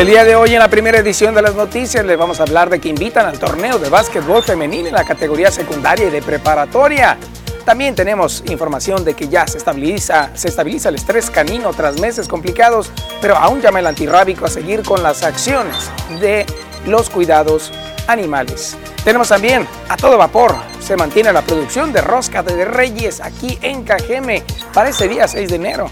El 0.00 0.06
día 0.06 0.24
de 0.24 0.34
hoy 0.34 0.54
en 0.54 0.60
la 0.60 0.70
primera 0.70 0.96
edición 0.96 1.34
de 1.34 1.42
las 1.42 1.54
noticias 1.54 2.06
les 2.06 2.16
vamos 2.16 2.40
a 2.40 2.44
hablar 2.44 2.70
de 2.70 2.80
que 2.80 2.88
invitan 2.88 3.26
al 3.26 3.38
torneo 3.38 3.78
de 3.78 3.90
básquetbol 3.90 4.42
femenino 4.42 4.88
en 4.88 4.94
la 4.94 5.04
categoría 5.04 5.50
secundaria 5.50 6.06
y 6.06 6.10
de 6.10 6.22
preparatoria. 6.22 7.18
También 7.66 7.94
tenemos 7.94 8.42
información 8.46 9.04
de 9.04 9.12
que 9.12 9.28
ya 9.28 9.46
se 9.46 9.58
estabiliza, 9.58 10.30
se 10.32 10.48
estabiliza 10.48 10.88
el 10.88 10.94
estrés 10.94 11.28
canino 11.28 11.74
tras 11.74 12.00
meses 12.00 12.28
complicados, 12.28 12.90
pero 13.20 13.36
aún 13.36 13.60
llama 13.60 13.80
el 13.80 13.86
antirrábico 13.88 14.46
a 14.46 14.48
seguir 14.48 14.82
con 14.84 15.02
las 15.02 15.22
acciones 15.22 15.90
de 16.18 16.46
los 16.86 17.10
cuidados 17.10 17.70
animales. 18.06 18.78
Tenemos 19.04 19.28
también 19.28 19.68
a 19.90 19.98
todo 19.98 20.16
vapor. 20.16 20.56
Se 20.80 20.96
mantiene 20.96 21.30
la 21.30 21.42
producción 21.42 21.92
de 21.92 22.00
rosca 22.00 22.42
de 22.42 22.64
reyes 22.64 23.20
aquí 23.20 23.58
en 23.60 23.84
Cajeme 23.84 24.44
para 24.72 24.88
ese 24.88 25.08
día 25.08 25.28
6 25.28 25.50
de 25.50 25.56
enero. 25.56 25.90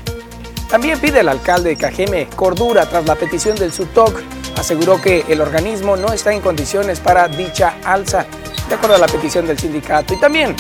También 0.68 1.00
pide 1.00 1.20
el 1.20 1.28
alcalde 1.28 1.70
de 1.70 1.76
Cajeme 1.76 2.28
cordura 2.36 2.86
tras 2.86 3.06
la 3.06 3.14
petición 3.14 3.56
del 3.56 3.72
SUTOC. 3.72 4.20
Aseguró 4.58 5.00
que 5.00 5.24
el 5.28 5.40
organismo 5.40 5.96
no 5.96 6.12
está 6.12 6.32
en 6.32 6.40
condiciones 6.42 7.00
para 7.00 7.26
dicha 7.26 7.76
alza, 7.84 8.26
de 8.68 8.74
acuerdo 8.74 8.96
a 8.96 8.98
la 8.98 9.06
petición 9.06 9.46
del 9.46 9.58
sindicato. 9.58 10.12
Y 10.12 10.20
también 10.20 10.54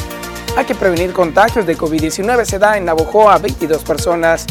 hay 0.56 0.64
que 0.64 0.74
prevenir 0.74 1.12
contagios 1.12 1.66
de 1.66 1.76
COVID-19. 1.76 2.44
Se 2.46 2.58
da 2.58 2.78
en 2.78 2.86
Navojoa 2.86 3.38
22 3.38 3.82
personas 3.82 4.46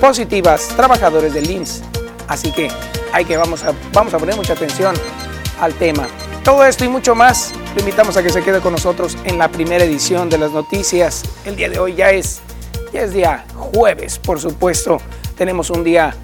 positivas, 0.00 0.68
trabajadores 0.68 1.34
del 1.34 1.50
IMSS. 1.50 1.82
Así 2.28 2.50
que 2.52 2.68
hay 3.12 3.26
que 3.26 3.36
vamos 3.36 3.62
a, 3.62 3.72
vamos 3.92 4.14
a 4.14 4.18
poner 4.18 4.36
mucha 4.36 4.54
atención 4.54 4.94
al 5.60 5.74
tema. 5.74 6.06
Todo 6.42 6.64
esto 6.64 6.84
y 6.84 6.88
mucho 6.88 7.14
más, 7.14 7.52
le 7.74 7.80
invitamos 7.80 8.16
a 8.16 8.22
que 8.22 8.30
se 8.30 8.42
quede 8.42 8.60
con 8.60 8.72
nosotros 8.72 9.16
en 9.24 9.38
la 9.38 9.48
primera 9.48 9.84
edición 9.84 10.30
de 10.30 10.38
las 10.38 10.52
noticias. 10.52 11.22
El 11.44 11.56
día 11.56 11.68
de 11.68 11.78
hoy 11.78 11.94
ya 11.94 12.10
es 12.10 12.40
ya 12.94 13.02
es 13.02 13.12
día 13.12 13.44
jueves, 13.56 14.20
por 14.20 14.38
supuesto. 14.38 14.98
Tenemos 15.36 15.68
un 15.70 15.82
día 15.82 16.14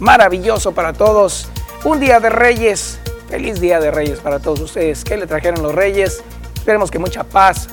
maravilloso 0.00 0.72
para 0.72 0.92
todos. 0.92 1.48
Un 1.84 2.00
día 2.00 2.18
de 2.18 2.30
reyes. 2.30 2.98
Feliz 3.30 3.60
día 3.60 3.78
de 3.78 3.92
reyes 3.92 4.18
para 4.18 4.40
todos 4.40 4.58
ustedes. 4.60 5.04
¿Qué 5.04 5.16
le 5.16 5.28
trajeron 5.28 5.62
los 5.62 5.72
reyes? 5.72 6.24
Esperemos 6.56 6.90
que 6.90 6.98
mucha 6.98 7.22
paz, 7.22 7.68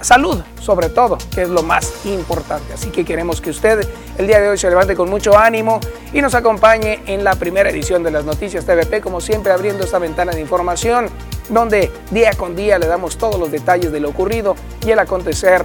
salud 0.00 0.42
sobre 0.60 0.88
todo, 0.88 1.16
que 1.32 1.42
es 1.42 1.48
lo 1.48 1.62
más 1.62 1.92
importante. 2.04 2.72
Así 2.72 2.90
que 2.90 3.04
queremos 3.04 3.40
que 3.40 3.50
usted 3.50 3.88
el 4.18 4.26
día 4.26 4.40
de 4.40 4.48
hoy 4.48 4.58
se 4.58 4.68
levante 4.68 4.96
con 4.96 5.08
mucho 5.08 5.38
ánimo 5.38 5.78
y 6.12 6.20
nos 6.20 6.34
acompañe 6.34 7.02
en 7.06 7.22
la 7.22 7.36
primera 7.36 7.70
edición 7.70 8.02
de 8.02 8.10
las 8.10 8.24
noticias 8.24 8.66
TVP, 8.66 9.00
como 9.00 9.20
siempre 9.20 9.52
abriendo 9.52 9.84
esta 9.84 10.00
ventana 10.00 10.32
de 10.32 10.40
información, 10.40 11.08
donde 11.48 11.92
día 12.10 12.32
con 12.32 12.56
día 12.56 12.80
le 12.80 12.88
damos 12.88 13.16
todos 13.16 13.38
los 13.38 13.52
detalles 13.52 13.92
de 13.92 14.00
lo 14.00 14.08
ocurrido 14.08 14.56
y 14.84 14.90
el 14.90 14.98
acontecer 14.98 15.64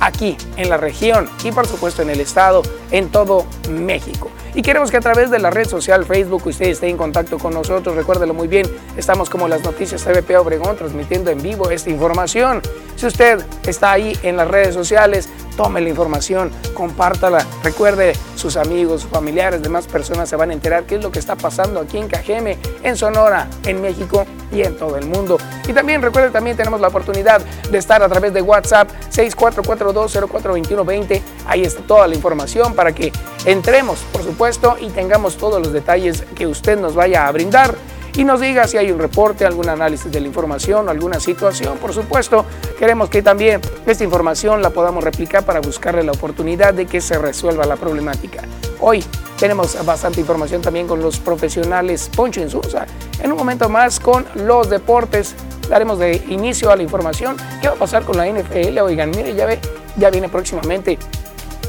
aquí 0.00 0.36
en 0.56 0.68
la 0.68 0.76
región 0.76 1.28
y 1.42 1.52
por 1.52 1.66
supuesto 1.66 2.02
en 2.02 2.10
el 2.10 2.20
estado, 2.20 2.62
en 2.90 3.10
todo 3.10 3.46
México. 3.70 4.30
Y 4.54 4.62
queremos 4.62 4.92
que 4.92 4.98
a 4.98 5.00
través 5.00 5.30
de 5.30 5.40
la 5.40 5.50
red 5.50 5.66
social 5.66 6.04
Facebook 6.04 6.46
usted 6.46 6.66
esté 6.66 6.88
en 6.88 6.96
contacto 6.96 7.38
con 7.38 7.54
nosotros. 7.54 7.96
Recuérdelo 7.96 8.34
muy 8.34 8.46
bien, 8.46 8.66
estamos 8.96 9.28
como 9.28 9.48
las 9.48 9.64
noticias 9.64 10.04
TVP 10.04 10.36
Obregón 10.36 10.76
transmitiendo 10.76 11.30
en 11.30 11.42
vivo 11.42 11.70
esta 11.70 11.90
información. 11.90 12.62
Si 12.94 13.06
usted 13.06 13.44
está 13.66 13.90
ahí 13.90 14.16
en 14.22 14.36
las 14.36 14.46
redes 14.46 14.74
sociales, 14.74 15.28
tome 15.56 15.80
la 15.80 15.88
información, 15.88 16.52
compártala. 16.72 17.44
Recuerde, 17.64 18.12
sus 18.36 18.56
amigos, 18.56 19.06
familiares, 19.06 19.62
demás 19.62 19.86
personas 19.86 20.28
se 20.28 20.36
van 20.36 20.50
a 20.50 20.52
enterar 20.52 20.84
qué 20.84 20.96
es 20.96 21.02
lo 21.02 21.10
que 21.10 21.18
está 21.18 21.34
pasando 21.34 21.80
aquí 21.80 21.98
en 21.98 22.08
Cajeme, 22.08 22.58
en 22.82 22.96
Sonora, 22.96 23.48
en 23.64 23.80
México 23.80 24.24
y 24.52 24.62
en 24.62 24.76
todo 24.76 24.96
el 24.96 25.06
mundo. 25.06 25.38
Y 25.66 25.72
también 25.72 26.02
recuerde, 26.02 26.30
también 26.30 26.56
tenemos 26.56 26.80
la 26.80 26.88
oportunidad 26.88 27.40
de 27.70 27.78
estar 27.78 28.02
a 28.02 28.08
través 28.08 28.32
de 28.32 28.42
WhatsApp 28.42 28.88
6442042120. 29.10 31.20
Ahí 31.46 31.64
está 31.64 31.82
toda 31.82 32.06
la 32.06 32.14
información 32.14 32.74
para 32.74 32.94
que 32.94 33.12
entremos, 33.44 33.98
por 34.12 34.22
supuesto, 34.22 34.43
y 34.78 34.90
tengamos 34.90 35.38
todos 35.38 35.58
los 35.58 35.72
detalles 35.72 36.22
que 36.34 36.46
usted 36.46 36.78
nos 36.78 36.94
vaya 36.94 37.26
a 37.26 37.32
brindar 37.32 37.74
y 38.14 38.24
nos 38.24 38.42
diga 38.42 38.68
si 38.68 38.76
hay 38.76 38.90
un 38.90 38.98
reporte, 38.98 39.46
algún 39.46 39.70
análisis 39.70 40.12
de 40.12 40.20
la 40.20 40.26
información 40.26 40.90
alguna 40.90 41.18
situación. 41.18 41.78
Por 41.78 41.94
supuesto, 41.94 42.44
queremos 42.78 43.08
que 43.08 43.22
también 43.22 43.62
esta 43.86 44.04
información 44.04 44.60
la 44.60 44.68
podamos 44.68 45.02
replicar 45.02 45.46
para 45.46 45.60
buscarle 45.60 46.02
la 46.02 46.12
oportunidad 46.12 46.74
de 46.74 46.84
que 46.84 47.00
se 47.00 47.16
resuelva 47.16 47.64
la 47.64 47.76
problemática. 47.76 48.42
Hoy 48.80 49.02
tenemos 49.38 49.82
bastante 49.86 50.20
información 50.20 50.60
también 50.60 50.86
con 50.86 51.00
los 51.00 51.18
profesionales 51.18 52.10
Poncho 52.14 52.42
Insulza. 52.42 52.84
En 53.22 53.32
un 53.32 53.38
momento 53.38 53.70
más 53.70 53.98
con 53.98 54.26
los 54.34 54.68
deportes 54.68 55.34
daremos 55.70 55.98
de 55.98 56.22
inicio 56.28 56.70
a 56.70 56.76
la 56.76 56.82
información. 56.82 57.38
¿Qué 57.62 57.68
va 57.68 57.74
a 57.74 57.78
pasar 57.78 58.04
con 58.04 58.18
la 58.18 58.26
NFL? 58.26 58.78
Oigan, 58.80 59.08
mire, 59.08 59.34
ya 59.34 59.46
ve, 59.46 59.58
ya 59.96 60.10
viene 60.10 60.28
próximamente 60.28 60.98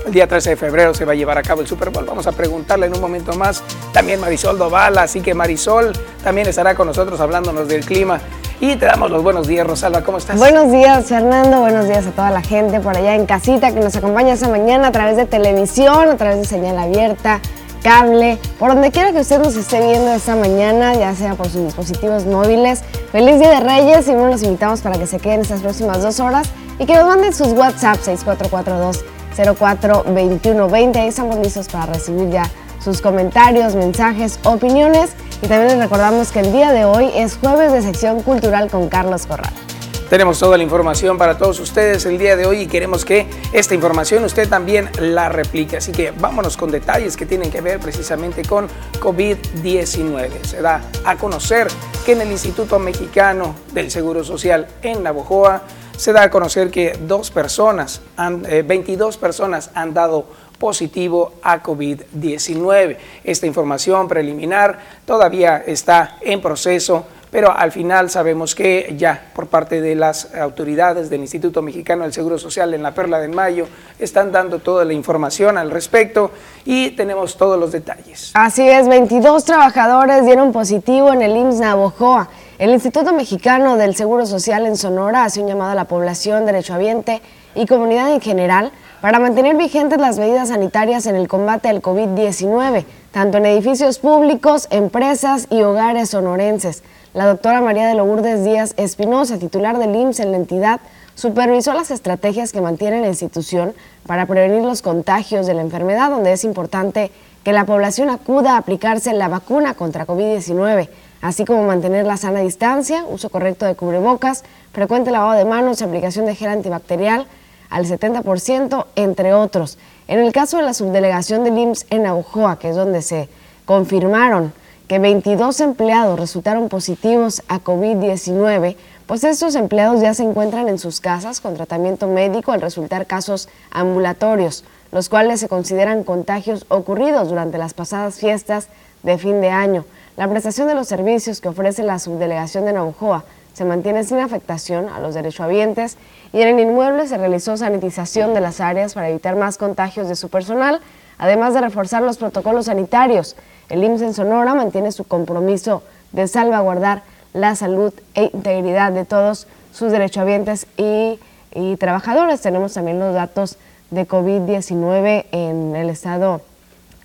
el 0.06 0.12
día 0.12 0.28
13 0.28 0.52
de 0.52 0.56
febrero 0.56 0.94
se 0.94 1.06
va 1.06 1.14
a 1.14 1.16
llevar 1.16 1.38
a 1.38 1.42
cabo 1.42 1.62
el 1.62 1.68
Super 1.68 1.90
Bowl. 1.90 2.06
Vamos 2.06 2.28
a 2.28 2.32
preguntarle 2.32 2.86
en 2.86 2.94
un 2.94 3.02
momento 3.02 3.34
más 3.34 3.64
también 3.92 4.20
Marisol 4.20 4.58
Dovala. 4.58 5.04
Así 5.04 5.22
que 5.22 5.34
Marisol 5.34 5.94
también 6.24 6.48
estará 6.48 6.76
con 6.76 6.88
nosotros 6.88 7.20
hablándonos 7.20 7.68
del 7.68 7.84
clima. 7.86 8.20
Y 8.62 8.76
te 8.78 8.86
damos 8.86 9.12
los 9.12 9.22
buenos 9.22 9.48
días, 9.48 9.68
Rosalba. 9.68 10.02
¿Cómo 10.02 10.18
estás? 10.18 10.38
Buenos 10.38 10.72
días, 10.72 11.06
Fernando. 11.06 11.60
Buenos 11.60 11.88
días 11.88 12.06
a 12.08 12.12
toda 12.12 12.32
la 12.32 12.42
gente 12.42 12.80
por 12.80 12.96
allá 12.96 13.16
en 13.16 13.26
casita 13.26 13.74
que 13.74 13.80
nos 13.80 13.96
acompaña 13.96 14.34
esta 14.34 14.48
mañana 14.48 14.88
a 14.88 14.92
través 14.92 15.18
de 15.18 15.26
televisión, 15.26 16.10
a 16.10 16.16
través 16.16 16.38
de 16.38 16.46
señal 16.46 16.78
abierta, 16.78 17.42
cable, 17.84 18.38
por 18.58 18.74
donde 18.74 18.92
quiera 18.92 19.12
que 19.12 19.20
usted 19.20 19.40
nos 19.40 19.56
esté 19.56 19.86
viendo 19.86 20.14
esta 20.14 20.36
mañana, 20.36 20.94
ya 20.96 21.14
sea 21.16 21.36
por 21.36 21.50
sus 21.50 21.66
dispositivos 21.66 22.26
móviles. 22.26 22.82
Feliz 23.12 23.40
Día 23.40 23.50
de 23.50 23.60
Reyes 23.60 24.08
y 24.08 24.12
bueno, 24.12 24.28
los 24.30 24.44
invitamos 24.44 24.82
para 24.82 24.98
que 24.98 25.08
se 25.08 25.20
queden 25.20 25.42
estas 25.42 25.62
próximas 25.62 26.02
dos 26.02 26.20
horas 26.20 26.48
y 26.80 26.86
que 26.86 26.96
nos 26.96 27.06
manden 27.06 27.34
sus 27.34 27.50
WhatsApp 27.50 27.98
6442 28.02 29.15
042120. 29.36 30.96
Ahí 30.98 31.08
estamos 31.08 31.38
listos 31.38 31.68
para 31.68 31.94
recibir 31.94 32.30
ya 32.30 32.50
sus 32.84 33.02
comentarios, 33.02 33.76
mensajes, 33.76 34.40
opiniones. 34.44 35.12
Y 35.42 35.48
también 35.48 35.68
les 35.68 35.80
recordamos 35.80 36.32
que 36.32 36.40
el 36.40 36.52
día 36.52 36.72
de 36.72 36.86
hoy 36.86 37.10
es 37.16 37.38
jueves 37.38 37.72
de 37.72 37.82
sección 37.82 38.22
cultural 38.22 38.70
con 38.70 38.90
Carlos 38.90 39.26
Corral. 39.26 39.65
Tenemos 40.10 40.38
toda 40.38 40.56
la 40.56 40.64
información 40.64 41.18
para 41.18 41.36
todos 41.36 41.60
ustedes 41.60 42.06
el 42.06 42.20
día 42.20 42.36
de 42.36 42.46
hoy 42.46 42.62
y 42.62 42.68
queremos 42.68 43.04
que 43.04 43.26
esta 43.52 43.74
información 43.74 44.24
usted 44.24 44.48
también 44.48 44.88
la 45.00 45.30
replique. 45.30 45.78
Así 45.78 45.92
que 45.92 46.12
vámonos 46.12 46.58
con 46.58 46.70
detalles 46.70 47.18
que 47.18 47.26
tienen 47.26 47.50
que 47.50 47.60
ver 47.60 47.80
precisamente 47.80 48.44
con 48.44 48.68
COVID-19. 49.00 50.44
Se 50.44 50.62
da 50.62 50.84
a 51.04 51.16
conocer 51.18 51.68
que 52.06 52.12
en 52.12 52.22
el 52.22 52.32
Instituto 52.32 52.78
Mexicano 52.78 53.56
del 53.74 53.90
Seguro 53.90 54.24
Social 54.24 54.68
en 54.84 55.02
Navojoa 55.02 55.64
se 55.98 56.14
da 56.14 56.24
a 56.24 56.30
conocer 56.30 56.70
que 56.70 57.00
dos 57.02 57.32
personas, 57.32 58.02
22 58.18 59.16
eh, 59.16 59.20
personas 59.20 59.72
han 59.74 59.96
dado 59.96 60.28
positivo 60.60 61.34
a 61.42 61.64
COVID-19. 61.64 62.98
Esta 63.24 63.48
información 63.48 64.08
preliminar 64.08 64.80
todavía 65.06 65.64
está 65.66 66.18
en 66.22 66.42
proceso, 66.42 67.06
pero 67.36 67.52
al 67.52 67.74
final 67.74 68.10
sabemos 68.10 68.56
que 68.56 68.96
ya 68.98 69.26
por 69.34 69.48
parte 69.48 69.82
de 69.82 69.94
las 69.94 70.34
autoridades 70.36 71.10
del 71.10 71.20
Instituto 71.20 71.62
Mexicano 71.62 72.04
del 72.04 72.14
Seguro 72.14 72.38
Social 72.38 72.74
en 72.74 72.82
la 72.82 72.94
Perla 72.94 73.20
de 73.20 73.28
Mayo 73.28 73.68
están 74.00 74.32
dando 74.32 74.60
toda 74.60 74.86
la 74.86 74.94
información 74.94 75.58
al 75.58 75.70
respecto 75.70 76.32
y 76.64 76.92
tenemos 76.92 77.36
todos 77.36 77.60
los 77.60 77.74
detalles. 77.74 78.32
Así 78.36 78.66
es, 78.66 78.88
22 78.88 79.44
trabajadores 79.44 80.26
dieron 80.26 80.54
positivo 80.54 81.12
en 81.12 81.22
el 81.22 81.36
IMSS 81.36 81.60
Navojoa. 81.60 82.30
El 82.58 82.70
Instituto 82.70 83.12
Mexicano 83.12 83.76
del 83.76 83.98
Seguro 83.98 84.26
Social 84.26 84.66
en 84.66 84.78
Sonora 84.78 85.26
hace 85.26 85.42
un 85.42 85.50
llamado 85.50 85.72
a 85.72 85.76
la 85.76 85.90
población, 85.90 86.46
derechohabiente 86.46 87.22
y 87.54 87.66
comunidad 87.66 88.14
en 88.14 88.22
general 88.22 88.72
para 89.02 89.20
mantener 89.20 89.58
vigentes 89.58 90.00
las 90.00 90.18
medidas 90.18 90.48
sanitarias 90.48 91.06
en 91.06 91.18
el 91.18 91.28
combate 91.28 91.68
al 91.68 91.82
COVID-19, 91.82 92.86
tanto 93.16 93.38
en 93.38 93.46
edificios 93.46 94.00
públicos, 94.00 94.68
empresas 94.72 95.48
y 95.50 95.62
hogares 95.62 96.10
sonorenses. 96.10 96.84
La 97.14 97.26
doctora 97.26 97.62
María 97.62 97.88
de 97.88 97.96
Lourdes 97.96 98.44
Díaz 98.44 98.74
Espinosa, 98.76 99.40
titular 99.40 99.80
del 99.80 99.96
IMSS 99.96 100.20
en 100.20 100.32
la 100.32 100.38
entidad, 100.38 100.82
supervisó 101.14 101.74
las 101.74 101.92
estrategias 101.92 102.52
que 102.52 102.60
mantiene 102.60 103.00
la 103.00 103.08
institución 103.08 103.74
para 104.06 104.26
prevenir 104.26 104.64
los 104.64 104.82
contagios 104.82 105.48
de 105.48 105.54
la 105.54 105.62
enfermedad, 105.62 106.10
donde 106.10 106.34
es 106.34 106.44
importante 106.44 107.10
que 107.46 107.54
la 107.54 107.64
población 107.64 108.10
acuda 108.10 108.56
a 108.56 108.58
aplicarse 108.58 109.14
la 109.14 109.30
vacuna 109.30 109.76
contra 109.76 110.06
COVID-19 110.06 110.90
así 111.22 111.46
como 111.46 111.64
mantener 111.64 112.06
la 112.06 112.18
sana 112.18 112.42
distancia, 112.42 113.06
uso 113.08 113.30
correcto 113.30 113.66
de 113.66 113.76
cubrebocas, 113.76 114.44
frecuente 114.74 115.10
lavado 115.10 115.38
de 115.38 115.46
manos 115.46 115.80
y 115.80 115.86
aplicación 115.86 116.26
de 116.26 116.36
gel 116.36 116.50
antibacterial 116.50 117.28
al 117.70 117.86
70%, 117.86 118.86
entre 118.96 119.34
otros. 119.34 119.78
En 120.08 120.20
el 120.20 120.32
caso 120.32 120.58
de 120.58 120.64
la 120.64 120.76
subdelegación 120.76 121.44
del 121.44 121.58
IMSS 121.58 121.88
en 121.90 122.06
Aujoa, 122.06 122.60
que 122.60 122.70
es 122.70 122.76
donde 122.76 123.02
se 123.02 123.28
confirmaron 123.66 124.54
que 124.88 125.00
22 125.00 125.60
empleados 125.62 126.20
resultaron 126.20 126.70
positivos 126.70 127.42
a 127.48 127.60
COVID-19, 127.60 128.76
pues 129.08 129.24
estos 129.24 129.56
empleados 129.56 130.02
ya 130.02 130.14
se 130.14 130.22
encuentran 130.22 130.70
en 130.70 130.78
sus 130.78 131.00
casas 131.00 131.42
con 131.42 131.56
tratamiento 131.56 132.08
médico 132.08 132.52
al 132.52 132.62
resultar 132.62 133.08
casos 133.08 133.50
ambulatorios, 133.72 134.64
los 134.92 135.10
cuales 135.10 135.40
se 135.40 135.48
consideran 135.48 136.04
contagios 136.04 136.68
ocurridos 136.70 137.30
durante 137.30 137.58
las 137.58 137.74
pasadas 137.74 138.20
fiestas 138.20 138.68
de 139.02 139.18
fin 139.18 139.42
de 139.42 139.50
año. 139.50 139.86
La 140.18 140.30
prestación 140.30 140.68
de 140.68 140.76
los 140.76 140.88
servicios 140.88 141.42
que 141.42 141.50
ofrece 141.50 141.82
la 141.82 141.98
subdelegación 141.98 142.66
de 142.66 142.74
Navajoa 142.74 143.26
se 143.56 143.64
mantiene 143.64 144.04
sin 144.04 144.20
afectación 144.20 144.90
a 144.90 145.00
los 145.00 145.16
derechohabientes 145.16 145.98
y 146.34 146.42
en 146.42 146.50
el 146.50 146.60
inmueble 146.60 147.08
se 147.08 147.18
realizó 147.18 147.56
sanitización 147.56 148.34
de 148.34 148.42
las 148.42 148.60
áreas 148.60 148.94
para 148.94 149.10
evitar 149.10 149.38
más 149.38 149.58
contagios 149.58 150.10
de 150.10 150.18
su 150.18 150.28
personal, 150.28 150.82
además 151.18 151.54
de 151.54 151.62
reforzar 151.62 152.04
los 152.04 152.18
protocolos 152.18 152.66
sanitarios. 152.66 153.38
El 153.70 153.82
IMSS 153.82 154.02
en 154.02 154.14
Sonora 154.14 154.54
mantiene 154.56 154.92
su 154.92 155.06
compromiso 155.06 155.84
de 156.12 156.28
salvaguardar 156.28 157.04
la 157.32 157.56
salud 157.56 157.94
e 158.14 158.30
integridad 158.34 158.92
de 158.92 159.06
todos 159.06 159.48
sus 159.72 159.90
derechohabientes 159.90 160.68
y, 160.76 161.18
y 161.54 161.78
trabajadores. 161.78 162.42
Tenemos 162.42 162.74
también 162.74 163.00
los 163.00 163.14
datos 163.14 163.58
de 163.90 164.06
COVID-19 164.06 165.28
en 165.32 165.78
el 165.78 165.90
estado 165.90 166.42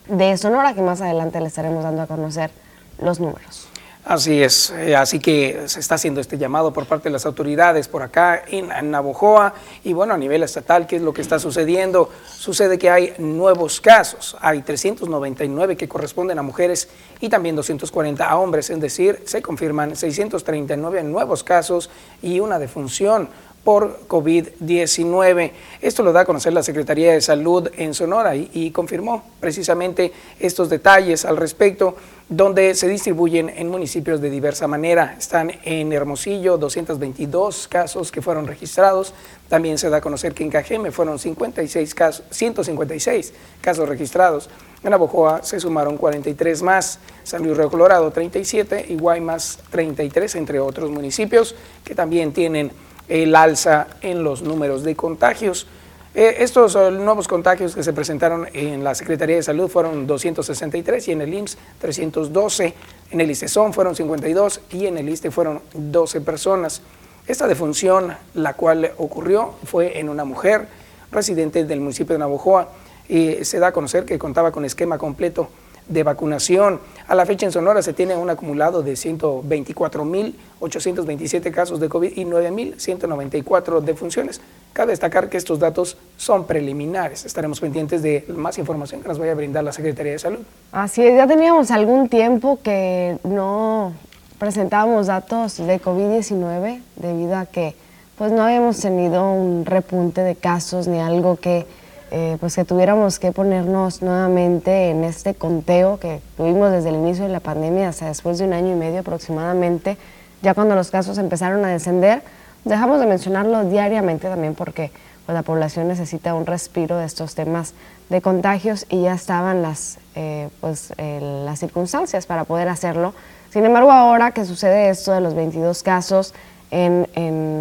de 0.09 0.37
Sonora, 0.37 0.75
que 0.75 0.83
más 0.83 1.01
adelante 1.01 1.41
le 1.41 1.47
estaremos 1.47 1.85
dando 1.85 2.03
a 2.03 2.07
conocer 2.09 2.51
los 2.99 3.21
números. 3.21 3.70
Así 4.05 4.43
es, 4.43 4.71
eh, 4.71 4.97
así 4.97 5.19
que 5.19 5.65
se 5.67 5.79
está 5.79 5.97
haciendo 5.97 6.23
este 6.23 6.39
llamado 6.39 6.73
por 6.73 6.87
parte 6.87 7.11
de 7.11 7.13
las 7.13 7.27
autoridades 7.27 7.87
por 7.87 8.03
acá 8.03 8.43
en, 8.49 8.91
Navojoa 8.91 9.53
y 9.85 9.93
bueno, 9.93 10.15
a 10.15 10.17
nivel 10.17 10.43
estatal, 10.43 10.87
¿qué 10.87 10.97
es 10.97 11.03
lo 11.03 11.13
que 11.13 11.21
está 11.21 11.39
sucediendo? 11.39 12.09
Sucede 12.27 12.79
que 12.79 12.89
hay 12.89 13.13
nuevos 13.19 13.79
casos, 13.81 14.39
hay 14.41 14.63
399 14.63 15.77
que 15.77 15.87
corresponden 15.87 16.39
a 16.39 16.43
mujeres 16.43 16.89
y 17.21 17.29
también 17.29 17.55
240 17.57 18.27
a 18.27 18.39
hombres, 18.39 18.71
es 18.71 18.81
decir, 18.81 19.23
se 19.27 19.43
confirman 19.43 19.95
639 19.95 21.03
nuevos 21.03 21.45
casos 21.45 21.91
y 22.23 22.41
una 22.41 22.59
defunción 22.59 23.29
por 23.65 24.01
COVID-19. 24.09 25.53
Esto 25.81 26.03
lo 26.03 26.13
da 26.13 26.21
a 26.21 26.25
conocer 26.25 26.53
la 26.53 26.63
Secretaría 26.63 27.13
de 27.13 27.21
Salud 27.21 27.69
en 27.77 27.95
Sonora 27.95 28.35
y, 28.35 28.71
confirmó 28.71 29.23
precisamente 29.41 30.13
estos 30.39 30.71
detalles 30.71 31.25
al 31.25 31.37
respecto, 31.37 31.97
donde 32.31 32.77
se 32.77 32.87
distribuyen 32.87 33.49
en 33.49 33.69
municipios 33.69 34.21
de 34.21 34.31
diversa 34.31 34.69
manera. 34.69 35.17
Están 35.19 35.51
en 35.65 35.93
Hermosillo 35.93 36.59
222 36.59 37.67
casos 37.67 38.13
que 38.13 38.23
fueron 38.23 38.47
registrados. 38.47 39.13
También 39.49 39.79
se 39.79 39.91
da 39.91 39.97
a 39.97 40.01
conocer 40.01 40.33
que 40.33 40.45
en 40.45 40.51
Cajeme 40.51 40.93
fueron 40.93 41.19
56 41.19 41.93
casos, 41.93 42.25
156 42.31 43.35
casos 43.61 43.89
registrados. 43.89 44.49
En 44.85 44.95
Abojoa 44.95 45.43
se 45.43 45.59
sumaron 45.59 45.97
43 45.97 46.63
más, 46.63 47.01
San 47.25 47.43
Luis 47.43 47.57
Río 47.57 47.69
Colorado 47.69 48.13
37 48.13 48.87
y 48.89 48.95
Guaymas 48.95 49.59
33, 49.71 50.37
entre 50.37 50.61
otros 50.61 50.89
municipios 50.89 51.57
que 51.85 51.97
también 51.97 52.33
tienen 52.33 52.71
el 53.09 53.35
alza 53.35 53.89
en 54.03 54.23
los 54.23 54.43
números 54.43 54.85
de 54.85 54.95
contagios. 54.95 55.67
Eh, 56.13 56.43
estos 56.43 56.75
eh, 56.75 56.91
nuevos 56.91 57.29
contagios 57.29 57.77
que 57.77 57.85
se 57.85 57.93
presentaron 57.93 58.49
en 58.53 58.83
la 58.83 58.97
Secretaría 58.97 59.37
de 59.37 59.45
Salud 59.45 59.69
fueron 59.69 60.09
263 60.09 61.07
y 61.07 61.13
en 61.13 61.21
el 61.21 61.33
IMSS 61.33 61.57
312, 61.79 62.75
en 63.13 63.21
el 63.21 63.31
ICESON 63.31 63.73
fueron 63.73 63.95
52 63.95 64.61
y 64.73 64.87
en 64.87 64.99
el 64.99 65.09
ISTE 65.09 65.31
fueron 65.31 65.61
12 65.73 66.21
personas. 66.23 66.83
Esta 67.29 67.47
defunción, 67.47 68.17
la 68.35 68.55
cual 68.55 68.91
ocurrió, 68.99 69.55
fue 69.65 70.01
en 70.01 70.09
una 70.09 70.25
mujer 70.25 70.67
residente 71.13 71.65
del 71.65 71.81
municipio 71.81 72.15
de 72.15 72.19
Navojoa 72.19 72.71
y 73.09 73.45
se 73.45 73.61
da 73.61 73.69
a 73.69 73.73
conocer 73.73 74.05
que 74.05 74.19
contaba 74.19 74.51
con 74.51 74.65
esquema 74.65 74.99
completo 74.99 75.49
de 75.91 76.03
vacunación. 76.03 76.81
A 77.07 77.15
la 77.15 77.27
fecha 77.27 77.45
en 77.45 77.53
Sonora 77.53 77.83
se 77.83 77.93
tiene 77.93 78.17
un 78.17 78.31
acumulado 78.31 78.83
de 78.83 78.95
124.827 78.95 81.51
casos 81.51 81.81
de 81.81 81.91
COVID 81.91 82.17
y 82.17 82.25
9.194 82.25 83.81
defunciones. 83.81 84.41
Cabe 84.73 84.93
destacar 84.93 85.29
que 85.29 85.37
estos 85.37 85.59
datos 85.59 85.99
son 86.17 86.47
preliminares. 86.47 87.27
Estaremos 87.27 87.59
pendientes 87.61 88.01
de 88.03 88.25
más 88.29 88.57
información 88.59 89.03
que 89.03 89.09
nos 89.09 89.19
vaya 89.19 89.33
a 89.33 89.35
brindar 89.35 89.65
la 89.65 89.73
Secretaría 89.73 90.13
de 90.13 90.19
Salud. 90.19 90.39
Así 90.73 91.03
es, 91.03 91.17
ya 91.17 91.27
teníamos 91.27 91.73
algún 91.73 92.09
tiempo 92.09 92.61
que 92.63 93.19
no 93.25 93.93
presentábamos 94.39 95.09
datos 95.09 95.57
de 95.59 95.81
COVID-19 95.81 96.81
debido 96.97 97.37
a 97.37 97.45
que 97.47 97.75
pues 98.17 98.33
no 98.33 98.45
habíamos 98.45 98.79
tenido 98.79 99.33
un 99.33 99.67
repunte 99.67 100.23
de 100.23 100.37
casos 100.37 100.87
ni 100.87 101.01
algo 101.01 101.35
que 101.37 101.67
eh, 102.11 102.37
pues 102.41 102.57
que 102.57 102.65
tuviéramos 102.65 103.19
que 103.19 103.31
ponernos 103.31 104.03
nuevamente 104.03 104.91
en 104.91 105.05
este 105.05 105.35
conteo 105.35 106.01
que 106.01 106.21
tuvimos 106.37 106.73
desde 106.73 106.89
el 106.89 106.97
inicio 106.97 107.25
de 107.25 107.31
la 107.31 107.41
pandemia 107.41 107.89
hasta 107.89 108.07
después 108.07 108.39
de 108.39 108.47
un 108.47 108.53
año 108.53 108.73
y 108.73 108.75
medio 108.75 109.01
aproximadamente, 109.01 109.97
ya 110.43 110.55
cuando 110.55 110.75
los 110.75 110.91
casos 110.91 111.19
empezaron 111.19 111.65
a 111.65 111.69
descender. 111.69 112.23
Dejamos 112.65 113.01
de 113.01 113.07
mencionarlo 113.07 113.65
diariamente 113.65 114.29
también 114.29 114.55
porque 114.55 114.91
pues, 115.25 115.35
la 115.35 115.43
población 115.43 115.89
necesita 115.89 116.35
un 116.35 116.47
respiro 116.47 116.99
de 116.99 117.07
estos 117.07 117.35
temas 117.35 117.75
de 118.09 118.21
contagios 118.21 118.87
y 118.89 119.03
ya 119.03 119.15
estaban 119.15 119.63
las, 119.63 119.99
eh, 120.17 120.49
pues, 120.61 120.93
las 120.99 121.61
circunstancias 121.61 122.27
para 122.27 122.45
poder 122.45 122.69
hacerlo. 122.69 123.15
Sin 123.51 123.65
embargo, 123.65 123.93
ahora 123.93 124.33
que 124.33 124.45
sucede 124.45 124.91
esto 124.91 125.13
de 125.13 125.21
los 125.21 125.35
22 125.35 125.83
casos, 125.83 126.35
en, 126.71 127.07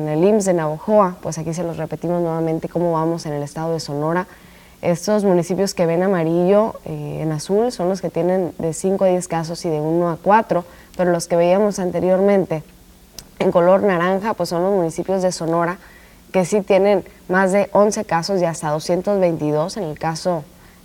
el 0.08 0.24
IMSS 0.24 0.46
de 0.46 0.54
Navojoa, 0.54 1.18
pues 1.22 1.38
aquí 1.38 1.54
se 1.54 1.64
los 1.64 1.78
repetimos 1.78 2.22
nuevamente 2.22 2.70
cómo 2.70 2.94
vamos 2.94 3.26
en 3.26 3.34
el 3.34 3.44
estado 3.44 3.74
de 3.74 3.80
Sonora. 3.80 4.28
Estos 4.82 5.24
municipios 5.24 5.74
que 5.74 5.86
ven 5.86 6.04
amarillo 6.04 6.76
eh, 6.86 7.20
en 7.22 7.32
azul 7.32 7.72
son 7.72 7.90
los 7.90 8.02
que 8.02 8.10
tienen 8.10 8.54
de 8.60 8.74
5 8.74 9.04
a 9.04 9.08
10 9.10 9.28
casos 9.28 9.66
y 9.66 9.70
de 9.70 9.82
1 9.82 10.10
a 10.10 10.18
4, 10.18 10.64
pero 10.96 11.12
los 11.12 11.28
que 11.28 11.36
veíamos 11.36 11.80
anteriormente 11.80 12.64
en 13.40 13.52
color 13.52 13.84
naranja, 13.84 14.34
pues 14.34 14.50
son 14.50 14.64
los 14.64 14.74
municipios 14.74 15.22
de 15.22 15.32
Sonora 15.32 15.80
que 16.32 16.46
sí 16.46 16.62
tienen 16.62 17.04
más 17.28 17.52
de 17.52 17.70
11 17.74 18.06
casos 18.06 18.42
y 18.42 18.46
hasta 18.46 18.70
222 18.70 19.78
en 19.78 19.84
el 19.84 19.98
caso, 19.98 20.44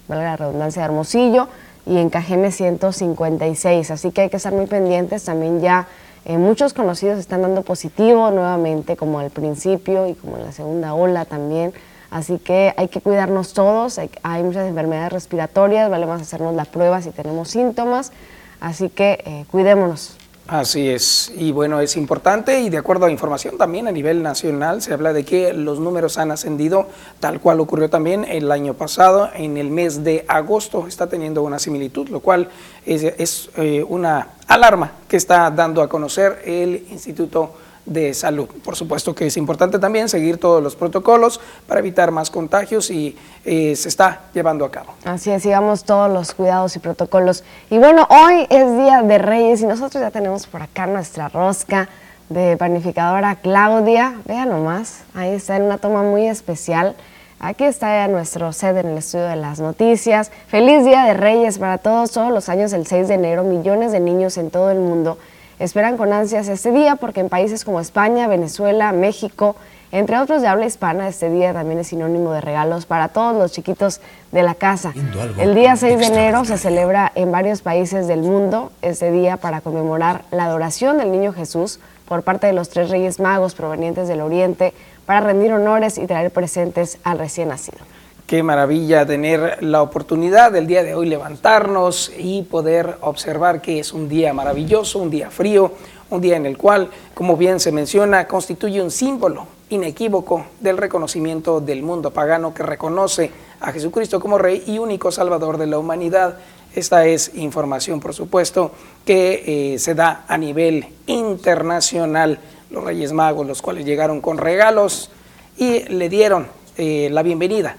valga 0.09 0.25
la 0.25 0.37
redundancia, 0.37 0.83
de 0.83 0.87
Hermosillo 0.87 1.49
y 1.87 1.99
en 1.99 2.11
Cajeme 2.11 2.51
156. 2.51 3.91
Así 3.91 4.11
que 4.11 4.23
hay 4.23 4.31
que 4.31 4.39
estar 4.39 4.53
muy 4.53 4.67
pendientes 4.67 5.25
también 5.25 5.61
ya 5.61 5.87
eh, 6.25 6.39
muchos 6.39 6.73
conocidos 6.73 7.19
están 7.19 7.43
dando 7.43 7.63
positivo 7.63 8.31
nuevamente, 8.31 8.97
como 8.97 9.19
al 9.19 9.31
principio 9.31 10.07
y 10.07 10.15
como 10.15 10.39
en 10.39 10.45
la 10.45 10.53
segunda 10.53 10.95
ola 10.95 11.25
también. 11.25 11.73
Así 12.11 12.39
que 12.39 12.73
hay 12.77 12.89
que 12.89 13.01
cuidarnos 13.01 13.55
todos, 13.55 13.99
hay, 13.99 14.43
muchas 14.43 14.69
enfermedades 14.69 15.13
respiratorias, 15.13 15.91
vale 15.91 16.07
más 16.07 16.23
hacernos 16.23 16.55
la 16.55 16.65
prueba 16.65 17.03
si 17.03 17.11
tenemos 17.11 17.51
síntomas, 17.51 18.13
así 18.61 18.89
que 18.89 19.19
eh, 19.27 19.45
cuidémonos. 19.51 20.17
Así 20.47 20.91
es, 20.91 21.33
y 21.35 21.53
bueno, 21.53 21.81
es 21.81 21.97
importante 21.97 22.61
y 22.61 22.69
de 22.69 22.77
acuerdo 22.77 23.07
a 23.07 23.11
información 23.11 23.57
también 23.57 23.89
a 23.89 23.93
nivel 23.93 24.23
nacional 24.23 24.83
se 24.83 24.93
habla 24.93 25.15
de 25.15 25.25
que 25.25 25.55
los 25.55 25.81
números 25.81 26.19
han 26.19 26.31
ascendido 26.31 26.87
tal 27.19 27.41
cual 27.41 27.61
ocurrió 27.61 27.89
también 27.89 28.27
el 28.27 28.53
año 28.53 28.75
pasado, 28.75 29.31
en 29.35 29.57
el 29.57 29.71
mes 29.71 30.05
de 30.05 30.27
agosto 30.29 30.87
está 30.87 31.07
teniendo 31.07 31.43
una 31.43 31.59
similitud, 31.59 32.11
lo 32.11 32.21
cual 32.21 32.51
es, 32.85 33.49
eh, 33.57 33.83
una 33.89 34.33
alarma 34.47 34.93
que 35.09 35.17
está 35.17 35.51
dando 35.51 35.81
a 35.81 35.89
conocer 35.89 36.43
el 36.45 36.89
Instituto 36.91 37.55
de 37.87 38.15
salud. 38.15 38.49
Por 38.65 38.77
supuesto 38.77 39.15
que 39.15 39.27
es 39.27 39.37
importante 39.37 39.79
también 39.79 40.09
seguir 40.09 40.39
todos 40.39 40.63
los 40.63 40.77
protocolos 40.77 41.41
para 41.67 41.81
evitar 41.81 42.11
más 42.11 42.31
contagios 42.31 42.91
y 42.91 43.17
eh, 43.45 43.77
se 43.77 43.89
está 43.89 44.23
llevando 44.33 44.65
a 44.65 44.71
cabo. 44.71 44.95
Así 45.05 45.31
es, 45.31 45.43
sigamos 45.43 45.85
todos 45.85 46.11
los 46.11 46.33
cuidados 46.33 46.77
y 46.77 46.79
protocolos. 46.79 47.45
Y 47.71 47.79
bueno, 47.79 48.07
hoy 48.09 48.47
es 48.49 48.77
Día 48.77 49.03
de 49.03 49.19
Reyes 49.19 49.61
y 49.61 49.67
nosotros 49.67 50.01
ya 50.01 50.11
tenemos 50.11 50.47
por 50.47 50.63
acá 50.63 50.87
nuestra 50.87 51.29
rosca 51.29 51.89
de 52.29 52.57
panificadora 52.57 53.37
Claudia. 53.37 54.15
Vean 54.25 54.49
nomás, 54.49 55.03
ahí 55.15 55.33
está 55.33 55.57
en 55.57 55.63
una 55.65 55.79
toma 55.79 56.03
muy 56.03 56.27
especial. 56.27 56.97
Aquí 57.41 57.65
está 57.65 58.09
nuestro 58.09 58.55
sede 58.55 58.81
en 58.81 58.87
el 58.89 58.99
estudio 58.99 59.27
de 59.27 59.37
las 59.37 59.61
noticias. 59.61 60.31
Feliz 60.47 60.85
Día 60.87 61.05
de 61.05 61.13
Reyes 61.13 61.59
para 61.59 61.77
todos. 61.77 62.13
Todos 62.13 62.33
los 62.33 62.49
años, 62.49 62.73
el 62.73 62.87
6 62.87 63.09
de 63.09 63.15
enero, 63.15 63.45
millones 63.45 63.93
de 63.93 64.01
niños 64.01 64.39
en 64.39 64.51
todo 64.51 64.71
el 64.71 64.79
mundo 64.79 65.19
esperan 65.65 65.97
con 65.97 66.13
ansias 66.13 66.49
este 66.49 66.73
día 66.73 66.97
porque 66.97 67.21
en 67.21 67.29
países 67.29 67.65
como 67.65 67.81
España, 67.81 68.29
Venezuela, 68.29 68.93
México, 68.93 69.57
entre 69.93 70.19
otros 70.19 70.43
de 70.43 70.49
habla 70.49 70.67
hispana, 70.67 71.09
este 71.09 71.31
día 71.31 71.53
también 71.53 71.79
es 71.79 71.87
sinónimo 71.89 72.33
de 72.33 72.41
regalos 72.41 72.85
para 72.85 73.09
todos 73.09 73.37
los 73.37 73.53
chiquitos 73.53 74.01
de 74.33 74.43
la 74.43 74.55
casa. 74.55 74.93
El 75.39 75.55
día 75.55 75.77
6 75.77 75.99
de 75.99 76.07
enero 76.07 76.45
se 76.45 76.59
celebra 76.59 77.13
en 77.15 77.31
varios 77.31 77.63
países 77.63 78.09
del 78.09 78.21
mundo 78.21 78.73
este 78.83 79.11
día 79.11 79.37
para 79.37 79.61
conmemorar 79.61 80.25
la 80.31 80.45
adoración 80.45 80.99
del 80.99 81.13
niño 81.13 81.33
Jesús 81.33 81.79
por 82.07 82.23
parte 82.23 82.47
de 82.47 82.53
los 82.53 82.69
tres 82.69 82.91
reyes 82.91 83.21
magos 83.21 83.55
provenientes 83.55 84.09
del 84.09 84.21
Oriente 84.21 84.75
para 85.07 85.21
rendir 85.21 85.53
honores 85.53 85.97
y 85.97 86.07
traer 86.07 86.31
presentes 86.31 86.99
al 87.05 87.19
recién 87.19 87.49
nacido. 87.49 87.79
Qué 88.27 88.43
maravilla 88.43 89.05
tener 89.05 89.63
la 89.63 89.83
oportunidad 89.83 90.51
del 90.51 90.67
día 90.67 90.83
de 90.83 90.95
hoy 90.95 91.07
levantarnos 91.07 92.11
y 92.17 92.41
poder 92.41 92.97
observar 93.03 93.61
que 93.61 93.79
es 93.79 93.93
un 93.93 94.09
día 94.09 94.33
maravilloso, 94.33 94.99
un 94.99 95.11
día 95.11 95.31
frío, 95.31 95.73
un 96.09 96.23
día 96.23 96.39
en 96.39 96.47
el 96.47 96.57
cual, 96.57 96.89
como 97.13 97.37
bien 97.37 97.61
se 97.61 97.71
menciona, 97.71 98.27
constituye 98.27 98.81
un 98.81 98.91
símbolo 98.91 99.47
inequívoco 99.69 100.47
del 100.59 100.79
reconocimiento 100.79 101.61
del 101.61 101.83
mundo 101.83 102.13
pagano 102.13 102.55
que 102.55 102.63
reconoce 102.63 103.31
a 103.61 103.73
Jesucristo 103.73 104.19
como 104.21 104.39
Rey 104.39 104.65
y 104.69 104.79
único 104.79 105.13
Salvador 105.13 105.59
de 105.59 105.67
la 105.67 105.77
humanidad. 105.77 106.39
Esta 106.75 107.05
es 107.05 107.35
información, 107.35 108.01
por 108.01 108.15
supuesto, 108.15 108.71
que 109.05 109.75
eh, 109.75 109.79
se 109.79 109.95
da 109.95 110.25
a 110.29 110.39
nivel 110.39 110.87
internacional. 111.05 112.39
Los 112.71 112.85
Reyes 112.85 113.13
Magos, 113.13 113.47
los 113.47 113.61
cuales 113.61 113.85
llegaron 113.85 114.23
con 114.23 114.39
regalos 114.39 115.11
y 115.59 115.81
le 115.91 116.09
dieron 116.09 116.47
eh, 116.79 117.11
la 117.13 117.23
bienvenida 117.23 117.77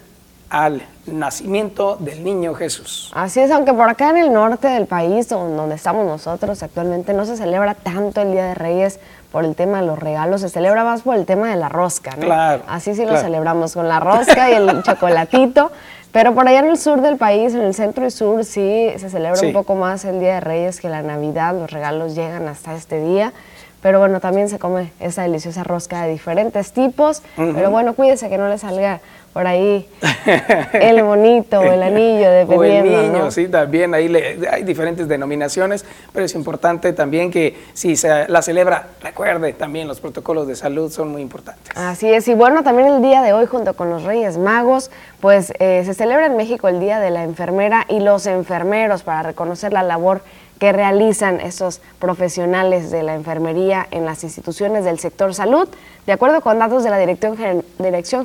al 0.49 0.83
nacimiento 1.05 1.97
del 1.99 2.23
niño 2.23 2.53
Jesús. 2.53 3.11
Así 3.13 3.39
es, 3.39 3.51
aunque 3.51 3.73
por 3.73 3.89
acá 3.89 4.09
en 4.09 4.17
el 4.17 4.33
norte 4.33 4.67
del 4.67 4.85
país, 4.87 5.29
donde 5.29 5.75
estamos 5.75 6.05
nosotros 6.05 6.61
actualmente, 6.63 7.13
no 7.13 7.25
se 7.25 7.37
celebra 7.37 7.73
tanto 7.75 8.21
el 8.21 8.31
Día 8.31 8.45
de 8.45 8.55
Reyes 8.55 8.99
por 9.31 9.43
el 9.43 9.55
tema 9.55 9.81
de 9.81 9.87
los 9.87 9.99
regalos, 9.99 10.41
se 10.41 10.49
celebra 10.49 10.83
más 10.83 11.01
por 11.01 11.15
el 11.15 11.25
tema 11.25 11.49
de 11.49 11.57
la 11.57 11.69
rosca, 11.69 12.11
¿no? 12.11 12.25
Claro. 12.25 12.63
Así 12.67 12.95
sí 12.95 13.05
lo 13.05 13.17
celebramos 13.17 13.73
con 13.73 13.87
la 13.87 13.99
rosca 13.99 14.49
y 14.49 14.53
el 14.53 14.81
chocolatito. 14.83 15.71
Pero 16.11 16.33
por 16.33 16.47
allá 16.47 16.59
en 16.59 16.69
el 16.69 16.77
sur 16.77 17.01
del 17.01 17.17
país, 17.17 17.53
en 17.53 17.61
el 17.61 17.73
centro 17.73 18.05
y 18.05 18.11
sur, 18.11 18.45
sí 18.45 18.89
se 18.95 19.09
celebra 19.09 19.41
un 19.41 19.51
poco 19.51 19.75
más 19.75 20.05
el 20.05 20.21
Día 20.21 20.35
de 20.35 20.39
Reyes 20.39 20.79
que 20.79 20.87
la 20.87 21.01
Navidad. 21.01 21.53
Los 21.53 21.71
regalos 21.71 22.15
llegan 22.15 22.47
hasta 22.47 22.73
este 22.73 23.01
día. 23.01 23.33
Pero 23.81 23.99
bueno, 23.99 24.21
también 24.21 24.47
se 24.47 24.57
come 24.57 24.93
esa 25.01 25.23
deliciosa 25.23 25.65
rosca 25.65 26.03
de 26.03 26.11
diferentes 26.13 26.71
tipos. 26.71 27.21
Pero 27.35 27.69
bueno, 27.69 27.93
cuídese 27.95 28.29
que 28.29 28.37
no 28.37 28.47
le 28.47 28.57
salga 28.57 29.01
por 29.36 29.48
ahí 29.48 29.86
el 30.72 31.04
bonito 31.04 31.60
o 31.60 31.63
el 31.65 31.84
anillo, 31.84 32.32
dependiendo. 32.32 32.58
O 32.58 33.01
el 33.01 33.12
niño, 33.12 33.32
sí, 33.32 33.50
también 33.50 33.94
ahí 33.94 34.10
hay 34.50 34.63
diferentes 34.63 35.10
denominaciones, 35.10 35.84
pero 36.13 36.25
es 36.25 36.34
importante 36.36 36.94
también 36.94 37.32
que 37.32 37.54
si 37.74 37.98
se 37.98 38.30
la 38.30 38.42
celebra, 38.42 38.92
recuerde 39.01 39.51
también 39.51 39.89
los 39.89 40.00
protocolos 40.00 40.48
de 40.48 40.56
salud 40.56 40.89
son 40.89 41.10
muy 41.10 41.22
importantes. 41.22 41.75
Así 41.75 42.08
es, 42.08 42.30
y 42.30 42.34
bueno, 42.34 42.63
también 42.63 42.88
el 42.88 43.01
día 43.01 43.22
de 43.24 43.34
hoy 43.34 43.46
junto 43.46 43.74
con 43.74 43.89
los 43.89 44.04
Reyes 44.04 44.38
Magos, 44.38 44.89
pues 45.20 45.51
eh, 45.60 45.84
se 45.84 45.94
celebra 45.94 46.27
en 46.27 46.38
México 46.38 46.70
el 46.70 46.80
Día 46.80 47.01
de 47.01 47.10
la 47.10 47.25
Enfermera 47.25 47.86
y 47.89 48.00
los 48.00 48.27
enfermeros 48.27 49.04
para 49.04 49.22
reconocer 49.22 49.74
la 49.74 49.84
labor 49.84 50.22
que 50.59 50.71
realizan 50.71 51.41
estos 51.41 51.81
profesionales 52.00 52.91
de 52.91 53.01
la 53.03 53.15
enfermería 53.15 53.85
en 53.91 54.05
las 54.05 54.24
instituciones 54.24 54.85
del 54.85 55.00
sector 55.00 55.33
salud. 55.33 55.67
De 56.05 56.13
acuerdo 56.13 56.39
con 56.41 56.59
datos 56.59 56.83
de 56.83 56.89
la 56.89 56.97
Dirección, 56.97 57.38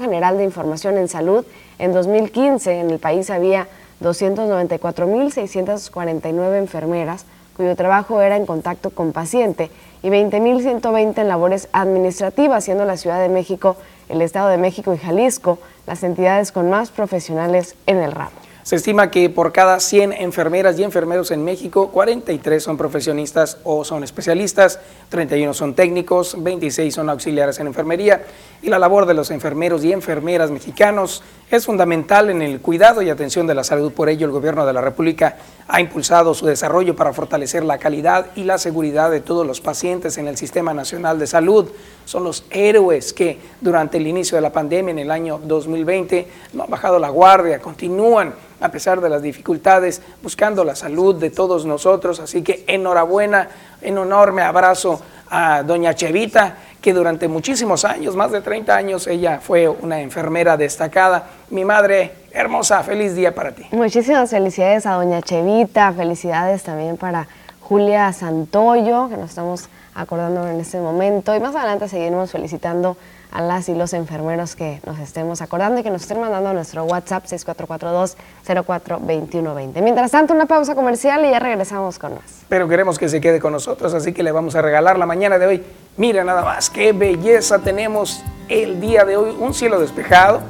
General 0.01 0.39
de 0.39 0.45
Información 0.45 0.97
en 0.99 1.09
Salud, 1.09 1.45
en 1.79 1.93
2015 1.93 2.81
en 2.81 2.91
el 2.91 2.99
país 2.99 3.31
había 3.31 3.69
294.649 4.01 6.59
enfermeras 6.59 7.27
cuyo 7.57 7.77
trabajo 7.77 8.21
era 8.23 8.37
en 8.37 8.47
contacto 8.47 8.91
con 8.91 9.13
paciente 9.13 9.71
y 10.03 10.09
20.120 10.09 11.19
en 11.19 11.29
labores 11.29 11.69
administrativas, 11.73 12.65
siendo 12.65 12.87
la 12.87 12.97
Ciudad 12.97 13.21
de 13.21 13.29
México, 13.29 13.77
el 14.09 14.23
Estado 14.23 14.49
de 14.49 14.57
México 14.57 14.95
y 14.95 14.99
Jalisco 14.99 15.59
las 15.87 16.03
entidades 16.03 16.53
con 16.53 16.71
más 16.71 16.91
profesionales 16.91 17.75
en 17.87 17.99
el 17.99 18.13
ramo. 18.13 18.31
Se 18.63 18.77
estima 18.77 19.11
que 19.11 19.31
por 19.31 19.53
cada 19.53 19.81
100 19.81 20.13
enfermeras 20.13 20.79
y 20.79 20.85
enfermeros 20.85 21.31
en 21.31 21.43
México, 21.43 21.91
43 21.91 22.63
son 22.63 22.77
profesionistas 22.77 23.57
o 23.65 23.85
son 23.85 24.05
especialistas, 24.05 24.81
31 25.09 25.55
son 25.55 25.75
técnicos, 25.75 26.37
26 26.39 26.95
son 26.95 27.09
auxiliares 27.09 27.59
en 27.59 27.69
enfermería 27.69 28.23
y 28.61 28.69
la 28.69 28.79
labor 28.79 29.07
de 29.07 29.15
los 29.15 29.31
enfermeros 29.31 29.83
y 29.83 29.93
enfermeras 29.93 30.51
mexicanos 30.51 31.23
es 31.51 31.65
fundamental 31.65 32.29
en 32.29 32.43
el 32.43 32.61
cuidado 32.61 33.01
y 33.01 33.09
atención 33.09 33.47
de 33.47 33.55
la 33.55 33.65
salud. 33.65 33.93
Por 33.93 34.11
ello, 34.11 34.27
el 34.27 34.33
Gobierno 34.33 34.67
de 34.67 34.73
la 34.75 34.83
República 34.83 35.39
ha 35.73 35.81
impulsado 35.81 36.35
su 36.35 36.47
desarrollo 36.47 36.97
para 36.97 37.13
fortalecer 37.13 37.65
la 37.65 37.79
calidad 37.79 38.27
y 38.35 38.43
la 38.43 38.59
seguridad 38.59 39.09
de 39.09 39.21
todos 39.21 39.47
los 39.47 39.61
pacientes 39.61 40.19
en 40.19 40.27
el 40.27 40.37
Sistema 40.37 40.75
Nacional 40.75 41.21
de 41.21 41.29
Salud. 41.29 41.71
Son 42.05 42.25
los 42.25 42.45
héroes 42.51 43.13
que 43.13 43.39
durante 43.61 43.99
el 43.99 44.09
inicio 44.09 44.35
de 44.35 44.43
la 44.43 44.51
pandemia 44.51 44.91
en 44.91 44.99
el 44.99 45.13
año 45.13 45.39
2020 45.39 46.27
no 46.55 46.65
han 46.65 46.71
bajado 46.71 46.99
la 46.99 47.11
guardia, 47.11 47.61
continúan 47.61 48.35
a 48.61 48.69
pesar 48.71 49.01
de 49.01 49.09
las 49.09 49.23
dificultades, 49.23 50.03
buscando 50.23 50.65
la 50.65 50.75
salud 50.75 51.15
de 51.15 51.31
todos 51.31 51.65
nosotros. 51.65 52.19
Así 52.19 52.43
que 52.43 52.65
enhorabuena, 52.67 53.49
un 53.83 53.99
enorme 53.99 54.43
abrazo 54.43 55.01
a 55.31 55.63
doña 55.63 55.95
Chevita, 55.95 56.59
que 56.81 56.93
durante 56.95 57.29
muchísimos 57.29 57.85
años, 57.85 58.17
más 58.17 58.33
de 58.33 58.41
30 58.41 58.75
años, 58.75 59.07
ella 59.07 59.41
fue 59.41 59.69
una 59.69 60.01
enfermera 60.01 60.57
destacada. 60.57 61.27
Mi 61.51 61.65
madre 61.65 62.13
hermosa, 62.33 62.83
feliz 62.83 63.15
día 63.15 63.35
para 63.35 63.53
ti. 63.53 63.67
Muchísimas 63.73 64.31
felicidades 64.31 64.87
a 64.87 64.93
doña 64.93 65.21
Chevita, 65.21 65.93
felicidades 65.93 66.63
también 66.63 66.97
para 66.97 67.27
Julia 67.61 68.13
Santoyo, 68.13 69.09
que 69.09 69.17
nos 69.17 69.31
estamos 69.31 69.69
acordando 69.95 70.49
en 70.49 70.61
este 70.61 70.79
momento, 70.81 71.35
y 71.35 71.41
más 71.41 71.55
adelante 71.55 71.89
seguiremos 71.89 72.31
felicitando 72.31 72.97
las 73.39 73.69
y 73.69 73.75
los 73.75 73.93
enfermeros 73.93 74.57
que 74.57 74.81
nos 74.85 74.99
estemos 74.99 75.41
acordando 75.41 75.79
y 75.81 75.85
que 75.85 75.91
nos 75.91 76.03
estén 76.03 76.21
mandando 76.21 76.51
a 76.51 76.53
nuestro 76.53 76.83
WhatsApp 76.85 77.25
6442-042120. 77.27 79.83
Mientras 79.83 80.11
tanto, 80.11 80.35
una 80.35 80.47
pausa 80.47 80.75
comercial 80.75 81.25
y 81.25 81.31
ya 81.31 81.39
regresamos 81.39 81.97
con 81.99 82.15
más. 82.15 82.43
Pero 82.49 82.69
queremos 82.69 82.99
que 82.99 83.09
se 83.09 83.21
quede 83.21 83.39
con 83.39 83.53
nosotros, 83.53 83.95
así 83.95 84.13
que 84.13 84.25
le 84.25 84.33
vamos 84.33 84.57
a 84.57 84.63
regalar 84.63 84.99
la 84.99 85.07
mañana 85.07 85.39
de 85.39 85.47
hoy. 85.47 85.63
Mira 85.97 86.25
nada 86.25 86.43
más, 86.43 86.71
qué 86.71 86.93
belleza 86.93 87.61
tenemos 87.61 88.25
el 88.49 88.81
día 88.81 89.05
de 89.05 89.17
hoy. 89.17 89.37
Un 89.39 89.55
cielo 89.55 89.79
despejado, 89.79 90.41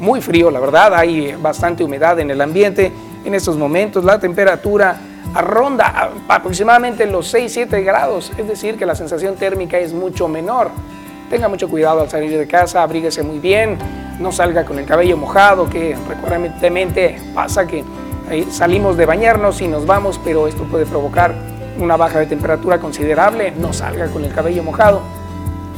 muy 0.00 0.20
frío, 0.20 0.50
la 0.50 0.58
verdad, 0.58 0.92
hay 0.94 1.34
bastante 1.34 1.84
humedad 1.84 2.18
en 2.18 2.30
el 2.30 2.40
ambiente. 2.40 2.90
En 3.24 3.34
estos 3.34 3.56
momentos 3.56 4.02
la 4.04 4.18
temperatura 4.18 4.98
ronda 5.40 6.10
aproximadamente 6.28 7.06
los 7.06 7.32
6-7 7.32 7.84
grados, 7.84 8.32
es 8.36 8.46
decir, 8.46 8.76
que 8.76 8.86
la 8.86 8.94
sensación 8.94 9.36
térmica 9.36 9.78
es 9.78 9.92
mucho 9.92 10.28
menor. 10.28 10.70
Tenga 11.34 11.48
mucho 11.48 11.68
cuidado 11.68 12.00
al 12.00 12.08
salir 12.08 12.38
de 12.38 12.46
casa, 12.46 12.84
abríguese 12.84 13.24
muy 13.24 13.40
bien, 13.40 13.76
no 14.20 14.30
salga 14.30 14.64
con 14.64 14.78
el 14.78 14.84
cabello 14.84 15.16
mojado, 15.16 15.68
que 15.68 15.96
recurrentemente 16.08 17.20
pasa 17.34 17.66
que 17.66 17.84
salimos 18.52 18.96
de 18.96 19.04
bañarnos 19.04 19.60
y 19.60 19.66
nos 19.66 19.84
vamos, 19.84 20.20
pero 20.24 20.46
esto 20.46 20.62
puede 20.62 20.86
provocar 20.86 21.34
una 21.80 21.96
baja 21.96 22.20
de 22.20 22.26
temperatura 22.26 22.78
considerable, 22.78 23.50
no 23.50 23.72
salga 23.72 24.06
con 24.12 24.24
el 24.24 24.32
cabello 24.32 24.62
mojado. 24.62 25.00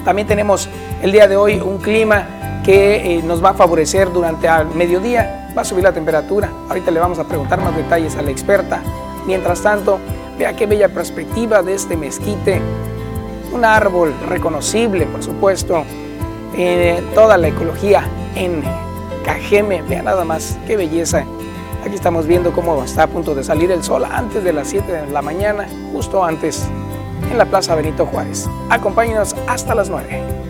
También 0.05 0.29
tenemos 0.29 0.69
el 1.03 1.11
día 1.11 1.27
de 1.27 1.39
hoy 1.39 1.59
un 1.59 1.79
clima 1.79 2.61
que 2.63 3.17
eh, 3.17 3.23
nos 3.23 3.43
va 3.43 3.49
a 3.49 3.55
favorecer 3.55 4.13
durante 4.13 4.49
el 4.49 4.67
mediodía, 4.75 5.55
va 5.57 5.63
a 5.63 5.65
subir 5.65 5.85
la 5.85 5.93
temperatura. 5.95 6.51
Ahorita 6.69 6.91
le 6.91 7.01
vamos 7.01 7.19
a 7.19 7.25
preguntar 7.25 7.63
más 7.63 7.75
detalles 7.75 8.15
a 8.17 8.21
la 8.21 8.31
experta. 8.31 8.83
Mientras 9.27 9.63
tanto, 9.63 10.01
vea 10.39 10.55
qué 10.55 10.67
bella 10.67 10.91
perspectiva 10.91 11.63
de 11.63 11.73
este 11.73 11.97
mezquite 11.97 12.61
un 13.57 13.65
árbol 13.65 14.15
reconocible, 14.29 15.07
por 15.07 15.23
supuesto, 15.23 15.85
eh, 16.57 17.03
toda 17.15 17.39
la 17.39 17.49
ecología 17.49 18.07
en 18.35 18.63
Cajeme. 19.25 19.81
Vean 19.83 20.05
nada 20.05 20.25
más, 20.25 20.59
qué 20.67 20.77
belleza. 20.77 21.25
Aquí 21.83 21.95
estamos 21.95 22.27
viendo 22.27 22.53
cómo 22.53 22.85
está 22.85 23.05
a 23.05 23.07
punto 23.07 23.35
de 23.35 23.43
salir 23.43 23.71
el 23.73 23.83
sol 23.83 24.05
antes 24.05 24.45
de 24.45 24.53
las 24.53 24.69
7 24.69 24.93
de 24.93 25.07
la 25.07 25.23
mañana, 25.23 25.67
justo 25.93 26.23
antes, 26.23 26.69
en 27.31 27.39
la 27.39 27.47
Plaza 27.47 27.75
Benito 27.75 28.05
Juárez. 28.05 28.47
Acompáñenos 28.69 29.35
hasta 29.47 29.75
las 29.75 29.89
9. 29.89 30.46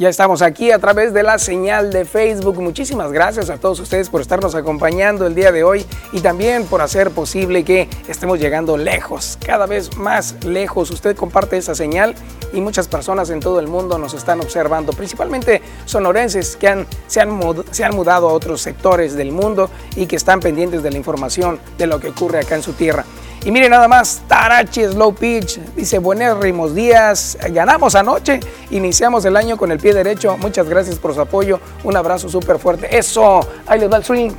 Ya 0.00 0.08
estamos 0.08 0.40
aquí 0.40 0.70
a 0.70 0.78
través 0.78 1.12
de 1.12 1.22
la 1.22 1.38
señal 1.38 1.92
de 1.92 2.06
Facebook. 2.06 2.58
Muchísimas 2.58 3.12
gracias 3.12 3.50
a 3.50 3.58
todos 3.58 3.80
ustedes 3.80 4.08
por 4.08 4.22
estarnos 4.22 4.54
acompañando 4.54 5.26
el 5.26 5.34
día 5.34 5.52
de 5.52 5.62
hoy 5.62 5.84
y 6.12 6.20
también 6.20 6.64
por 6.64 6.80
hacer 6.80 7.10
posible 7.10 7.64
que 7.64 7.86
estemos 8.08 8.40
llegando 8.40 8.78
lejos, 8.78 9.36
cada 9.44 9.66
vez 9.66 9.94
más 9.98 10.42
lejos. 10.42 10.90
Usted 10.90 11.14
comparte 11.14 11.58
esa 11.58 11.74
señal 11.74 12.14
y 12.54 12.62
muchas 12.62 12.88
personas 12.88 13.28
en 13.28 13.40
todo 13.40 13.60
el 13.60 13.68
mundo 13.68 13.98
nos 13.98 14.14
están 14.14 14.40
observando, 14.40 14.94
principalmente 14.94 15.60
sonorenses 15.84 16.56
que 16.56 16.86
se 17.06 17.20
han 17.20 17.94
mudado 17.94 18.30
a 18.30 18.32
otros 18.32 18.62
sectores 18.62 19.16
del 19.16 19.32
mundo 19.32 19.68
y 19.96 20.06
que 20.06 20.16
están 20.16 20.40
pendientes 20.40 20.82
de 20.82 20.92
la 20.92 20.96
información 20.96 21.60
de 21.76 21.86
lo 21.86 22.00
que 22.00 22.08
ocurre 22.08 22.38
acá 22.38 22.54
en 22.54 22.62
su 22.62 22.72
tierra. 22.72 23.04
Y 23.42 23.50
miren 23.50 23.70
nada 23.70 23.88
más, 23.88 24.20
Tarachi 24.28 24.84
Slow 24.84 25.14
Pitch 25.14 25.58
dice 25.74 25.98
buenos 25.98 26.74
días, 26.74 27.38
ganamos 27.52 27.94
anoche, 27.94 28.38
iniciamos 28.70 29.24
el 29.24 29.34
año 29.34 29.56
con 29.56 29.72
el 29.72 29.78
pie 29.78 29.94
derecho, 29.94 30.36
muchas 30.36 30.68
gracias 30.68 30.98
por 30.98 31.14
su 31.14 31.22
apoyo, 31.22 31.58
un 31.82 31.96
abrazo 31.96 32.28
súper 32.28 32.58
fuerte, 32.58 32.94
eso, 32.98 33.40
ahí 33.66 33.80
les 33.80 33.90
va 33.90 33.96
el 33.96 34.04
swing. 34.04 34.32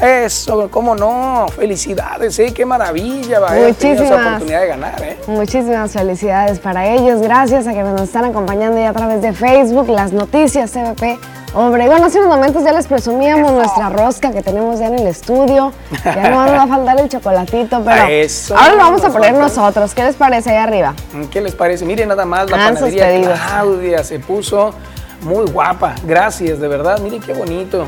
Eso, 0.00 0.68
cómo 0.70 0.94
no, 0.94 1.46
felicidades, 1.48 2.38
¿eh? 2.38 2.52
qué 2.52 2.66
maravilla, 2.66 3.40
va 3.40 3.50
Muchísimas, 3.52 4.12
oportunidad 4.12 4.60
de 4.60 4.66
ganar. 4.66 5.02
¿eh? 5.02 5.16
Muchísimas 5.26 5.92
felicidades 5.92 6.58
para 6.58 6.86
ellos, 6.86 7.22
gracias 7.22 7.66
a 7.66 7.72
que 7.72 7.82
nos 7.82 8.02
están 8.02 8.26
acompañando 8.26 8.78
ya 8.78 8.90
a 8.90 8.92
través 8.92 9.22
de 9.22 9.32
Facebook, 9.32 9.88
las 9.88 10.12
noticias 10.12 10.70
CBP 10.70 11.18
Obregón, 11.58 12.04
hace 12.04 12.18
unos 12.18 12.36
momentos 12.36 12.62
ya 12.64 12.72
les 12.72 12.86
presumíamos 12.86 13.50
nuestra 13.50 13.88
rosca 13.88 14.30
que 14.30 14.42
tenemos 14.42 14.78
ya 14.78 14.88
en 14.88 14.98
el 14.98 15.06
estudio. 15.06 15.72
Ya 16.04 16.28
no 16.28 16.44
nos 16.44 16.52
va 16.52 16.62
a 16.64 16.66
faltar 16.66 17.00
el 17.00 17.08
chocolatito, 17.08 17.82
pero 17.82 18.02
ahora 18.56 18.72
lo 18.72 18.76
vamos 18.76 19.04
a 19.04 19.08
poner 19.08 19.32
nosotros. 19.32 19.94
¿Qué 19.94 20.04
les 20.04 20.16
parece 20.16 20.50
ahí 20.50 20.58
arriba? 20.58 20.94
Mm, 21.14 21.24
¿Qué 21.24 21.40
les 21.40 21.54
parece? 21.54 21.86
Miren 21.86 22.10
nada 22.10 22.26
más 22.26 22.50
la 22.50 22.58
panadería 22.58 23.22
Claudia 23.22 24.04
se 24.04 24.18
puso 24.18 24.74
muy 25.22 25.50
guapa. 25.50 25.94
Gracias, 26.04 26.60
de 26.60 26.68
verdad. 26.68 26.98
Miren 26.98 27.22
qué 27.22 27.32
bonito. 27.32 27.86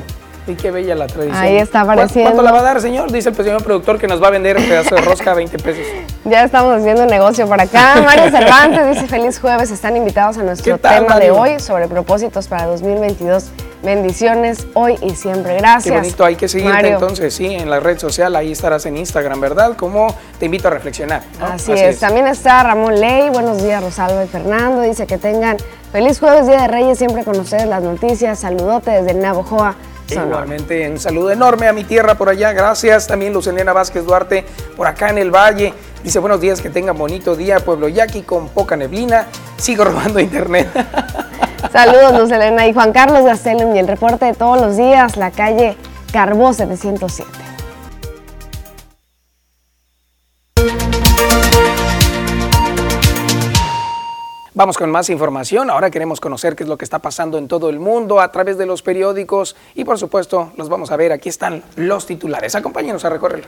Y 0.48 0.54
qué 0.54 0.70
bella 0.70 0.94
la 0.94 1.06
tradición. 1.06 1.36
Ahí 1.36 1.56
está 1.56 1.82
apareciendo. 1.82 2.30
¿Cuánto 2.30 2.42
la 2.42 2.52
va 2.52 2.60
a 2.60 2.62
dar, 2.62 2.80
señor? 2.80 3.12
Dice 3.12 3.28
el 3.28 3.36
señor 3.36 3.62
productor 3.62 3.98
que 3.98 4.08
nos 4.08 4.22
va 4.22 4.28
a 4.28 4.30
vender 4.30 4.56
un 4.56 4.64
pedazo 4.64 4.94
de 4.94 5.02
rosca 5.02 5.32
a 5.32 5.34
20 5.34 5.58
pesos. 5.58 5.84
Ya 6.24 6.44
estamos 6.44 6.78
haciendo 6.78 7.06
negocio 7.06 7.46
por 7.46 7.58
acá. 7.58 8.02
Mario 8.04 8.30
Cervantes 8.30 8.86
dice 8.94 9.06
feliz 9.06 9.38
jueves. 9.38 9.70
Están 9.70 9.96
invitados 9.96 10.36
a 10.36 10.42
nuestro 10.42 10.76
tema 10.76 11.18
de 11.18 11.30
hoy 11.30 11.58
sobre 11.58 11.88
propósitos 11.88 12.48
para 12.48 12.66
2022 12.66 13.50
Bendiciones 13.82 14.66
hoy 14.74 14.98
y 15.02 15.10
siempre. 15.10 15.56
Gracias. 15.56 15.92
Qué 15.92 16.00
bonito, 16.00 16.24
hay 16.24 16.34
que 16.34 16.48
seguirte 16.48 16.88
entonces, 16.88 17.32
sí, 17.32 17.46
en 17.46 17.70
la 17.70 17.78
red 17.78 17.98
social, 17.98 18.34
ahí 18.34 18.50
estarás 18.50 18.86
en 18.86 18.96
Instagram, 18.96 19.40
¿verdad? 19.40 19.76
Como 19.76 20.12
te 20.38 20.46
invito 20.46 20.66
a 20.66 20.72
reflexionar. 20.72 21.22
Así, 21.40 21.72
es. 21.72 22.00
También 22.00 22.26
está 22.26 22.62
Ramón 22.64 23.00
Ley, 23.00 23.30
buenos 23.30 23.62
días 23.62 23.82
Rosalba 23.82 24.24
y 24.24 24.28
Fernando, 24.28 24.82
dice 24.82 25.06
que 25.06 25.16
tengan 25.16 25.58
feliz 25.92 26.18
jueves, 26.18 26.48
Día 26.48 26.62
de 26.62 26.68
Reyes, 26.68 26.98
siempre 26.98 27.22
con 27.22 27.38
ustedes 27.38 27.66
las 27.66 27.82
noticias, 27.82 28.40
saludote 28.40 28.90
desde 28.90 29.14
Navojoa. 29.14 29.76
Igualmente, 30.10 30.90
un 30.90 30.98
saludo 30.98 31.30
enorme 31.30 31.68
a 31.68 31.72
mi 31.72 31.84
tierra 31.84 32.14
por 32.14 32.28
allá. 32.28 32.52
Gracias. 32.52 33.06
También 33.06 33.32
Lucelena 33.32 33.72
Vázquez 33.72 34.04
Duarte 34.04 34.44
por 34.76 34.86
acá 34.86 35.10
en 35.10 35.18
el 35.18 35.30
Valle. 35.30 35.74
Dice 36.02 36.18
buenos 36.18 36.40
días, 36.40 36.60
que 36.60 36.70
tengan 36.70 36.96
bonito 36.96 37.36
día, 37.36 37.60
Pueblo 37.60 37.88
Yaqui, 37.88 38.22
con 38.22 38.48
poca 38.48 38.76
neblina. 38.76 39.26
Sigo 39.56 39.84
robando 39.86 40.20
internet. 40.20 40.68
Saludos, 41.72 42.18
Lucelena 42.18 42.66
y 42.66 42.72
Juan 42.72 42.92
Carlos 42.92 43.24
Gastelum. 43.24 43.74
Y 43.74 43.78
el 43.78 43.88
reporte 43.88 44.24
de 44.26 44.34
todos 44.34 44.60
los 44.60 44.76
días, 44.76 45.16
la 45.16 45.30
calle 45.30 45.76
Carbó 46.12 46.52
707. 46.52 47.47
Vamos 54.58 54.76
con 54.76 54.90
más 54.90 55.08
información. 55.08 55.70
Ahora 55.70 55.88
queremos 55.88 56.18
conocer 56.18 56.56
qué 56.56 56.64
es 56.64 56.68
lo 56.68 56.76
que 56.76 56.84
está 56.84 56.98
pasando 56.98 57.38
en 57.38 57.46
todo 57.46 57.70
el 57.70 57.78
mundo 57.78 58.20
a 58.20 58.32
través 58.32 58.58
de 58.58 58.66
los 58.66 58.82
periódicos 58.82 59.54
y 59.76 59.84
por 59.84 60.00
supuesto 60.00 60.50
los 60.56 60.68
vamos 60.68 60.90
a 60.90 60.96
ver. 60.96 61.12
Aquí 61.12 61.28
están 61.28 61.62
los 61.76 62.06
titulares. 62.06 62.56
Acompáñenos 62.56 63.04
a 63.04 63.10
recorrerlo. 63.10 63.46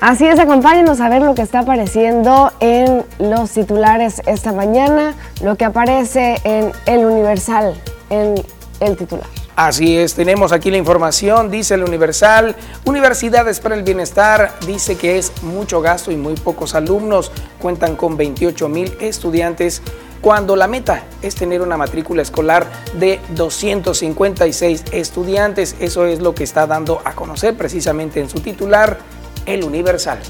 Así 0.00 0.24
es, 0.24 0.38
acompáñenos 0.38 1.00
a 1.00 1.08
ver 1.08 1.22
lo 1.22 1.34
que 1.34 1.42
está 1.42 1.58
apareciendo 1.58 2.52
en 2.60 3.04
los 3.18 3.50
titulares 3.50 4.22
esta 4.24 4.52
mañana, 4.52 5.16
lo 5.42 5.56
que 5.56 5.64
aparece 5.64 6.40
en 6.44 6.70
el 6.86 7.04
Universal, 7.04 7.74
en 8.08 8.36
el 8.78 8.96
titular. 8.96 9.26
Así 9.56 9.98
es, 9.98 10.14
tenemos 10.14 10.52
aquí 10.52 10.70
la 10.70 10.76
información, 10.76 11.50
dice 11.50 11.74
el 11.74 11.82
Universal, 11.82 12.54
Universidades 12.84 13.58
para 13.58 13.74
el 13.74 13.82
Bienestar, 13.82 14.52
dice 14.66 14.96
que 14.96 15.18
es 15.18 15.42
mucho 15.42 15.80
gasto 15.82 16.10
y 16.10 16.16
muy 16.16 16.34
pocos 16.34 16.76
alumnos, 16.76 17.32
cuentan 17.60 17.96
con 17.96 18.16
28 18.16 18.68
mil 18.68 18.96
estudiantes 19.00 19.82
cuando 20.22 20.56
la 20.56 20.68
meta 20.68 21.02
es 21.20 21.34
tener 21.34 21.60
una 21.60 21.76
matrícula 21.76 22.22
escolar 22.22 22.64
de 22.94 23.20
256 23.34 24.84
estudiantes. 24.92 25.76
Eso 25.80 26.06
es 26.06 26.20
lo 26.20 26.32
que 26.34 26.44
está 26.44 26.66
dando 26.68 27.02
a 27.04 27.12
conocer 27.12 27.54
precisamente 27.56 28.20
en 28.20 28.30
su 28.30 28.40
titular, 28.40 28.96
El 29.44 29.64
Universal. 29.64 30.20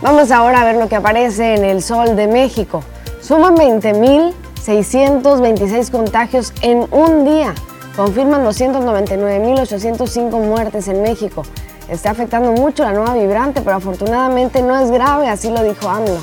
Vamos 0.00 0.30
ahora 0.30 0.62
a 0.62 0.64
ver 0.64 0.76
lo 0.76 0.88
que 0.88 0.96
aparece 0.96 1.56
en 1.56 1.64
el 1.64 1.82
Sol 1.82 2.16
de 2.16 2.28
México. 2.28 2.82
Suman 3.20 3.56
20.626 3.56 5.90
contagios 5.90 6.54
en 6.62 6.86
un 6.92 7.24
día. 7.24 7.52
Confirman 7.96 8.44
299.805 8.44 10.40
muertes 10.40 10.86
en 10.88 11.02
México. 11.02 11.42
Está 11.88 12.10
afectando 12.10 12.52
mucho 12.52 12.84
la 12.84 12.92
nueva 12.92 13.14
vibrante, 13.14 13.60
pero 13.60 13.74
afortunadamente 13.76 14.62
no 14.62 14.78
es 14.78 14.92
grave, 14.92 15.28
así 15.28 15.50
lo 15.50 15.64
dijo 15.64 15.88
AMLO. 15.88 16.20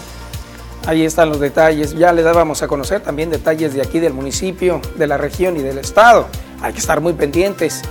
Ahí 0.89 1.05
están 1.05 1.29
los 1.29 1.39
detalles. 1.39 1.93
Ya 1.93 2.11
le 2.13 2.23
dábamos 2.23 2.63
a 2.63 2.67
conocer 2.67 2.99
también 3.01 3.29
detalles 3.29 3.75
de 3.75 3.81
aquí 3.83 3.99
del 3.99 4.11
municipio, 4.11 4.81
de 4.95 5.05
la 5.05 5.17
región 5.17 5.55
y 5.55 5.59
del 5.59 5.77
estado. 5.77 6.25
Hay 6.63 6.73
que 6.73 6.79
estar 6.79 6.99
muy 6.99 7.13
pendientes. 7.13 7.83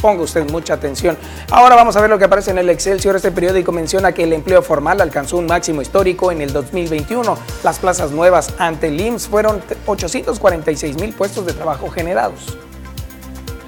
Ponga 0.00 0.22
usted 0.22 0.48
mucha 0.48 0.74
atención. 0.74 1.18
Ahora 1.50 1.74
vamos 1.74 1.96
a 1.96 2.00
ver 2.00 2.10
lo 2.10 2.16
que 2.16 2.26
aparece 2.26 2.52
en 2.52 2.58
el 2.58 2.70
Excelsior. 2.70 3.16
Este 3.16 3.32
periódico 3.32 3.72
menciona 3.72 4.12
que 4.12 4.22
el 4.22 4.32
empleo 4.32 4.62
formal 4.62 5.00
alcanzó 5.00 5.38
un 5.38 5.46
máximo 5.46 5.82
histórico 5.82 6.30
en 6.30 6.42
el 6.42 6.52
2021. 6.52 7.36
Las 7.64 7.80
plazas 7.80 8.12
nuevas 8.12 8.54
ante 8.58 8.86
el 8.86 9.00
IMSS 9.00 9.26
fueron 9.26 9.60
846 9.86 10.94
mil 11.00 11.12
puestos 11.12 11.46
de 11.46 11.54
trabajo 11.54 11.90
generados. 11.90 12.56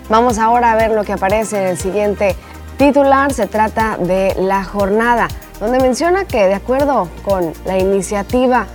Vamos 0.09 0.39
ahora 0.39 0.71
a 0.71 0.77
ver 0.77 0.93
lo 0.93 1.03
que 1.03 1.13
aparece 1.13 1.61
en 1.61 1.67
el 1.71 1.77
siguiente 1.77 2.37
titular. 2.77 3.33
Se 3.33 3.49
trata 3.49 3.97
de 3.97 4.37
la 4.39 4.63
jornada 4.63 5.27
donde 5.59 5.81
menciona 5.81 6.25
que 6.25 6.47
de 6.47 6.55
acuerdo 6.55 7.09
con 7.25 7.53
la 7.65 7.79
iniciativa 7.79 8.67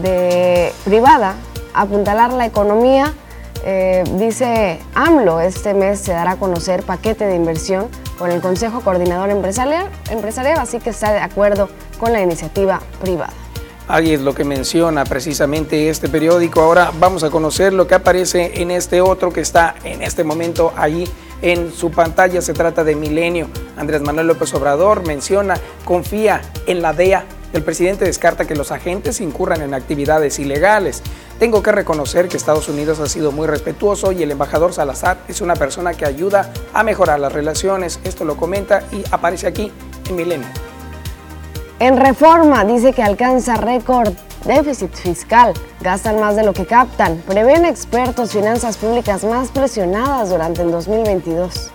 de 0.00 0.72
privada, 0.84 1.34
apuntalar 1.74 2.32
la 2.32 2.46
economía, 2.46 3.12
eh, 3.64 4.02
dice 4.14 4.80
AMLO, 4.94 5.40
este 5.40 5.74
mes 5.74 6.00
se 6.00 6.12
dará 6.12 6.32
a 6.32 6.36
conocer 6.36 6.82
paquete 6.82 7.26
de 7.26 7.36
inversión 7.36 7.88
con 8.18 8.32
el 8.32 8.40
Consejo 8.40 8.80
Coordinador 8.80 9.30
Empresarial, 9.30 9.86
empresarial 10.10 10.58
así 10.58 10.80
que 10.80 10.90
está 10.90 11.12
de 11.12 11.20
acuerdo 11.20 11.68
con 11.98 12.12
la 12.12 12.20
iniciativa 12.20 12.80
privada. 13.00 13.32
Ahí 13.88 14.12
es 14.12 14.20
lo 14.20 14.34
que 14.34 14.44
menciona 14.44 15.04
precisamente 15.04 15.88
este 15.88 16.08
periódico. 16.08 16.60
Ahora 16.60 16.92
vamos 16.98 17.24
a 17.24 17.30
conocer 17.30 17.72
lo 17.72 17.86
que 17.86 17.94
aparece 17.94 18.62
en 18.62 18.70
este 18.70 19.00
otro 19.00 19.32
que 19.32 19.40
está 19.40 19.74
en 19.84 20.02
este 20.02 20.24
momento 20.24 20.72
ahí 20.76 21.08
en 21.42 21.72
su 21.72 21.90
pantalla. 21.90 22.40
Se 22.40 22.54
trata 22.54 22.84
de 22.84 22.94
Milenio. 22.94 23.48
Andrés 23.76 24.00
Manuel 24.00 24.28
López 24.28 24.54
Obrador 24.54 25.06
menciona, 25.06 25.56
confía 25.84 26.40
en 26.66 26.80
la 26.80 26.92
DEA. 26.92 27.24
El 27.52 27.62
presidente 27.62 28.04
descarta 28.04 28.46
que 28.46 28.54
los 28.54 28.72
agentes 28.72 29.20
incurran 29.20 29.60
en 29.62 29.74
actividades 29.74 30.38
ilegales. 30.38 31.02
Tengo 31.38 31.62
que 31.62 31.72
reconocer 31.72 32.28
que 32.28 32.36
Estados 32.36 32.68
Unidos 32.68 32.98
ha 33.00 33.08
sido 33.08 33.30
muy 33.32 33.46
respetuoso 33.46 34.12
y 34.12 34.22
el 34.22 34.30
embajador 34.30 34.72
Salazar 34.72 35.18
es 35.28 35.40
una 35.40 35.54
persona 35.54 35.92
que 35.92 36.06
ayuda 36.06 36.50
a 36.72 36.82
mejorar 36.82 37.20
las 37.20 37.32
relaciones. 37.32 38.00
Esto 38.04 38.24
lo 38.24 38.36
comenta 38.36 38.84
y 38.90 39.02
aparece 39.10 39.46
aquí 39.46 39.70
en 40.08 40.16
Milenio. 40.16 40.48
En 41.78 41.98
reforma 41.98 42.64
dice 42.64 42.92
que 42.92 43.02
alcanza 43.02 43.56
récord 43.56 44.14
déficit 44.44 44.92
fiscal, 44.94 45.52
gastan 45.80 46.20
más 46.20 46.36
de 46.36 46.44
lo 46.44 46.52
que 46.52 46.66
captan, 46.66 47.22
prevén 47.26 47.64
expertos 47.64 48.32
finanzas 48.32 48.76
públicas 48.76 49.24
más 49.24 49.50
presionadas 49.50 50.30
durante 50.30 50.62
el 50.62 50.70
2022. 50.70 51.70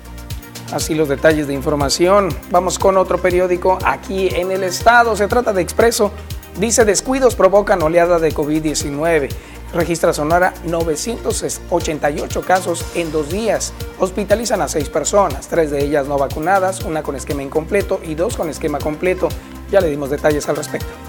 Así 0.72 0.96
los 0.96 1.08
detalles 1.08 1.48
de 1.48 1.54
información. 1.54 2.30
Vamos 2.52 2.78
con 2.78 2.98
otro 2.98 3.20
periódico 3.20 3.78
aquí 3.86 4.30
en 4.30 4.52
el 4.52 4.64
estado. 4.64 5.16
Se 5.16 5.28
trata 5.28 5.54
de 5.54 5.62
Expreso. 5.62 6.12
Dice 6.60 6.86
descuidos 6.86 7.36
provocan 7.36 7.82
oleada 7.82 8.20
de 8.20 8.34
COVID-19. 8.34 9.30
Registra 9.74 10.14
Sonora 10.14 10.54
988 10.66 12.42
casos 12.42 12.86
en 12.96 13.12
dos 13.12 13.30
días. 13.30 13.74
Hospitalizan 14.00 14.62
a 14.62 14.68
seis 14.68 14.90
personas, 14.90 15.48
tres 15.48 15.72
de 15.72 15.84
ellas 15.84 16.08
no 16.08 16.18
vacunadas, 16.18 16.84
una 16.84 17.04
con 17.04 17.16
esquema 17.16 17.44
incompleto 17.44 18.00
y 18.04 18.16
dos 18.16 18.36
con 18.36 18.50
esquema 18.50 18.80
completo. 18.80 19.30
Ya 19.72 19.82
le 19.82 19.90
dimos 19.90 20.10
detalles 20.10 20.48
al 20.50 20.56
respecto. 20.56 21.07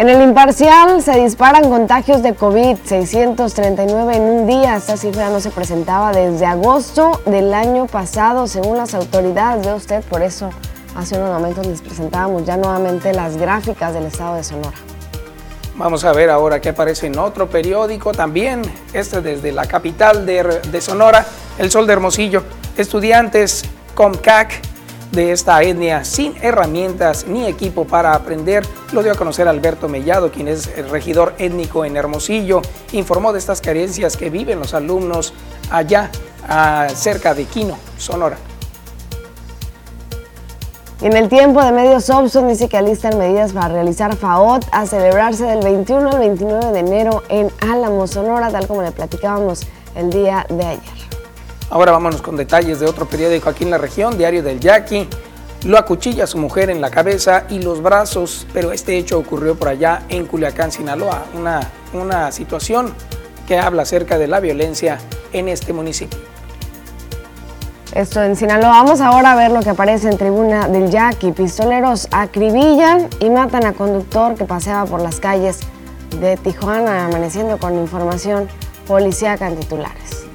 En 0.00 0.08
el 0.08 0.22
imparcial 0.22 1.02
se 1.02 1.12
disparan 1.20 1.68
contagios 1.68 2.22
de 2.22 2.34
COVID, 2.34 2.78
639 2.86 4.16
en 4.16 4.22
un 4.22 4.46
día. 4.46 4.76
Esta 4.76 4.96
cifra 4.96 5.28
no 5.28 5.40
se 5.40 5.50
presentaba 5.50 6.10
desde 6.10 6.46
agosto 6.46 7.20
del 7.26 7.52
año 7.52 7.86
pasado, 7.86 8.46
según 8.46 8.78
las 8.78 8.94
autoridades 8.94 9.66
de 9.66 9.74
usted. 9.74 10.02
Por 10.04 10.22
eso 10.22 10.48
hace 10.96 11.18
unos 11.18 11.28
momentos 11.28 11.66
les 11.66 11.82
presentábamos 11.82 12.46
ya 12.46 12.56
nuevamente 12.56 13.12
las 13.12 13.36
gráficas 13.36 13.92
del 13.92 14.06
estado 14.06 14.36
de 14.36 14.44
Sonora. 14.44 14.78
Vamos 15.74 16.02
a 16.06 16.14
ver 16.14 16.30
ahora 16.30 16.62
qué 16.62 16.70
aparece 16.70 17.08
en 17.08 17.18
otro 17.18 17.50
periódico 17.50 18.12
también, 18.12 18.62
este 18.94 19.20
desde 19.20 19.52
la 19.52 19.66
capital 19.66 20.24
de, 20.24 20.62
de 20.72 20.80
Sonora, 20.80 21.26
El 21.58 21.70
Sol 21.70 21.86
de 21.86 21.92
Hermosillo. 21.92 22.42
Estudiantes 22.78 23.66
COMCAC 23.94 24.69
de 25.12 25.32
esta 25.32 25.62
etnia 25.62 26.04
sin 26.04 26.34
herramientas 26.42 27.26
ni 27.26 27.46
equipo 27.46 27.84
para 27.84 28.14
aprender, 28.14 28.64
lo 28.92 29.02
dio 29.02 29.12
a 29.12 29.16
conocer 29.16 29.48
Alberto 29.48 29.88
Mellado, 29.88 30.30
quien 30.30 30.48
es 30.48 30.68
el 30.76 30.88
regidor 30.88 31.34
étnico 31.38 31.84
en 31.84 31.96
Hermosillo, 31.96 32.62
informó 32.92 33.32
de 33.32 33.38
estas 33.38 33.60
carencias 33.60 34.16
que 34.16 34.30
viven 34.30 34.60
los 34.60 34.74
alumnos 34.74 35.32
allá 35.70 36.10
cerca 36.94 37.34
de 37.34 37.44
Quino, 37.44 37.76
Sonora. 37.98 38.36
En 41.02 41.16
el 41.16 41.30
tiempo 41.30 41.62
de 41.64 41.72
medios 41.72 42.10
Opson 42.10 42.46
dice 42.46 42.68
que 42.68 42.76
alistan 42.76 43.16
medidas 43.16 43.52
para 43.52 43.68
realizar 43.68 44.14
FAOT 44.16 44.66
a 44.70 44.84
celebrarse 44.84 45.44
del 45.44 45.60
21 45.60 46.10
al 46.10 46.18
29 46.18 46.72
de 46.72 46.78
enero 46.78 47.22
en 47.30 47.48
Álamo, 47.60 48.06
Sonora, 48.06 48.50
tal 48.50 48.66
como 48.66 48.82
le 48.82 48.92
platicábamos 48.92 49.66
el 49.94 50.10
día 50.10 50.44
de 50.50 50.62
ayer. 50.62 50.99
Ahora 51.70 51.92
vámonos 51.92 52.20
con 52.20 52.36
detalles 52.36 52.80
de 52.80 52.86
otro 52.86 53.06
periódico 53.06 53.48
aquí 53.48 53.62
en 53.62 53.70
la 53.70 53.78
región, 53.78 54.18
Diario 54.18 54.42
del 54.42 54.58
Yaqui. 54.58 55.08
Lo 55.64 55.78
acuchilla 55.78 56.24
a 56.24 56.26
su 56.26 56.36
mujer 56.36 56.68
en 56.68 56.80
la 56.80 56.90
cabeza 56.90 57.44
y 57.48 57.62
los 57.62 57.80
brazos, 57.80 58.44
pero 58.52 58.72
este 58.72 58.96
hecho 58.98 59.18
ocurrió 59.18 59.54
por 59.54 59.68
allá 59.68 60.02
en 60.08 60.26
Culiacán, 60.26 60.72
Sinaloa. 60.72 61.26
Una, 61.34 61.60
una 61.92 62.32
situación 62.32 62.92
que 63.46 63.56
habla 63.56 63.82
acerca 63.82 64.18
de 64.18 64.26
la 64.26 64.40
violencia 64.40 64.98
en 65.32 65.48
este 65.48 65.72
municipio. 65.72 66.18
Esto 67.94 68.22
en 68.22 68.34
Sinaloa. 68.34 68.70
Vamos 68.70 69.00
ahora 69.00 69.32
a 69.32 69.36
ver 69.36 69.52
lo 69.52 69.60
que 69.60 69.70
aparece 69.70 70.08
en 70.08 70.18
tribuna 70.18 70.66
del 70.66 70.90
Yaqui. 70.90 71.30
Pistoleros 71.30 72.08
acribillan 72.10 73.08
y 73.20 73.30
matan 73.30 73.64
a 73.66 73.74
conductor 73.74 74.34
que 74.34 74.44
paseaba 74.44 74.86
por 74.86 75.00
las 75.02 75.20
calles 75.20 75.60
de 76.20 76.36
Tijuana, 76.36 77.06
amaneciendo 77.06 77.58
con 77.58 77.76
información 77.76 78.48
policíaca 78.88 79.46
en 79.46 79.56
titulares. 79.56 80.29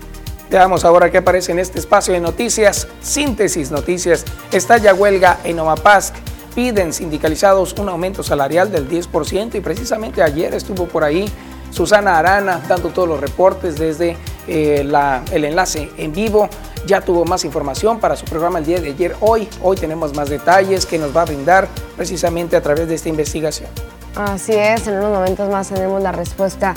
Veamos 0.49 0.85
ahora 0.85 1.09
qué 1.09 1.17
aparece 1.17 1.51
en 1.51 1.59
este 1.59 1.79
espacio 1.79 2.13
de 2.13 2.19
noticias. 2.19 2.87
Síntesis 3.01 3.71
Noticias. 3.71 4.25
Estalla 4.51 4.93
huelga 4.93 5.39
en 5.43 5.59
Omapask. 5.59 6.13
Piden 6.53 6.93
sindicalizados 6.93 7.73
un 7.73 7.89
aumento 7.89 8.23
salarial 8.23 8.71
del 8.71 8.87
10% 8.87 9.55
y 9.55 9.59
precisamente 9.59 10.21
ayer 10.21 10.53
estuvo 10.53 10.85
por 10.85 11.03
ahí 11.03 11.29
Susana 11.71 12.17
Arana 12.17 12.61
dando 12.67 12.89
todos 12.89 13.09
los 13.09 13.19
reportes 13.19 13.77
desde 13.77 14.15
eh, 14.47 14.87
el 15.31 15.45
enlace 15.45 15.89
en 15.97 16.13
vivo. 16.13 16.47
Ya 16.85 17.01
tuvo 17.01 17.25
más 17.25 17.43
información 17.43 17.99
para 17.99 18.15
su 18.15 18.25
programa 18.25 18.59
el 18.59 18.65
día 18.65 18.79
de 18.79 18.89
ayer. 18.89 19.15
Hoy, 19.19 19.49
hoy 19.61 19.75
tenemos 19.75 20.15
más 20.15 20.29
detalles 20.29 20.85
que 20.85 20.99
nos 20.99 21.15
va 21.15 21.23
a 21.23 21.25
brindar 21.25 21.67
precisamente 21.97 22.55
a 22.55 22.61
través 22.61 22.87
de 22.87 22.95
esta 22.95 23.09
investigación. 23.09 23.69
Así 24.15 24.53
es, 24.53 24.87
en 24.87 24.97
unos 24.99 25.11
momentos 25.11 25.49
más 25.49 25.67
tenemos 25.67 26.01
la 26.01 26.13
respuesta 26.13 26.73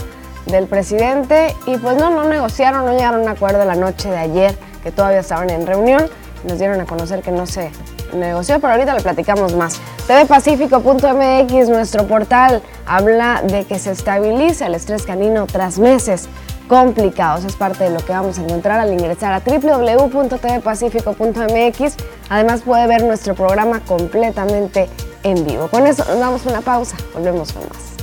del 0.50 0.66
presidente 0.66 1.54
y 1.66 1.76
pues 1.78 1.96
no, 1.96 2.10
no 2.10 2.24
negociaron, 2.24 2.84
no 2.84 2.92
llegaron 2.92 3.20
a 3.20 3.22
un 3.22 3.28
acuerdo 3.28 3.64
la 3.64 3.74
noche 3.74 4.10
de 4.10 4.18
ayer, 4.18 4.54
que 4.82 4.90
todavía 4.90 5.20
estaban 5.20 5.50
en 5.50 5.66
reunión, 5.66 6.08
nos 6.44 6.58
dieron 6.58 6.80
a 6.80 6.86
conocer 6.86 7.22
que 7.22 7.30
no 7.30 7.46
se 7.46 7.70
negoció, 8.14 8.60
pero 8.60 8.74
ahorita 8.74 8.94
le 8.94 9.02
platicamos 9.02 9.54
más. 9.54 9.80
TVPacífico.mx, 10.06 11.68
nuestro 11.68 12.06
portal, 12.06 12.62
habla 12.86 13.42
de 13.42 13.64
que 13.64 13.78
se 13.78 13.92
estabiliza 13.92 14.66
el 14.66 14.74
estrés 14.74 15.04
canino 15.04 15.46
tras 15.46 15.78
meses 15.78 16.28
complicados. 16.68 17.44
Es 17.44 17.56
parte 17.56 17.84
de 17.84 17.90
lo 17.90 18.04
que 18.04 18.12
vamos 18.12 18.38
a 18.38 18.42
encontrar 18.42 18.80
al 18.80 18.92
ingresar 18.92 19.32
a 19.32 19.40
www.tvpacifico.mx. 19.40 21.96
Además 22.30 22.60
puede 22.62 22.86
ver 22.86 23.02
nuestro 23.04 23.34
programa 23.34 23.80
completamente 23.80 24.88
en 25.22 25.44
vivo. 25.44 25.68
Con 25.68 25.86
eso 25.86 26.04
nos 26.06 26.18
damos 26.20 26.44
una 26.46 26.60
pausa. 26.60 26.96
Volvemos 27.14 27.52
con 27.52 27.62
más. 27.68 27.97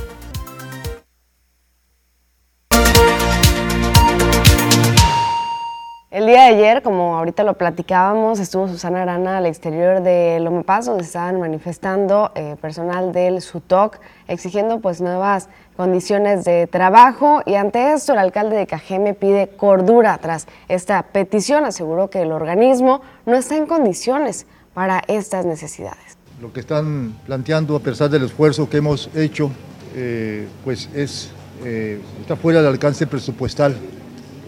El 6.26 6.32
día 6.32 6.42
de 6.42 6.56
ayer, 6.56 6.82
como 6.82 7.16
ahorita 7.16 7.44
lo 7.44 7.54
platicábamos, 7.54 8.40
estuvo 8.40 8.66
Susana 8.66 9.02
Arana 9.02 9.36
al 9.36 9.46
exterior 9.46 10.02
de 10.02 10.40
Loma 10.40 10.64
Paz, 10.64 10.86
donde 10.86 11.04
estaban 11.04 11.38
manifestando 11.38 12.32
eh, 12.34 12.56
personal 12.60 13.12
del 13.12 13.40
SUTOC, 13.40 14.00
exigiendo 14.26 14.80
pues 14.80 15.00
nuevas 15.00 15.48
condiciones 15.76 16.44
de 16.44 16.66
trabajo 16.66 17.42
y 17.46 17.54
ante 17.54 17.92
esto 17.92 18.12
el 18.12 18.18
alcalde 18.18 18.56
de 18.56 18.66
Cajeme 18.66 19.14
pide 19.14 19.50
cordura 19.56 20.18
tras 20.18 20.48
esta 20.66 21.00
petición, 21.04 21.64
aseguró 21.64 22.10
que 22.10 22.22
el 22.22 22.32
organismo 22.32 23.02
no 23.24 23.36
está 23.36 23.56
en 23.56 23.66
condiciones 23.66 24.46
para 24.74 25.04
estas 25.06 25.46
necesidades. 25.46 26.18
Lo 26.40 26.52
que 26.52 26.58
están 26.58 27.14
planteando 27.24 27.76
a 27.76 27.80
pesar 27.80 28.10
del 28.10 28.24
esfuerzo 28.24 28.68
que 28.68 28.78
hemos 28.78 29.10
hecho, 29.14 29.52
eh, 29.94 30.48
pues 30.64 30.90
es, 30.92 31.30
eh, 31.64 32.00
está 32.20 32.34
fuera 32.34 32.62
del 32.62 32.72
alcance 32.72 33.06
presupuestal 33.06 33.76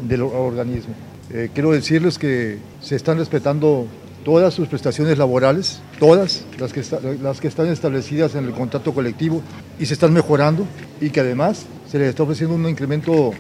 del 0.01 0.23
organismo. 0.23 0.93
Eh, 1.31 1.51
quiero 1.53 1.73
decirles 1.73 2.19
que 2.19 2.59
se 2.81 2.97
están 2.97 3.19
respetando 3.19 3.87
todas 4.25 4.55
sus 4.55 4.69
prestaciones 4.69 5.19
laborales, 5.19 5.81
todas 5.99 6.45
las 6.59 6.73
que, 6.73 7.49
están 7.49 7.69
establecidas 7.69 8.35
en 8.35 8.45
el 8.47 8.53
contrato 8.53 8.95
colectivo 8.95 9.43
y 9.79 9.87
se 9.87 9.95
están 9.95 10.13
mejorando 10.13 10.67
y 11.01 11.11
que 11.11 11.21
además 11.21 11.67
se 11.91 11.99
les 11.99 12.09
está 12.09 12.23
ofreciendo 12.23 12.55
un 12.55 12.69
incremento 12.69 13.33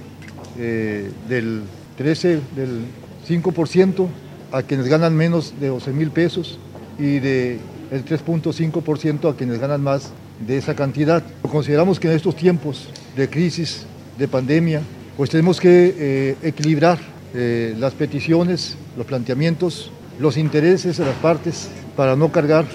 eh, 0.58 1.10
del 1.28 1.62
13, 1.96 2.40
del 2.56 2.84
5% 3.28 4.06
a 4.52 4.62
quienes 4.62 4.86
ganan 4.86 5.14
menos 5.16 5.54
de 5.60 5.68
12 5.68 5.92
mil 5.92 6.10
pesos 6.10 6.58
y 6.98 7.18
del 7.18 7.60
3.5% 7.90 9.30
a 9.30 9.36
quienes 9.36 9.58
ganan 9.58 9.82
más 9.82 10.10
de 10.46 10.58
esa 10.58 10.74
cantidad. 10.74 11.22
Consideramos 11.42 11.98
que 11.98 12.08
en 12.08 12.14
estos 12.14 12.36
tiempos 12.36 12.88
de 13.16 13.28
crisis, 13.28 13.86
de 14.18 14.28
pandemia, 14.28 14.82
pues 15.16 15.30
tenemos 15.30 15.60
que 15.60 15.94
eh, 15.98 16.36
equilibrar 16.42 16.98
eh, 17.34 17.74
las 17.78 17.94
peticiones, 17.94 18.76
los 18.96 19.06
planteamientos, 19.06 19.90
los 20.18 20.36
intereses 20.36 20.96
de 20.96 21.04
las 21.04 21.16
partes 21.16 21.68
para 21.96 22.16
no 22.16 22.32
cargar 22.32 22.66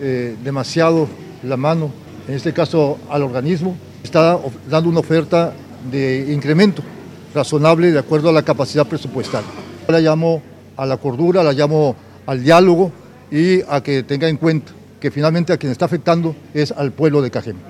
eh, 0.00 0.36
demasiado 0.42 1.08
la 1.42 1.56
mano, 1.56 1.90
en 2.26 2.34
este 2.34 2.52
caso 2.52 2.98
al 3.10 3.22
organismo. 3.22 3.76
Está 4.02 4.38
dando 4.68 4.88
una 4.88 5.00
oferta 5.00 5.52
de 5.90 6.32
incremento 6.32 6.82
razonable 7.34 7.92
de 7.92 7.98
acuerdo 7.98 8.30
a 8.30 8.32
la 8.32 8.42
capacidad 8.42 8.86
presupuestal. 8.86 9.44
La 9.88 10.00
llamo 10.00 10.42
a 10.76 10.86
la 10.86 10.96
cordura, 10.96 11.42
la 11.42 11.52
llamo 11.52 11.96
al 12.26 12.42
diálogo 12.42 12.92
y 13.30 13.60
a 13.68 13.82
que 13.82 14.02
tenga 14.02 14.28
en 14.28 14.36
cuenta 14.36 14.72
que 15.00 15.10
finalmente 15.10 15.52
a 15.52 15.56
quien 15.56 15.72
está 15.72 15.84
afectando 15.84 16.34
es 16.54 16.72
al 16.72 16.92
pueblo 16.92 17.22
de 17.22 17.30
Cajeme. 17.30 17.60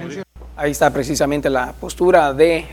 Ahí 0.61 0.73
está 0.73 0.91
precisamente 0.91 1.49
la 1.51 1.73
postura 1.73 2.33
de 2.33 2.67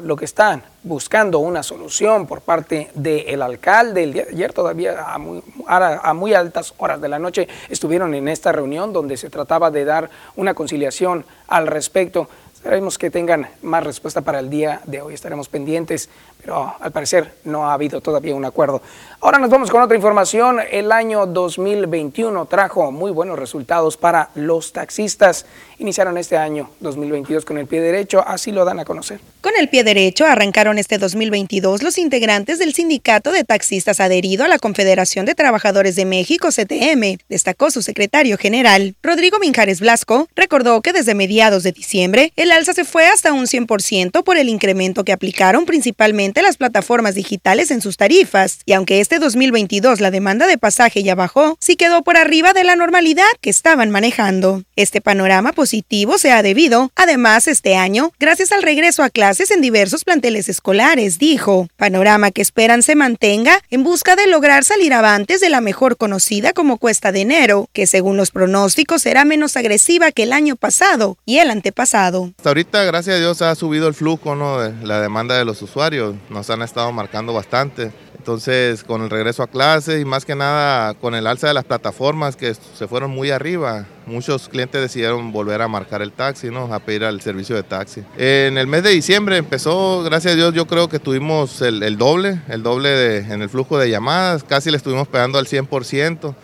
lo 0.00 0.14
que 0.14 0.24
están 0.24 0.62
buscando 0.84 1.40
una 1.40 1.64
solución 1.64 2.24
por 2.24 2.40
parte 2.40 2.88
del 2.94 3.42
alcalde. 3.42 4.04
El 4.04 4.12
día 4.12 4.24
de 4.26 4.30
ayer 4.30 4.52
todavía 4.52 5.12
a 5.12 5.18
muy, 5.18 5.42
a 5.66 6.14
muy, 6.14 6.34
altas 6.34 6.72
horas 6.78 7.00
de 7.00 7.08
la 7.08 7.18
noche 7.18 7.48
estuvieron 7.68 8.14
en 8.14 8.28
esta 8.28 8.52
reunión 8.52 8.92
donde 8.92 9.16
se 9.16 9.28
trataba 9.28 9.72
de 9.72 9.84
dar 9.84 10.08
una 10.36 10.54
conciliación 10.54 11.24
al 11.48 11.66
respecto. 11.66 12.28
Esperemos 12.54 12.96
que 12.96 13.10
tengan 13.10 13.48
más 13.60 13.82
respuesta 13.82 14.20
para 14.20 14.38
el 14.38 14.48
día 14.48 14.80
de 14.84 15.02
hoy. 15.02 15.14
Estaremos 15.14 15.48
pendientes, 15.48 16.08
pero 16.46 16.76
al 16.78 16.92
parecer 16.92 17.32
no 17.42 17.68
ha 17.68 17.74
habido 17.74 18.00
todavía 18.00 18.32
un 18.32 18.44
acuerdo. 18.44 18.80
Ahora 19.20 19.40
nos 19.40 19.50
vamos 19.50 19.68
con 19.68 19.82
otra 19.82 19.96
información. 19.96 20.60
El 20.70 20.92
año 20.92 21.26
2021 21.26 22.46
trajo 22.46 22.92
muy 22.92 23.10
buenos 23.10 23.36
resultados 23.36 23.96
para 23.96 24.30
los 24.36 24.72
taxistas. 24.72 25.44
Iniciaron 25.78 26.16
este 26.18 26.36
año 26.36 26.70
2022 26.78 27.44
con 27.44 27.58
el 27.58 27.66
pie 27.66 27.80
derecho, 27.80 28.22
así 28.24 28.52
lo 28.52 28.64
dan 28.64 28.78
a 28.78 28.84
conocer. 28.84 29.18
Con 29.40 29.54
el 29.58 29.68
pie 29.68 29.82
derecho 29.82 30.24
arrancaron 30.24 30.78
este 30.78 30.98
2022 30.98 31.82
los 31.82 31.98
integrantes 31.98 32.60
del 32.60 32.72
sindicato 32.74 33.32
de 33.32 33.42
taxistas 33.42 33.98
adherido 33.98 34.44
a 34.44 34.48
la 34.48 34.58
Confederación 34.58 35.26
de 35.26 35.34
Trabajadores 35.34 35.96
de 35.96 36.04
México, 36.04 36.48
CTM, 36.48 37.18
destacó 37.28 37.70
su 37.72 37.82
secretario 37.82 38.38
general. 38.38 38.94
Rodrigo 39.02 39.38
Minjares 39.40 39.80
Blasco 39.80 40.28
recordó 40.36 40.80
que 40.80 40.92
desde 40.92 41.14
mediados 41.14 41.64
de 41.64 41.72
diciembre 41.72 42.32
el 42.36 42.52
alza 42.52 42.72
se 42.72 42.84
fue 42.84 43.08
hasta 43.08 43.32
un 43.32 43.46
100% 43.46 44.22
por 44.22 44.36
el 44.36 44.48
incremento 44.48 45.04
que 45.04 45.12
aplicaron 45.12 45.66
principalmente 45.66 46.35
las 46.42 46.56
plataformas 46.56 47.14
digitales 47.14 47.70
en 47.70 47.80
sus 47.80 47.96
tarifas, 47.96 48.58
y 48.64 48.72
aunque 48.72 49.00
este 49.00 49.18
2022 49.18 50.00
la 50.00 50.10
demanda 50.10 50.46
de 50.46 50.58
pasaje 50.58 51.02
ya 51.02 51.14
bajó, 51.14 51.56
sí 51.60 51.76
quedó 51.76 52.02
por 52.02 52.16
arriba 52.16 52.52
de 52.52 52.64
la 52.64 52.76
normalidad 52.76 53.24
que 53.40 53.50
estaban 53.50 53.90
manejando. 53.90 54.62
Este 54.76 55.00
panorama 55.00 55.52
positivo 55.52 56.18
se 56.18 56.32
ha 56.32 56.42
debido, 56.42 56.90
además, 56.96 57.48
este 57.48 57.76
año, 57.76 58.12
gracias 58.18 58.52
al 58.52 58.62
regreso 58.62 59.02
a 59.02 59.10
clases 59.10 59.50
en 59.50 59.60
diversos 59.60 60.04
planteles 60.04 60.48
escolares, 60.48 61.18
dijo, 61.18 61.68
panorama 61.76 62.30
que 62.30 62.42
esperan 62.42 62.82
se 62.82 62.94
mantenga 62.96 63.62
en 63.70 63.84
busca 63.84 64.16
de 64.16 64.26
lograr 64.26 64.64
salir 64.64 64.92
avantes 64.92 65.40
de 65.40 65.50
la 65.50 65.60
mejor 65.60 65.96
conocida 65.96 66.52
como 66.52 66.78
cuesta 66.78 67.12
de 67.12 67.20
enero, 67.20 67.68
que 67.72 67.86
según 67.86 68.16
los 68.16 68.30
pronósticos 68.30 69.02
será 69.02 69.24
menos 69.24 69.56
agresiva 69.56 70.12
que 70.12 70.24
el 70.24 70.32
año 70.32 70.56
pasado 70.56 71.16
y 71.24 71.38
el 71.38 71.50
antepasado. 71.50 72.32
Hasta 72.36 72.50
ahorita, 72.50 72.84
gracias 72.84 73.16
a 73.16 73.18
Dios, 73.18 73.42
ha 73.42 73.54
subido 73.54 73.88
el 73.88 73.94
flujo 73.94 74.34
¿no? 74.34 74.60
de 74.60 74.86
la 74.86 75.00
demanda 75.00 75.38
de 75.38 75.44
los 75.44 75.62
usuarios. 75.62 76.15
Nos 76.30 76.50
han 76.50 76.62
estado 76.62 76.90
marcando 76.92 77.32
bastante. 77.32 77.92
Entonces, 78.16 78.82
con 78.82 79.02
el 79.02 79.10
regreso 79.10 79.42
a 79.42 79.46
clases 79.46 80.00
y 80.00 80.04
más 80.04 80.24
que 80.24 80.34
nada 80.34 80.94
con 80.94 81.14
el 81.14 81.26
alza 81.26 81.46
de 81.46 81.54
las 81.54 81.64
plataformas 81.64 82.34
que 82.34 82.54
se 82.54 82.88
fueron 82.88 83.12
muy 83.12 83.30
arriba, 83.30 83.86
muchos 84.04 84.48
clientes 84.48 84.80
decidieron 84.80 85.30
volver 85.30 85.62
a 85.62 85.68
marcar 85.68 86.02
el 86.02 86.10
taxi, 86.10 86.50
¿no? 86.50 86.72
A 86.74 86.80
pedir 86.80 87.04
al 87.04 87.20
servicio 87.20 87.54
de 87.54 87.62
taxi. 87.62 88.02
En 88.16 88.58
el 88.58 88.66
mes 88.66 88.82
de 88.82 88.90
diciembre 88.90 89.36
empezó, 89.36 90.02
gracias 90.02 90.32
a 90.32 90.36
Dios, 90.36 90.54
yo 90.54 90.66
creo 90.66 90.88
que 90.88 90.98
tuvimos 90.98 91.62
el, 91.62 91.98
doble, 91.98 92.40
el 92.48 92.64
doble 92.64 93.18
en 93.18 93.42
el 93.42 93.48
flujo 93.48 93.78
de 93.78 93.90
llamadas, 93.90 94.42
casi 94.42 94.70
le 94.70 94.76
estuvimos 94.76 95.06
pegando 95.06 95.38
al 95.38 95.46
100% 95.46 96.34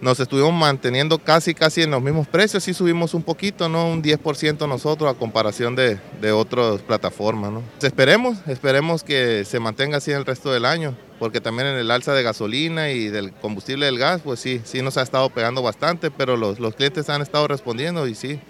nos 0.00 0.18
estuvimos 0.18 0.52
manteniendo 0.52 1.18
casi 1.18 1.54
casi 1.54 1.82
en 1.82 1.90
los 1.90 2.02
mismos 2.02 2.26
precios, 2.26 2.64
sí 2.64 2.74
subimos 2.74 3.14
un 3.14 3.22
poquito, 3.22 3.68
¿no? 3.68 3.88
Un 3.88 4.02
10% 4.02 4.68
nosotros 4.68 5.10
a 5.10 5.18
comparación 5.18 5.76
de, 5.76 5.98
de 6.20 6.32
otras 6.32 6.80
plataformas, 6.80 7.52
¿no? 7.52 7.62
Esperemos, 7.82 8.38
esperemos 8.46 9.04
que 9.04 9.44
se 9.44 9.60
mantenga 9.60 9.98
así 9.98 10.10
el 10.10 10.24
resto 10.24 10.52
del 10.52 10.64
año, 10.64 10.96
porque 11.18 11.40
también 11.40 11.68
en 11.68 11.78
el 11.78 11.90
alza 11.90 12.14
de 12.14 12.22
gasolina 12.22 12.90
y 12.90 13.08
del 13.08 13.32
combustible 13.32 13.86
del 13.86 13.98
gas, 13.98 14.22
pues 14.22 14.40
sí, 14.40 14.60
sí 14.64 14.82
nos 14.82 14.96
ha 14.96 15.02
estado 15.02 15.28
pegando 15.30 15.62
bastante, 15.62 16.10
pero 16.10 16.36
los, 16.36 16.60
los 16.60 16.74
clientes 16.74 17.08
han 17.10 17.22
estado 17.22 17.46
respondiendo 17.46 18.06
y 18.06 18.14
sí, 18.14 18.40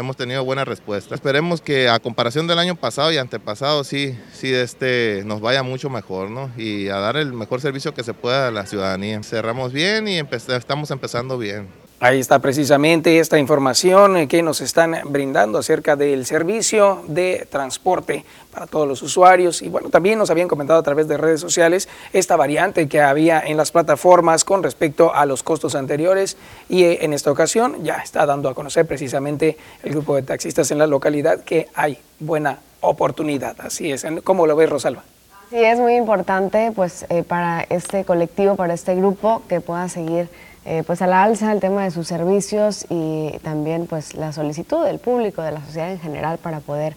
hemos 0.00 0.16
tenido 0.16 0.44
buena 0.44 0.64
respuesta. 0.64 1.14
Esperemos 1.14 1.60
que 1.60 1.88
a 1.88 2.00
comparación 2.00 2.46
del 2.46 2.58
año 2.58 2.74
pasado 2.74 3.12
y 3.12 3.18
antepasado 3.18 3.84
sí, 3.84 4.18
sí 4.32 4.52
este, 4.52 5.22
nos 5.24 5.40
vaya 5.40 5.62
mucho 5.62 5.88
mejor 5.90 6.30
¿no? 6.30 6.50
y 6.56 6.88
a 6.88 6.96
dar 6.96 7.16
el 7.16 7.32
mejor 7.32 7.60
servicio 7.60 7.94
que 7.94 8.02
se 8.02 8.14
pueda 8.14 8.48
a 8.48 8.50
la 8.50 8.66
ciudadanía. 8.66 9.22
Cerramos 9.22 9.72
bien 9.72 10.08
y 10.08 10.18
estamos 10.18 10.90
empezando 10.90 11.38
bien. 11.38 11.68
Ahí 12.02 12.18
está 12.18 12.38
precisamente 12.38 13.18
esta 13.18 13.38
información 13.38 14.26
que 14.26 14.42
nos 14.42 14.62
están 14.62 14.96
brindando 15.04 15.58
acerca 15.58 15.96
del 15.96 16.24
servicio 16.24 17.02
de 17.06 17.46
transporte 17.50 18.24
para 18.50 18.66
todos 18.66 18.88
los 18.88 19.02
usuarios. 19.02 19.60
Y 19.60 19.68
bueno, 19.68 19.90
también 19.90 20.18
nos 20.18 20.30
habían 20.30 20.48
comentado 20.48 20.78
a 20.78 20.82
través 20.82 21.08
de 21.08 21.18
redes 21.18 21.42
sociales 21.42 21.90
esta 22.14 22.36
variante 22.36 22.88
que 22.88 23.02
había 23.02 23.40
en 23.40 23.58
las 23.58 23.70
plataformas 23.70 24.46
con 24.46 24.62
respecto 24.62 25.14
a 25.14 25.26
los 25.26 25.42
costos 25.42 25.74
anteriores. 25.74 26.38
Y 26.70 26.84
eh, 26.84 27.04
en 27.04 27.12
esta 27.12 27.30
ocasión 27.30 27.84
ya 27.84 27.96
está 27.96 28.24
dando 28.24 28.48
a 28.48 28.54
conocer 28.54 28.86
precisamente 28.86 29.58
el 29.82 29.90
grupo 29.90 30.16
de 30.16 30.22
taxistas 30.22 30.70
en 30.70 30.78
la 30.78 30.86
localidad 30.86 31.40
que 31.40 31.68
hay 31.74 31.98
buena 32.18 32.60
oportunidad. 32.80 33.56
Así 33.60 33.92
es. 33.92 34.06
¿Cómo 34.24 34.46
lo 34.46 34.56
ves, 34.56 34.70
Rosalba? 34.70 35.04
Sí, 35.50 35.56
es 35.56 35.78
muy 35.78 35.96
importante 35.96 36.72
pues 36.74 37.04
eh, 37.10 37.24
para 37.24 37.66
este 37.68 38.04
colectivo, 38.04 38.56
para 38.56 38.72
este 38.72 38.94
grupo 38.94 39.42
que 39.48 39.60
pueda 39.60 39.88
seguir 39.90 40.30
eh, 40.66 40.82
pues 40.86 41.00
a 41.00 41.06
la 41.06 41.22
alza 41.22 41.52
el 41.52 41.60
tema 41.60 41.84
de 41.84 41.90
sus 41.90 42.06
servicios 42.06 42.84
y 42.90 43.32
también 43.42 43.86
pues 43.86 44.14
la 44.14 44.32
solicitud 44.32 44.84
del 44.84 44.98
público, 44.98 45.40
de 45.40 45.52
la 45.52 45.60
sociedad 45.64 45.90
en 45.90 46.00
general 46.00 46.36
para 46.36 46.60
poder 46.60 46.96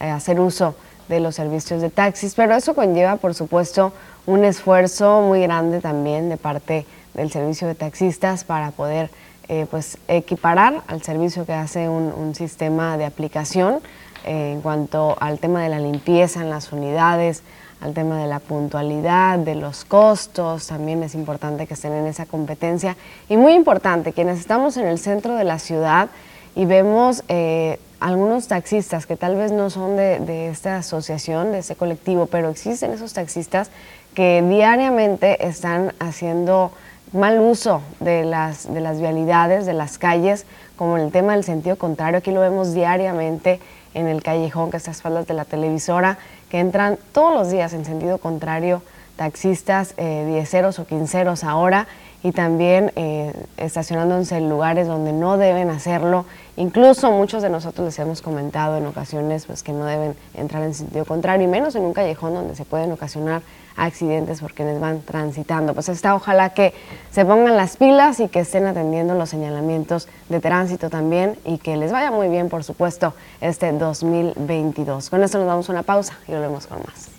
eh, 0.00 0.10
hacer 0.10 0.40
uso 0.40 0.74
de 1.08 1.20
los 1.20 1.36
servicios 1.36 1.80
de 1.80 1.90
taxis, 1.90 2.34
pero 2.34 2.56
eso 2.56 2.74
conlleva, 2.74 3.16
por 3.16 3.34
supuesto, 3.34 3.92
un 4.26 4.44
esfuerzo 4.44 5.22
muy 5.22 5.42
grande 5.42 5.80
también 5.80 6.28
de 6.28 6.36
parte 6.36 6.86
del 7.12 7.30
servicio 7.30 7.68
de 7.68 7.76
taxistas 7.76 8.42
para 8.42 8.72
poder 8.72 9.10
eh, 9.48 9.66
pues, 9.70 9.98
equiparar 10.08 10.82
al 10.88 11.02
servicio 11.02 11.46
que 11.46 11.52
hace 11.52 11.88
un, 11.88 12.34
sistema 12.34 12.96
de 12.96 13.04
aplicación 13.04 13.80
en 14.24 14.60
cuanto 14.62 15.16
al 15.20 15.38
tema 15.38 15.62
de 15.62 15.68
la 15.68 15.78
limpieza 15.78 16.40
en 16.40 16.48
las 16.50 16.72
unidades, 16.72 17.42
al 17.84 17.92
tema 17.92 18.18
de 18.18 18.26
la 18.26 18.40
puntualidad, 18.40 19.38
de 19.38 19.54
los 19.54 19.84
costos, 19.84 20.68
también 20.68 21.02
es 21.02 21.14
importante 21.14 21.66
que 21.66 21.74
estén 21.74 21.92
en 21.92 22.06
esa 22.06 22.24
competencia. 22.24 22.96
Y 23.28 23.36
muy 23.36 23.52
importante, 23.52 24.14
quienes 24.14 24.40
estamos 24.40 24.78
en 24.78 24.86
el 24.86 24.98
centro 24.98 25.34
de 25.34 25.44
la 25.44 25.58
ciudad 25.58 26.08
y 26.56 26.64
vemos 26.64 27.24
eh, 27.28 27.78
algunos 28.00 28.48
taxistas 28.48 29.04
que 29.04 29.16
tal 29.16 29.36
vez 29.36 29.52
no 29.52 29.68
son 29.68 29.96
de, 29.96 30.48
esta 30.48 30.78
asociación, 30.78 31.52
de 31.52 31.58
este 31.58 31.76
colectivo, 31.76 32.24
pero 32.24 32.48
existen 32.48 32.90
esos 32.90 33.12
taxistas 33.12 33.68
que 34.14 34.42
diariamente 34.48 35.46
están 35.46 35.92
haciendo 35.98 36.72
mal 37.12 37.38
uso 37.38 37.82
de 38.00 38.24
las, 38.24 38.72
de 38.72 38.80
las 38.80 38.98
vialidades, 38.98 39.66
de 39.66 39.74
las 39.74 39.98
calles, 39.98 40.46
como 40.76 40.96
en 40.96 41.04
el 41.04 41.12
tema 41.12 41.34
del 41.34 41.44
sentido 41.44 41.76
contrario, 41.76 42.18
aquí 42.18 42.30
lo 42.30 42.40
vemos 42.40 42.72
diariamente 42.72 43.60
en 43.94 44.08
el 44.08 44.22
callejón 44.22 44.70
que 44.70 44.76
está 44.76 44.90
a 44.90 44.92
espaldas 44.92 45.26
de 45.26 45.34
la 45.34 45.44
televisora, 45.44 46.18
que 46.54 46.60
entran 46.60 46.98
todos 47.10 47.34
los 47.34 47.50
días 47.50 47.72
en 47.72 47.84
sentido 47.84 48.18
contrario 48.18 48.80
taxistas 49.16 49.92
eh, 49.96 50.24
dieceros 50.24 50.78
o 50.78 50.86
quinceros 50.86 51.42
ahora 51.42 51.88
y 52.22 52.30
también 52.30 52.92
eh, 52.94 53.32
estacionándose 53.56 54.36
en 54.36 54.48
lugares 54.48 54.86
donde 54.86 55.12
no 55.12 55.36
deben 55.36 55.68
hacerlo. 55.68 56.26
Incluso 56.56 57.10
muchos 57.10 57.42
de 57.42 57.50
nosotros 57.50 57.86
les 57.86 57.98
hemos 57.98 58.22
comentado 58.22 58.76
en 58.76 58.86
ocasiones 58.86 59.46
pues, 59.46 59.64
que 59.64 59.72
no 59.72 59.84
deben 59.84 60.14
entrar 60.34 60.62
en 60.62 60.74
sentido 60.74 61.04
contrario 61.04 61.44
y 61.44 61.50
menos 61.50 61.74
en 61.74 61.82
un 61.82 61.92
callejón 61.92 62.34
donde 62.34 62.54
se 62.54 62.64
pueden 62.64 62.92
ocasionar 62.92 63.42
accidentes 63.76 64.40
por 64.40 64.52
quienes 64.52 64.80
van 64.80 65.02
transitando. 65.02 65.74
Pues 65.74 65.88
está 65.88 66.14
ojalá 66.14 66.50
que 66.50 66.74
se 67.10 67.24
pongan 67.24 67.56
las 67.56 67.76
pilas 67.76 68.20
y 68.20 68.28
que 68.28 68.40
estén 68.40 68.66
atendiendo 68.66 69.14
los 69.14 69.30
señalamientos 69.30 70.08
de 70.28 70.40
tránsito 70.40 70.90
también 70.90 71.38
y 71.44 71.58
que 71.58 71.76
les 71.76 71.92
vaya 71.92 72.10
muy 72.10 72.28
bien, 72.28 72.48
por 72.48 72.64
supuesto, 72.64 73.14
este 73.40 73.72
2022. 73.72 75.10
Con 75.10 75.22
esto 75.22 75.38
nos 75.38 75.46
damos 75.46 75.68
una 75.68 75.82
pausa 75.82 76.18
y 76.28 76.32
volvemos 76.32 76.66
con 76.66 76.78
más. 76.78 77.10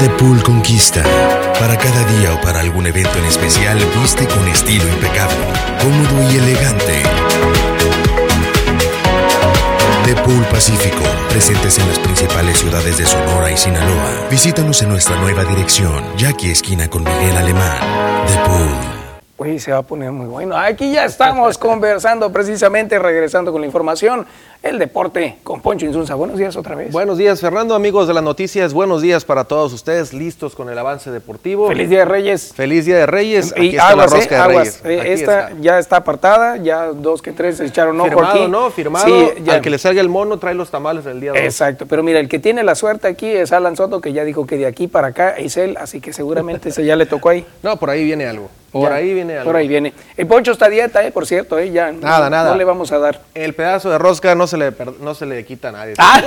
The 0.00 0.10
Pool 0.18 0.42
Conquista. 0.42 1.02
Para 1.58 1.78
cada 1.78 2.04
día 2.18 2.34
o 2.34 2.40
para 2.42 2.60
algún 2.60 2.86
evento 2.86 3.18
en 3.18 3.24
especial, 3.24 3.78
viste 4.02 4.26
con 4.26 4.46
estilo 4.48 4.86
impecable, 4.88 5.36
cómodo 5.80 6.30
y 6.30 6.36
elegante 6.36 7.02
The 10.14 10.22
Pool 10.22 10.44
Pacífico, 10.44 11.02
presentes 11.28 11.76
en 11.76 11.88
las 11.88 11.98
principales 11.98 12.58
ciudades 12.58 12.98
de 12.98 13.04
Sonora 13.04 13.50
y 13.50 13.56
Sinaloa. 13.56 14.28
Visítanos 14.30 14.80
en 14.82 14.90
nuestra 14.90 15.16
nueva 15.16 15.44
dirección, 15.44 16.04
Jackie 16.16 16.52
Esquina 16.52 16.88
con 16.88 17.02
Miguel 17.02 17.36
Alemán. 17.36 17.78
The 18.28 18.36
Pool. 18.48 18.93
Uy, 19.36 19.58
se 19.58 19.72
va 19.72 19.78
a 19.78 19.82
poner 19.82 20.12
muy 20.12 20.26
bueno. 20.26 20.56
Aquí 20.56 20.92
ya 20.92 21.04
estamos 21.04 21.58
conversando 21.58 22.30
precisamente, 22.30 23.00
regresando 23.00 23.50
con 23.50 23.62
la 23.62 23.66
información. 23.66 24.24
El 24.62 24.78
deporte 24.78 25.38
con 25.42 25.60
Poncho 25.60 25.84
Insunza. 25.84 26.14
Buenos 26.14 26.38
días 26.38 26.56
otra 26.56 26.76
vez. 26.76 26.92
Buenos 26.92 27.18
días, 27.18 27.40
Fernando, 27.40 27.74
amigos 27.74 28.06
de 28.06 28.14
las 28.14 28.22
noticias. 28.22 28.72
Buenos 28.72 29.02
días 29.02 29.24
para 29.24 29.44
todos 29.44 29.72
ustedes, 29.72 30.14
listos 30.14 30.54
con 30.54 30.70
el 30.70 30.78
avance 30.78 31.10
deportivo. 31.10 31.68
Feliz 31.68 31.90
Día 31.90 31.98
de 31.98 32.04
Reyes. 32.04 32.52
Feliz 32.54 32.86
Día 32.86 32.96
de 32.98 33.06
Reyes. 33.06 33.52
Aquí 33.52 33.66
y 33.66 33.68
está 33.70 33.88
aguas, 33.88 34.10
la 34.12 34.16
rosca 34.16 34.48
de 34.48 34.54
Reyes. 34.54 34.80
Eh, 34.84 35.12
esta 35.12 35.50
ya 35.60 35.78
está 35.80 35.96
apartada, 35.96 36.56
ya 36.56 36.86
dos 36.86 37.20
que 37.20 37.32
tres 37.32 37.56
se 37.56 37.66
echaron 37.66 38.00
ojo 38.00 38.08
firmado, 38.08 38.42
aquí. 38.42 38.50
¿no? 38.50 38.70
Firmado. 38.70 39.04
Sí, 39.04 39.42
ya. 39.42 39.54
Al 39.54 39.60
que 39.60 39.68
le 39.68 39.78
salga 39.78 40.00
el 40.00 40.08
mono 40.08 40.38
trae 40.38 40.54
los 40.54 40.70
tamales 40.70 41.04
el 41.06 41.20
día 41.20 41.32
de 41.32 41.44
Exacto, 41.44 41.86
pero 41.86 42.02
mira, 42.02 42.20
el 42.20 42.28
que 42.28 42.38
tiene 42.38 42.62
la 42.62 42.76
suerte 42.76 43.08
aquí 43.08 43.26
es 43.26 43.52
Alan 43.52 43.76
Soto, 43.76 44.00
que 44.00 44.12
ya 44.12 44.24
dijo 44.24 44.46
que 44.46 44.56
de 44.56 44.66
aquí 44.66 44.86
para 44.86 45.08
acá 45.08 45.30
es 45.30 45.56
él, 45.56 45.76
así 45.78 46.00
que 46.00 46.12
seguramente 46.12 46.68
ese 46.68 46.84
ya 46.84 46.94
le 46.94 47.04
tocó 47.06 47.30
ahí. 47.30 47.44
No, 47.62 47.78
por 47.78 47.90
ahí 47.90 48.04
viene 48.04 48.26
algo. 48.26 48.48
Por 48.80 48.92
ahí 48.92 49.14
viene 49.14 49.34
algo. 49.34 49.44
Por 49.44 49.56
ahí 49.56 49.68
viene. 49.68 49.94
El 50.16 50.26
Poncho 50.26 50.50
está 50.50 50.66
a 50.66 50.68
dieta, 50.68 51.06
eh, 51.06 51.12
por 51.12 51.26
cierto, 51.26 51.58
eh, 51.58 51.70
ya. 51.70 51.92
Nada, 51.92 52.28
nada. 52.28 52.50
No 52.50 52.56
le 52.56 52.64
vamos 52.64 52.90
a 52.90 52.98
dar. 52.98 53.20
El 53.32 53.54
pedazo 53.54 53.88
de 53.88 53.98
rosca 53.98 54.34
no 54.34 54.48
se 54.48 54.56
le, 54.56 54.72
no 55.00 55.14
se 55.14 55.26
le 55.26 55.44
quita 55.44 55.68
a 55.68 55.72
nadie. 55.72 55.94
Ah. 55.96 56.20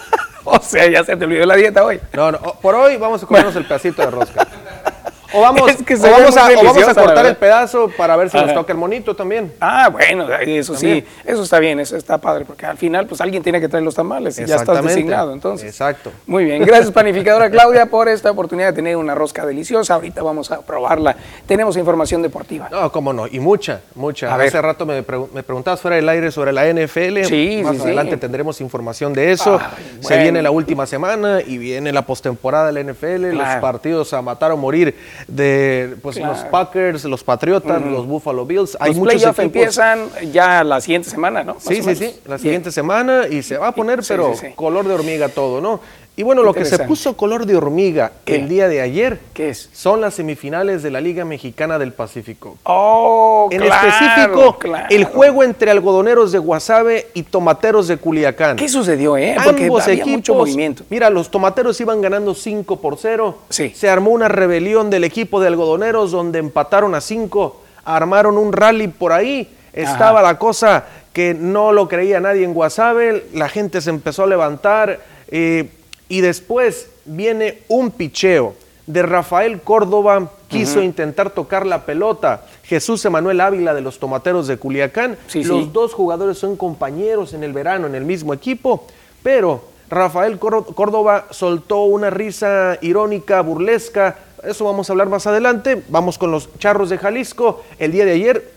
o 0.44 0.60
sea, 0.60 0.86
ya 0.90 1.02
se 1.04 1.16
te 1.16 1.24
olvidó 1.24 1.46
la 1.46 1.56
dieta 1.56 1.84
hoy. 1.84 1.98
No, 2.12 2.32
no, 2.32 2.38
por 2.60 2.74
hoy 2.74 2.98
vamos 2.98 3.22
a 3.22 3.26
comernos 3.26 3.56
el 3.56 3.64
pedacito 3.64 4.02
de 4.02 4.10
rosca. 4.10 4.46
O 5.32 5.40
vamos, 5.40 5.68
Es 5.70 5.82
que 5.82 5.94
o 5.94 5.96
se 5.96 6.06
ve 6.06 6.10
vamos, 6.12 6.36
a, 6.36 6.40
o 6.40 6.46
vamos 6.46 6.56
a 6.56 6.62
deliciosa, 6.62 6.94
la 7.00 7.06
cortar 7.06 7.26
el 7.26 7.36
pedazo 7.36 7.90
para 7.96 8.16
ver 8.16 8.30
si 8.30 8.36
nos 8.36 8.54
toca 8.54 8.72
el 8.72 8.78
monito 8.78 9.14
también. 9.16 9.52
Ah, 9.60 9.88
bueno, 9.90 10.24
eso 10.40 10.72
También. 10.74 11.04
sí, 11.04 11.06
eso 11.24 11.42
está 11.42 11.58
bien, 11.58 11.80
eso 11.80 11.96
está 11.96 12.18
padre, 12.18 12.44
porque 12.44 12.64
al 12.66 12.76
final, 12.78 13.06
pues 13.06 13.20
alguien 13.20 13.42
tiene 13.42 13.60
que 13.60 13.68
traer 13.68 13.84
los 13.84 13.94
tamales 13.94 14.38
y 14.38 14.44
ya 14.46 14.56
estás 14.56 14.82
designado, 14.84 15.32
entonces. 15.32 15.68
Exacto. 15.68 16.12
Muy 16.26 16.44
bien, 16.44 16.62
gracias 16.64 16.90
panificadora 16.92 17.50
Claudia 17.50 17.86
por 17.86 18.08
esta 18.08 18.30
oportunidad 18.30 18.68
de 18.68 18.72
tener 18.74 18.96
una 18.96 19.14
rosca 19.14 19.44
deliciosa. 19.46 19.94
Ahorita 19.94 20.22
vamos 20.22 20.50
a 20.50 20.60
probarla. 20.62 21.16
Tenemos 21.46 21.76
información 21.76 22.22
deportiva. 22.22 22.68
No, 22.70 22.90
cómo 22.92 23.12
no, 23.12 23.26
y 23.26 23.38
mucha, 23.40 23.80
mucha. 23.94 24.32
A 24.32 24.36
ver. 24.36 24.48
Hace 24.48 24.62
rato 24.62 24.86
me, 24.86 25.04
pregu- 25.06 25.28
me 25.32 25.42
preguntabas 25.42 25.80
fuera 25.80 25.96
del 25.96 26.08
aire 26.08 26.30
sobre 26.30 26.52
la 26.52 26.64
NFL. 26.66 27.24
Sí, 27.24 27.60
Más 27.64 27.72
sí, 27.74 27.78
sí. 27.80 27.84
adelante 27.86 28.16
tendremos 28.16 28.60
información 28.60 29.12
de 29.12 29.32
eso. 29.32 29.58
Ay, 29.60 29.98
Se 30.00 30.18
viene 30.18 30.42
la 30.42 30.50
última 30.50 30.86
semana 30.86 31.40
y 31.44 31.58
viene 31.58 31.92
la 31.92 32.02
postemporada 32.02 32.70
de 32.70 32.72
la 32.72 32.92
NFL, 32.92 33.32
los 33.36 33.48
partidos 33.60 34.12
a 34.12 34.22
matar 34.22 34.52
o 34.52 34.56
morir 34.56 34.94
de 35.28 35.96
pues, 36.02 36.16
Claro. 36.16 36.32
los 36.34 36.44
Packers, 36.44 37.04
los 37.04 37.24
Patriotas, 37.24 37.82
los 37.82 38.06
Buffalo 38.06 38.46
Bills. 38.46 38.76
Hay 38.80 38.94
Los 38.94 39.06
playoffs 39.06 39.38
empiezan 39.38 40.08
ya 40.32 40.62
la 40.64 40.80
siguiente 40.80 41.10
semana, 41.10 41.42
¿no? 41.44 41.54
Más 41.54 41.62
Sí, 41.64 41.82
sí, 41.82 41.94
sí, 41.94 42.20
la 42.26 42.38
siguiente 42.38 42.70
semana 42.72 43.26
y 43.28 43.42
se 43.42 43.58
va 43.58 43.68
a 43.68 43.72
poner, 43.72 44.02
Sí, 44.02 44.08
pero 44.10 44.34
sí, 44.34 44.46
sí. 44.48 44.52
color 44.54 44.86
de 44.86 44.94
hormiga 44.94 45.28
todo, 45.28 45.60
¿no? 45.60 45.80
Y 46.18 46.22
bueno, 46.22 46.42
lo 46.42 46.54
que 46.54 46.64
se 46.64 46.78
puso 46.78 47.14
color 47.14 47.44
de 47.44 47.56
hormiga 47.56 48.10
¿Qué? 48.24 48.36
el 48.36 48.48
día 48.48 48.68
de 48.68 48.80
ayer 48.80 49.20
¿Qué 49.34 49.50
es? 49.50 49.68
son 49.74 50.00
las 50.00 50.14
semifinales 50.14 50.82
de 50.82 50.90
la 50.90 50.98
Liga 51.02 51.26
Mexicana 51.26 51.78
del 51.78 51.92
Pacífico. 51.92 52.56
Oh, 52.64 53.48
En 53.52 53.60
claro, 53.60 53.86
específico, 53.88 54.58
claro. 54.58 54.86
el 54.88 55.04
juego 55.04 55.42
entre 55.44 55.70
algodoneros 55.70 56.32
de 56.32 56.38
Guasave 56.38 57.08
y 57.12 57.22
tomateros 57.24 57.86
de 57.88 57.98
Culiacán. 57.98 58.56
¿Qué 58.56 58.66
sucedió, 58.66 59.18
eh? 59.18 59.36
Porque 59.44 59.64
Ambos 59.64 59.82
había 59.82 59.94
equipos, 59.96 60.12
mucho 60.12 60.34
movimiento. 60.34 60.84
Mira, 60.88 61.10
los 61.10 61.30
tomateros 61.30 61.78
iban 61.82 62.00
ganando 62.00 62.34
5 62.34 62.80
por 62.80 62.96
0. 62.96 63.36
Sí. 63.50 63.72
Se 63.76 63.90
armó 63.90 64.10
una 64.10 64.28
rebelión 64.28 64.88
del 64.88 65.04
equipo 65.04 65.38
de 65.38 65.48
algodoneros 65.48 66.12
donde 66.12 66.38
empataron 66.38 66.94
a 66.94 67.02
5. 67.02 67.60
Armaron 67.84 68.38
un 68.38 68.54
rally 68.54 68.88
por 68.88 69.12
ahí. 69.12 69.50
Estaba 69.74 70.22
la 70.22 70.38
cosa 70.38 70.84
que 71.12 71.34
no 71.34 71.72
lo 71.72 71.88
creía 71.88 72.20
nadie 72.20 72.44
en 72.44 72.54
Guasave. 72.54 73.26
La 73.34 73.50
gente 73.50 73.82
se 73.82 73.90
empezó 73.90 74.22
a 74.22 74.26
levantar. 74.26 74.98
eh, 75.28 75.68
y 76.08 76.20
después 76.20 76.88
viene 77.04 77.60
un 77.68 77.90
picheo 77.90 78.54
de 78.86 79.02
Rafael 79.02 79.60
Córdoba. 79.60 80.30
Quiso 80.48 80.80
intentar 80.80 81.30
tocar 81.30 81.66
la 81.66 81.84
pelota. 81.84 82.46
Jesús 82.62 83.04
Emanuel 83.04 83.40
Ávila 83.40 83.74
de 83.74 83.80
los 83.80 83.98
tomateros 83.98 84.46
de 84.46 84.58
Culiacán. 84.58 85.18
Sí, 85.26 85.42
los 85.42 85.64
sí. 85.64 85.70
dos 85.72 85.92
jugadores 85.92 86.38
son 86.38 86.56
compañeros 86.56 87.34
en 87.34 87.42
el 87.42 87.52
verano 87.52 87.88
en 87.88 87.96
el 87.96 88.04
mismo 88.04 88.32
equipo, 88.32 88.86
pero 89.24 89.64
Rafael 89.90 90.38
Cór- 90.38 90.72
Córdoba 90.74 91.26
soltó 91.30 91.82
una 91.82 92.10
risa 92.10 92.78
irónica, 92.80 93.40
burlesca, 93.40 94.18
eso 94.44 94.64
vamos 94.64 94.88
a 94.88 94.92
hablar 94.92 95.08
más 95.08 95.26
adelante, 95.26 95.82
vamos 95.88 96.16
con 96.16 96.30
los 96.30 96.48
Charros 96.58 96.90
de 96.90 96.98
Jalisco, 96.98 97.64
el 97.80 97.90
día 97.90 98.04
de 98.04 98.12
ayer 98.12 98.50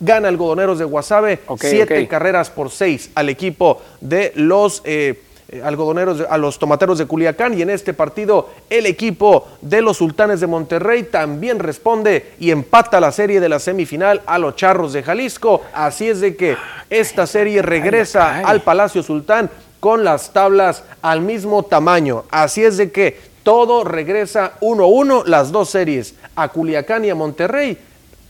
gana 0.00 0.28
Algodoneros 0.28 0.78
de 0.78 0.86
Guasave, 0.86 1.40
siete 1.60 2.08
carreras 2.08 2.48
por 2.48 2.70
seis 2.70 3.10
al 3.14 3.28
equipo 3.28 3.82
de 4.00 4.32
los... 4.34 4.80
eh, 4.84 5.20
algodoneros, 5.62 6.18
de- 6.18 6.26
a 6.28 6.38
los 6.38 6.58
tomateros 6.58 6.98
de 6.98 7.06
Culiacán 7.06 7.56
y 7.58 7.62
en 7.62 7.70
este 7.70 7.94
partido 7.94 8.48
el 8.70 8.86
equipo 8.86 9.46
de 9.60 9.82
los 9.82 9.98
sultanes 9.98 10.40
de 10.40 10.46
Monterrey 10.46 11.04
también 11.04 11.58
responde 11.58 12.32
y 12.40 12.50
empata 12.50 13.00
la 13.00 13.12
serie 13.12 13.40
de 13.40 13.48
la 13.48 13.58
semifinal 13.58 14.22
a 14.26 14.38
los 14.38 14.56
charros 14.56 14.92
de 14.92 15.02
Jalisco. 15.02 15.62
Así 15.72 16.08
es 16.08 16.20
de 16.20 16.36
que 16.36 16.56
esta 16.90 17.26
serie 17.26 17.62
regresa 17.62 18.38
al 18.40 18.62
Palacio 18.62 19.02
Sultán 19.02 19.50
con 19.80 20.02
las 20.04 20.32
tablas 20.32 20.84
al 21.02 21.20
mismo 21.20 21.62
tamaño. 21.62 22.24
Así 22.30 22.64
es 22.64 22.76
de 22.78 22.90
que 22.90 23.18
todo 23.42 23.84
regresa 23.84 24.54
1-1, 24.60 25.24
las 25.26 25.52
dos 25.52 25.68
series, 25.68 26.14
a 26.34 26.48
Culiacán 26.48 27.04
y 27.04 27.10
a 27.10 27.14
Monterrey. 27.14 27.76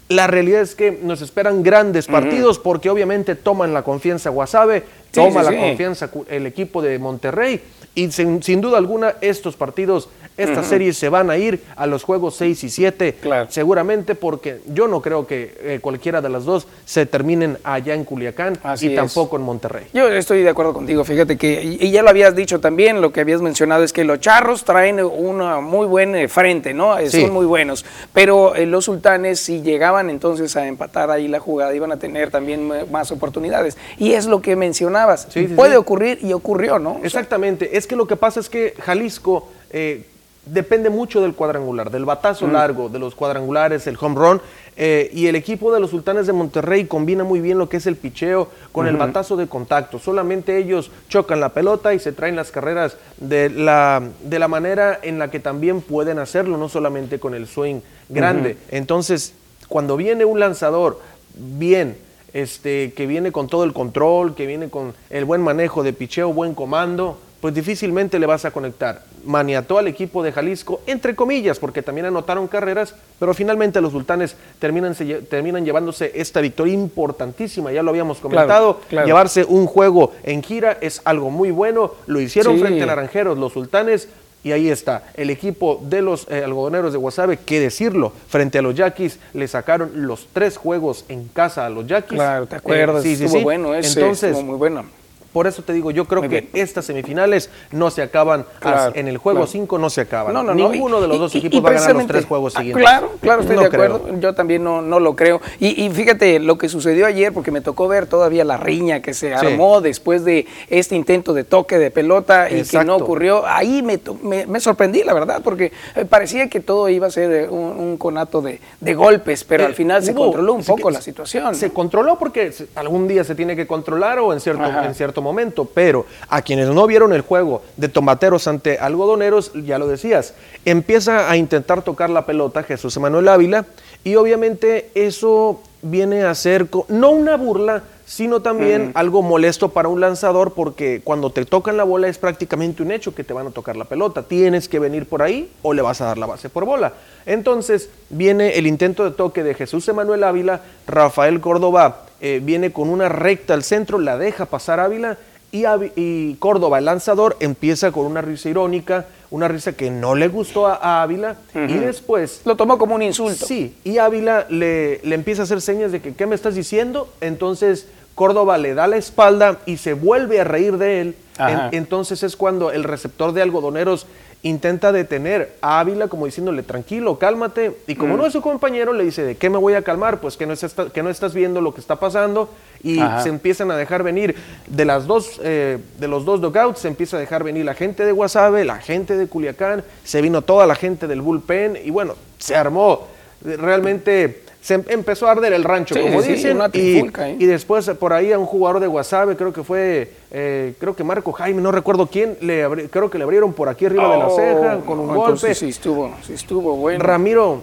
La 0.08 0.26
realidad 0.26 0.60
es 0.60 0.74
que 0.74 0.92
nos 1.02 1.22
esperan 1.22 1.62
grandes 1.62 2.06
partidos 2.06 2.58
porque 2.58 2.90
obviamente 2.90 3.34
toman 3.34 3.72
la 3.72 3.82
confianza 3.82 4.28
Guasave, 4.28 4.84
toma 5.10 5.40
sí, 5.40 5.46
la 5.46 5.52
sí. 5.52 5.56
confianza 5.56 6.10
el 6.28 6.46
equipo 6.46 6.82
de 6.82 6.98
Monterrey 6.98 7.62
y 7.94 8.10
sin, 8.10 8.42
sin 8.42 8.60
duda 8.60 8.76
alguna 8.76 9.14
estos 9.22 9.56
partidos 9.56 10.10
Estas 10.36 10.66
series 10.66 10.96
se 10.96 11.08
van 11.08 11.30
a 11.30 11.36
ir 11.36 11.60
a 11.76 11.86
los 11.86 12.02
juegos 12.02 12.34
6 12.36 12.64
y 12.64 12.68
7, 12.70 13.14
Claro. 13.22 13.46
seguramente 13.50 14.14
porque 14.16 14.60
yo 14.66 14.88
no 14.88 15.00
creo 15.00 15.26
que 15.26 15.54
eh, 15.60 15.78
cualquiera 15.80 16.20
de 16.20 16.28
las 16.28 16.44
dos 16.44 16.66
se 16.84 17.06
terminen 17.06 17.58
allá 17.62 17.94
en 17.94 18.04
Culiacán 18.04 18.58
Así 18.64 18.88
y 18.88 18.90
es. 18.90 18.96
tampoco 18.96 19.36
en 19.36 19.42
Monterrey. 19.42 19.84
Yo 19.92 20.08
estoy 20.08 20.42
de 20.42 20.48
acuerdo 20.48 20.72
contigo, 20.72 21.04
fíjate 21.04 21.36
que, 21.38 21.62
y 21.62 21.84
y 21.86 21.90
ya 21.90 22.02
lo 22.02 22.08
habías 22.10 22.34
dicho 22.34 22.58
también, 22.60 23.00
lo 23.00 23.12
que 23.12 23.20
habías 23.20 23.42
mencionado 23.42 23.84
es 23.84 23.92
que 23.92 24.02
los 24.04 24.18
charros 24.20 24.64
traen 24.64 24.98
una 25.00 25.60
muy 25.60 25.86
buen 25.86 26.14
eh, 26.16 26.28
frente, 26.28 26.74
¿no? 26.74 26.98
Eh, 26.98 27.10
Sí. 27.10 27.20
Son 27.20 27.32
muy 27.32 27.46
buenos, 27.46 27.84
pero 28.12 28.54
los 28.66 28.86
sultanes 28.86 29.38
si 29.38 29.62
llegaban 29.62 30.10
entonces 30.10 30.56
a 30.56 30.66
empatar 30.66 31.10
ahí 31.10 31.28
la 31.28 31.38
jugada 31.38 31.74
iban 31.74 31.92
a 31.92 31.98
tener 31.98 32.30
también 32.30 32.72
más 32.90 33.12
oportunidades. 33.12 33.76
Y 33.98 34.12
es 34.14 34.26
lo 34.26 34.40
que 34.42 34.56
mencionabas, 34.56 35.28
Sí, 35.30 35.46
sí, 35.46 35.54
puede 35.54 35.76
ocurrir 35.76 36.18
y 36.22 36.32
ocurrió, 36.32 36.78
¿no? 36.78 36.92
O 36.92 36.96
sea, 36.96 37.04
Exactamente, 37.06 37.76
es 37.76 37.86
que 37.86 37.94
lo 37.94 38.06
que 38.08 38.16
pasa 38.16 38.40
es 38.40 38.48
que 38.48 38.74
Jalisco 38.80 39.48
eh, 39.70 40.04
depende 40.46 40.90
mucho 40.90 41.20
del 41.20 41.34
cuadrangular, 41.34 41.90
del 41.90 42.04
batazo 42.04 42.46
largo, 42.46 42.88
de 42.88 42.98
los 42.98 43.14
cuadrangulares, 43.14 43.86
el 43.86 43.96
home 44.00 44.14
run, 44.14 44.40
eh, 44.76 45.10
y 45.12 45.26
el 45.28 45.36
equipo 45.36 45.72
de 45.72 45.80
los 45.80 45.90
Sultanes 45.90 46.26
de 46.26 46.32
Monterrey 46.32 46.86
combina 46.86 47.24
muy 47.24 47.40
bien 47.40 47.58
lo 47.58 47.68
que 47.68 47.76
es 47.76 47.86
el 47.86 47.96
picheo 47.96 48.48
con 48.72 48.86
el 48.86 48.96
batazo 48.96 49.36
de 49.36 49.46
contacto. 49.46 49.98
Solamente 49.98 50.58
ellos 50.58 50.90
chocan 51.08 51.40
la 51.40 51.50
pelota 51.50 51.94
y 51.94 51.98
se 51.98 52.12
traen 52.12 52.36
las 52.36 52.50
carreras 52.50 52.96
de 53.18 53.50
la, 53.50 54.02
de 54.22 54.38
la 54.38 54.48
manera 54.48 54.98
en 55.02 55.18
la 55.18 55.30
que 55.30 55.40
también 55.40 55.80
pueden 55.80 56.18
hacerlo, 56.18 56.56
no 56.56 56.68
solamente 56.68 57.18
con 57.18 57.34
el 57.34 57.46
swing 57.46 57.80
grande. 58.08 58.56
Entonces, 58.70 59.34
cuando 59.68 59.96
viene 59.96 60.24
un 60.24 60.40
lanzador 60.40 61.00
bien, 61.34 61.96
este, 62.32 62.92
que 62.94 63.06
viene 63.06 63.30
con 63.30 63.46
todo 63.46 63.62
el 63.62 63.72
control, 63.72 64.34
que 64.34 64.46
viene 64.46 64.68
con 64.68 64.92
el 65.08 65.24
buen 65.24 65.40
manejo 65.40 65.84
de 65.84 65.92
picheo, 65.92 66.32
buen 66.32 66.54
comando, 66.54 67.18
pues 67.44 67.52
difícilmente 67.54 68.18
le 68.18 68.24
vas 68.24 68.46
a 68.46 68.50
conectar. 68.52 69.02
Maniató 69.26 69.76
al 69.76 69.86
equipo 69.86 70.22
de 70.22 70.32
Jalisco, 70.32 70.80
entre 70.86 71.14
comillas, 71.14 71.58
porque 71.58 71.82
también 71.82 72.06
anotaron 72.06 72.48
carreras, 72.48 72.94
pero 73.20 73.34
finalmente 73.34 73.82
los 73.82 73.92
sultanes 73.92 74.34
terminan, 74.58 74.94
se 74.94 75.04
terminan 75.16 75.62
llevándose 75.62 76.10
esta 76.14 76.40
victoria 76.40 76.72
importantísima, 76.72 77.70
ya 77.70 77.82
lo 77.82 77.90
habíamos 77.90 78.16
comentado, 78.16 78.80
claro. 78.88 79.06
llevarse 79.06 79.44
un 79.44 79.66
juego 79.66 80.12
en 80.22 80.42
gira 80.42 80.78
es 80.80 81.02
algo 81.04 81.28
muy 81.28 81.50
bueno, 81.50 81.92
lo 82.06 82.18
hicieron 82.18 82.54
Sí. 82.54 82.62
frente 82.62 82.82
a 82.82 82.86
Naranjeros 82.86 83.36
los 83.36 83.52
sultanes, 83.52 84.08
y 84.42 84.52
ahí 84.52 84.70
está, 84.70 85.02
el 85.12 85.28
equipo 85.28 85.82
de 85.84 86.00
los 86.00 86.26
eh, 86.30 86.42
algodoneros 86.42 86.92
de 86.94 86.98
Guasave, 86.98 87.36
qué 87.44 87.60
decirlo, 87.60 88.14
frente 88.26 88.60
a 88.60 88.62
los 88.62 88.74
Yaquis, 88.74 89.18
le 89.34 89.46
sacaron 89.48 89.90
los 90.06 90.28
tres 90.32 90.56
juegos 90.56 91.04
en 91.10 91.28
casa 91.28 91.66
a 91.66 91.68
los 91.68 91.86
Yaquis. 91.86 92.16
Claro, 92.16 92.46
¿te 92.46 92.54
Eh, 92.54 92.58
acuerdas? 92.58 93.02
sí, 93.02 93.16
sí, 93.16 93.24
estuvo 93.24 93.38
sí. 93.40 93.44
bueno 93.44 93.74
ese, 93.74 94.00
Entonces, 94.00 94.30
estuvo 94.30 94.46
muy 94.46 94.56
bueno. 94.56 94.86
Por 95.34 95.46
eso 95.46 95.62
te 95.62 95.72
digo, 95.74 95.90
yo 95.90 96.06
creo 96.06 96.22
Muy 96.22 96.28
que 96.30 96.40
bien. 96.42 96.50
estas 96.54 96.86
semifinales 96.86 97.50
no 97.72 97.90
se 97.90 98.00
acaban, 98.00 98.46
Claro, 98.60 98.92
en 98.94 99.08
el 99.08 99.18
juego 99.18 99.40
claro. 99.40 99.50
5 99.52 99.78
no 99.78 99.90
se 99.90 100.00
acaban. 100.00 100.32
No, 100.32 100.42
no, 100.42 100.54
no. 100.54 100.70
Ninguno 100.70 101.00
de 101.02 101.08
los 101.08 101.18
dos 101.18 101.34
y- 101.34 101.38
equipos 101.38 101.58
y 101.58 101.60
va 101.60 101.70
a 101.70 101.72
ganar 101.74 101.96
los 101.96 102.06
tres 102.06 102.24
juegos 102.24 102.54
Ah, 102.56 102.60
siguientes. 102.60 102.82
Claro, 102.88 103.10
claro, 103.20 103.40
estoy 103.42 103.56
de 103.58 103.68
creo. 103.68 103.84
acuerdo. 103.96 104.18
Yo 104.20 104.32
también 104.34 104.62
no, 104.64 104.80
no 104.80 105.00
lo 105.00 105.14
creo. 105.16 105.40
Y, 105.60 105.90
fíjate 105.90 106.38
lo 106.38 106.56
que 106.56 106.68
sucedió 106.68 107.04
ayer, 107.04 107.32
porque 107.34 107.50
me 107.50 107.60
tocó 107.60 107.88
ver 107.88 108.06
todavía 108.06 108.44
la 108.44 108.56
riña 108.56 109.02
que 109.02 109.12
se 109.12 109.28
Sí. 109.36 109.46
armó 109.46 109.80
después 109.80 110.24
de 110.24 110.46
este 110.70 110.94
intento 110.96 111.34
de 111.34 111.42
toque 111.44 111.78
de 111.78 111.90
pelota 111.90 112.48
y 112.50 112.62
que 112.62 112.84
no 112.84 112.94
ocurrió. 112.96 113.44
Ahí 113.46 113.82
me, 113.82 113.98
me, 114.22 114.46
me 114.46 114.60
sorprendí, 114.60 115.02
la 115.02 115.14
verdad, 115.14 115.40
porque 115.42 115.72
eh, 115.96 116.04
parecía 116.04 116.48
que 116.48 116.60
todo 116.60 116.88
iba 116.88 117.08
a 117.08 117.10
ser 117.10 117.32
eh, 117.32 117.48
un, 117.48 117.58
un 117.78 117.96
conato 117.98 118.40
de, 118.40 118.60
de 118.80 118.94
golpes, 118.94 119.42
pero 119.42 119.64
Eh, 119.64 119.66
al 119.66 119.74
final 119.74 120.02
se 120.04 120.14
controló 120.14 120.52
un 120.54 120.62
poco 120.64 120.90
la 120.90 121.00
situación. 121.00 121.54
Se 121.56 121.72
controló 121.72 122.18
porque 122.18 122.52
algún 122.76 123.08
día 123.08 123.24
se 123.24 123.34
tiene 123.34 123.56
que 123.56 123.66
controlar 123.66 124.18
o 124.20 124.32
en 124.32 124.38
cierto, 124.40 124.62
Ajá. 124.62 124.86
en 124.86 124.94
cierto 124.94 125.23
momento, 125.24 125.64
pero 125.64 126.06
a 126.28 126.42
quienes 126.42 126.68
no 126.68 126.86
vieron 126.86 127.12
el 127.12 127.22
juego 127.22 127.62
de 127.76 127.88
tomateros 127.88 128.46
ante 128.46 128.78
algodoneros, 128.78 129.52
ya 129.54 129.78
lo 129.78 129.88
decías, 129.88 130.34
empieza 130.64 131.28
a 131.28 131.36
intentar 131.36 131.82
tocar 131.82 132.10
la 132.10 132.26
pelota 132.26 132.62
Jesús 132.62 132.96
Emanuel 132.96 133.28
Ávila 133.28 133.66
y 134.04 134.14
obviamente 134.14 134.90
eso 134.94 135.60
viene 135.82 136.24
a 136.24 136.34
ser 136.34 136.68
no 136.88 137.10
una 137.10 137.36
burla, 137.36 137.82
sino 138.06 138.40
también 138.42 138.90
algo 138.94 139.22
molesto 139.22 139.70
para 139.70 139.88
un 139.88 140.00
lanzador 140.00 140.52
porque 140.52 141.00
cuando 141.02 141.30
te 141.30 141.44
tocan 141.44 141.76
la 141.76 141.84
bola 141.84 142.08
es 142.08 142.18
prácticamente 142.18 142.82
un 142.82 142.90
hecho 142.90 143.14
que 143.14 143.24
te 143.24 143.32
van 143.32 143.46
a 143.46 143.50
tocar 143.50 143.76
la 143.76 143.84
pelota. 143.86 144.22
Tienes 144.22 144.68
que 144.68 144.78
venir 144.78 145.06
por 145.06 145.22
ahí 145.22 145.50
o 145.62 145.72
le 145.72 145.82
vas 145.82 146.00
a 146.00 146.06
dar 146.06 146.18
la 146.18 146.26
base 146.26 146.48
por 146.48 146.64
bola. 146.64 146.92
Entonces 147.26 147.88
viene 148.10 148.58
el 148.58 148.66
intento 148.66 149.04
de 149.04 149.10
toque 149.10 149.42
de 149.42 149.54
Jesús 149.54 149.88
Emanuel 149.88 150.24
Ávila, 150.24 150.60
Rafael 150.86 151.40
Córdoba 151.40 152.04
eh, 152.24 152.40
viene 152.42 152.72
con 152.72 152.88
una 152.88 153.08
recta 153.10 153.52
al 153.52 153.62
centro, 153.62 153.98
la 153.98 154.16
deja 154.16 154.46
pasar 154.46 154.80
Ávila 154.80 155.18
y, 155.52 156.34
Córdoba, 156.40 156.78
el 156.78 156.86
lanzador, 156.86 157.36
empieza 157.38 157.92
con 157.92 158.06
una 158.06 158.20
risa 158.22 158.48
irónica, 158.48 159.06
una 159.30 159.46
risa 159.46 159.72
que 159.74 159.90
no 159.90 160.14
le 160.14 160.28
gustó 160.28 160.66
a, 160.66 160.74
a 160.74 161.02
Ávila 161.02 161.36
y 161.54 161.74
después 161.74 162.40
Lo 162.44 162.56
tomó 162.56 162.76
como 162.78 162.94
un 162.94 163.02
insulto. 163.02 163.44
Sí, 163.46 163.76
y 163.84 163.98
Ávila 163.98 164.46
le, 164.48 165.00
le 165.04 165.14
empieza 165.14 165.42
a 165.42 165.44
hacer 165.44 165.60
señas 165.60 165.92
de 165.92 166.00
que, 166.00 166.14
¿qué 166.14 166.26
me 166.26 166.34
estás 166.34 166.54
diciendo? 166.54 167.08
Entonces 167.20 167.86
Córdoba 168.14 168.58
le 168.58 168.74
da 168.74 168.86
la 168.86 168.96
espalda 168.96 169.58
y 169.66 169.76
se 169.76 169.92
vuelve 169.92 170.40
a 170.40 170.44
reír 170.44 170.76
de 170.78 171.00
él. 171.02 171.16
En- 171.38 171.68
entonces 171.72 172.22
es 172.22 172.36
cuando 172.36 172.70
el 172.72 172.82
receptor 172.84 173.32
de 173.32 173.42
algodoneros 173.42 174.06
intenta 174.44 174.92
detener 174.92 175.56
a 175.60 175.80
Ávila 175.80 176.06
como 176.08 176.26
diciéndole, 176.26 176.62
tranquilo, 176.62 177.18
cálmate. 177.18 177.78
Y 177.86 177.94
Mm. 177.94 177.98
como 177.98 178.16
no 178.16 178.26
es 178.26 178.32
su 178.32 178.40
compañero, 178.42 178.92
le 178.92 179.02
dice, 179.02 179.22
¿de 179.24 179.36
qué 179.36 179.50
me 179.50 179.58
voy 179.58 179.74
a 179.74 179.82
calmar? 179.82 180.20
Pues 180.20 180.36
que 180.36 180.46
no, 180.46 180.52
estás, 180.52 180.74
que 180.92 181.02
no 181.02 181.10
estás 181.10 181.34
viendo 181.34 181.60
lo 181.62 181.74
que 181.74 181.80
está 181.80 181.96
pasando. 181.96 182.50
Y 182.82 183.00
Ajá. 183.00 183.22
se 183.22 183.30
empiezan 183.30 183.70
a 183.70 183.76
dejar 183.76 184.02
venir 184.02 184.36
de, 184.66 184.84
las 184.84 185.06
dos, 185.06 185.40
eh, 185.42 185.78
de 185.98 186.08
los 186.08 186.26
dos 186.26 186.40
dugouts, 186.42 186.78
se 186.80 186.88
empieza 186.88 187.16
a 187.16 187.20
dejar 187.20 187.42
venir 187.42 187.64
la 187.64 187.72
gente 187.74 188.04
de 188.04 188.12
Guasave, 188.12 188.64
la 188.66 188.76
gente 188.76 189.16
de 189.16 189.26
Culiacán, 189.26 189.82
se 190.04 190.20
vino 190.20 190.42
toda 190.42 190.66
la 190.66 190.74
gente 190.74 191.06
del 191.06 191.22
bullpen 191.22 191.78
y 191.82 191.90
bueno, 191.90 192.14
se 192.38 192.54
armó. 192.54 193.08
Realmente 193.42 194.43
se 194.64 194.74
em- 194.74 194.84
empezó 194.88 195.28
a 195.28 195.32
arder 195.32 195.52
el 195.52 195.62
rancho, 195.62 195.94
Sí, 195.94 196.00
como 196.00 196.22
sí, 196.22 196.32
dicen. 196.32 196.56
una 196.56 196.70
y, 196.72 196.96
¿eh? 196.98 197.36
después 197.46 197.86
eh, 197.86 197.94
por 197.94 198.14
ahí 198.14 198.32
a 198.32 198.38
un 198.38 198.46
jugador 198.46 198.80
de 198.80 198.86
Guasave, 198.86 199.36
creo 199.36 199.52
que 199.52 199.62
fue, 199.62 200.10
eh, 200.30 200.72
creo 200.80 200.96
que 200.96 201.04
Marco 201.04 201.32
Jaime, 201.32 201.60
no 201.60 201.70
recuerdo 201.70 202.06
quién, 202.06 202.38
le 202.40 202.66
abri- 202.66 202.88
creo 202.90 203.10
que 203.10 203.18
le 203.18 203.24
abrieron 203.24 203.52
por 203.52 203.68
aquí 203.68 203.84
arriba 203.84 204.10
de 204.10 204.18
la 204.18 204.26
Oh, 204.28 204.36
ceja 204.36 204.80
con 204.86 205.00
un 205.00 205.08
no, 205.08 205.14
golpe. 205.16 205.54
Sí 205.54 205.68
estuvo, 205.68 206.14
sí 206.26 206.32
estuvo 206.32 206.76
bueno. 206.76 207.04
Ramiro, 207.04 207.60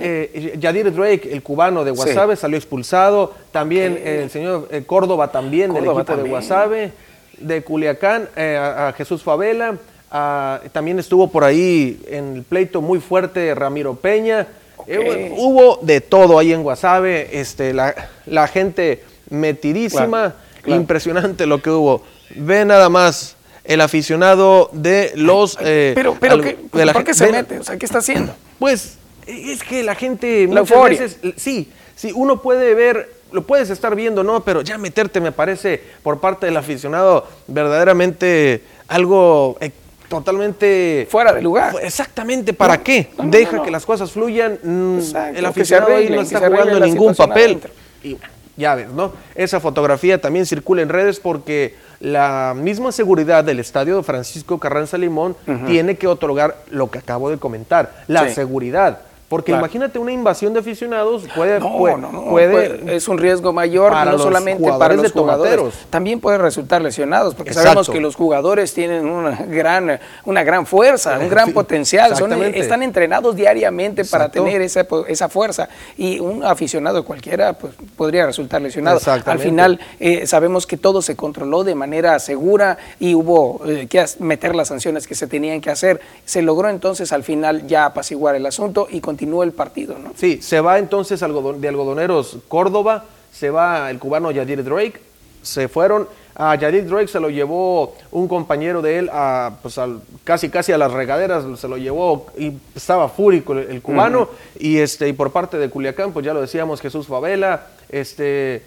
eh, 0.00 0.56
Yadir 0.58 0.92
Drake, 0.94 1.28
el 1.32 1.42
cubano 1.42 1.84
de 1.84 1.90
Guasave, 1.90 2.36
salió 2.36 2.56
expulsado. 2.56 3.34
También 3.50 3.98
eh, 3.98 4.20
el 4.22 4.30
señor 4.30 4.68
eh, 4.70 4.84
Córdoba 4.86 5.32
también 5.32 5.74
del 5.74 5.84
equipo 5.84 6.16
de. 6.16 6.28
Guasave. 6.28 6.92
De 7.38 7.62
Culiacán, 7.64 8.28
eh, 8.36 8.56
a, 8.56 8.88
a 8.88 8.92
Jesús 8.92 9.22
Favela. 9.24 9.74
a- 10.12 10.60
también 10.70 10.98
estuvo 11.00 11.26
por 11.28 11.42
ahí 11.42 12.00
en 12.06 12.36
el 12.36 12.42
pleito 12.44 12.80
muy 12.80 13.00
fuerte 13.00 13.52
Ramiro 13.54 13.94
Peña. 13.96 14.46
Eh, 14.86 15.32
hubo 15.36 15.78
de 15.82 16.00
todo 16.00 16.38
ahí 16.38 16.52
en 16.52 16.62
Guasave. 16.62 17.40
Este, 17.40 17.72
la, 17.72 17.94
la 18.26 18.46
gente 18.48 19.02
metidísima. 19.30 20.06
Claro, 20.06 20.34
claro. 20.62 20.80
Impresionante 20.80 21.46
lo 21.46 21.60
que 21.62 21.70
hubo. 21.70 22.02
Ve 22.34 22.64
nada 22.64 22.88
más 22.88 23.36
el 23.64 23.80
aficionado 23.80 24.70
de 24.72 25.12
los... 25.14 25.56
eh, 25.60 25.92
pero, 25.94 26.16
pero, 26.18 26.40
¿qué- 26.40 26.58
de 26.72 26.84
la 26.86 26.92
¿por 26.92 27.04
qué 27.04 27.14
se 27.14 27.30
mete? 27.30 27.58
O 27.58 27.64
sea, 27.64 27.76
¿qué 27.76 27.86
está 27.86 27.98
haciendo? 27.98 28.34
pues 28.58 28.96
es 29.26 29.62
que 29.62 29.82
la 29.84 29.94
gente 29.94 30.46
La 30.48 30.60
muchas 30.62 30.70
euforia. 30.72 31.00
veces, 31.00 31.18
sí, 31.36 31.70
sí, 31.94 32.10
uno 32.14 32.42
puede 32.42 32.74
ver, 32.74 33.08
lo 33.30 33.42
puedes 33.46 33.70
estar 33.70 33.94
viendo, 33.94 34.24
¿no? 34.24 34.42
Pero 34.44 34.62
ya 34.62 34.78
meterte 34.78 35.20
me 35.20 35.30
parece 35.30 35.80
por 36.02 36.18
parte 36.20 36.46
del 36.46 36.56
aficionado 36.56 37.26
verdaderamente 37.46 38.62
algo 38.88 39.56
eh, 39.60 39.70
totalmente 40.16 41.06
Fuera 41.10 41.32
de 41.32 41.42
lugar. 41.42 41.74
Exactamente, 41.82 42.52
¿para 42.52 42.76
No, 42.76 42.82
qué? 42.84 43.10
no, 43.18 43.24
Deja 43.30 43.56
no, 43.56 43.62
que 43.62 43.70
las 43.70 43.84
cosas 43.86 44.10
fluyan. 44.12 44.58
mm, 44.62 44.98
Exacto, 44.98 45.38
el 45.38 45.46
aficionado 45.46 45.96
ahí 45.96 46.08
no 46.10 46.20
está 46.20 46.38
jugando 46.48 46.80
ningún 46.80 47.14
papel. 47.14 47.60
Y 48.02 48.16
ya 48.56 48.74
ves, 48.74 48.88
¿no? 48.90 49.12
Esa 49.34 49.60
fotografía 49.60 50.20
también 50.20 50.44
circula 50.46 50.82
en 50.82 50.88
redes 50.90 51.18
porque 51.20 51.74
la 52.00 52.52
misma 52.56 52.92
seguridad 52.92 53.42
del 53.44 53.60
estadio 53.60 53.96
de 53.96 54.02
Francisco 54.02 54.58
Carranza 54.58 54.98
Limón 54.98 55.36
tiene 55.66 55.96
que 55.96 56.06
otorgar 56.06 56.56
lo 56.70 56.90
que 56.90 56.98
acabo 56.98 57.30
de 57.30 57.38
comentar, 57.38 58.04
la 58.08 58.28
Sí. 58.28 58.34
seguridad. 58.34 59.00
Porque 59.32 59.50
Claro. 59.52 59.64
imagínate 59.64 59.98
una 59.98 60.12
invasión 60.12 60.52
de 60.52 60.60
aficionados 60.60 61.24
puede, 61.34 61.58
No, 61.58 61.78
puede, 61.78 61.96
no, 61.96 62.12
no, 62.12 62.24
puede- 62.26 62.68
puede- 62.80 62.96
es 62.96 63.08
un 63.08 63.16
riesgo 63.16 63.50
mayor, 63.54 63.90
no 64.04 64.18
solamente 64.18 64.62
para 64.62 64.92
los 64.94 65.04
de 65.04 65.08
jugadores, 65.08 65.52
tomateros. 65.54 65.86
también 65.88 66.20
puede 66.20 66.36
resultar 66.36 66.82
lesionados, 66.82 67.34
porque 67.34 67.52
Exacto. 67.52 67.68
sabemos 67.70 67.88
que 67.88 67.98
los 67.98 68.14
jugadores 68.14 68.74
tienen 68.74 69.06
una 69.06 69.30
gran, 69.48 69.98
una 70.26 70.44
gran 70.44 70.66
fuerza, 70.66 71.18
un 71.18 71.30
gran 71.30 71.52
potencial, 71.54 72.14
son, 72.14 72.30
están 72.54 72.82
entrenados 72.82 73.34
diariamente 73.34 74.04
para 74.04 74.28
tener 74.28 74.60
esa, 74.60 74.86
esa 75.08 75.30
fuerza 75.30 75.66
y 75.96 76.20
un 76.20 76.44
aficionado 76.44 77.02
cualquiera 77.02 77.54
pues, 77.54 77.72
podría 77.96 78.26
resultar 78.26 78.60
lesionado. 78.60 79.00
Al 79.24 79.38
final 79.38 79.80
eh, 79.98 80.26
sabemos 80.26 80.66
que 80.66 80.76
todo 80.76 81.00
se 81.00 81.16
controló 81.16 81.64
de 81.64 81.74
manera 81.74 82.18
segura 82.18 82.76
y 83.00 83.14
hubo 83.14 83.62
eh, 83.66 83.86
que 83.88 84.04
meter 84.18 84.54
las 84.54 84.68
sanciones 84.68 85.06
que 85.06 85.14
se 85.14 85.26
tenían 85.26 85.62
que 85.62 85.70
hacer. 85.70 86.02
Se 86.26 86.42
logró 86.42 86.68
entonces 86.68 87.12
al 87.14 87.22
final 87.22 87.66
ya 87.66 87.86
apaciguar 87.86 88.34
el 88.34 88.44
asunto 88.44 88.88
y 88.90 89.00
continuó 89.22 89.44
el 89.44 89.52
partido, 89.52 89.96
¿no? 89.98 90.12
Sí, 90.16 90.42
se 90.42 90.60
va 90.60 90.80
entonces 90.80 91.20
de 91.20 91.68
algodoneros 91.68 92.38
Córdoba, 92.48 93.04
se 93.32 93.50
va 93.50 93.88
el 93.88 94.00
cubano 94.00 94.32
Yadir 94.32 94.64
Drake, 94.64 95.00
se 95.42 95.68
fueron 95.68 96.08
A 96.34 96.56
Yadid 96.56 96.84
Drake 96.84 97.06
se 97.06 97.20
lo 97.20 97.30
llevó 97.30 97.94
un 98.10 98.26
compañero 98.26 98.82
de 98.82 98.98
él 98.98 99.10
a, 99.12 99.58
pues 99.62 99.78
casi 100.24 100.48
casi 100.48 100.72
a 100.72 100.78
las 100.78 100.92
regaderas, 100.92 101.44
se 101.56 101.68
lo 101.68 101.76
llevó 101.76 102.26
y 102.36 102.52
estaba 102.74 103.08
fúrico 103.08 103.52
el, 103.52 103.80
cubano. 103.80 104.28
y, 104.58 104.78
este, 104.78 105.08
y 105.08 105.12
por 105.12 105.30
parte 105.30 105.56
de 105.56 105.70
Culiacán, 105.70 106.12
pues 106.12 106.26
ya 106.26 106.34
lo 106.34 106.40
decíamos, 106.40 106.80
Jesús 106.80 107.06
Favela, 107.06 107.68
este, 107.90 108.62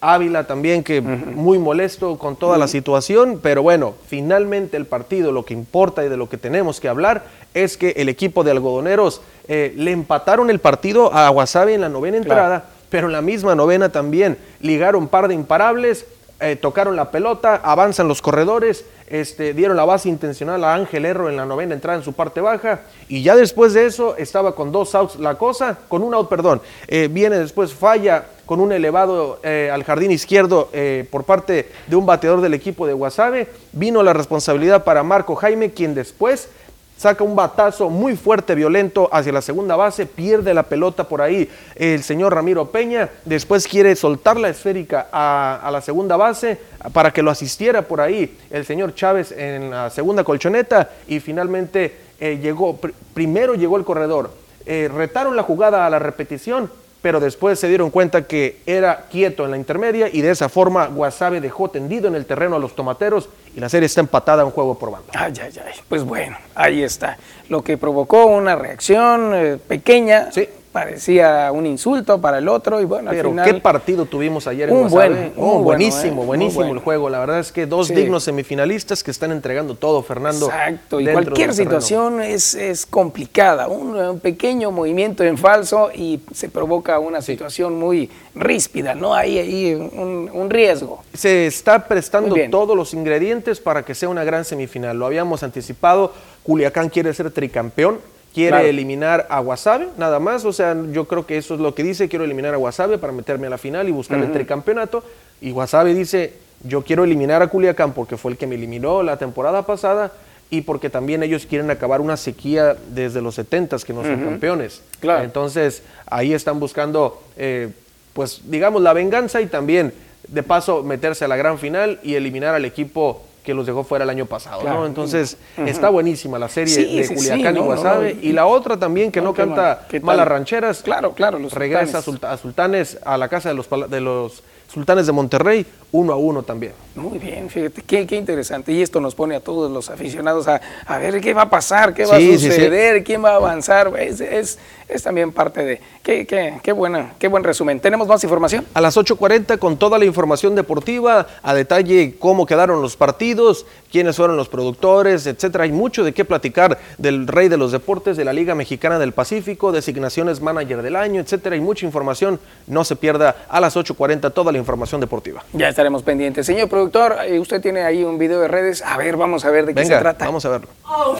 Ávila 0.00 0.46
también, 0.46 0.82
que 0.82 1.00
muy 1.00 1.58
molesto 1.58 2.18
con 2.18 2.36
toda 2.36 2.58
la 2.58 2.68
situación, 2.68 3.40
pero 3.42 3.62
bueno, 3.62 3.94
finalmente 4.06 4.76
el 4.76 4.86
partido, 4.86 5.32
lo 5.32 5.44
que 5.44 5.54
importa 5.54 6.04
y 6.04 6.08
de 6.08 6.16
lo 6.16 6.28
que 6.28 6.36
tenemos 6.36 6.80
que 6.80 6.88
hablar 6.88 7.24
es 7.54 7.76
que 7.76 7.90
el 7.96 8.08
equipo 8.08 8.44
de 8.44 8.50
algodoneros 8.50 9.22
eh, 9.48 9.72
le 9.76 9.92
empataron 9.92 10.50
el 10.50 10.58
partido 10.58 11.12
a 11.14 11.30
Wasabi 11.30 11.74
en 11.74 11.80
la 11.80 11.88
novena 11.88 12.18
entrada, 12.18 12.66
pero 12.90 13.06
en 13.06 13.12
la 13.12 13.22
misma 13.22 13.54
novena 13.54 13.90
también 13.90 14.36
ligaron 14.60 15.02
un 15.02 15.08
par 15.08 15.28
de 15.28 15.34
imparables, 15.34 16.04
eh, 16.40 16.56
tocaron 16.56 16.96
la 16.96 17.10
pelota, 17.10 17.56
avanzan 17.56 18.08
los 18.08 18.22
corredores, 18.22 18.84
este, 19.08 19.54
dieron 19.54 19.76
la 19.76 19.84
base 19.84 20.08
intencional 20.08 20.62
a 20.64 20.74
Ángel 20.74 21.04
Erro 21.04 21.28
en 21.28 21.36
la 21.36 21.44
novena 21.44 21.74
entrada 21.74 21.98
en 21.98 22.04
su 22.04 22.12
parte 22.12 22.40
baja, 22.40 22.80
y 23.08 23.22
ya 23.22 23.36
después 23.36 23.74
de 23.74 23.86
eso 23.86 24.16
estaba 24.16 24.54
con 24.54 24.72
dos 24.72 24.94
outs 24.94 25.18
la 25.18 25.36
cosa, 25.36 25.78
con 25.88 26.02
un 26.02 26.14
out, 26.14 26.28
perdón, 26.28 26.62
eh, 26.86 27.08
viene 27.10 27.38
después 27.38 27.74
falla 27.74 28.24
con 28.50 28.58
un 28.58 28.72
elevado 28.72 29.38
eh, 29.44 29.70
al 29.72 29.84
jardín 29.84 30.10
izquierdo 30.10 30.70
eh, 30.72 31.06
por 31.08 31.22
parte 31.22 31.68
de 31.86 31.94
un 31.94 32.04
bateador 32.04 32.40
del 32.40 32.52
equipo 32.52 32.84
de 32.84 32.94
Guasave. 32.94 33.46
Vino 33.70 34.02
la 34.02 34.12
responsabilidad 34.12 34.82
para 34.82 35.04
Marco 35.04 35.36
Jaime, 35.36 35.70
quien 35.70 35.94
después 35.94 36.48
saca 36.96 37.22
un 37.22 37.36
batazo 37.36 37.90
muy 37.90 38.16
fuerte, 38.16 38.56
violento 38.56 39.08
hacia 39.12 39.30
la 39.30 39.40
segunda 39.40 39.76
base, 39.76 40.04
pierde 40.04 40.52
la 40.52 40.64
pelota 40.64 41.04
por 41.04 41.22
ahí 41.22 41.48
el 41.76 42.02
señor 42.02 42.34
Ramiro 42.34 42.72
Peña, 42.72 43.08
después 43.24 43.68
quiere 43.68 43.94
soltar 43.94 44.36
la 44.36 44.48
esférica 44.48 45.06
a, 45.12 45.70
la 45.70 45.80
segunda 45.80 46.16
base 46.16 46.58
para 46.92 47.12
que 47.12 47.22
lo 47.22 47.30
asistiera 47.30 47.82
por 47.82 48.00
ahí 48.00 48.36
el 48.50 48.66
señor 48.66 48.96
Chávez 48.96 49.30
en 49.30 49.70
la 49.70 49.90
segunda 49.90 50.24
colchoneta 50.24 50.90
y 51.06 51.20
finalmente 51.20 51.94
eh, 52.18 52.40
llegó, 52.42 52.80
primero 53.14 53.54
llegó 53.54 53.76
el 53.76 53.84
corredor, 53.84 54.32
retaron 54.66 55.36
la 55.36 55.44
jugada 55.44 55.86
a 55.86 55.90
la 55.90 56.00
repetición, 56.00 56.68
pero 57.02 57.20
después 57.20 57.58
se 57.58 57.68
dieron 57.68 57.90
cuenta 57.90 58.26
que 58.26 58.60
era 58.66 59.06
quieto 59.10 59.44
en 59.44 59.52
la 59.52 59.56
intermedia 59.56 60.08
y 60.12 60.20
de 60.20 60.30
esa 60.30 60.48
forma 60.48 60.86
Guasave 60.86 61.40
dejó 61.40 61.70
tendido 61.70 62.08
en 62.08 62.14
el 62.14 62.26
terreno 62.26 62.56
a 62.56 62.58
los 62.58 62.74
tomateros 62.74 63.28
y 63.54 63.60
la 63.60 63.68
serie 63.68 63.86
está 63.86 64.00
empatada 64.00 64.42
a 64.42 64.44
un 64.44 64.52
juego 64.52 64.78
por 64.78 64.90
banda. 64.90 65.08
Ay, 65.14 65.32
ay, 65.42 65.52
ay. 65.64 65.72
Pues 65.88 66.04
bueno, 66.04 66.36
ahí 66.54 66.82
está. 66.82 67.18
Lo 67.48 67.62
que 67.62 67.78
provocó 67.78 68.26
una 68.26 68.54
reacción 68.56 69.32
eh, 69.34 69.56
pequeña. 69.56 70.30
Sí 70.30 70.48
parecía 70.72 71.50
un 71.52 71.66
insulto 71.66 72.20
para 72.20 72.38
el 72.38 72.48
otro 72.48 72.80
y 72.80 72.84
bueno, 72.84 73.10
Pero 73.10 73.34
qué 73.44 73.54
partido 73.54 74.06
tuvimos 74.06 74.46
ayer 74.46 74.68
en 74.68 74.76
un 74.76 74.88
buen, 74.88 75.32
un 75.36 75.64
buenísimo, 75.64 76.22
¿eh? 76.22 76.26
buenísimo 76.26 76.72
el 76.72 76.78
juego. 76.78 77.10
La 77.10 77.18
verdad 77.18 77.40
es 77.40 77.50
que 77.50 77.66
dos 77.66 77.88
dignos 77.88 78.24
semifinalistas 78.24 79.02
que 79.02 79.10
están 79.10 79.32
entregando 79.32 79.74
todo, 79.74 80.02
Fernando. 80.02 80.46
Exacto, 80.46 81.00
y 81.00 81.06
cualquier 81.08 81.54
situación 81.54 82.22
es, 82.22 82.54
es, 82.54 82.86
complicada. 82.86 83.66
Un, 83.68 84.20
pequeño 84.20 84.70
movimiento 84.70 85.24
en 85.24 85.36
falso 85.36 85.90
y 85.94 86.20
se 86.32 86.48
provoca 86.48 86.98
una 86.98 87.20
situación 87.20 87.78
muy 87.78 88.10
ríspida, 88.34 88.94
¿no? 88.94 89.14
Hay 89.14 89.38
ahí 89.38 89.74
un, 89.74 90.30
un 90.32 90.50
riesgo. 90.50 91.02
Se 91.14 91.46
está 91.46 91.86
prestando 91.86 92.36
todos 92.50 92.76
los 92.76 92.94
ingredientes 92.94 93.60
para 93.60 93.82
que 93.82 93.94
sea 93.94 94.08
una 94.08 94.24
gran 94.24 94.44
semifinal. 94.44 94.98
Lo 94.98 95.06
habíamos 95.06 95.42
anticipado. 95.42 96.12
Culiacán 96.42 96.88
quiere 96.88 97.12
ser 97.12 97.30
tricampeón 97.30 97.98
quiere 98.34 98.68
eliminar 98.68 99.26
a 99.30 99.40
Wasabe, 99.40 99.88
nada 99.98 100.18
más. 100.18 100.44
O 100.44 100.52
sea, 100.52 100.76
yo 100.92 101.06
creo 101.06 101.26
que 101.26 101.36
eso 101.36 101.54
es 101.54 101.60
lo 101.60 101.74
que 101.74 101.82
dice, 101.82 102.08
quiero 102.08 102.24
eliminar 102.24 102.54
a 102.54 102.58
Wasabe 102.58 102.98
para 102.98 103.12
meterme 103.12 103.46
a 103.46 103.50
la 103.50 103.58
final 103.58 103.88
y 103.88 103.92
buscar 103.92 104.18
el 104.18 104.32
tricampeonato. 104.32 105.02
Y 105.40 105.52
Wasabe 105.52 105.94
dice, 105.94 106.34
yo 106.64 106.82
quiero 106.82 107.04
eliminar 107.04 107.42
a 107.42 107.48
Culiacán 107.48 107.92
porque 107.92 108.16
fue 108.16 108.32
el 108.32 108.38
que 108.38 108.46
me 108.46 108.54
eliminó 108.54 109.02
la 109.02 109.16
temporada 109.16 109.64
pasada 109.64 110.12
y 110.50 110.62
porque 110.62 110.90
también 110.90 111.22
ellos 111.22 111.46
quieren 111.46 111.70
acabar 111.70 112.00
una 112.00 112.16
sequía 112.16 112.76
desde 112.88 113.22
los 113.22 113.36
70 113.36 113.78
que 113.78 113.92
no 113.92 114.02
son 114.02 114.20
campeones. 114.24 114.82
Claro. 114.98 115.24
Entonces, 115.24 115.82
ahí 116.06 116.34
están 116.34 116.58
buscando, 116.58 117.22
eh, 117.36 117.70
pues, 118.12 118.42
digamos, 118.44 118.82
la 118.82 118.92
venganza 118.92 119.40
y 119.40 119.46
también, 119.46 119.92
de 120.26 120.42
paso, 120.42 120.82
meterse 120.82 121.24
a 121.24 121.28
la 121.28 121.36
gran 121.36 121.58
final 121.58 122.00
y 122.02 122.16
eliminar 122.16 122.54
al 122.54 122.64
equipo 122.64 123.22
que 123.50 123.54
los 123.54 123.66
dejó 123.66 123.82
fuera 123.82 124.04
el 124.04 124.10
año 124.10 124.26
pasado, 124.26 124.62
¿no? 124.62 124.86
Entonces, 124.86 125.36
está 125.66 125.88
buenísima 125.88 126.38
la 126.38 126.48
serie 126.48 127.02
de 127.02 127.08
Culiacán 127.12 127.56
y 127.56 127.58
Guasave. 127.58 128.16
y 128.22 128.30
la 128.30 128.46
otra 128.46 128.76
también, 128.76 129.10
que 129.10 129.20
no, 129.20 129.34
canta 129.34 129.88
malas 130.02 130.28
rancheras. 130.28 130.82
Claro, 130.82 131.14
claro. 131.14 131.40
Los 131.40 131.52
regresa 131.52 131.98
a 131.98 132.36
Sultanes 132.36 132.98
a 133.04 133.18
la 133.18 133.28
casa 133.28 133.48
de 133.48 133.56
los, 133.56 133.68
de 133.90 134.00
los 134.00 134.44
Sultanes 134.72 135.06
de 135.06 135.12
Monterrey, 135.12 135.66
uno 135.90 136.12
a 136.12 136.16
uno 136.16 136.44
también. 136.44 136.74
Muy 136.94 137.18
bien, 137.18 137.50
fíjate, 137.50 137.82
qué, 137.82 138.14
interesante. 138.14 138.70
Y 138.70 138.82
esto 138.82 139.00
nos 139.00 139.16
pone 139.16 139.34
a 139.34 139.40
todos 139.40 139.68
los 139.68 139.90
aficionados 139.90 140.46
a, 140.46 140.60
a 140.86 140.98
ver 140.98 141.20
qué 141.20 141.34
va 141.34 141.42
a 141.42 141.50
pasar, 141.50 141.92
qué 141.92 142.06
va 142.06 142.18
a 142.18 142.20
suceder, 142.20 143.02
quién 143.02 143.24
va 143.24 143.32
a 143.32 143.36
avanzar. 143.36 143.92
Es, 143.98 144.20
es, 144.20 144.60
es 144.92 145.02
también 145.02 145.32
parte 145.32 145.64
de... 145.64 145.80
Qué, 146.02 146.26
qué, 146.26 146.58
qué, 146.62 146.72
buena, 146.72 147.14
qué 147.18 147.28
buen 147.28 147.44
resumen. 147.44 147.80
¿Tenemos 147.80 148.08
más 148.08 148.22
información? 148.24 148.66
A 148.74 148.80
las 148.80 148.96
8.40 148.96 149.58
con 149.58 149.76
toda 149.76 149.98
la 149.98 150.04
información 150.04 150.54
deportiva, 150.54 151.26
a 151.42 151.54
detalle 151.54 152.16
cómo 152.18 152.46
quedaron 152.46 152.82
los 152.82 152.96
partidos, 152.96 153.66
quiénes 153.90 154.16
fueron 154.16 154.36
los 154.36 154.48
productores, 154.48 155.26
etcétera. 155.26 155.64
Hay 155.64 155.72
mucho 155.72 156.04
de 156.04 156.12
qué 156.12 156.24
platicar 156.24 156.78
del 156.98 157.26
rey 157.26 157.48
de 157.48 157.56
los 157.56 157.72
deportes, 157.72 158.16
de 158.16 158.24
la 158.24 158.32
Liga 158.32 158.54
Mexicana 158.54 158.98
del 158.98 159.12
Pacífico, 159.12 159.72
designaciones 159.72 160.40
manager 160.40 160.82
del 160.82 160.96
año, 160.96 161.20
etcétera. 161.20 161.54
Hay 161.54 161.60
mucha 161.60 161.86
información. 161.86 162.40
No 162.66 162.84
se 162.84 162.96
pierda 162.96 163.36
a 163.48 163.60
las 163.60 163.76
8.40 163.76 164.32
toda 164.32 164.52
la 164.52 164.58
información 164.58 165.00
deportiva. 165.00 165.44
Ya 165.52 165.68
estaremos 165.68 166.02
pendientes. 166.02 166.46
Señor 166.46 166.68
productor, 166.68 167.16
eh, 167.26 167.38
usted 167.38 167.60
tiene 167.60 167.82
ahí 167.82 168.04
un 168.04 168.18
video 168.18 168.40
de 168.40 168.48
redes. 168.48 168.82
A 168.82 168.96
ver, 168.96 169.16
vamos 169.16 169.44
a 169.44 169.50
ver 169.50 169.66
de 169.66 169.74
qué 169.74 169.84
se 169.84 169.96
trata. 169.96 170.24
Vamos 170.24 170.44
a 170.44 170.48
verlo. 170.50 170.68
Oh, 170.86 171.16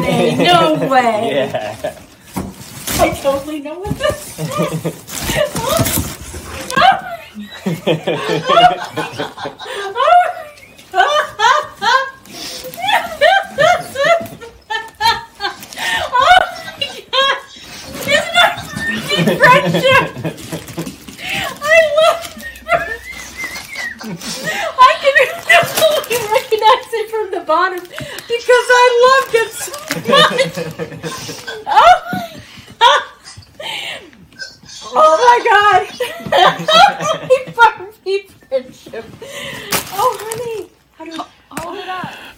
no 0.00 0.72
way. 0.90 1.48
I 3.00 3.10
totally 3.10 3.60
know 3.60 3.78
what 3.78 3.96
this! 3.96 4.38
Oh 10.92 11.14
my 19.14 19.24
my 19.28 19.36
friendship. 19.36 20.04
I 21.62 21.78
love 21.98 22.20
I 24.80 24.92
can 25.00 26.22
recognize 26.32 26.92
it 26.92 27.06
from 27.10 27.26
the 27.30 27.40
bottom 27.46 27.80
because 27.80 28.66
I 28.80 28.86
loved 29.06 29.34
it 29.34 29.50
so 29.52 29.72
much. 30.08 30.42
Oh, 31.66 31.94
oh 34.94 35.16
my 35.24 35.38
god! 35.48 35.82
friendship. 38.48 39.04
Oh, 39.94 40.16
honey. 40.20 40.70
How 40.96 41.04
do 41.04 41.12
up? 41.20 41.28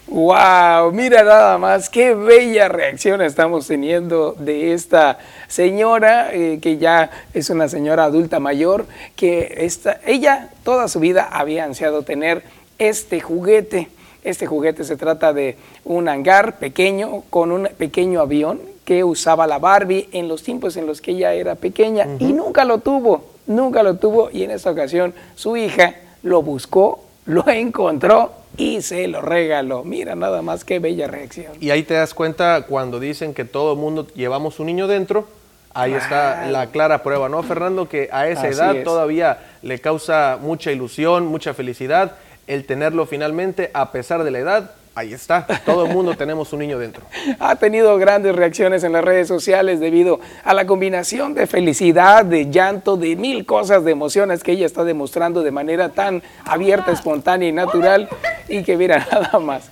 Wow, 0.07 0.91
mira 0.91 1.23
nada 1.23 1.57
más 1.57 1.89
qué 1.89 2.13
bella 2.13 2.67
reacción 2.67 3.21
estamos 3.21 3.67
teniendo 3.67 4.35
de 4.37 4.73
esta 4.73 5.19
señora 5.47 6.33
eh, 6.33 6.59
que 6.61 6.77
ya 6.77 7.09
es 7.33 7.49
una 7.49 7.69
señora 7.69 8.03
adulta 8.03 8.41
mayor 8.41 8.87
que 9.15 9.53
esta, 9.59 10.01
ella 10.05 10.49
toda 10.63 10.89
su 10.89 10.99
vida 10.99 11.29
había 11.31 11.63
ansiado 11.63 12.03
tener 12.03 12.43
este 12.77 13.21
juguete. 13.21 13.87
Este 14.25 14.47
juguete 14.47 14.83
se 14.83 14.97
trata 14.97 15.31
de 15.31 15.55
un 15.85 16.09
hangar 16.09 16.59
pequeño 16.59 17.23
con 17.29 17.53
un 17.53 17.69
pequeño 17.77 18.19
avión 18.19 18.59
que 18.91 19.05
usaba 19.05 19.47
la 19.47 19.57
Barbie 19.57 20.09
en 20.11 20.27
los 20.27 20.43
tiempos 20.43 20.75
en 20.75 20.85
los 20.85 20.99
que 20.99 21.11
ella 21.11 21.33
era 21.33 21.55
pequeña 21.55 22.09
y 22.19 22.33
nunca 22.33 22.65
lo 22.65 22.79
tuvo, 22.79 23.23
nunca 23.47 23.83
lo 23.83 23.95
tuvo 23.95 24.29
y 24.29 24.43
en 24.43 24.51
esta 24.51 24.69
ocasión 24.69 25.13
su 25.33 25.55
hija 25.55 25.95
lo 26.23 26.41
buscó, 26.41 27.01
lo 27.25 27.47
encontró 27.47 28.33
y 28.57 28.81
se 28.81 29.07
lo 29.07 29.21
regaló. 29.21 29.85
Mira 29.85 30.15
nada 30.15 30.41
más 30.41 30.65
qué 30.65 30.79
bella 30.79 31.07
reacción. 31.07 31.53
Y 31.61 31.69
ahí 31.69 31.83
te 31.83 31.93
das 31.93 32.13
cuenta 32.13 32.65
cuando 32.67 32.99
dicen 32.99 33.33
que 33.33 33.45
todo 33.45 33.71
el 33.71 33.79
mundo 33.79 34.07
llevamos 34.13 34.59
un 34.59 34.65
niño 34.65 34.87
dentro. 34.87 35.25
Ahí 35.73 35.93
está 35.93 36.47
la 36.47 36.67
clara 36.67 37.01
prueba, 37.01 37.29
¿no, 37.29 37.43
Fernando? 37.43 37.87
Que 37.87 38.09
a 38.11 38.27
esa 38.27 38.49
edad 38.49 38.83
todavía 38.83 39.39
le 39.61 39.79
causa 39.79 40.37
mucha 40.41 40.69
ilusión, 40.69 41.27
mucha 41.27 41.53
felicidad 41.53 42.17
el 42.45 42.65
tenerlo 42.65 43.05
finalmente, 43.05 43.71
a 43.73 43.93
pesar 43.93 44.25
de 44.25 44.31
la 44.31 44.39
edad, 44.39 44.71
Ahí 44.93 45.13
está, 45.13 45.47
todo 45.65 45.85
el 45.85 45.93
mundo 45.93 46.15
tenemos 46.17 46.51
un 46.51 46.59
niño 46.59 46.77
dentro. 46.77 47.03
Ha 47.39 47.55
tenido 47.55 47.97
grandes 47.97 48.35
reacciones 48.35 48.83
en 48.83 48.91
las 48.91 49.03
redes 49.03 49.27
sociales 49.27 49.79
debido 49.79 50.19
a 50.43 50.53
la 50.53 50.65
combinación 50.65 51.33
de 51.33 51.47
felicidad, 51.47 52.25
de 52.25 52.49
llanto, 52.49 52.97
de 52.97 53.15
mil 53.15 53.45
cosas, 53.45 53.85
de 53.85 53.91
emociones 53.91 54.43
que 54.43 54.51
ella 54.51 54.65
está 54.65 54.83
demostrando 54.83 55.43
de 55.43 55.51
manera 55.51 55.89
tan 55.89 56.21
abierta, 56.43 56.91
espontánea 56.91 57.47
y 57.47 57.53
natural 57.53 58.09
y 58.49 58.63
que 58.63 58.75
mira 58.75 59.07
nada 59.11 59.39
más. 59.39 59.71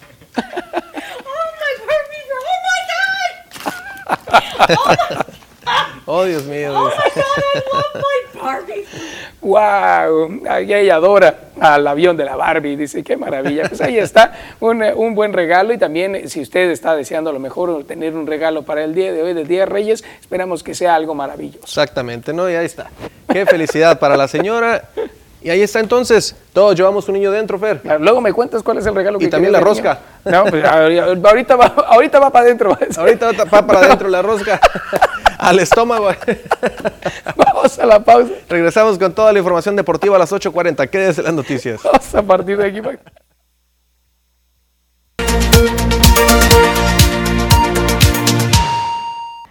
Oh, 4.70 5.24
Dios 6.26 6.44
mío. 6.46 6.74
Oh 6.76 6.86
my 6.86 7.12
God, 7.16 7.24
I 7.38 7.62
love 7.74 7.86
my 7.96 8.42
Barbie. 8.42 8.86
¡Wow! 9.42 10.42
Ella 10.58 10.96
adora 10.96 11.36
al 11.60 11.88
avión 11.88 12.18
de 12.18 12.26
la 12.26 12.36
Barbie. 12.36 12.76
Dice, 12.76 13.04
qué 13.04 13.16
maravilla. 13.16 13.70
Pues 13.70 13.80
ahí 13.82 13.98
está, 13.98 14.34
un, 14.60 14.82
un 14.82 15.16
buen 15.16 15.34
regalo. 15.34 15.72
Y 15.74 15.78
también, 15.78 16.16
eh, 16.16 16.30
si 16.30 16.42
usted 16.42 16.72
está 16.72 16.96
deseando 16.96 17.30
a 17.30 17.34
lo 17.34 17.40
mejor 17.40 17.84
tener 17.86 18.16
un 18.16 18.28
regalo 18.28 18.64
para 18.64 18.84
el 18.84 18.94
día 18.94 19.14
de 19.14 19.22
hoy, 19.22 19.34
del 19.34 19.48
Día 19.48 19.62
de 19.62 19.66
Reyes, 19.68 20.04
esperamos 20.20 20.64
que 20.64 20.74
sea 20.74 20.96
algo 20.96 21.16
maravilloso. 21.16 21.64
Exactamente, 21.64 22.34
¿no? 22.34 22.50
Y 22.50 22.56
ahí 22.56 22.66
está. 22.66 22.90
Qué 23.32 23.46
felicidad 23.46 24.00
para 24.00 24.18
la 24.18 24.28
señora. 24.28 24.90
Y 25.42 25.50
ahí 25.50 25.62
está 25.62 25.80
entonces. 25.80 26.36
Todos 26.54 26.76
llevamos 26.76 27.08
un 27.08 27.14
niño 27.14 27.32
dentro, 27.32 27.58
Fer. 27.58 27.82
Luego 28.00 28.20
me 28.22 28.34
cuentas 28.34 28.62
cuál 28.62 28.78
es 28.80 28.86
el 28.86 28.96
regalo 28.96 29.18
Y 29.18 29.26
que 29.26 29.28
también 29.30 29.54
quieres 29.54 29.66
la 29.66 29.70
rosca. 29.70 30.00
No, 30.26 30.46
pues, 30.46 30.64
ahorita 30.66 31.56
va, 31.56 31.66
ahorita 31.88 32.20
va 32.20 32.30
para 32.30 32.46
adentro. 32.46 32.78
Ahorita 32.98 33.32
va 33.46 33.66
para 33.66 33.80
adentro 33.80 34.10
la 34.10 34.22
rosca. 34.22 34.60
Al 35.38 35.60
estómago. 35.60 36.10
Vamos 37.38 37.80
a 37.80 37.86
la 37.86 38.04
pausa. 38.04 38.34
Regresamos 38.50 39.00
con 39.00 39.14
toda 39.14 39.32
la 39.32 39.40
información 39.40 39.76
deportiva 39.78 40.18
a 40.18 40.20
las 40.20 40.34
8.40. 40.34 40.90
Quédese 40.90 41.24
las 41.24 41.34
noticias. 41.34 41.82
Vamos 41.82 42.14
a 42.14 42.22
partir 42.22 42.58
de 42.58 42.68
aquí. 42.68 42.82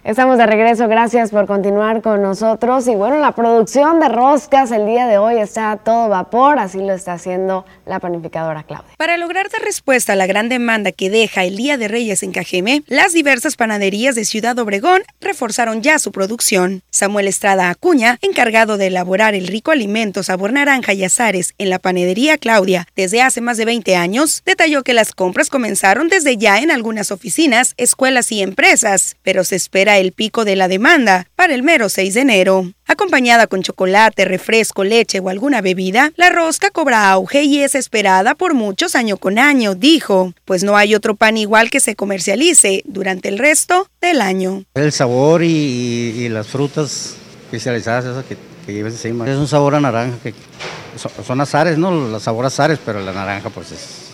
Estamos 0.09 0.39
de 0.39 0.47
regreso, 0.47 0.87
gracias 0.87 1.29
por 1.29 1.45
continuar 1.45 2.01
con 2.01 2.23
nosotros. 2.23 2.87
Y 2.87 2.95
bueno, 2.95 3.19
la 3.19 3.33
producción 3.33 3.99
de 3.99 4.09
roscas 4.09 4.71
el 4.71 4.87
día 4.87 5.05
de 5.05 5.19
hoy 5.19 5.37
está 5.37 5.69
a 5.69 5.77
todo 5.77 6.09
vapor, 6.09 6.57
así 6.57 6.79
lo 6.79 6.93
está 6.93 7.13
haciendo 7.13 7.63
la 7.85 7.99
panificadora 7.99 8.63
Claudia. 8.63 8.89
Para 8.97 9.17
lograr 9.17 9.51
dar 9.51 9.61
respuesta 9.61 10.13
a 10.13 10.15
la 10.15 10.25
gran 10.25 10.49
demanda 10.49 10.91
que 10.91 11.11
deja 11.11 11.43
el 11.43 11.57
Día 11.57 11.77
de 11.77 11.87
Reyes 11.87 12.23
en 12.23 12.31
Cajeme, 12.31 12.81
las 12.87 13.13
diversas 13.13 13.55
panaderías 13.55 14.15
de 14.15 14.25
Ciudad 14.25 14.57
Obregón 14.57 15.03
reforzaron 15.21 15.83
ya 15.83 15.99
su 15.99 16.11
producción. 16.11 16.81
Samuel 16.89 17.27
Estrada 17.27 17.69
Acuña, 17.69 18.17
encargado 18.23 18.77
de 18.77 18.87
elaborar 18.87 19.35
el 19.35 19.45
rico 19.45 19.69
alimento 19.69 20.23
sabor 20.23 20.53
naranja 20.53 20.93
y 20.93 21.03
azares 21.03 21.53
en 21.59 21.69
la 21.69 21.77
panadería 21.77 22.39
Claudia 22.39 22.87
desde 22.95 23.21
hace 23.21 23.41
más 23.41 23.57
de 23.57 23.65
20 23.65 23.95
años, 23.95 24.41
detalló 24.43 24.83
que 24.83 24.93
las 24.95 25.11
compras 25.13 25.51
comenzaron 25.51 26.07
desde 26.07 26.35
ya 26.35 26.57
en 26.57 26.71
algunas 26.71 27.11
oficinas, 27.11 27.75
escuelas 27.77 28.31
y 28.31 28.41
empresas, 28.41 29.15
pero 29.21 29.43
se 29.43 29.55
espera 29.55 29.98
el 29.99 30.11
pico 30.13 30.45
de 30.45 30.55
la 30.55 30.67
demanda 30.67 31.27
para 31.35 31.53
el 31.53 31.63
mero 31.63 31.89
6 31.89 32.13
de 32.13 32.21
enero. 32.21 32.71
Acompañada 32.87 33.45
con 33.47 33.61
chocolate, 33.61 34.25
refresco, 34.25 34.83
leche 34.83 35.19
o 35.19 35.29
alguna 35.29 35.61
bebida, 35.61 36.11
la 36.15 36.29
rosca 36.29 36.71
cobra 36.71 37.11
auge 37.11 37.43
y 37.43 37.59
es 37.61 37.75
esperada 37.75 38.33
por 38.35 38.53
muchos 38.55 38.95
año 38.95 39.17
con 39.17 39.37
año, 39.37 39.75
dijo, 39.75 40.33
pues 40.45 40.63
no 40.63 40.75
hay 40.75 40.95
otro 40.95 41.15
pan 41.15 41.37
igual 41.37 41.69
que 41.69 41.79
se 41.79 41.95
comercialice 41.95 42.81
durante 42.85 43.29
el 43.29 43.37
resto 43.37 43.87
del 44.01 44.21
año. 44.21 44.63
El 44.73 44.91
sabor 44.91 45.43
y, 45.43 45.47
y- 45.47 46.23
y 46.25 46.29
las 46.29 46.47
frutas 46.47 47.15
especializadas 47.45 48.05
esas 48.05 48.25
que, 48.25 48.37
que 48.65 48.73
llevas 48.73 48.93
encima. 48.93 49.29
Es 49.29 49.37
un 49.37 49.47
sabor 49.47 49.75
a 49.75 49.79
naranja 49.79 50.17
que 50.23 50.33
son, 50.97 51.11
son 51.25 51.41
azares, 51.41 51.77
¿no? 51.77 51.91
Los 51.91 52.23
sabor 52.23 52.45
azares, 52.45 52.79
pero 52.83 52.99
la 53.01 53.11
naranja 53.13 53.49
pues 53.49 53.71
es... 53.71 54.08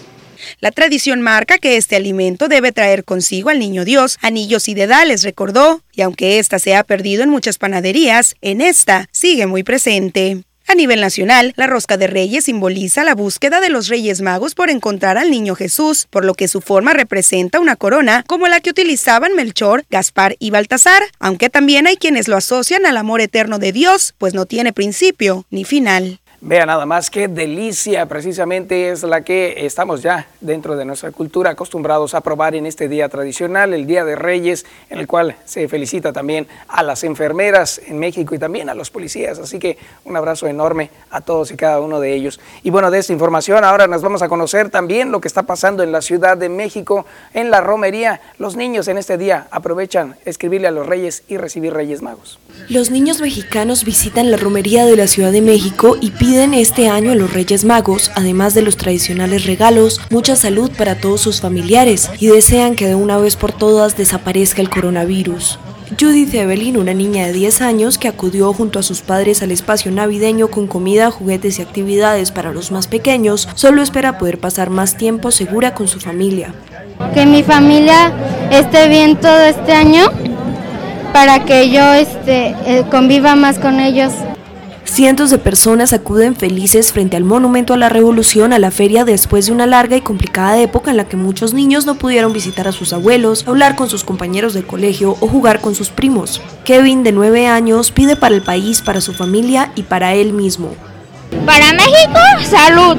La 0.59 0.71
tradición 0.71 1.21
marca 1.21 1.57
que 1.57 1.77
este 1.77 1.95
alimento 1.95 2.47
debe 2.47 2.71
traer 2.71 3.03
consigo 3.03 3.49
al 3.49 3.59
niño 3.59 3.85
Dios 3.85 4.17
anillos 4.21 4.67
y 4.67 4.73
dedales, 4.73 5.23
recordó, 5.23 5.81
y 5.93 6.01
aunque 6.01 6.39
esta 6.39 6.59
se 6.59 6.75
ha 6.75 6.83
perdido 6.83 7.23
en 7.23 7.29
muchas 7.29 7.57
panaderías, 7.57 8.35
en 8.41 8.61
esta 8.61 9.07
sigue 9.11 9.47
muy 9.47 9.63
presente. 9.63 10.43
A 10.67 10.73
nivel 10.73 10.99
nacional, 10.99 11.53
la 11.57 11.67
rosca 11.67 11.95
de 11.95 12.07
reyes 12.07 12.45
simboliza 12.45 13.03
la 13.03 13.13
búsqueda 13.13 13.61
de 13.61 13.69
los 13.69 13.87
reyes 13.87 14.21
magos 14.21 14.55
por 14.55 14.71
encontrar 14.71 15.15
al 15.15 15.29
niño 15.29 15.53
Jesús, 15.53 16.07
por 16.09 16.25
lo 16.25 16.33
que 16.33 16.47
su 16.47 16.59
forma 16.59 16.93
representa 16.93 17.59
una 17.59 17.75
corona 17.75 18.23
como 18.25 18.47
la 18.47 18.59
que 18.61 18.71
utilizaban 18.71 19.35
Melchor, 19.35 19.85
Gaspar 19.91 20.35
y 20.39 20.49
Baltasar, 20.49 21.03
aunque 21.19 21.51
también 21.51 21.85
hay 21.85 21.97
quienes 21.97 22.27
lo 22.27 22.35
asocian 22.35 22.87
al 22.87 22.97
amor 22.97 23.21
eterno 23.21 23.59
de 23.59 23.73
Dios, 23.73 24.15
pues 24.17 24.33
no 24.33 24.47
tiene 24.47 24.73
principio 24.73 25.45
ni 25.51 25.65
final. 25.65 26.19
Vea 26.47 26.67
nada 26.67 26.85
más 26.85 27.09
qué 27.09 27.27
delicia, 27.27 28.05
precisamente 28.05 28.91
es 28.91 29.01
la 29.01 29.21
que 29.21 29.65
estamos 29.65 30.03
ya 30.03 30.27
dentro 30.41 30.75
de 30.75 30.85
nuestra 30.85 31.11
cultura 31.11 31.49
acostumbrados 31.49 32.13
a 32.13 32.21
probar 32.21 32.53
en 32.53 32.67
este 32.67 32.87
día 32.87 33.09
tradicional, 33.09 33.73
el 33.73 33.87
Día 33.87 34.05
de 34.05 34.15
Reyes, 34.15 34.63
en 34.91 34.99
el 34.99 35.07
cual 35.07 35.37
se 35.45 35.67
felicita 35.67 36.13
también 36.13 36.47
a 36.67 36.83
las 36.83 37.03
enfermeras 37.03 37.81
en 37.87 37.97
México 37.97 38.35
y 38.35 38.37
también 38.37 38.69
a 38.69 38.75
los 38.75 38.91
policías. 38.91 39.39
Así 39.39 39.57
que 39.57 39.79
un 40.03 40.15
abrazo 40.17 40.45
enorme 40.45 40.91
a 41.09 41.21
todos 41.21 41.49
y 41.49 41.55
cada 41.55 41.79
uno 41.81 41.99
de 41.99 42.13
ellos. 42.13 42.39
Y 42.61 42.69
bueno, 42.69 42.91
de 42.91 42.99
esta 42.99 43.11
información 43.11 43.63
ahora 43.63 43.87
nos 43.87 44.03
vamos 44.03 44.21
a 44.21 44.29
conocer 44.29 44.69
también 44.69 45.11
lo 45.11 45.21
que 45.21 45.27
está 45.27 45.47
pasando 45.47 45.81
en 45.81 45.91
la 45.91 46.03
Ciudad 46.03 46.37
de 46.37 46.49
México, 46.49 47.07
en 47.33 47.49
la 47.49 47.61
romería. 47.61 48.21
Los 48.37 48.55
niños 48.55 48.87
en 48.87 48.99
este 48.99 49.17
día 49.17 49.47
aprovechan 49.49 50.15
escribirle 50.25 50.67
a 50.67 50.71
los 50.71 50.85
reyes 50.85 51.23
y 51.27 51.37
recibir 51.37 51.73
reyes 51.73 52.03
magos. 52.03 52.37
Los 52.69 52.91
niños 52.91 53.19
mexicanos 53.19 53.83
visitan 53.83 54.29
la 54.29 54.37
romería 54.37 54.85
de 54.85 54.95
la 54.95 55.07
Ciudad 55.07 55.31
de 55.31 55.41
México 55.41 55.97
y 55.99 56.11
piden 56.11 56.34
este 56.35 56.89
año 56.89 57.13
a 57.13 57.15
los 57.15 57.31
Reyes 57.31 57.63
Magos, 57.63 58.11
además 58.13 58.53
de 58.53 58.61
los 58.61 58.75
tradicionales 58.75 59.45
regalos, 59.45 60.01
mucha 60.09 60.35
salud 60.35 60.69
para 60.77 60.95
todos 60.95 61.21
sus 61.21 61.39
familiares 61.39 62.11
y 62.19 62.27
desean 62.27 62.75
que 62.75 62.87
de 62.87 62.95
una 62.95 63.17
vez 63.17 63.37
por 63.37 63.53
todas 63.53 63.95
desaparezca 63.95 64.61
el 64.61 64.69
coronavirus. 64.69 65.59
Judith 65.97 66.33
Evelyn, 66.33 66.77
una 66.77 66.93
niña 66.93 67.25
de 67.27 67.33
10 67.33 67.61
años 67.61 67.97
que 67.97 68.09
acudió 68.09 68.51
junto 68.51 68.79
a 68.79 68.83
sus 68.83 69.01
padres 69.01 69.43
al 69.43 69.51
espacio 69.51 69.91
navideño 69.91 70.49
con 70.49 70.67
comida, 70.67 71.09
juguetes 71.09 71.59
y 71.59 71.61
actividades 71.61 72.31
para 72.31 72.51
los 72.51 72.69
más 72.69 72.87
pequeños, 72.87 73.47
solo 73.55 73.81
espera 73.81 74.17
poder 74.17 74.37
pasar 74.37 74.69
más 74.69 74.97
tiempo 74.97 75.31
segura 75.31 75.73
con 75.73 75.87
su 75.87 75.99
familia. 76.01 76.53
que 77.13 77.25
mi 77.25 77.43
familia 77.43 78.13
esté 78.51 78.89
bien 78.89 79.15
todo 79.15 79.41
este 79.41 79.71
año 79.71 80.07
para 81.13 81.45
que 81.45 81.69
yo 81.69 81.93
este, 81.93 82.55
eh, 82.65 82.83
conviva 82.91 83.35
más 83.35 83.57
con 83.57 83.79
ellos. 83.79 84.11
Cientos 84.85 85.31
de 85.31 85.39
personas 85.39 85.93
acuden 85.93 86.35
felices 86.35 86.93
frente 86.93 87.17
al 87.17 87.23
Monumento 87.23 87.73
a 87.73 87.77
la 87.77 87.89
Revolución 87.89 88.53
a 88.53 88.59
la 88.59 88.71
feria 88.71 89.03
después 89.03 89.47
de 89.47 89.51
una 89.51 89.65
larga 89.65 89.97
y 89.97 90.01
complicada 90.01 90.61
época 90.61 90.91
en 90.91 90.97
la 90.97 91.05
que 91.05 91.17
muchos 91.17 91.53
niños 91.53 91.85
no 91.85 91.95
pudieron 91.95 92.31
visitar 92.31 92.67
a 92.67 92.71
sus 92.71 92.93
abuelos, 92.93 93.45
hablar 93.47 93.75
con 93.75 93.89
sus 93.89 94.03
compañeros 94.03 94.53
de 94.53 94.63
colegio 94.63 95.17
o 95.19 95.27
jugar 95.27 95.59
con 95.59 95.75
sus 95.75 95.89
primos. 95.89 96.41
Kevin, 96.63 97.03
de 97.03 97.11
9 97.11 97.47
años, 97.47 97.91
pide 97.91 98.15
para 98.15 98.35
el 98.35 98.41
país, 98.41 98.81
para 98.81 99.01
su 99.01 99.13
familia 99.13 99.71
y 99.75 99.83
para 99.83 100.13
él 100.13 100.33
mismo. 100.33 100.75
Para 101.45 101.73
México, 101.73 102.19
salud. 102.43 102.97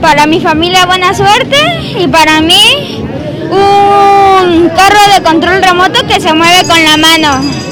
Para 0.00 0.26
mi 0.26 0.40
familia, 0.40 0.86
buena 0.86 1.14
suerte. 1.14 1.56
Y 1.98 2.08
para 2.08 2.40
mí, 2.40 3.04
un 3.50 4.70
carro 4.70 5.14
de 5.14 5.22
control 5.22 5.62
remoto 5.62 6.06
que 6.08 6.20
se 6.20 6.32
mueve 6.32 6.66
con 6.66 6.82
la 6.82 6.96
mano. 6.96 7.69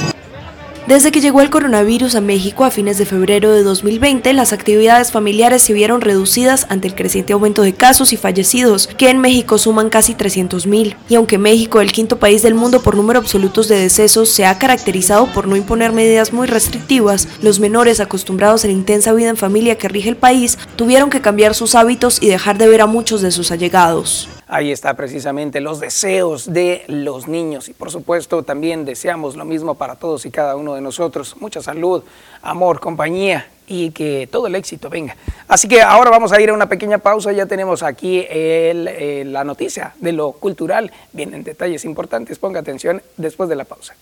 Desde 0.89 1.13
que 1.13 1.21
llegó 1.21 1.43
el 1.43 1.51
coronavirus 1.51 2.15
a 2.15 2.23
México 2.23 2.65
a 2.65 2.71
fines 2.71 2.97
de 2.97 3.05
febrero 3.05 3.53
de 3.53 3.63
2020, 3.63 4.33
las 4.33 4.55
actividades 4.55 5.13
familiares 5.13 5.61
se 5.61 5.75
vieron 5.75 6.01
reducidas 6.01 6.67
ante 6.71 6.89
el 6.89 6.95
creciente 6.95 7.35
aumento 7.35 7.61
de 7.61 7.75
casos 7.75 8.15
y 8.15 8.17
fallecidos, 8.17 8.87
que 8.97 9.11
en 9.11 9.19
México 9.19 9.59
suman 9.59 9.91
casi 9.91 10.15
300.000. 10.15 10.97
Y 11.11 11.15
aunque 11.17 11.37
México, 11.37 11.83
el 11.83 11.93
quinto 11.93 12.19
país 12.19 12.43
del 12.43 12.55
mundo 12.55 12.81
por 12.81 12.97
número 12.97 13.19
absolutos 13.19 13.69
de 13.69 13.77
decesos, 13.77 14.31
se 14.31 14.47
ha 14.47 14.59
caracterizado 14.59 15.27
por 15.27 15.47
no 15.47 15.57
imponer 15.57 15.93
medidas 15.93 16.33
muy 16.33 16.47
restrictivas, 16.47 17.29
los 17.43 17.61
menores 17.61 18.01
acostumbrados 18.01 18.65
a 18.65 18.69
la 18.69 18.73
intensa 18.73 19.13
vida 19.13 19.29
en 19.29 19.37
familia 19.37 19.77
que 19.77 19.89
rige 19.89 20.09
el 20.09 20.17
país 20.17 20.57
tuvieron 20.77 21.11
que 21.11 21.21
cambiar 21.21 21.55
sus 21.55 21.75
hábitos 21.75 22.17
y 22.23 22.29
dejar 22.29 22.57
de 22.57 22.67
ver 22.67 22.81
a 22.81 22.87
muchos 22.87 23.21
de 23.21 23.31
sus 23.31 23.51
allegados. 23.51 24.27
Ahí 24.51 24.73
está 24.73 24.95
precisamente 24.95 25.61
los 25.61 25.79
deseos 25.79 26.51
de 26.51 26.83
los 26.89 27.29
niños 27.29 27.69
y 27.69 27.75
por 27.75 27.91
supuesto 27.91 28.43
también 28.43 28.87
deseamos 28.87 29.37
lo 29.37 29.45
mismo 29.45 29.75
para 29.75 29.97
todos 29.97 30.25
y 30.25 30.31
cada 30.31 30.57
uno 30.57 30.75
de 30.75 30.81
nosotros. 30.81 31.37
Mucha 31.39 31.61
salud, 31.61 32.03
amor, 32.41 32.81
compañía 32.81 33.47
y 33.67 33.91
que 33.91 34.27
todo 34.33 34.47
el 34.47 34.55
éxito 34.55 34.89
venga. 34.89 35.17
Así 35.47 35.69
que 35.69 35.83
ahora 35.83 36.11
vamos 36.11 36.33
a 36.33 36.41
ir 36.41 36.49
a 36.49 36.55
una 36.55 36.67
pequeña 36.67 36.97
pausa. 36.97 37.31
Ya 37.33 37.45
tenemos 37.45 37.83
aquí 37.83 38.25
eh, 38.27 39.23
la 39.27 39.45
noticia 39.45 39.93
de 40.01 40.13
lo 40.13 40.33
cultural. 40.33 40.91
Vienen 41.13 41.45
detalles 41.45 41.85
importantes. 41.85 42.39
Ponga 42.39 42.61
atención 42.61 43.03
después 43.19 43.51
de 43.51 43.57
la 43.57 43.65
pausa. 43.65 43.95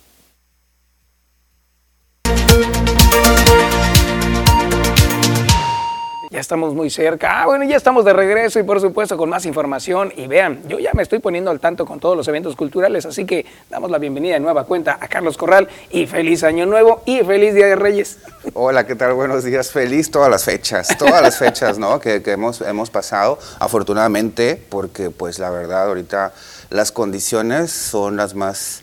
Ya 6.37 6.41
estamos 6.41 6.75
muy 6.75 6.91
cerca. 6.91 7.41
Ah, 7.41 7.47
bueno, 7.47 7.65
ya 7.65 7.79
estamos 7.79 8.05
de 8.05 8.13
regreso 8.13 8.61
y 8.61 8.63
por 8.63 8.79
supuesto 8.79 9.17
con 9.17 9.31
más 9.31 9.47
información. 9.47 10.13
Y 10.19 10.27
vean, 10.27 10.61
yo 10.69 10.79
ya 10.79 10.91
me 10.93 11.03
estoy 11.03 11.19
poniendo 11.19 11.51
al 11.51 11.61
tanto 11.61 11.87
con 11.87 11.99
todos 11.99 12.15
los 12.15 12.29
eventos 12.29 12.55
culturales, 12.57 13.07
así 13.07 13.25
que 13.25 13.47
damos 13.71 13.91
la 13.91 13.97
bienvenida 13.97 14.35
de 14.35 14.41
nueva 14.41 14.65
cuenta 14.65 14.99
a 15.01 15.09
Carlos 15.09 15.39
Corral 15.39 15.67
y 15.89 16.07
feliz 16.07 16.45
año 16.45 16.67
nuevo 16.67 17.01
y 17.07 17.21
feliz 17.21 17.55
Día 17.55 17.69
de 17.69 17.77
Reyes. 17.77 18.19
Hola, 18.53 18.87
¿qué 18.87 18.95
tal? 18.95 19.15
Buenos 19.15 19.45
días. 19.45 19.71
Feliz 19.71 20.11
todas 20.11 20.29
las 20.29 20.45
fechas, 20.45 20.89
todas 20.99 21.23
las 21.23 21.39
fechas, 21.39 21.79
¿no? 21.79 21.99
Que, 22.01 22.23
que 22.23 22.33
hemos, 22.33 22.61
hemos 22.61 22.91
pasado, 22.91 23.39
afortunadamente, 23.59 24.63
porque 24.69 25.09
pues 25.09 25.39
la 25.39 25.49
verdad 25.49 25.87
ahorita 25.87 26.35
las 26.69 26.93
condiciones 26.93 27.73
son 27.73 28.19
las 28.19 28.35
más 28.35 28.83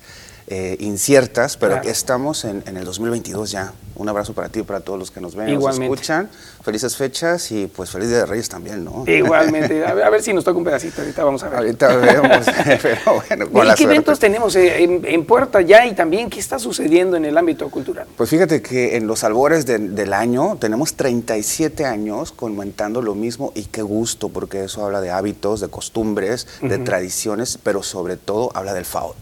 eh, 0.56 0.78
inciertas, 0.80 1.58
pero 1.58 1.74
Claro. 1.74 1.90
estamos 1.90 2.46
en, 2.46 2.62
en 2.68 2.78
el 2.78 2.86
2022 2.86 3.50
ya. 3.50 3.74
Un 3.96 4.10
abrazo 4.10 4.34
para 4.34 4.50
ti 4.50 4.60
y 4.62 4.64
para 4.64 4.80
todos 4.80 4.98
los 4.98 5.12
que 5.12 5.22
nos 5.22 5.36
ven, 5.36 5.50
Igualmente. 5.50 5.88
nos 5.90 6.00
escuchan. 6.00 6.30
Felices 6.64 6.96
fechas 6.96 7.52
y 7.52 7.68
pues 7.68 7.90
feliz 7.92 8.10
Día 8.10 8.20
de 8.20 8.26
Reyes 8.26 8.50
también, 8.50 8.84
¿no? 8.84 9.04
Igualmente. 9.08 9.86
A 9.88 9.94
ver, 9.94 10.04
a 10.04 10.10
ver 10.10 10.22
si 10.24 10.34
nos 10.34 10.44
toca 10.44 10.58
un 10.58 10.64
pedacito. 10.64 11.02
Ahorita 11.02 11.24
vamos 11.24 11.44
a 11.44 11.50
ver. 11.50 11.58
Ahorita 11.60 11.96
vemos, 11.98 12.46
pero 12.82 12.98
bueno, 13.28 13.52
con 13.52 13.64
¿Y 13.64 13.68
la 13.68 13.74
qué 13.76 13.84
suerte. 13.84 13.84
eventos 13.84 14.20
tenemos 14.20 14.56
eh, 14.56 14.84
en, 14.84 15.06
en 15.06 15.26
puerta 15.26 15.62
ya 15.62 15.86
y 15.86 15.94
también 15.94 16.30
qué 16.30 16.40
está 16.40 16.58
sucediendo 16.60 17.18
en 17.18 17.26
el 17.26 17.38
ámbito 17.38 17.70
cultural? 17.70 18.08
Pues 18.18 18.30
fíjate 18.30 18.62
que 18.62 18.96
en 18.98 19.06
los 19.08 19.24
albores 19.24 19.66
de- 19.68 19.78
del 19.80 20.14
año 20.14 20.58
tenemos 20.60 20.94
37 20.96 21.86
años 21.86 22.32
comentando 22.32 23.02
lo 23.02 23.14
mismo 23.16 23.52
y 23.56 23.66
qué 23.66 23.82
gusto, 23.84 24.30
porque 24.30 24.64
eso 24.64 24.84
habla 24.86 25.02
de 25.02 25.12
hábitos, 25.12 25.62
de 25.62 25.68
costumbres, 25.68 26.48
de 26.62 26.78
tradiciones, 26.80 27.60
pero 27.62 27.84
sobre 27.84 28.18
todo 28.18 28.50
habla 28.56 28.74
del 28.74 28.86
FAOT. 28.86 29.18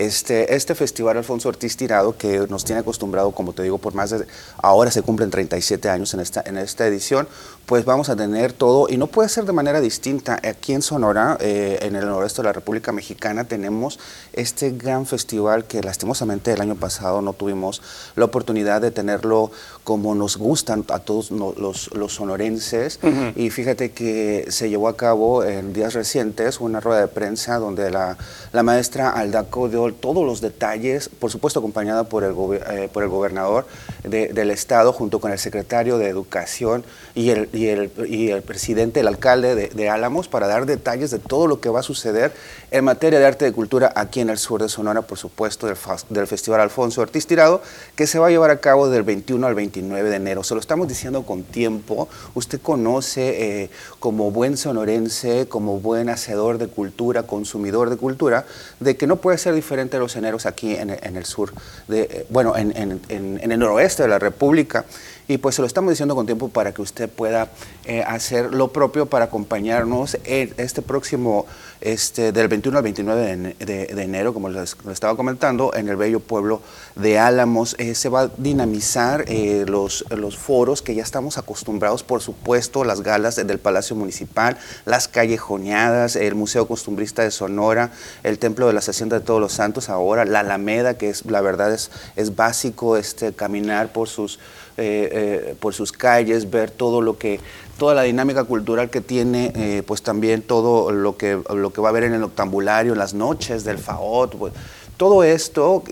Este, 0.00 0.54
este 0.54 0.74
festival 0.74 1.18
Alfonso 1.18 1.50
Ortiz 1.50 1.76
Tirado, 1.76 2.16
que 2.16 2.46
nos 2.48 2.64
tiene 2.64 2.80
acostumbrado, 2.80 3.32
como 3.32 3.52
te 3.52 3.62
digo, 3.62 3.76
por 3.76 3.92
más 3.92 4.08
de... 4.08 4.26
Ahora 4.56 4.90
se 4.90 5.02
cumplen 5.02 5.28
37 5.28 5.90
años 5.90 6.14
en 6.14 6.20
esta, 6.20 6.42
en 6.46 6.56
esta 6.56 6.86
edición, 6.86 7.28
pues 7.66 7.84
vamos 7.84 8.08
a 8.08 8.16
tener 8.16 8.52
todo, 8.52 8.88
y 8.88 8.96
no 8.96 9.06
puede 9.06 9.28
ser 9.28 9.44
de 9.44 9.52
manera 9.52 9.80
distinta. 9.80 10.40
Aquí 10.42 10.72
en 10.72 10.82
Sonora, 10.82 11.38
eh, 11.40 11.78
en 11.82 11.94
el 11.94 12.04
noroeste 12.04 12.42
de 12.42 12.46
la 12.46 12.52
República 12.52 12.90
Mexicana, 12.90 13.44
tenemos 13.44 14.00
este 14.32 14.70
gran 14.72 15.06
festival 15.06 15.64
que 15.66 15.80
lastimosamente 15.80 16.52
el 16.52 16.60
año 16.60 16.74
pasado 16.74 17.22
no 17.22 17.32
tuvimos 17.32 17.80
la 18.16 18.24
oportunidad 18.24 18.80
de 18.80 18.90
tenerlo 18.90 19.52
como 19.84 20.16
nos 20.16 20.36
gustan 20.36 20.84
a 20.88 20.98
todos 20.98 21.30
no- 21.30 21.54
los, 21.56 21.94
los 21.94 22.14
sonorenses. 22.14 22.98
Y 23.36 23.50
fíjate 23.50 23.92
que 23.92 24.46
se 24.48 24.68
llevó 24.68 24.88
a 24.88 24.96
cabo 24.96 25.44
en 25.44 25.72
días 25.72 25.94
recientes 25.94 26.58
una 26.60 26.80
rueda 26.80 27.00
de 27.02 27.08
prensa 27.08 27.58
donde 27.58 27.90
la, 27.92 28.16
la 28.52 28.62
maestra 28.64 29.10
Aldaco 29.10 29.68
dio 29.68 29.92
todos 29.94 30.24
los 30.26 30.40
detalles, 30.40 31.08
por 31.08 31.30
supuesto 31.30 31.60
acompañada 31.60 32.02
por 32.04 32.24
el, 32.24 32.32
gobe- 32.34 32.62
eh, 32.68 32.88
por 32.92 33.04
el 33.04 33.08
gobernador 33.10 33.66
de- 34.02 34.28
del 34.28 34.50
estado 34.50 34.92
junto 34.92 35.20
con 35.20 35.30
el 35.30 35.38
secretario 35.38 35.98
de 35.98 36.08
Educación 36.08 36.84
y 37.14 37.30
el, 37.30 37.48
y 37.52 37.66
el, 37.68 37.90
y 38.08 38.30
el 38.30 38.42
presidente, 38.42 39.00
el 39.00 39.08
alcalde 39.08 39.54
de, 39.68 39.88
Álamos, 39.90 40.28
para 40.28 40.46
dar 40.46 40.66
detalles 40.66 41.10
de 41.10 41.18
todo 41.18 41.46
lo 41.46 41.60
que 41.60 41.68
va 41.68 41.80
a 41.80 41.82
suceder 41.82 42.32
en 42.70 42.84
materia 42.84 43.18
de 43.18 43.26
arte 43.26 43.48
y 43.48 43.52
cultura 43.52 43.92
aquí 43.96 44.20
en 44.20 44.30
el 44.30 44.38
sur 44.38 44.62
de 44.62 44.68
Sonora, 44.68 45.02
por 45.02 45.18
supuesto, 45.18 45.66
del, 45.66 46.26
Festival 46.26 46.60
Alfonso 46.60 47.00
Ortiz 47.00 47.26
Tirado, 47.26 47.62
que 47.96 48.06
se 48.06 48.18
va 48.18 48.28
a 48.28 48.30
llevar 48.30 48.50
a 48.50 48.60
cabo 48.60 48.88
del 48.88 49.02
21 49.02 49.46
al 49.46 49.54
29 49.54 50.10
de 50.10 50.16
enero. 50.16 50.44
Se 50.44 50.54
lo 50.54 50.60
estamos 50.60 50.86
diciendo 50.88 51.22
con 51.24 51.42
tiempo. 51.42 52.08
Usted 52.34 52.60
conoce 52.60 53.62
eh, 53.62 53.70
como 53.98 54.30
buen 54.30 54.56
sonorense, 54.56 55.46
como 55.48 55.80
buen 55.80 56.08
hacedor 56.08 56.58
de 56.58 56.68
cultura, 56.68 57.24
consumidor 57.24 57.90
de 57.90 57.96
cultura, 57.96 58.44
de 58.78 58.96
que 58.96 59.06
no 59.06 59.16
puede 59.16 59.38
ser 59.38 59.54
diferente 59.54 59.96
a 59.96 60.00
los 60.00 60.16
eneros 60.16 60.46
aquí 60.46 60.74
en, 60.76 60.90
en 60.90 61.16
el 61.16 61.24
sur, 61.24 61.52
de, 61.88 62.02
eh, 62.02 62.26
bueno, 62.30 62.56
en, 62.56 62.76
en- 62.76 63.00
en- 63.08 63.40
en 63.42 63.52
el 63.52 63.58
noroeste 63.58 64.02
de 64.04 64.08
la 64.08 64.18
República. 64.18 64.84
Y 65.30 65.38
pues 65.38 65.54
se 65.54 65.62
lo 65.62 65.66
estamos 65.68 65.90
diciendo 65.92 66.16
con 66.16 66.26
tiempo 66.26 66.48
para 66.48 66.72
que 66.74 66.82
usted 66.82 67.08
pueda 67.08 67.52
eh, 67.84 68.02
hacer 68.04 68.52
lo 68.52 68.72
propio 68.72 69.06
para 69.06 69.26
acompañarnos 69.26 70.18
en 70.24 70.52
este 70.56 70.82
próximo, 70.82 71.46
este, 71.80 72.32
del 72.32 72.48
21 72.48 72.76
al 72.78 72.82
29 72.82 73.22
de, 73.22 73.32
ene- 73.34 73.56
de- 73.64 73.86
de 73.94 74.02
enero, 74.02 74.34
como 74.34 74.48
les, 74.48 74.76
les 74.84 74.92
estaba 74.92 75.14
comentando, 75.16 75.72
en 75.72 75.88
el 75.88 75.94
bello 75.94 76.18
pueblo 76.18 76.60
de 76.96 77.20
Álamos. 77.20 77.76
Eh, 77.78 77.94
se 77.94 78.08
va 78.08 78.22
a 78.22 78.30
dinamizar 78.38 79.24
eh, 79.28 79.66
los, 79.68 80.04
los 80.10 80.36
foros 80.36 80.82
que 80.82 80.96
ya 80.96 81.04
estamos 81.04 81.38
acostumbrados, 81.38 82.02
por 82.02 82.22
supuesto, 82.22 82.82
las 82.82 83.02
galas 83.02 83.36
del 83.36 83.60
Palacio 83.60 83.94
Municipal, 83.94 84.58
las 84.84 85.06
callejoneadas, 85.06 86.16
el 86.16 86.34
Museo 86.34 86.66
Costumbrista 86.66 87.22
de 87.22 87.30
Sonora, 87.30 87.92
el 88.24 88.40
Templo 88.40 88.66
de 88.66 88.72
la 88.72 88.80
Hacienda 88.80 89.20
de 89.20 89.24
Todos 89.24 89.40
los 89.40 89.52
Santos 89.52 89.90
ahora, 89.90 90.24
la 90.24 90.40
Alameda, 90.40 90.94
que 90.98 91.08
es 91.08 91.24
la 91.24 91.40
verdad 91.40 91.72
es, 91.72 91.92
es 92.16 92.34
básico 92.34 92.96
este, 92.96 93.32
caminar 93.32 93.92
por 93.92 94.08
sus, 94.08 94.40
eh, 94.80 95.08
eh, 95.12 95.54
por 95.60 95.74
sus 95.74 95.92
calles, 95.92 96.50
ver 96.50 96.70
todo 96.70 97.02
lo 97.02 97.18
que 97.18 97.38
toda 97.78 97.94
la 97.94 98.02
dinámica 98.02 98.44
cultural 98.44 98.90
que 98.90 99.00
tiene, 99.00 99.52
eh, 99.54 99.82
pues 99.86 100.02
también 100.02 100.42
todo 100.42 100.90
lo 100.90 101.16
que, 101.16 101.40
lo 101.54 101.72
que 101.72 101.80
va 101.80 101.88
a 101.88 101.90
haber 101.90 102.04
en 102.04 102.14
el 102.14 102.22
octambulario, 102.22 102.94
las 102.94 103.14
noches 103.14 103.64
del 103.64 103.78
FAOT, 103.78 104.36
pues, 104.36 104.52
todo 104.96 105.24
esto, 105.24 105.82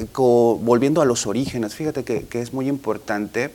volviendo 0.60 1.00
a 1.00 1.06
los 1.06 1.26
orígenes, 1.26 1.74
fíjate 1.74 2.04
que 2.04 2.40
es 2.40 2.52
muy 2.52 2.68
importante, 2.68 3.50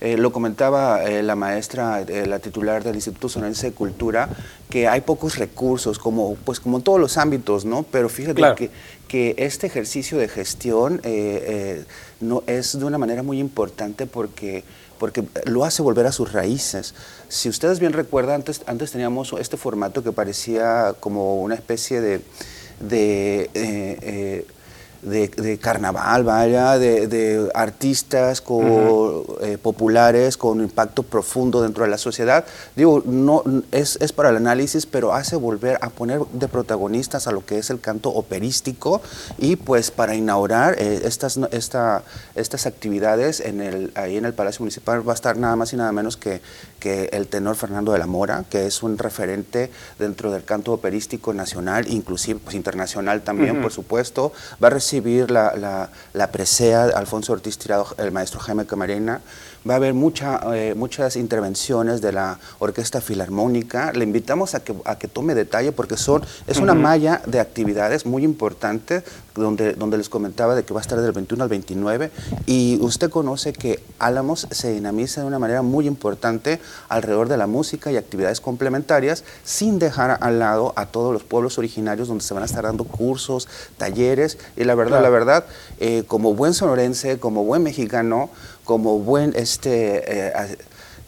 eh, 0.00 0.16
lo 0.16 0.32
comentaba 0.32 1.04
eh, 1.04 1.22
la 1.22 1.36
maestra, 1.36 2.02
eh, 2.02 2.26
la 2.26 2.38
titular 2.38 2.84
del 2.84 2.94
Instituto 2.96 3.28
Sonorense 3.28 3.68
de 3.68 3.72
Cultura, 3.72 4.28
que 4.68 4.88
hay 4.88 5.00
pocos 5.00 5.38
recursos, 5.38 5.98
como, 5.98 6.34
pues, 6.44 6.60
como 6.60 6.78
en 6.78 6.82
todos 6.82 7.00
los 7.00 7.16
ámbitos, 7.16 7.64
¿no? 7.64 7.84
Pero 7.84 8.08
fíjate 8.08 8.34
Claro. 8.34 8.56
que, 8.56 8.70
que 9.08 9.34
este 9.38 9.66
ejercicio 9.66 10.18
de 10.18 10.28
gestión 10.28 11.00
no, 12.20 12.42
es 12.46 12.78
de 12.78 12.84
una 12.84 12.98
manera 12.98 13.22
muy 13.22 13.38
importante 13.38 14.06
porque, 14.06 14.64
porque 14.98 15.24
lo 15.44 15.64
hace 15.64 15.82
volver 15.82 16.06
a 16.06 16.12
sus 16.12 16.32
raíces. 16.32 16.94
Si 17.28 17.48
ustedes 17.48 17.78
bien 17.78 17.92
recuerdan, 17.92 18.36
antes, 18.36 18.62
antes 18.66 18.90
teníamos 18.90 19.34
este 19.38 19.56
formato 19.56 20.02
que 20.02 20.12
parecía 20.12 20.94
como 21.00 21.40
una 21.42 21.54
especie 21.54 22.00
de, 22.00 22.20
de, 22.80 23.42
eh, 23.42 23.98
eh, 24.02 24.46
de, 25.02 25.28
de 25.28 25.58
carnaval, 25.58 26.24
vaya, 26.24 26.78
de, 26.78 27.06
de 27.06 27.50
artistas 27.54 28.40
con, 28.40 29.24
eh, 29.42 29.58
populares 29.60 30.36
con 30.36 30.60
impacto 30.60 31.02
profundo 31.02 31.62
dentro 31.62 31.84
de 31.84 31.90
la 31.90 31.98
sociedad. 31.98 32.44
Digo, 32.74 33.02
no 33.04 33.42
es, 33.72 33.98
es 34.00 34.12
para 34.12 34.30
el 34.30 34.36
análisis, 34.36 34.86
pero 34.86 35.14
hace 35.14 35.36
volver 35.36 35.78
a 35.80 35.90
poner 35.90 36.20
de 36.32 36.48
protagonistas 36.48 37.26
a 37.26 37.32
lo 37.32 37.44
que 37.44 37.58
es 37.58 37.70
el 37.70 37.80
canto 37.80 38.10
operístico 38.10 39.00
y 39.38 39.56
pues 39.56 39.90
para 39.90 40.14
inaugurar 40.14 40.76
eh, 40.78 41.02
estas, 41.04 41.38
esta, 41.50 42.02
estas 42.34 42.66
actividades 42.66 43.40
en 43.40 43.60
el, 43.60 43.92
ahí 43.94 44.16
en 44.16 44.24
el 44.24 44.34
Palacio 44.34 44.60
Municipal 44.60 45.06
va 45.06 45.12
a 45.12 45.14
estar 45.14 45.36
nada 45.36 45.56
más 45.56 45.72
y 45.72 45.76
nada 45.76 45.92
menos 45.92 46.16
que, 46.16 46.40
que 46.86 47.08
el 47.12 47.26
tenor 47.26 47.56
Fernando 47.56 47.90
de 47.90 47.98
la 47.98 48.06
Mora, 48.06 48.44
que 48.48 48.64
es 48.64 48.84
un 48.84 48.96
referente 48.96 49.72
dentro 49.98 50.30
del 50.30 50.44
canto 50.44 50.72
operístico 50.72 51.34
nacional, 51.34 51.88
inclusive 51.88 52.38
pues, 52.38 52.54
internacional 52.54 53.22
también, 53.22 53.60
por 53.60 53.72
supuesto. 53.72 54.32
Va 54.62 54.68
a 54.68 54.70
recibir 54.70 55.32
la, 55.32 55.56
la, 55.56 55.90
la 56.12 56.30
presea 56.30 56.86
de 56.86 56.92
Alfonso 56.92 57.32
Ortiz 57.32 57.58
Tirado, 57.58 57.88
el 57.98 58.12
maestro 58.12 58.38
Jaime 58.38 58.66
Camarena. 58.66 59.20
Va 59.68 59.74
a 59.74 59.76
haber 59.78 59.94
mucha, 59.94 60.40
eh, 60.54 60.74
muchas 60.76 61.16
intervenciones 61.16 62.00
de 62.00 62.12
la 62.12 62.38
Orquesta 62.60 63.00
Filarmónica. 63.00 63.92
Le 63.92 64.04
invitamos 64.04 64.54
a 64.54 64.60
que, 64.60 64.74
a 64.84 64.96
que 64.96 65.08
tome 65.08 65.34
detalle 65.34 65.72
porque 65.72 65.96
son, 65.96 66.22
es 66.46 66.58
una 66.58 66.74
malla 66.74 67.20
de 67.26 67.40
actividades 67.40 68.06
muy 68.06 68.22
importante 68.22 69.02
donde, 69.34 69.74
donde 69.74 69.98
les 69.98 70.08
comentaba 70.08 70.54
de 70.54 70.64
que 70.64 70.72
va 70.72 70.80
a 70.80 70.82
estar 70.82 71.00
del 71.00 71.12
21 71.12 71.42
al 71.42 71.48
29 71.50 72.10
y 72.46 72.78
usted 72.80 73.10
conoce 73.10 73.52
que 73.52 73.82
Álamos 73.98 74.46
se 74.50 74.72
dinamiza 74.72 75.20
de 75.20 75.26
una 75.26 75.38
manera 75.38 75.62
muy 75.62 75.86
importante 75.86 76.60
alrededor 76.88 77.28
de 77.28 77.36
la 77.36 77.46
música 77.46 77.90
y 77.90 77.96
actividades 77.96 78.40
complementarias 78.40 79.24
sin 79.44 79.78
dejar 79.78 80.18
al 80.20 80.38
lado 80.38 80.72
a 80.76 80.86
todos 80.86 81.12
los 81.12 81.22
pueblos 81.22 81.58
originarios 81.58 82.08
donde 82.08 82.24
se 82.24 82.34
van 82.34 82.42
a 82.44 82.46
estar 82.46 82.64
dando 82.64 82.84
cursos, 82.84 83.48
talleres 83.76 84.38
y 84.56 84.64
la 84.64 84.74
verdad, 84.74 84.98
Claro. 84.98 85.02
la 85.02 85.10
verdad, 85.10 85.44
eh, 85.80 86.04
como 86.06 86.34
buen 86.34 86.54
sonorense, 86.54 87.18
como 87.18 87.44
buen 87.44 87.62
mexicano, 87.62 88.30
como 88.66 88.98
buen 88.98 89.32
este, 89.36 90.28
eh, 90.28 90.56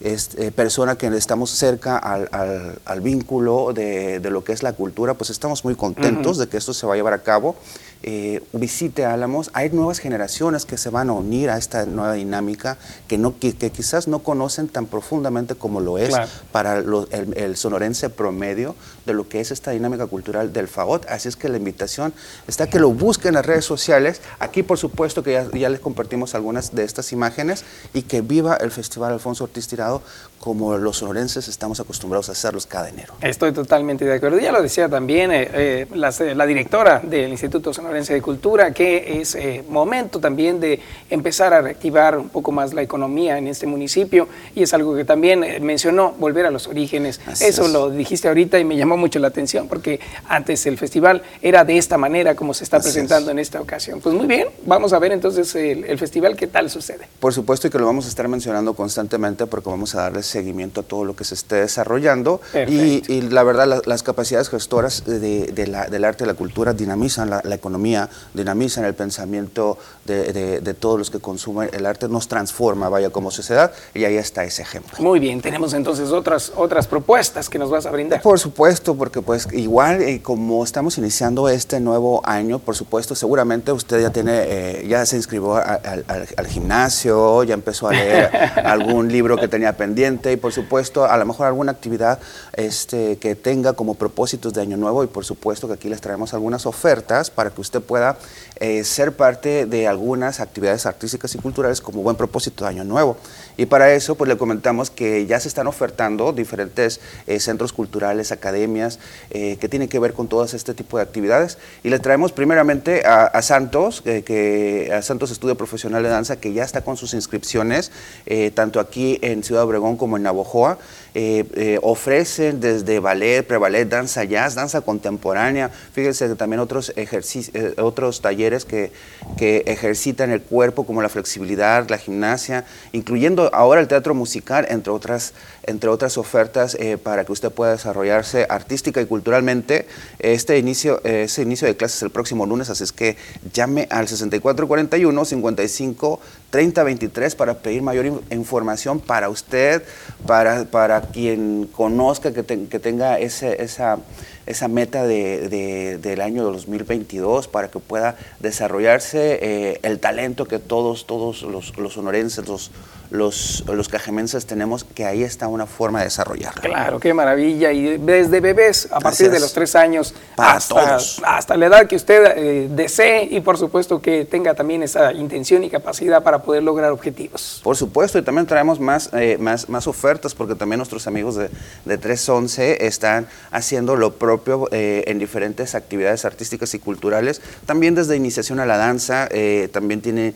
este, 0.01 0.53
persona 0.53 0.97
que 0.97 1.09
estamos 1.09 1.51
cerca 1.51 1.99
al, 1.99 2.29
al- 2.33 2.79
al 2.85 3.01
vínculo 3.01 3.73
de, 3.75 4.21
de 4.21 4.31
lo 4.31 4.45
que 4.45 4.53
es 4.53 4.63
la 4.63 4.73
cultura, 4.73 5.15
pues 5.15 5.29
estamos 5.31 5.65
muy 5.65 5.75
contentos 5.75 6.39
de 6.39 6.47
que 6.49 6.57
esto 6.57 6.73
se 6.73 6.87
va 6.87 6.95
a 6.95 6.97
llevar 6.97 7.13
a 7.15 7.23
cabo. 7.23 7.57
Eh, 8.05 8.45
visite 8.53 9.05
Álamos, 9.05 9.51
hay 9.55 9.71
nuevas 9.71 9.99
generaciones 9.99 10.65
que 10.65 10.79
se 10.79 10.89
van 10.89 11.11
a 11.11 11.15
unir 11.15 11.51
a 11.51 11.59
esta 11.59 11.85
nueva 11.85 12.13
dinámica 12.13 12.79
que, 13.09 13.19
no, 13.19 13.37
que, 13.41 13.57
que 13.57 13.71
quizás 13.71 14.07
no 14.07 14.21
conocen 14.21 14.69
tan 14.69 14.87
profundamente 14.87 15.57
como 15.57 15.81
lo 15.81 15.99
es 15.99 16.11
Claro. 16.11 16.29
para 16.53 16.81
lo- 16.81 17.09
el, 17.11 17.37
el 17.37 17.57
sonorense 17.57 18.09
promedio 18.09 18.77
de 19.09 19.15
lo 19.15 19.29
que 19.29 19.41
es 19.41 19.51
esta 19.51 19.73
dinámica 19.73 20.07
cultural 20.07 20.53
del 20.53 20.69
FAOT. 20.69 21.07
Así 21.09 21.29
es 21.29 21.37
que 21.37 21.49
la 21.49 21.57
invitación 21.57 22.13
está 22.47 22.69
que 22.69 22.79
lo 22.79 22.91
busquen 22.91 23.31
en 23.31 23.35
las 23.35 23.47
redes 23.47 23.65
sociales. 23.65 24.21
Aquí, 24.39 24.63
por 24.63 24.79
supuesto, 24.79 25.23
que 25.23 25.33
ya, 25.33 25.51
ya 25.53 25.69
les 25.69 25.81
compartimos 25.81 26.35
algunas 26.35 26.75
de 26.75 26.85
estas 26.85 27.13
imágenes 27.13 27.65
y 27.93 28.03
que 28.03 28.21
viva 28.21 28.57
el 28.57 28.71
Festival 28.71 29.13
Alfonso 29.13 29.45
Ortiz 29.45 29.67
Tirado 29.67 30.03
como 30.39 30.77
los 30.79 30.99
sonorenses 30.99 31.49
estamos 31.49 31.81
acostumbrados 31.81 32.29
a 32.29 32.33
hacerlos 32.33 32.67
cada 32.67 32.89
enero. 32.89 33.15
Estoy 33.21 33.53
totalmente 33.53 34.05
de 34.05 34.15
acuerdo. 34.15 34.39
Ya 34.39 34.53
lo 34.53 34.63
decía 34.63 34.89
también 34.89 35.33
eh, 35.33 35.51
eh, 35.53 35.87
la, 35.95 36.15
la 36.35 36.47
directora 36.47 37.01
del 37.03 37.31
Instituto 37.31 37.73
Sonorense 37.73 38.15
de 38.15 38.23
Cultura, 38.23 38.73
que 38.73 39.21
es 39.21 39.35
eh, 39.35 39.65
momento 39.69 40.21
también 40.21 40.61
de 40.61 40.81
empezar 41.11 41.53
a 41.53 41.63
reactivar 41.63 42.19
un 42.19 42.29
poco 42.29 42.53
más 42.53 42.73
la 42.75 42.83
economía 42.83 43.39
en 43.39 43.49
este 43.49 43.67
municipio 43.67 44.29
y 44.55 44.63
es 44.63 44.75
algo 44.75 44.95
que 44.95 45.05
también 45.05 45.43
eh, 45.43 45.61
mencionó, 45.61 46.15
volver 46.19 46.47
a 46.47 46.51
los 46.51 46.67
orígenes. 46.69 47.21
Así 47.27 47.45
Eso 47.45 47.67
es. 47.67 47.73
lo 47.73 47.91
dijiste 47.91 48.29
ahorita 48.29 48.59
y 48.59 48.65
me 48.65 48.77
llamó 48.77 48.97
mucho 48.99 49.19
la 49.19 49.29
atención 49.29 49.69
porque 49.69 50.01
antes 50.29 50.67
el 50.67 50.77
festival 50.77 51.23
era 51.41 51.65
de 51.65 51.79
esta 51.79 51.97
manera 51.97 52.35
como 52.35 52.53
se 52.53 52.65
está 52.65 52.79
Así 52.79 52.89
presentando 52.91 53.31
en 53.31 53.39
esta 53.39 53.61
ocasión. 53.61 54.01
Pues 54.01 54.15
muy 54.15 54.27
bien, 54.27 54.49
vamos 54.67 54.93
a 54.93 54.99
ver 54.99 55.13
entonces 55.13 55.55
el, 55.55 55.85
el 55.85 55.99
festival 55.99 56.37
qué 56.37 56.47
tal 56.47 56.69
sucede. 56.69 57.09
Por 57.21 57.33
supuesto 57.33 57.69
y 57.69 57.71
que 57.71 57.79
lo 57.79 57.87
vamos 57.87 58.05
a 58.07 58.09
estar 58.09 58.29
mencionando 58.29 58.75
constantemente 58.75 59.47
porque 59.47 59.71
vamos 59.71 59.95
a 59.95 60.03
darle 60.03 60.23
seguimiento 60.23 60.81
a 60.81 60.85
todo 60.85 61.05
lo 61.05 61.17
que 61.17 61.25
se 61.25 61.35
esté 61.35 61.57
desarrollando 61.57 62.41
y, 62.69 63.03
y 63.13 63.21
la 63.23 63.43
verdad 63.45 63.67
la- 63.67 63.83
las 63.87 64.03
capacidades 64.03 64.49
gestoras 64.51 65.05
de, 65.07 65.47
de 65.47 65.67
la- 65.69 65.87
del 65.87 66.05
arte 66.05 66.25
y 66.25 66.27
la 66.27 66.35
cultura 66.35 66.73
dinamizan 66.75 67.31
la, 67.31 67.41
la 67.45 67.55
economía 67.55 67.69
economía, 67.69 68.09
dinamizan 68.33 68.87
el 68.87 68.95
pensamiento 68.95 69.77
de, 70.07 70.33
de- 70.33 70.61
de 70.61 70.75
todos 70.75 70.99
los 70.99 71.11
que 71.11 71.19
consumen 71.19 71.69
el 71.75 71.85
arte, 71.85 72.09
nos 72.09 72.27
transforma, 72.29 72.89
vaya, 72.89 73.11
como 73.11 73.31
sociedad, 73.31 73.73
y 73.95 74.05
ahí 74.05 74.17
está 74.17 74.43
ese 74.45 74.63
ejemplo. 74.63 74.97
Muy 75.01 75.19
bien, 75.21 75.43
tenemos 75.43 75.75
entonces 75.75 76.11
otras, 76.11 76.51
otras 76.57 76.87
propuestas 76.87 77.51
que 77.51 77.59
nos 77.59 77.69
vas 77.69 77.85
a 77.85 77.91
brindar. 77.91 78.23
Por 78.23 78.39
supuesto, 78.39 78.88
porque 78.97 79.23
pues 79.23 79.49
igual 79.53 80.01
eh, 80.03 80.23
como 80.23 80.63
estamos 80.65 80.99
iniciando 80.99 81.49
este 81.49 81.81
nuevo 81.81 82.21
año, 82.25 82.59
por 82.59 82.75
supuesto, 82.77 83.15
seguramente 83.15 83.73
usted 83.73 84.01
ya 84.01 84.11
tiene, 84.11 84.33
eh, 84.47 84.87
ya 84.89 85.05
se 85.07 85.17
inscribió 85.17 85.57
a- 85.57 85.61
al, 85.63 86.05
al- 86.09 86.29
al 86.37 86.47
gimnasio, 86.47 87.43
ya 87.45 87.55
empezó 87.55 87.89
a 87.89 87.93
leer 87.93 88.31
algún 88.65 89.09
libro 89.11 89.37
que 89.37 89.49
tenía 89.49 89.77
pendiente 89.77 90.33
y 90.33 90.37
por 90.37 90.53
supuesto 90.53 91.05
a 91.05 91.17
lo 91.17 91.25
mejor 91.27 91.47
alguna 91.47 91.73
actividad 91.73 92.19
este, 92.55 93.17
que 93.19 93.35
tenga 93.35 93.73
como 93.73 93.95
propósitos 93.95 94.53
de 94.55 94.61
año 94.63 94.77
nuevo 94.77 95.03
y 95.05 95.07
por 95.07 95.25
supuesto 95.25 95.67
que 95.69 95.75
aquí 95.75 95.89
les 95.89 96.01
traemos 96.01 96.35
algunas 96.35 96.67
ofertas 96.67 97.31
para 97.31 97.51
que 97.51 97.61
usted 97.61 97.81
pueda 97.81 98.17
eh, 98.61 98.85
ser 98.85 99.13
parte 99.17 99.67
de 99.67 99.87
algunas 99.87 100.41
actividades 100.41 100.87
artísticas 100.87 101.35
y 101.35 101.39
culturales 101.39 101.81
como 101.81 102.03
buen 102.03 102.17
propósito 102.17 102.65
de 102.65 102.71
año 102.71 102.85
nuevo. 102.85 103.17
Y 103.57 103.67
para 103.67 103.93
eso 103.93 104.15
pues 104.15 104.29
le 104.29 104.37
comentamos 104.37 104.91
que 104.91 105.27
ya 105.27 105.41
se 105.41 105.49
están 105.49 105.67
ofertando 105.67 106.33
diferentes 106.33 107.01
centros 107.39 107.73
culturales, 107.73 108.31
academias, 108.69 108.99
eh, 109.31 109.57
que 109.61 109.69
tienen 109.69 109.89
que 109.89 109.99
ver 109.99 110.13
con 110.13 110.29
todo 110.29 110.45
este 110.45 110.75
tipo 110.75 110.97
de 110.97 111.03
actividades. 111.03 111.59
Y 111.83 111.91
le 111.91 111.99
traemos 111.99 112.33
primeramente 112.33 113.07
a, 113.07 113.25
a 113.27 113.43
Santos, 113.43 114.01
que, 114.03 114.23
que- 114.23 114.91
a 114.93 115.03
Santos 115.03 115.31
Estudio 115.31 115.57
Profesional 115.57 116.03
de 116.03 116.09
Danza, 116.09 116.37
que 116.37 116.53
ya 116.53 116.65
está 116.65 116.83
con 116.83 116.97
sus 116.97 117.15
inscripciones, 117.15 117.91
eh, 118.27 118.51
tanto 118.55 118.81
aquí 118.81 119.19
en 119.23 119.43
Ciudad 119.43 119.65
Obregón 119.65 119.97
como 119.97 120.17
en 120.17 120.23
Navojoa. 120.23 120.79
Eh, 121.15 121.45
eh, 121.57 121.79
ofrecen 121.83 122.61
desde 122.61 123.01
ballet, 123.01 123.43
preballet, 123.43 123.87
danza 123.89 124.25
jazz, 124.25 124.55
danza 124.55 124.83
contemporánea. 124.83 125.69
Fíjense 125.93 126.29
que 126.29 126.35
también 126.37 126.61
otros, 126.61 126.93
eh, 126.95 127.75
otros 127.79 128.21
talleres 128.21 128.65
que, 128.65 128.93
que 129.37 129.65
ejercitan 129.67 130.31
el 130.31 130.43
cuerpo, 130.43 130.85
como 130.85 131.03
la 131.03 131.09
flexibilidad, 131.09 131.89
la 131.89 131.99
gimnasia, 131.99 132.65
incluyendo 132.93 133.51
ahora 133.53 133.81
el 133.81 133.89
teatro 133.89 134.15
musical, 134.15 134.67
entre 134.69 134.93
otras, 134.93 135.33
entre 135.67 135.89
otras 135.91 136.19
ofertas 136.19 136.77
eh, 136.79 136.99
para 136.99 137.25
que 137.25 137.33
usted 137.33 137.51
pueda 137.51 137.73
desarrollarse 137.73 138.47
artística 138.59 139.01
y 139.01 139.07
culturalmente. 139.07 139.87
Este 140.19 140.59
inicio, 140.59 141.01
eh, 141.05 141.23
ese 141.25 141.43
inicio 141.43 141.67
de 141.69 141.77
clases 141.77 142.03
el 142.03 142.11
próximo 142.11 142.45
lunes, 142.45 142.69
así 142.71 142.85
es 142.85 142.93
que 142.93 143.17
llame 143.55 143.87
al 143.91 144.07
6441 144.09 145.25
55 145.25 146.21
30 146.51 146.83
23 146.83 147.35
para 147.35 147.55
pedir 147.59 147.83
mayor 147.83 148.07
in- 148.07 148.21
información 148.31 149.01
para 149.01 149.29
usted, 149.29 149.83
para, 150.27 150.65
para 150.65 151.01
quien 151.03 151.69
conozca 151.73 152.33
que, 152.33 152.43
te- 152.43 152.67
que 152.67 152.79
tenga 152.79 153.19
ese, 153.19 153.63
esa, 153.63 153.99
esa 154.47 154.67
meta 154.69 155.07
de, 155.07 155.49
de- 155.49 155.99
del 155.99 156.21
año 156.21 156.43
2022 156.45 157.49
para 157.49 157.69
que 157.71 157.79
pueda 157.79 158.17
desarrollarse 158.41 159.39
eh, 159.43 159.81
el 159.83 159.99
talento 160.01 160.47
que 160.47 160.59
todos, 160.59 161.07
todos 161.07 161.43
los, 161.43 161.77
los 161.79 161.93
sonorenses, 161.93 162.49
los, 162.49 162.71
los, 163.11 163.65
los 163.67 163.89
cajemenses 163.89 164.47
tenemos, 164.47 164.85
que 164.85 165.05
ahí 165.05 165.23
está 165.23 165.49
una 165.49 165.67
forma 165.67 166.01
de 166.01 166.07
desarrollarlo. 166.07 166.61
Claro, 166.63 167.01
qué 167.01 167.15
maravilla. 167.15 167.73
Y 167.73 167.99
desde 167.99 168.41
bebés, 168.41 168.89
a 168.91 169.01
partir 169.01 169.31
de 169.31 169.41
los 169.41 169.53
tres 169.53 169.75
años, 169.75 170.15
Para 170.37 170.55
hasta, 170.55 170.75
todos. 170.75 171.23
hasta 171.25 171.57
la 171.57 171.67
edad 171.67 171.87
que 171.87 171.97
usted 171.97 172.35
eh, 172.37 172.69
desee 172.71 173.25
y 173.31 173.41
por 173.41 173.57
supuesto 173.59 174.01
que 174.01 174.25
tenga 174.25 174.55
también 174.55 174.83
esa 174.83 175.13
intención 175.13 175.65
y 175.65 175.71
capacidad 175.71 176.23
para 176.23 176.43
poder 176.43 176.63
lograr 176.63 176.93
objetivos. 176.93 177.61
Por 177.65 177.77
supuesto, 177.77 178.19
y 178.19 178.23
también 178.23 178.47
traemos 178.47 178.79
más, 178.81 179.11
eh, 179.13 179.39
más, 179.41 179.69
más 179.69 179.87
ofertas 179.87 180.35
porque 180.35 180.55
también 180.55 180.79
nuestros 180.79 181.07
amigos 181.07 181.37
de, 181.37 181.51
de 181.85 181.99
311 181.99 182.87
están 182.87 183.27
haciendo 183.51 183.97
lo 183.97 184.15
propio 184.15 184.69
eh, 184.71 185.05
en 185.07 185.19
diferentes 185.19 185.75
actividades 185.75 186.25
artísticas 186.25 186.75
y 186.75 186.79
culturales. 186.79 187.41
También 187.67 187.95
desde 187.95 188.17
iniciación 188.17 188.61
a 188.61 188.67
la 188.67 188.77
danza, 188.77 189.29
eh, 189.31 189.69
también 189.73 190.01
tienen 190.01 190.35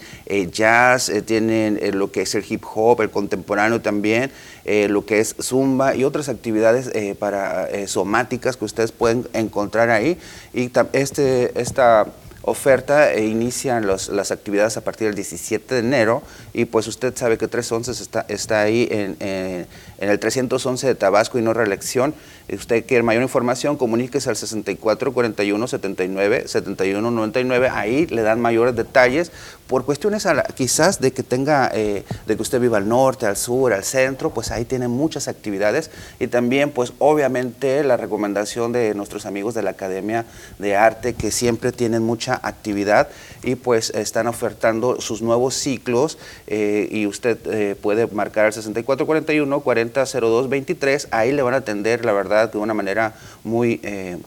jazz, 0.53 1.11
tienen 1.27 1.79
lo 1.93 2.11
que 2.11 2.23
es 2.23 2.35
el 2.35 2.45
hip 2.49 2.62
hop, 2.75 3.01
el 3.03 3.11
contemporáneo 3.11 3.81
también, 3.81 4.31
eh, 4.65 4.89
lo 4.89 5.05
que 5.07 5.21
es 5.21 5.35
zumba 5.41 5.95
y 5.95 6.05
otras 6.05 6.29
actividades 6.29 6.91
eh, 6.95 7.15
para 7.19 7.69
eh, 7.71 7.87
somáticas 7.89 8.57
que 8.57 8.65
ustedes 8.65 8.93
pueden 8.93 9.27
encontrar 9.33 9.91
ahí. 9.91 10.19
Y 10.55 10.71
este, 10.93 11.59
esta 11.61 12.07
oferta 12.45 13.13
e 13.13 13.27
inician 13.27 13.87
las 13.87 14.31
actividades 14.33 14.77
a 14.77 14.81
partir 14.81 15.07
del 15.07 15.15
17 15.15 15.75
de 15.77 15.81
enero 15.81 16.23
y 16.53 16.65
pues 16.65 16.89
usted 16.89 17.17
sabe 17.17 17.39
que 17.39 17.47
311 17.47 18.03
está, 18.03 18.25
está 18.29 18.63
ahí 18.63 18.89
en- 18.91 19.17
en 19.21 19.67
el 20.11 20.19
311 20.19 20.89
de 20.89 20.95
Tabasco 20.97 21.39
y 21.39 21.43
no 21.43 21.55
reelección. 21.55 22.15
Usted 22.53 22.85
quiere 22.85 23.03
mayor 23.03 23.23
información, 23.23 23.77
comuníquese 23.77 24.29
al 24.29 24.37
64 24.37 25.13
41 25.13 25.67
79 25.67 26.45
71 26.47 27.11
99. 27.11 27.69
Ahí 27.71 28.07
le 28.07 28.23
dan 28.23 28.41
mayores 28.41 28.77
detalles 28.77 29.33
por 29.67 29.87
cuestiones 29.87 30.27
quizás 30.55 31.01
de 31.01 31.13
que 31.13 31.23
tenga, 31.23 31.71
eh, 31.73 32.05
de 32.27 32.37
que 32.37 32.43
usted 32.43 32.61
viva 32.61 32.77
al 32.77 32.89
norte, 32.89 33.25
al 33.25 33.39
sur, 33.39 33.73
al 33.73 33.85
centro, 33.85 34.29
pues 34.29 34.51
ahí 34.51 34.67
tiene 34.67 34.87
muchas 34.87 35.29
actividades 35.29 35.91
y 36.21 36.27
también 36.27 36.71
pues 36.71 36.93
obviamente 36.99 37.83
la 37.83 37.97
recomendación 37.97 38.73
de 38.73 38.95
nuestros 38.95 39.25
amigos 39.25 39.55
de 39.55 39.63
la 39.63 39.71
Academia 39.71 40.27
de 40.59 40.77
Arte 40.77 41.15
que 41.15 41.31
siempre 41.31 41.73
tienen 41.73 42.03
mucha 42.03 42.39
actividad 42.43 43.09
y 43.43 43.55
pues 43.55 43.91
están 43.91 44.27
ofertando 44.27 45.01
sus 45.01 45.23
nuevos 45.23 45.55
ciclos 45.55 46.19
eh, 46.49 46.89
y 46.91 47.07
usted 47.07 47.39
eh, 47.47 47.75
puede 47.81 48.07
marcar 48.09 48.47
al 48.47 48.53
6441 48.53 49.61
4002 49.61 50.49
23, 50.51 51.09
ahí 51.13 51.33
le 51.33 51.41
van 51.41 51.55
a 51.55 51.59
atender 51.59 52.05
la 52.05 52.13
verdad 52.13 52.42
de 52.51 52.59
una 52.59 52.75
manera 52.75 53.15
muy... 53.45 53.81
eh, 53.83 54.19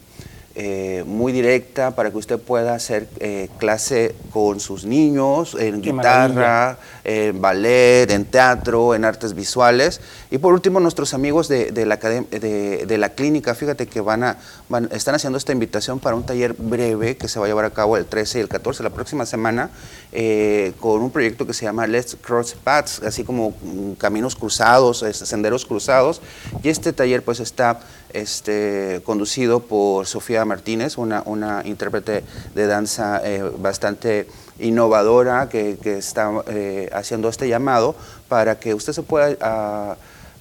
eh, 0.58 1.04
muy 1.06 1.32
directa 1.34 1.90
para 1.94 2.10
que 2.10 2.16
usted 2.16 2.38
pueda 2.38 2.74
hacer 2.74 3.06
eh, 3.20 3.50
clase 3.58 4.14
con 4.32 4.58
sus 4.58 4.86
niños 4.86 5.54
en 5.60 5.82
Qué 5.82 5.92
guitarra, 5.92 6.78
en 7.04 7.42
ballet, 7.42 8.10
en 8.10 8.24
teatro, 8.24 8.94
en 8.94 9.04
artes 9.04 9.34
visuales. 9.34 10.00
Y 10.30 10.38
por 10.38 10.54
último, 10.54 10.80
nuestros 10.80 11.12
amigos 11.12 11.48
de, 11.48 11.72
de 11.72 11.84
la, 11.84 11.96
de, 11.98 12.86
de 12.88 12.96
la 12.98 13.10
clínica, 13.10 13.54
fíjate 13.54 13.86
que 13.86 14.00
van 14.00 14.24
a, 14.24 14.38
van- 14.70 14.88
están 14.92 15.14
haciendo 15.14 15.36
esta 15.36 15.52
invitación 15.52 16.00
para 16.00 16.16
un 16.16 16.24
taller 16.24 16.54
breve 16.54 17.18
que 17.18 17.28
se 17.28 17.38
va 17.38 17.44
a 17.44 17.48
llevar 17.48 17.66
a 17.66 17.70
cabo 17.70 17.98
el 17.98 18.06
13 18.06 18.38
y 18.38 18.40
el 18.40 18.48
14, 18.48 18.82
la 18.82 18.88
próxima 18.88 19.26
semana, 19.26 19.68
eh, 20.10 20.72
con 20.80 21.02
un 21.02 21.10
proyecto 21.10 21.46
que 21.46 21.52
se 21.52 21.66
llama 21.66 21.86
Let's 21.86 22.16
Cross 22.18 22.56
Paths, 22.64 23.02
así 23.02 23.24
como 23.24 23.50
mm, 23.50 23.92
caminos 23.98 24.34
cruzados, 24.34 25.04
senderos 25.12 25.66
cruzados. 25.66 26.22
Y 26.62 26.70
este 26.70 26.94
taller 26.94 27.22
pues 27.22 27.40
está 27.40 27.78
este, 28.20 29.02
conducido 29.04 29.60
por 29.60 30.06
Sofía 30.06 30.44
Martínez, 30.44 30.98
una, 30.98 31.22
una 31.26 31.62
intérprete 31.64 32.24
de 32.54 32.66
danza 32.66 33.20
eh, 33.24 33.42
bastante 33.58 34.26
innovadora 34.58 35.48
que, 35.48 35.76
que 35.82 35.98
está 35.98 36.30
eh, 36.48 36.88
haciendo 36.92 37.28
este 37.28 37.48
llamado 37.48 37.94
para 38.28 38.58
que 38.58 38.74
usted 38.74 38.92
se 38.94 39.02
pueda, 39.02 39.96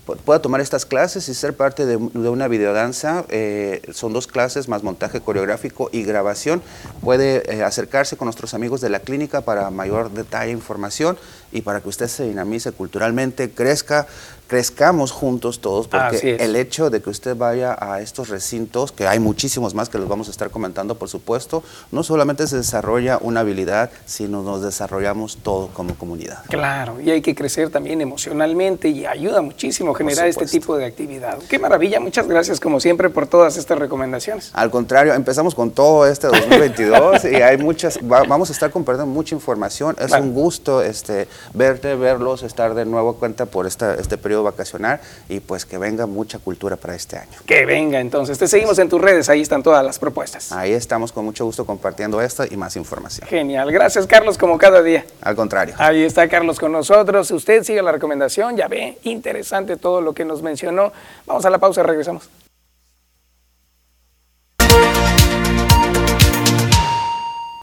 pu- 0.07 0.17
pueda 0.23 0.41
tomar 0.41 0.61
estas 0.61 0.85
clases 0.85 1.27
y 1.27 1.33
ser 1.33 1.53
parte 1.55 1.85
de, 1.85 1.97
de 1.97 2.29
una 2.29 2.47
videodanza. 2.47 3.25
Eh, 3.29 3.81
son 3.93 4.13
dos 4.13 4.27
clases 4.27 4.69
más 4.69 4.83
montaje 4.83 5.19
coreográfico 5.19 5.89
y 5.91 6.03
grabación. 6.03 6.61
Puede 7.01 7.43
eh, 7.53 7.63
acercarse 7.63 8.15
con 8.15 8.27
nuestros 8.27 8.53
amigos 8.53 8.79
de 8.81 8.89
la 8.89 8.99
clínica 8.99 9.41
para 9.41 9.69
mayor 9.69 10.11
detalle 10.11 10.51
e 10.51 10.53
información 10.53 11.17
y 11.51 11.61
para 11.61 11.81
que 11.81 11.89
usted 11.89 12.07
se 12.07 12.23
dinamice 12.23 12.71
culturalmente, 12.71 13.49
crezca, 13.49 14.07
crezcamos 14.47 15.11
juntos 15.11 15.59
todos, 15.59 15.87
porque 15.87 16.35
el 16.39 16.55
hecho 16.55 16.89
de 16.89 17.01
que 17.01 17.09
usted 17.09 17.35
vaya 17.35 17.75
a 17.79 18.01
estos 18.01 18.29
recintos, 18.29 18.91
que 18.91 19.07
hay 19.07 19.19
muchísimos 19.19 19.73
más 19.73 19.89
que 19.89 19.97
los 19.97 20.07
vamos 20.07 20.27
a 20.27 20.31
estar 20.31 20.49
comentando, 20.51 20.95
por 20.95 21.09
supuesto, 21.09 21.63
no 21.91 22.03
solamente 22.03 22.45
se 22.47 22.57
desarrolla 22.57 23.17
una 23.21 23.39
habilidad, 23.39 23.89
sino 24.05 24.43
nos 24.43 24.61
desarrollamos 24.61 25.37
todo 25.37 25.69
como 25.73 25.95
comunidad. 25.95 26.39
Claro, 26.49 26.99
y 27.01 27.09
hay 27.09 27.21
que 27.21 27.33
crecer 27.33 27.69
también 27.69 28.01
emocionalmente 28.01 28.89
y 28.89 29.05
ayuda 29.05 29.41
muchísimo 29.41 29.91
a 29.93 29.95
generar 29.95 30.27
este 30.27 30.45
tipo 30.45 30.77
de 30.77 30.85
actividad. 30.85 31.37
Qué 31.49 31.57
maravilla, 31.59 31.99
muchas 31.99 32.27
gracias 32.27 32.59
como 32.59 32.79
siempre 32.79 33.09
por 33.09 33.27
todas 33.27 33.57
estas 33.57 33.79
recomendaciones. 33.79 34.51
Al 34.53 34.69
contrario, 34.69 35.13
empezamos 35.13 35.55
con 35.55 35.71
todo 35.71 36.05
este 36.05 36.27
2022 36.27 37.25
y 37.25 37.35
hay 37.37 37.57
muchas, 37.57 37.97
va- 37.99 38.23
vamos 38.23 38.49
a 38.49 38.53
estar 38.53 38.69
compartiendo 38.71 39.11
mucha 39.11 39.33
información. 39.35 39.95
Es 39.99 40.11
un 40.11 40.33
gusto 40.33 40.81
este, 40.81 41.27
verte, 41.53 41.95
verlos, 41.95 42.43
estar 42.43 42.73
de 42.75 42.85
nuevo 42.85 43.15
cuenta 43.15 43.45
por 43.45 43.65
esta, 43.65 43.95
este 43.95 44.17
periodo 44.17 44.34
vacacional 44.43 44.99
y 45.29 45.39
pues 45.39 45.65
que 45.65 45.77
venga 45.77 46.05
mucha 46.05 46.39
cultura 46.39 46.75
para 46.75 46.95
este 46.95 47.17
año. 47.17 47.39
Que 47.45 47.65
venga 47.65 47.99
entonces, 47.99 48.37
te 48.37 48.47
seguimos 48.47 48.77
en 48.79 48.89
tus 48.89 49.01
redes, 49.01 49.29
ahí 49.29 49.41
están 49.41 49.63
todas 49.63 49.83
las 49.85 49.99
propuestas. 49.99 50.51
Ahí 50.51 50.73
estamos 50.73 51.11
con 51.11 51.25
mucho 51.25 51.45
gusto 51.45 51.65
compartiendo 51.65 52.21
esto 52.21 52.43
y 52.49 52.57
más 52.57 52.75
información. 52.75 53.27
Genial, 53.27 53.71
gracias 53.71 54.07
Carlos 54.07 54.37
como 54.37 54.57
cada 54.57 54.81
día. 54.81 55.05
Al 55.21 55.35
contrario. 55.35 55.75
Ahí 55.77 56.03
está 56.03 56.27
Carlos 56.27 56.59
con 56.59 56.71
nosotros. 56.71 57.29
Usted 57.31 57.63
sigue 57.63 57.81
la 57.81 57.91
recomendación, 57.91 58.55
ya 58.55 58.67
ve, 58.67 58.97
interesante 59.03 59.77
todo 59.77 60.01
lo 60.01 60.13
que 60.13 60.25
nos 60.25 60.41
mencionó. 60.41 60.91
Vamos 61.25 61.45
a 61.45 61.49
la 61.49 61.57
pausa, 61.57 61.83
regresamos. 61.83 62.29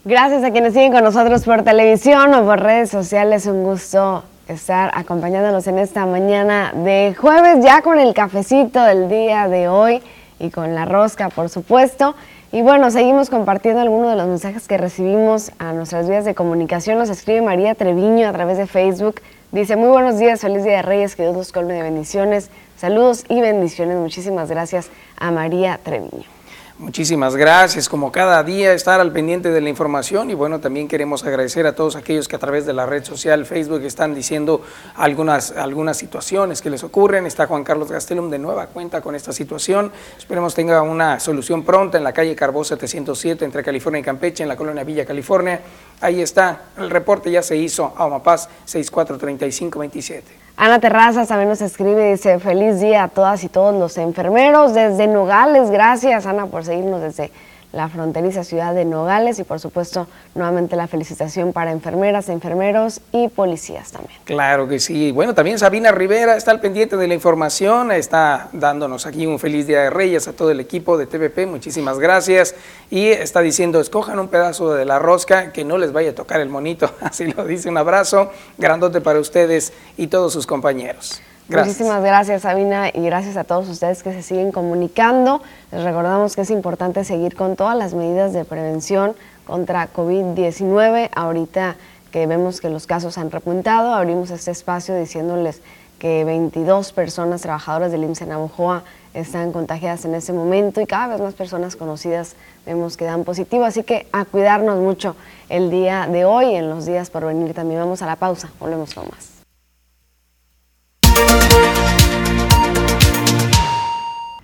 Gracias 0.04 0.42
a 0.42 0.50
quienes 0.50 0.72
siguen 0.72 0.90
con 0.90 1.04
nosotros 1.04 1.44
por 1.44 1.62
televisión 1.62 2.34
o 2.34 2.44
por 2.44 2.60
redes 2.60 2.90
sociales. 2.90 3.46
Un 3.46 3.62
gusto 3.62 4.24
estar 4.49 4.90
acompañándonos 4.95 5.66
en 5.66 5.78
esta 5.78 6.07
mañana 6.07 6.72
de 6.74 7.14
jueves, 7.18 7.64
ya 7.64 7.82
con 7.82 7.99
el 7.99 8.14
cafecito 8.14 8.82
del 8.82 9.09
día 9.09 9.49
de 9.49 9.68
hoy 9.68 10.03
y 10.38 10.51
con 10.51 10.74
la 10.74 10.84
rosca, 10.84 11.28
por 11.28 11.49
supuesto. 11.49 12.14
Y 12.51 12.61
bueno, 12.61 12.90
seguimos 12.90 13.30
compartiendo 13.30 13.80
algunos 13.80 14.11
de 14.11 14.16
los 14.16 14.26
mensajes 14.26 14.68
que 14.68 14.76
recibimos 14.76 15.53
a 15.59 15.72
nuestras 15.72 16.09
vías 16.09 16.24
de 16.24 16.34
comunicación. 16.34 16.99
Nos 16.99 17.09
escribe 17.09 17.40
María 17.40 17.74
Treviño 17.74 18.28
a 18.28 18.32
través 18.32 18.59
de 18.59 18.66
Facebook. 18.66 19.22
Dice, 19.53 19.76
muy 19.76 19.88
buenos 19.88 20.18
días, 20.18 20.40
feliz 20.40 20.64
día 20.64 20.76
de 20.76 20.82
Reyes, 20.82 21.16
que 21.16 21.22
Dios 21.22 21.36
nos 21.36 21.53
colme 21.53 21.74
de 21.74 21.82
bendiciones. 21.82 22.51
Saludos 22.76 23.24
y 23.28 23.40
bendiciones. 23.40 23.97
Muchísimas 23.97 24.51
gracias 24.51 24.90
a 25.16 25.30
María 25.30 25.78
Treviño. 25.82 26.41
Muchísimas 26.78 27.36
gracias, 27.36 27.88
como 27.88 28.10
cada 28.10 28.42
día 28.42 28.72
estar 28.72 28.98
al 28.98 29.12
pendiente 29.12 29.50
de 29.50 29.60
la 29.60 29.68
información 29.68 30.30
y 30.30 30.34
bueno, 30.34 30.58
también 30.58 30.88
queremos 30.88 31.22
agradecer 31.22 31.66
a 31.66 31.74
todos 31.74 31.96
aquellos 31.96 32.28
que 32.28 32.36
a 32.36 32.38
través 32.38 32.64
de 32.64 32.72
la 32.72 32.86
red 32.86 33.04
social 33.04 33.44
Facebook 33.44 33.82
están 33.82 34.14
diciendo 34.14 34.62
algunas, 34.96 35.52
algunas 35.52 35.98
situaciones 35.98 36.62
que 36.62 36.70
les 36.70 36.82
ocurren. 36.82 37.26
Está 37.26 37.46
Juan 37.46 37.62
Carlos 37.62 37.92
Gastelum 37.92 38.30
de 38.30 38.38
nueva 38.38 38.68
cuenta 38.68 39.02
con 39.02 39.14
esta 39.14 39.32
situación. 39.32 39.92
Esperemos 40.16 40.54
tenga 40.54 40.80
una 40.82 41.20
solución 41.20 41.62
pronta 41.62 41.98
en 41.98 42.04
la 42.04 42.12
calle 42.12 42.34
Carbó 42.34 42.64
707 42.64 43.44
entre 43.44 43.62
California 43.62 44.00
y 44.00 44.02
Campeche, 44.02 44.42
en 44.42 44.48
la 44.48 44.56
colonia 44.56 44.82
Villa 44.82 45.04
California. 45.04 45.60
Ahí 46.00 46.22
está, 46.22 46.62
el 46.78 46.90
reporte 46.90 47.30
ya 47.30 47.42
se 47.42 47.56
hizo 47.56 47.92
a 47.96 48.06
Omapaz 48.06 48.48
643527. 48.64 50.41
Ana 50.64 50.78
Terrazas 50.78 51.26
también 51.26 51.48
nos 51.48 51.60
escribe 51.60 52.06
y 52.06 52.10
dice, 52.12 52.38
feliz 52.38 52.78
día 52.78 53.02
a 53.02 53.08
todas 53.08 53.42
y 53.42 53.48
todos 53.48 53.74
los 53.74 53.98
enfermeros 53.98 54.72
desde 54.72 55.08
Nogales. 55.08 55.72
Gracias, 55.72 56.24
Ana, 56.24 56.46
por 56.46 56.64
seguirnos 56.64 57.00
desde 57.00 57.32
la 57.72 57.88
fronteriza 57.88 58.44
ciudad 58.44 58.74
de 58.74 58.84
Nogales 58.84 59.38
y 59.38 59.44
por 59.44 59.58
supuesto 59.58 60.06
nuevamente 60.34 60.76
la 60.76 60.86
felicitación 60.86 61.52
para 61.52 61.72
enfermeras, 61.72 62.28
enfermeros 62.28 63.00
y 63.12 63.28
policías 63.28 63.92
también. 63.92 64.18
Claro 64.24 64.68
que 64.68 64.78
sí. 64.78 65.10
Bueno, 65.12 65.34
también 65.34 65.58
Sabina 65.58 65.90
Rivera 65.90 66.36
está 66.36 66.50
al 66.50 66.60
pendiente 66.60 66.96
de 66.96 67.08
la 67.08 67.14
información, 67.14 67.92
está 67.92 68.48
dándonos 68.52 69.06
aquí 69.06 69.26
un 69.26 69.38
feliz 69.38 69.66
día 69.66 69.82
de 69.82 69.90
Reyes 69.90 70.28
a 70.28 70.32
todo 70.32 70.50
el 70.50 70.60
equipo 70.60 70.98
de 70.98 71.06
TVP, 71.06 71.46
muchísimas 71.46 71.98
gracias. 71.98 72.54
Y 72.90 73.08
está 73.08 73.40
diciendo, 73.40 73.80
escojan 73.80 74.18
un 74.18 74.28
pedazo 74.28 74.74
de 74.74 74.84
la 74.84 74.98
rosca 74.98 75.52
que 75.52 75.64
no 75.64 75.78
les 75.78 75.92
vaya 75.92 76.10
a 76.10 76.14
tocar 76.14 76.40
el 76.40 76.48
monito, 76.48 76.90
así 77.00 77.32
lo 77.32 77.44
dice, 77.44 77.68
un 77.68 77.78
abrazo 77.78 78.30
grandote 78.58 79.00
para 79.00 79.18
ustedes 79.18 79.72
y 79.96 80.08
todos 80.08 80.32
sus 80.32 80.46
compañeros. 80.46 81.22
Muchísimas 81.49 82.03
gracias 82.03 82.43
Sabina 82.43 82.88
y 82.88 83.05
gracias 83.05 83.36
a 83.36 83.45
todos 83.45 83.68
ustedes 83.68 84.03
que 84.03 84.12
se 84.12 84.22
siguen 84.22 84.53
comunicando. 84.53 85.43
Les 85.70 85.82
recordamos 85.82 86.34
que 86.34 86.43
es 86.43 86.51
importante 86.51 87.05
seguir 87.05 87.34
con 87.34 87.57
todas 87.57 87.76
las 87.76 87.95
medidas 87.95 88.32
de 88.32 88.45
prevención 88.45 89.14
contra 89.47 89.93
COVID-19. 89.93 91.11
Ahorita 91.14 91.76
que 92.11 92.26
vemos 92.26 92.61
que 92.61 92.70
los 92.70 92.86
casos 92.86 93.18
han 93.18 93.30
repuntado, 93.30 93.93
abrimos 93.93 94.30
este 94.30 94.51
espacio 94.51 94.95
diciéndoles 94.95 95.61
que 95.99 96.24
22 96.24 96.93
personas 96.93 97.43
trabajadoras 97.43 97.93
del 97.93 98.03
IMSS 98.05 98.22
en 98.22 98.32
Abojoa 98.32 98.82
están 99.14 99.53
contagiadas 99.53 100.05
en 100.05 100.14
ese 100.14 100.32
momento 100.32 100.80
y 100.80 100.86
cada 100.86 101.09
vez 101.09 101.20
más 101.20 101.34
personas 101.34 101.76
conocidas 101.76 102.34
vemos 102.66 102.97
que 102.97 103.05
dan 103.05 103.24
positivo. 103.24 103.64
Así 103.64 103.82
que 103.82 104.07
a 104.12 104.24
cuidarnos 104.24 104.78
mucho 104.80 105.16
el 105.49 105.70
día 105.70 106.09
de 106.11 106.24
hoy, 106.24 106.55
en 106.55 106.70
los 106.70 106.86
días 106.86 107.11
por 107.11 107.24
venir 107.24 107.55
también. 107.55 107.80
Vamos 107.80 108.03
a 108.03 108.07
la 108.07 108.16
pausa, 108.16 108.51
volvemos 108.59 108.95
con 108.95 109.05
más. 109.11 109.32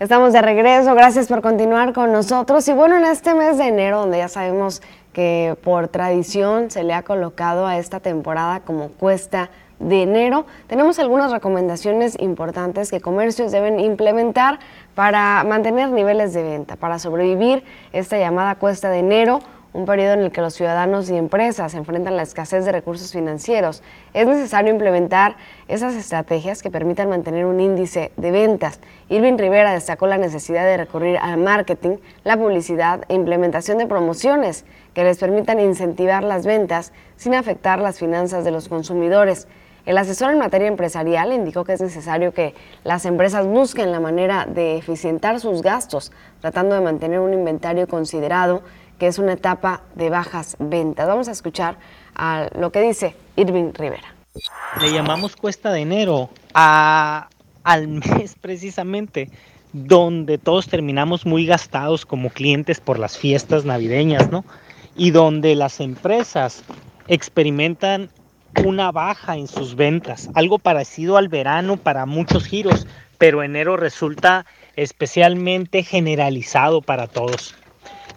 Estamos 0.00 0.32
de 0.32 0.40
regreso, 0.40 0.94
gracias 0.94 1.26
por 1.26 1.42
continuar 1.42 1.92
con 1.92 2.12
nosotros. 2.12 2.68
Y 2.68 2.72
bueno, 2.72 2.96
en 2.96 3.04
este 3.04 3.34
mes 3.34 3.58
de 3.58 3.66
enero, 3.66 3.98
donde 3.98 4.18
ya 4.18 4.28
sabemos 4.28 4.80
que 5.12 5.56
por 5.64 5.88
tradición 5.88 6.70
se 6.70 6.84
le 6.84 6.94
ha 6.94 7.02
colocado 7.02 7.66
a 7.66 7.78
esta 7.78 7.98
temporada 7.98 8.60
como 8.60 8.90
cuesta 8.90 9.50
de 9.80 10.04
enero, 10.04 10.46
tenemos 10.68 11.00
algunas 11.00 11.32
recomendaciones 11.32 12.16
importantes 12.20 12.92
que 12.92 13.00
comercios 13.00 13.50
deben 13.50 13.80
implementar 13.80 14.60
para 14.94 15.42
mantener 15.42 15.90
niveles 15.90 16.32
de 16.32 16.44
venta, 16.44 16.76
para 16.76 17.00
sobrevivir 17.00 17.64
esta 17.92 18.18
llamada 18.18 18.54
cuesta 18.54 18.90
de 18.90 19.00
enero 19.00 19.40
un 19.72 19.84
periodo 19.84 20.14
en 20.14 20.20
el 20.20 20.32
que 20.32 20.40
los 20.40 20.54
ciudadanos 20.54 21.10
y 21.10 21.16
empresas 21.16 21.74
enfrentan 21.74 22.16
la 22.16 22.22
escasez 22.22 22.64
de 22.64 22.72
recursos 22.72 23.12
financieros, 23.12 23.82
es 24.14 24.26
necesario 24.26 24.72
implementar 24.72 25.36
esas 25.68 25.94
estrategias 25.94 26.62
que 26.62 26.70
permitan 26.70 27.10
mantener 27.10 27.44
un 27.44 27.60
índice 27.60 28.10
de 28.16 28.30
ventas. 28.30 28.80
Irving 29.08 29.36
Rivera 29.36 29.72
destacó 29.72 30.06
la 30.06 30.18
necesidad 30.18 30.64
de 30.64 30.78
recurrir 30.78 31.18
al 31.18 31.36
marketing, 31.36 31.98
la 32.24 32.36
publicidad 32.36 33.04
e 33.08 33.14
implementación 33.14 33.78
de 33.78 33.86
promociones 33.86 34.64
que 34.94 35.04
les 35.04 35.18
permitan 35.18 35.60
incentivar 35.60 36.24
las 36.24 36.46
ventas 36.46 36.92
sin 37.16 37.34
afectar 37.34 37.78
las 37.78 37.98
finanzas 37.98 38.44
de 38.44 38.50
los 38.50 38.68
consumidores. 38.68 39.48
El 39.86 39.96
asesor 39.96 40.32
en 40.32 40.38
materia 40.38 40.68
empresarial 40.68 41.32
indicó 41.32 41.64
que 41.64 41.72
es 41.72 41.80
necesario 41.80 42.34
que 42.34 42.54
las 42.84 43.06
empresas 43.06 43.46
busquen 43.46 43.90
la 43.90 44.00
manera 44.00 44.44
de 44.44 44.76
eficientar 44.76 45.40
sus 45.40 45.62
gastos, 45.62 46.12
tratando 46.42 46.74
de 46.74 46.82
mantener 46.82 47.20
un 47.20 47.32
inventario 47.32 47.88
considerado 47.88 48.62
que 48.98 49.06
es 49.06 49.18
una 49.18 49.32
etapa 49.32 49.82
de 49.94 50.10
bajas 50.10 50.56
ventas. 50.58 51.06
Vamos 51.06 51.28
a 51.28 51.32
escuchar 51.32 51.76
a 52.14 52.48
lo 52.58 52.72
que 52.72 52.82
dice 52.82 53.14
Irving 53.36 53.72
Rivera. 53.74 54.14
Le 54.80 54.92
llamamos 54.92 55.36
cuesta 55.36 55.72
de 55.72 55.80
enero 55.80 56.30
a, 56.54 57.28
al 57.64 57.88
mes 57.88 58.36
precisamente 58.40 59.30
donde 59.72 60.38
todos 60.38 60.68
terminamos 60.68 61.26
muy 61.26 61.46
gastados 61.46 62.06
como 62.06 62.30
clientes 62.30 62.80
por 62.80 62.98
las 62.98 63.18
fiestas 63.18 63.64
navideñas, 63.64 64.30
¿no? 64.30 64.44
Y 64.96 65.10
donde 65.10 65.54
las 65.54 65.80
empresas 65.80 66.64
experimentan 67.06 68.10
una 68.64 68.90
baja 68.90 69.36
en 69.36 69.46
sus 69.46 69.76
ventas, 69.76 70.30
algo 70.34 70.58
parecido 70.58 71.16
al 71.16 71.28
verano 71.28 71.76
para 71.76 72.06
muchos 72.06 72.44
giros, 72.44 72.86
pero 73.18 73.42
enero 73.42 73.76
resulta 73.76 74.46
especialmente 74.74 75.82
generalizado 75.82 76.80
para 76.80 77.06
todos. 77.06 77.54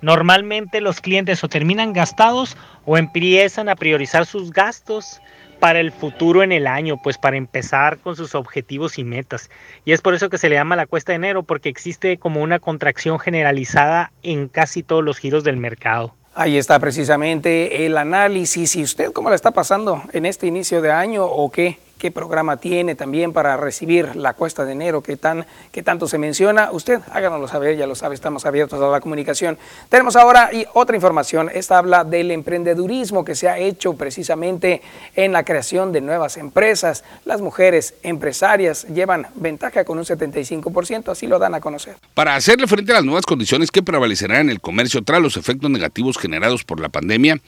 Normalmente 0.01 0.81
los 0.81 1.01
clientes 1.01 1.43
o 1.43 1.49
terminan 1.49 1.93
gastados 1.93 2.57
o 2.85 2.97
empiezan 2.97 3.69
a 3.69 3.75
priorizar 3.75 4.25
sus 4.25 4.51
gastos 4.51 5.21
para 5.59 5.79
el 5.79 5.91
futuro 5.91 6.41
en 6.41 6.51
el 6.51 6.65
año, 6.65 6.97
pues 7.01 7.19
para 7.19 7.37
empezar 7.37 7.99
con 7.99 8.15
sus 8.15 8.33
objetivos 8.33 8.97
y 8.97 9.03
metas. 9.03 9.51
Y 9.85 9.91
es 9.91 10.01
por 10.01 10.15
eso 10.15 10.29
que 10.29 10.39
se 10.39 10.49
le 10.49 10.55
llama 10.55 10.75
la 10.75 10.87
cuesta 10.87 11.11
de 11.11 11.17
enero, 11.17 11.43
porque 11.43 11.69
existe 11.69 12.17
como 12.17 12.41
una 12.41 12.57
contracción 12.57 13.19
generalizada 13.19 14.11
en 14.23 14.47
casi 14.47 14.81
todos 14.81 15.03
los 15.03 15.19
giros 15.19 15.43
del 15.43 15.57
mercado. 15.57 16.15
Ahí 16.33 16.57
está 16.57 16.79
precisamente 16.79 17.85
el 17.85 17.97
análisis. 17.97 18.75
¿Y 18.75 18.83
usted 18.83 19.11
cómo 19.11 19.29
la 19.29 19.35
está 19.35 19.51
pasando 19.51 20.01
en 20.13 20.25
este 20.25 20.47
inicio 20.47 20.81
de 20.81 20.91
año 20.91 21.25
o 21.25 21.51
qué? 21.51 21.77
Qué 22.01 22.09
programa 22.09 22.57
tiene 22.57 22.95
también 22.95 23.31
para 23.31 23.57
recibir 23.57 24.15
la 24.15 24.33
cuesta 24.33 24.65
de 24.65 24.71
enero 24.71 25.03
que, 25.03 25.17
tan, 25.17 25.45
que 25.71 25.83
tanto 25.83 26.07
se 26.07 26.17
menciona. 26.17 26.71
Usted 26.71 26.99
háganoslo 27.11 27.47
saber, 27.47 27.77
ya 27.77 27.85
lo 27.85 27.93
sabe, 27.93 28.15
estamos 28.15 28.47
abiertos 28.47 28.81
a 28.81 28.87
la 28.87 28.99
comunicación. 29.01 29.59
Tenemos 29.87 30.15
ahora 30.15 30.49
y 30.51 30.65
otra 30.73 30.95
información, 30.95 31.51
esta 31.53 31.77
habla 31.77 32.03
del 32.03 32.31
emprendedurismo 32.31 33.23
que 33.23 33.35
se 33.35 33.49
ha 33.49 33.59
hecho 33.59 33.93
precisamente 33.93 34.81
en 35.15 35.31
la 35.31 35.43
creación 35.43 35.91
de 35.91 36.01
nuevas 36.01 36.37
empresas. 36.37 37.03
Las 37.23 37.39
mujeres 37.39 37.93
empresarias 38.01 38.87
llevan 38.87 39.27
ventaja 39.35 39.85
con 39.85 39.99
un 39.99 40.03
75%, 40.03 41.09
así 41.09 41.27
lo 41.27 41.37
dan 41.37 41.53
a 41.53 41.59
conocer. 41.59 41.97
Para 42.15 42.33
hacerle 42.33 42.65
frente 42.65 42.93
a 42.93 42.95
las 42.95 43.05
nuevas 43.05 43.27
condiciones 43.27 43.69
que 43.69 43.83
prevalecerán 43.83 44.41
en 44.41 44.49
el 44.49 44.59
comercio 44.59 45.03
tras 45.03 45.21
los 45.21 45.37
efectos 45.37 45.69
negativos 45.69 46.17
generados 46.17 46.63
por 46.63 46.79
la 46.79 46.89
pandemia, 46.89 47.39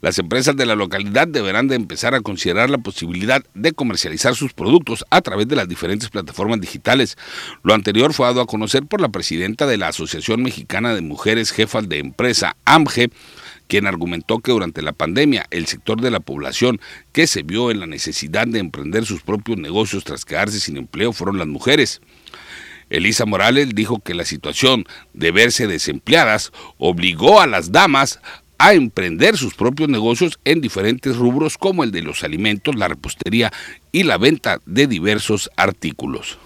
las 0.00 0.18
empresas 0.18 0.56
de 0.56 0.64
la 0.64 0.76
localidad 0.76 1.28
deberán 1.28 1.68
de 1.68 1.74
empezar 1.74 2.14
a 2.14 2.22
considerar 2.22 2.70
la 2.70 2.78
posibilidad 2.78 3.44
de 3.52 3.72
comercializar 3.72 3.97
sus 4.34 4.52
productos 4.52 5.04
a 5.10 5.20
través 5.20 5.48
de 5.48 5.56
las 5.56 5.68
diferentes 5.68 6.08
plataformas 6.08 6.60
digitales. 6.60 7.16
Lo 7.62 7.74
anterior 7.74 8.12
fue 8.12 8.26
dado 8.26 8.40
a 8.40 8.46
conocer 8.46 8.86
por 8.86 9.00
la 9.00 9.08
presidenta 9.08 9.66
de 9.66 9.76
la 9.76 9.88
Asociación 9.88 10.42
Mexicana 10.42 10.94
de 10.94 11.02
Mujeres 11.02 11.50
Jefas 11.50 11.88
de 11.88 11.98
Empresa, 11.98 12.56
AMGE, 12.64 13.10
quien 13.66 13.86
argumentó 13.86 14.38
que 14.38 14.52
durante 14.52 14.82
la 14.82 14.92
pandemia 14.92 15.46
el 15.50 15.66
sector 15.66 16.00
de 16.00 16.10
la 16.10 16.20
población 16.20 16.80
que 17.12 17.26
se 17.26 17.42
vio 17.42 17.70
en 17.70 17.80
la 17.80 17.86
necesidad 17.86 18.46
de 18.46 18.58
emprender 18.58 19.04
sus 19.04 19.22
propios 19.22 19.58
negocios 19.58 20.04
tras 20.04 20.24
quedarse 20.24 20.58
sin 20.58 20.76
empleo 20.76 21.12
fueron 21.12 21.38
las 21.38 21.46
mujeres. 21.46 22.00
Elisa 22.90 23.26
Morales 23.26 23.74
dijo 23.74 24.00
que 24.00 24.14
la 24.14 24.24
situación 24.24 24.86
de 25.12 25.30
verse 25.30 25.66
desempleadas 25.66 26.52
obligó 26.78 27.40
a 27.40 27.46
las 27.46 27.70
damas 27.70 28.20
a 28.58 28.74
emprender 28.74 29.36
sus 29.36 29.54
propios 29.54 29.88
negocios 29.88 30.38
en 30.44 30.60
diferentes 30.60 31.16
rubros 31.16 31.56
como 31.56 31.84
el 31.84 31.92
de 31.92 32.02
los 32.02 32.24
alimentos, 32.24 32.74
la 32.74 32.88
repostería 32.88 33.52
y 33.92 34.02
la 34.02 34.18
venta 34.18 34.60
de 34.66 34.86
diversos 34.86 35.50
artículos. 35.56 36.38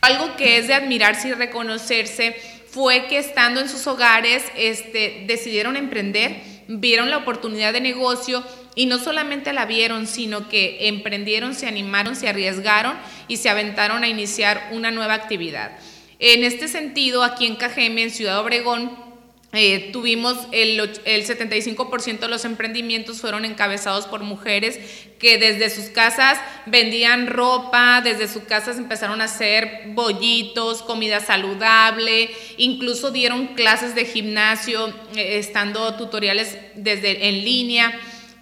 Algo 0.00 0.36
que 0.36 0.56
es 0.56 0.66
de 0.66 0.74
admirarse 0.74 1.28
y 1.28 1.32
reconocerse 1.32 2.34
fue 2.70 3.06
que 3.08 3.18
estando 3.18 3.60
en 3.60 3.68
sus 3.68 3.86
hogares 3.86 4.44
este, 4.56 5.24
decidieron 5.26 5.76
emprender, 5.76 6.40
vieron 6.68 7.10
la 7.10 7.18
oportunidad 7.18 7.72
de 7.74 7.80
negocio 7.80 8.42
y 8.74 8.86
no 8.86 8.98
solamente 8.98 9.52
la 9.52 9.66
vieron, 9.66 10.06
sino 10.06 10.48
que 10.48 10.88
emprendieron, 10.88 11.54
se 11.54 11.66
animaron, 11.66 12.16
se 12.16 12.28
arriesgaron 12.28 12.94
y 13.28 13.36
se 13.36 13.50
aventaron 13.50 14.04
a 14.04 14.08
iniciar 14.08 14.70
una 14.72 14.90
nueva 14.90 15.14
actividad. 15.14 15.72
En 16.18 16.44
este 16.44 16.68
sentido, 16.68 17.24
aquí 17.24 17.46
en 17.46 17.56
Cajeme, 17.56 18.04
en 18.04 18.10
Ciudad 18.10 18.38
Obregón, 18.38 19.09
Eh, 19.52 19.90
tuvimos 19.92 20.36
el, 20.52 20.78
el 20.78 21.26
75% 21.26 22.20
de 22.20 22.28
los 22.28 22.44
emprendimientos 22.44 23.20
fueron 23.20 23.44
encabezados 23.44 24.06
por 24.06 24.22
mujeres 24.22 24.78
que 25.18 25.38
desde 25.38 25.70
sus 25.70 25.86
casas 25.86 26.38
vendían 26.66 27.26
ropa, 27.26 28.00
desde 28.00 28.28
sus 28.28 28.44
casas 28.44 28.78
empezaron 28.78 29.20
a 29.20 29.24
hacer 29.24 29.88
bollitos, 29.88 30.82
comida 30.82 31.18
saludable, 31.18 32.30
incluso 32.58 33.10
dieron 33.10 33.48
clases 33.48 33.96
de 33.96 34.04
gimnasio, 34.04 34.88
eh, 35.16 35.38
estando 35.38 35.96
tutoriales 35.96 36.56
desde 36.76 37.28
en 37.28 37.44
línea 37.44 37.92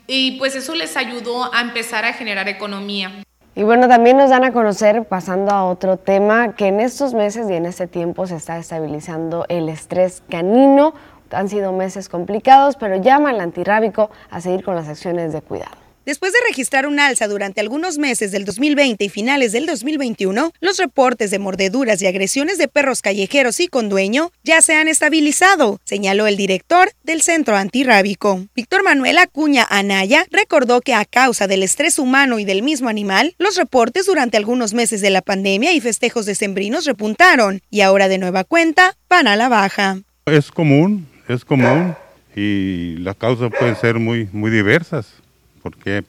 y 0.06 0.32
pues 0.32 0.56
eso 0.56 0.74
les 0.74 0.94
ayudó 0.98 1.54
a 1.54 1.62
empezar 1.62 2.04
a 2.04 2.12
generar 2.12 2.48
economía. 2.48 3.22
Y 3.58 3.64
bueno, 3.64 3.88
también 3.88 4.16
nos 4.16 4.30
dan 4.30 4.44
a 4.44 4.52
conocer, 4.52 5.02
pasando 5.02 5.50
a 5.50 5.64
otro 5.64 5.96
tema, 5.96 6.52
que 6.54 6.68
en 6.68 6.78
estos 6.78 7.12
meses 7.12 7.50
y 7.50 7.54
en 7.54 7.66
este 7.66 7.88
tiempo 7.88 8.24
se 8.24 8.36
está 8.36 8.56
estabilizando 8.56 9.46
el 9.48 9.68
estrés 9.68 10.22
canino. 10.30 10.94
Han 11.32 11.48
sido 11.48 11.72
meses 11.72 12.08
complicados, 12.08 12.76
pero 12.76 12.94
llama 12.98 13.30
al 13.30 13.40
antirrábico 13.40 14.10
a 14.30 14.40
seguir 14.40 14.64
con 14.64 14.76
las 14.76 14.88
acciones 14.88 15.32
de 15.32 15.42
cuidado. 15.42 15.87
Después 16.08 16.32
de 16.32 16.38
registrar 16.48 16.86
un 16.86 17.00
alza 17.00 17.28
durante 17.28 17.60
algunos 17.60 17.98
meses 17.98 18.32
del 18.32 18.46
2020 18.46 19.04
y 19.04 19.10
finales 19.10 19.52
del 19.52 19.66
2021, 19.66 20.52
los 20.58 20.78
reportes 20.78 21.30
de 21.30 21.38
mordeduras 21.38 22.00
y 22.00 22.06
agresiones 22.06 22.56
de 22.56 22.66
perros 22.66 23.02
callejeros 23.02 23.60
y 23.60 23.68
con 23.68 23.90
dueño 23.90 24.32
ya 24.42 24.62
se 24.62 24.74
han 24.74 24.88
estabilizado, 24.88 25.78
señaló 25.84 26.26
el 26.26 26.38
director 26.38 26.92
del 27.04 27.20
Centro 27.20 27.58
Antirrábico. 27.58 28.46
Víctor 28.56 28.84
Manuel 28.84 29.18
Acuña 29.18 29.66
Anaya 29.68 30.24
recordó 30.30 30.80
que 30.80 30.94
a 30.94 31.04
causa 31.04 31.46
del 31.46 31.62
estrés 31.62 31.98
humano 31.98 32.38
y 32.38 32.46
del 32.46 32.62
mismo 32.62 32.88
animal, 32.88 33.34
los 33.36 33.56
reportes 33.56 34.06
durante 34.06 34.38
algunos 34.38 34.72
meses 34.72 35.02
de 35.02 35.10
la 35.10 35.20
pandemia 35.20 35.74
y 35.74 35.80
festejos 35.82 36.24
decembrinos 36.24 36.86
repuntaron 36.86 37.60
y 37.68 37.82
ahora 37.82 38.08
de 38.08 38.16
nueva 38.16 38.44
cuenta 38.44 38.96
van 39.10 39.26
a 39.26 39.36
la 39.36 39.50
baja. 39.50 39.98
Es 40.24 40.50
común, 40.50 41.06
es 41.28 41.44
común 41.44 41.94
y 42.34 42.96
las 42.96 43.16
causas 43.16 43.50
pueden 43.58 43.76
ser 43.76 43.98
muy, 43.98 44.26
muy 44.32 44.50
diversas 44.50 45.04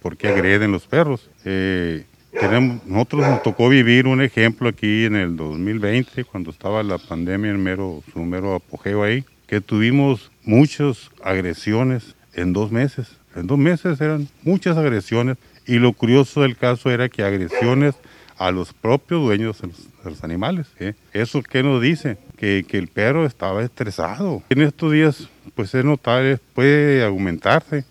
por 0.02 0.18
qué, 0.18 0.28
agreden 0.28 0.72
los 0.72 0.86
perros. 0.86 1.30
Eh, 1.46 2.06
tenemos, 2.32 2.86
nosotros 2.86 3.28
nos 3.28 3.44
tocó 3.44 3.70
vivir 3.70 4.08
un 4.08 4.22
ejemplo 4.22 4.70
aquí 4.70 5.06
en 5.06 5.16
el 5.16 5.36
2020, 5.36 6.24
cuando 6.26 6.52
estaba 6.52 6.84
la 6.84 6.98
pandemia 6.98 7.52
en 7.52 7.62
mero, 7.62 8.04
su 8.14 8.20
mero 8.20 8.56
apogeo 8.56 9.04
ahí, 9.04 9.26
que 9.48 9.62
tuvimos 9.62 10.32
muchas 10.44 11.10
agresiones 11.24 12.16
en 12.34 12.54
dos 12.54 12.72
meses. 12.72 13.18
En 13.36 13.48
dos 13.48 13.58
meses 13.58 14.00
eran 14.02 14.28
muchas 14.44 14.78
agresiones 14.78 15.38
y 15.66 15.80
lo 15.80 15.94
curioso 15.94 16.42
del 16.42 16.56
caso 16.56 16.90
era 16.92 17.10
que 17.10 17.24
agresiones 17.24 17.96
a 18.38 18.52
los 18.52 18.74
propios 18.74 19.22
dueños 19.22 19.62
de 19.62 19.70
los, 20.10 20.24
animales. 20.24 20.68
¿eh? 20.80 20.94
¿Eso 21.14 21.44
qué 21.44 21.62
nos 21.62 21.82
dice? 21.82 22.18
Que, 22.38 22.66
que, 22.68 22.78
el 22.78 22.88
perro 22.88 23.26
estaba 23.26 23.64
estresado. 23.64 24.42
En 24.50 24.62
estos 24.62 24.94
días, 24.94 25.28
pues 25.56 25.76
es 25.76 25.84
notable, 25.84 26.40
puede 26.54 27.04
aumentarse 27.04 27.84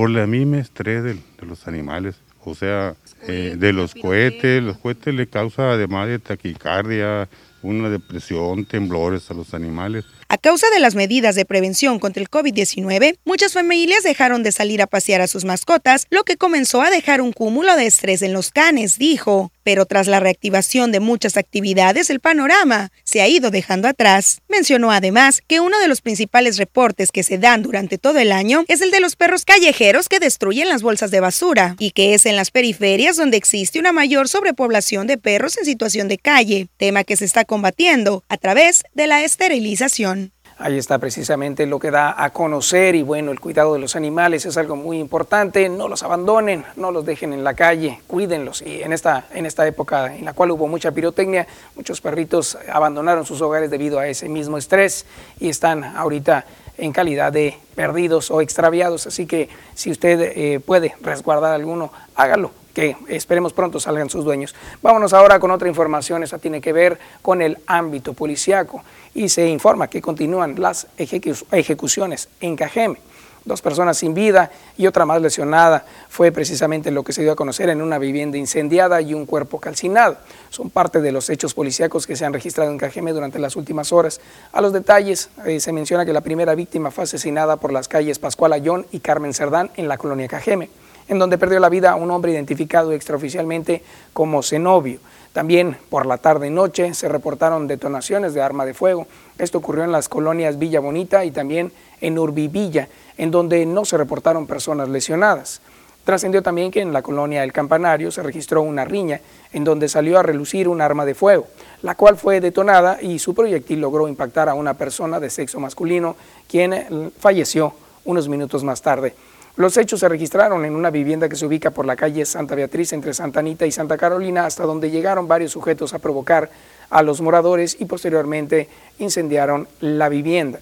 por 0.00 0.08
la 0.08 0.26
misma 0.26 0.60
estrés 0.60 1.04
de, 1.04 1.18
los 1.42 1.68
animales. 1.68 2.14
O 2.42 2.54
sea, 2.54 2.94
eh, 3.28 3.56
de 3.58 3.74
los 3.74 3.94
cohetes, 3.94 4.62
los 4.62 4.78
cohetes 4.78 5.12
le 5.12 5.26
causa 5.26 5.72
además 5.72 6.08
de 6.08 6.18
taquicardia, 6.18 7.28
una 7.62 7.90
depresión, 7.90 8.64
temblores 8.64 9.30
a 9.30 9.34
los 9.34 9.52
animales. 9.52 10.06
A 10.30 10.38
causa 10.38 10.70
de 10.70 10.80
las 10.80 10.94
medidas 10.94 11.34
de 11.34 11.44
prevención 11.44 11.98
contra 11.98 12.22
el 12.22 12.30
COVID-19, 12.30 13.18
muchas 13.26 13.52
familias 13.52 14.02
dejaron 14.02 14.42
de 14.42 14.52
salir 14.52 14.80
a 14.80 14.86
pasear 14.86 15.20
a 15.20 15.26
sus 15.26 15.44
mascotas, 15.44 16.06
lo 16.08 16.24
que 16.24 16.38
comenzó 16.38 16.80
a 16.80 16.88
dejar 16.88 17.20
un 17.20 17.34
cúmulo 17.34 17.76
de 17.76 17.84
estrés 17.84 18.22
en 18.22 18.32
los 18.32 18.52
canes, 18.52 18.96
dijo. 18.96 19.52
Pero 19.62 19.86
tras 19.86 20.06
la 20.06 20.20
reactivación 20.20 20.92
de 20.92 21.00
muchas 21.00 21.36
actividades, 21.36 22.10
el 22.10 22.20
panorama 22.20 22.90
se 23.04 23.20
ha 23.20 23.28
ido 23.28 23.50
dejando 23.50 23.88
atrás. 23.88 24.40
Mencionó 24.48 24.90
además 24.90 25.42
que 25.46 25.60
uno 25.60 25.78
de 25.78 25.88
los 25.88 26.00
principales 26.00 26.56
reportes 26.56 27.12
que 27.12 27.22
se 27.22 27.38
dan 27.38 27.62
durante 27.62 27.98
todo 27.98 28.18
el 28.18 28.32
año 28.32 28.64
es 28.68 28.80
el 28.80 28.90
de 28.90 29.00
los 29.00 29.16
perros 29.16 29.44
callejeros 29.44 30.08
que 30.08 30.20
destruyen 30.20 30.68
las 30.68 30.82
bolsas 30.82 31.10
de 31.10 31.20
basura 31.20 31.76
y 31.78 31.90
que 31.90 32.14
es 32.14 32.26
en 32.26 32.36
las 32.36 32.50
periferias 32.50 33.16
donde 33.16 33.36
existe 33.36 33.78
una 33.78 33.92
mayor 33.92 34.28
sobrepoblación 34.28 35.06
de 35.06 35.18
perros 35.18 35.58
en 35.58 35.64
situación 35.64 36.08
de 36.08 36.18
calle, 36.18 36.68
tema 36.76 37.04
que 37.04 37.16
se 37.16 37.24
está 37.24 37.44
combatiendo 37.44 38.24
a 38.28 38.36
través 38.36 38.82
de 38.94 39.06
la 39.06 39.24
esterilización. 39.24 40.32
Ahí 40.62 40.76
está 40.76 40.98
precisamente 40.98 41.64
lo 41.64 41.78
que 41.78 41.90
da 41.90 42.22
a 42.22 42.34
conocer 42.34 42.94
y 42.94 43.02
bueno, 43.02 43.30
el 43.30 43.40
cuidado 43.40 43.72
de 43.72 43.78
los 43.78 43.96
animales 43.96 44.44
es 44.44 44.58
algo 44.58 44.76
muy 44.76 44.98
importante, 44.98 45.66
no 45.70 45.88
los 45.88 46.02
abandonen, 46.02 46.66
no 46.76 46.90
los 46.90 47.06
dejen 47.06 47.32
en 47.32 47.42
la 47.42 47.54
calle, 47.54 48.02
cuídenlos. 48.06 48.60
Y 48.60 48.82
en 48.82 48.92
esta, 48.92 49.24
en 49.32 49.46
esta 49.46 49.66
época 49.66 50.14
en 50.14 50.26
la 50.26 50.34
cual 50.34 50.50
hubo 50.50 50.68
mucha 50.68 50.92
pirotecnia, 50.92 51.46
muchos 51.74 52.02
perritos 52.02 52.58
abandonaron 52.70 53.24
sus 53.24 53.40
hogares 53.40 53.70
debido 53.70 53.98
a 53.98 54.06
ese 54.06 54.28
mismo 54.28 54.58
estrés 54.58 55.06
y 55.38 55.48
están 55.48 55.82
ahorita 55.82 56.44
en 56.76 56.92
calidad 56.92 57.32
de 57.32 57.56
perdidos 57.74 58.30
o 58.30 58.42
extraviados. 58.42 59.06
Así 59.06 59.24
que 59.24 59.48
si 59.74 59.90
usted 59.90 60.20
eh, 60.20 60.60
puede 60.60 60.94
resguardar 61.00 61.54
alguno, 61.54 61.90
hágalo 62.14 62.59
que 62.74 62.96
esperemos 63.08 63.52
pronto 63.52 63.80
salgan 63.80 64.10
sus 64.10 64.24
dueños. 64.24 64.54
Vámonos 64.82 65.12
ahora 65.12 65.38
con 65.38 65.50
otra 65.50 65.68
información, 65.68 66.22
esa 66.22 66.38
tiene 66.38 66.60
que 66.60 66.72
ver 66.72 66.98
con 67.22 67.42
el 67.42 67.58
ámbito 67.66 68.12
policiaco 68.12 68.82
y 69.14 69.28
se 69.28 69.48
informa 69.48 69.88
que 69.88 70.00
continúan 70.00 70.60
las 70.60 70.86
ejecuciones 70.96 72.28
en 72.40 72.56
Cajeme. 72.56 72.98
Dos 73.42 73.62
personas 73.62 73.96
sin 73.96 74.12
vida 74.12 74.50
y 74.76 74.86
otra 74.86 75.06
más 75.06 75.22
lesionada 75.22 75.86
fue 76.10 76.30
precisamente 76.30 76.90
lo 76.90 77.02
que 77.02 77.14
se 77.14 77.22
dio 77.22 77.32
a 77.32 77.36
conocer 77.36 77.70
en 77.70 77.80
una 77.80 77.98
vivienda 77.98 78.36
incendiada 78.36 79.00
y 79.00 79.14
un 79.14 79.24
cuerpo 79.24 79.58
calcinado. 79.58 80.18
Son 80.50 80.68
parte 80.68 81.00
de 81.00 81.10
los 81.10 81.30
hechos 81.30 81.54
policíacos 81.54 82.06
que 82.06 82.16
se 82.16 82.26
han 82.26 82.34
registrado 82.34 82.70
en 82.70 82.76
Cajeme 82.76 83.12
durante 83.12 83.38
las 83.38 83.56
últimas 83.56 83.92
horas. 83.92 84.20
A 84.52 84.60
los 84.60 84.74
detalles 84.74 85.30
eh, 85.46 85.58
se 85.58 85.72
menciona 85.72 86.04
que 86.04 86.12
la 86.12 86.20
primera 86.20 86.54
víctima 86.54 86.90
fue 86.90 87.04
asesinada 87.04 87.56
por 87.56 87.72
las 87.72 87.88
calles 87.88 88.18
Pascual 88.18 88.52
Ayón 88.52 88.86
y 88.92 89.00
Carmen 89.00 89.32
Cerdán 89.32 89.70
en 89.76 89.88
la 89.88 89.96
colonia 89.96 90.28
Cajeme 90.28 90.68
en 91.10 91.18
donde 91.18 91.38
perdió 91.38 91.58
la 91.58 91.68
vida 91.68 91.96
un 91.96 92.10
hombre 92.12 92.32
identificado 92.32 92.92
extraoficialmente 92.92 93.82
como 94.12 94.44
Zenobio. 94.44 95.00
También 95.32 95.76
por 95.90 96.06
la 96.06 96.18
tarde 96.18 96.46
y 96.46 96.50
noche 96.50 96.94
se 96.94 97.08
reportaron 97.08 97.66
detonaciones 97.66 98.32
de 98.32 98.42
arma 98.42 98.64
de 98.64 98.74
fuego. 98.74 99.08
Esto 99.36 99.58
ocurrió 99.58 99.82
en 99.82 99.90
las 99.90 100.08
colonias 100.08 100.58
Villa 100.58 100.78
Bonita 100.78 101.24
y 101.24 101.32
también 101.32 101.72
en 102.00 102.16
Urbivilla, 102.16 102.88
en 103.18 103.32
donde 103.32 103.66
no 103.66 103.84
se 103.84 103.96
reportaron 103.96 104.46
personas 104.46 104.88
lesionadas. 104.88 105.60
Trascendió 106.04 106.44
también 106.44 106.70
que 106.70 106.80
en 106.80 106.92
la 106.92 107.02
colonia 107.02 107.42
El 107.42 107.52
Campanario 107.52 108.12
se 108.12 108.22
registró 108.22 108.62
una 108.62 108.84
riña 108.84 109.20
en 109.52 109.64
donde 109.64 109.88
salió 109.88 110.16
a 110.16 110.22
relucir 110.22 110.68
un 110.68 110.80
arma 110.80 111.04
de 111.04 111.16
fuego, 111.16 111.48
la 111.82 111.96
cual 111.96 112.18
fue 112.18 112.40
detonada 112.40 113.02
y 113.02 113.18
su 113.18 113.34
proyectil 113.34 113.80
logró 113.80 114.06
impactar 114.06 114.48
a 114.48 114.54
una 114.54 114.74
persona 114.74 115.18
de 115.18 115.28
sexo 115.28 115.58
masculino, 115.58 116.14
quien 116.48 117.12
falleció 117.18 117.74
unos 118.04 118.28
minutos 118.28 118.62
más 118.62 118.80
tarde. 118.80 119.14
Los 119.56 119.76
hechos 119.76 120.00
se 120.00 120.08
registraron 120.08 120.64
en 120.64 120.74
una 120.74 120.90
vivienda 120.90 121.28
que 121.28 121.36
se 121.36 121.44
ubica 121.44 121.70
por 121.70 121.84
la 121.84 121.96
calle 121.96 122.24
Santa 122.24 122.54
Beatriz 122.54 122.92
entre 122.92 123.12
Santa 123.12 123.40
Anita 123.40 123.66
y 123.66 123.72
Santa 123.72 123.98
Carolina, 123.98 124.46
hasta 124.46 124.64
donde 124.64 124.90
llegaron 124.90 125.26
varios 125.26 125.52
sujetos 125.52 125.92
a 125.92 125.98
provocar 125.98 126.50
a 126.88 127.02
los 127.02 127.20
moradores 127.20 127.76
y 127.78 127.84
posteriormente 127.84 128.68
incendiaron 128.98 129.66
la 129.80 130.08
vivienda. 130.08 130.60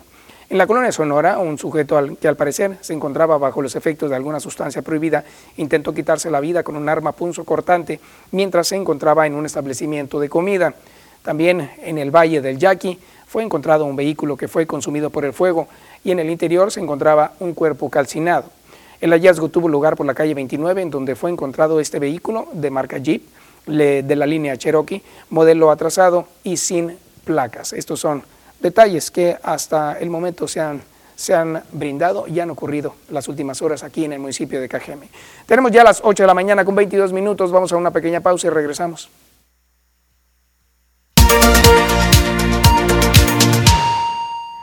En 0.50 0.56
la 0.56 0.66
colonia 0.66 0.90
Sonora, 0.90 1.38
un 1.38 1.58
sujeto 1.58 2.00
que 2.18 2.26
al 2.26 2.36
parecer 2.36 2.78
se 2.80 2.94
encontraba 2.94 3.36
bajo 3.36 3.60
los 3.60 3.76
efectos 3.76 4.08
de 4.08 4.16
alguna 4.16 4.40
sustancia 4.40 4.80
prohibida 4.80 5.22
intentó 5.58 5.92
quitarse 5.92 6.30
la 6.30 6.40
vida 6.40 6.62
con 6.62 6.74
un 6.74 6.88
arma 6.88 7.12
punzo 7.12 7.44
cortante 7.44 8.00
mientras 8.30 8.68
se 8.68 8.76
encontraba 8.76 9.26
en 9.26 9.34
un 9.34 9.44
establecimiento 9.44 10.18
de 10.18 10.30
comida. 10.30 10.74
También 11.22 11.70
en 11.82 11.98
el 11.98 12.10
Valle 12.10 12.40
del 12.40 12.58
Yaqui 12.58 12.98
fue 13.26 13.42
encontrado 13.42 13.84
un 13.84 13.96
vehículo 13.96 14.38
que 14.38 14.48
fue 14.48 14.66
consumido 14.66 15.10
por 15.10 15.26
el 15.26 15.34
fuego 15.34 15.68
y 16.02 16.12
en 16.12 16.18
el 16.18 16.30
interior 16.30 16.72
se 16.72 16.80
encontraba 16.80 17.34
un 17.40 17.52
cuerpo 17.52 17.90
calcinado. 17.90 18.57
El 19.00 19.12
hallazgo 19.12 19.48
tuvo 19.48 19.68
lugar 19.68 19.96
por 19.96 20.06
la 20.06 20.14
calle 20.14 20.34
29, 20.34 20.82
en 20.82 20.90
donde 20.90 21.14
fue 21.14 21.30
encontrado 21.30 21.78
este 21.78 22.00
vehículo 22.00 22.48
de 22.52 22.70
marca 22.70 22.98
Jeep 22.98 23.22
de 23.66 24.16
la 24.16 24.26
línea 24.26 24.56
Cherokee, 24.56 25.02
modelo 25.30 25.70
atrasado 25.70 26.26
y 26.42 26.56
sin 26.56 26.98
placas. 27.24 27.72
Estos 27.74 28.00
son 28.00 28.22
detalles 28.60 29.10
que 29.10 29.36
hasta 29.42 29.98
el 29.98 30.10
momento 30.10 30.48
se 30.48 30.60
han, 30.60 30.82
se 31.14 31.34
han 31.34 31.62
brindado 31.70 32.26
y 32.26 32.40
han 32.40 32.50
ocurrido 32.50 32.94
las 33.10 33.28
últimas 33.28 33.62
horas 33.62 33.84
aquí 33.84 34.04
en 34.04 34.14
el 34.14 34.18
municipio 34.18 34.60
de 34.60 34.68
Cajeme. 34.68 35.08
Tenemos 35.46 35.70
ya 35.70 35.84
las 35.84 36.00
8 36.02 36.22
de 36.22 36.26
la 36.26 36.34
mañana 36.34 36.64
con 36.64 36.74
22 36.74 37.12
minutos, 37.12 37.52
vamos 37.52 37.72
a 37.72 37.76
una 37.76 37.92
pequeña 37.92 38.20
pausa 38.20 38.48
y 38.48 38.50
regresamos. 38.50 39.10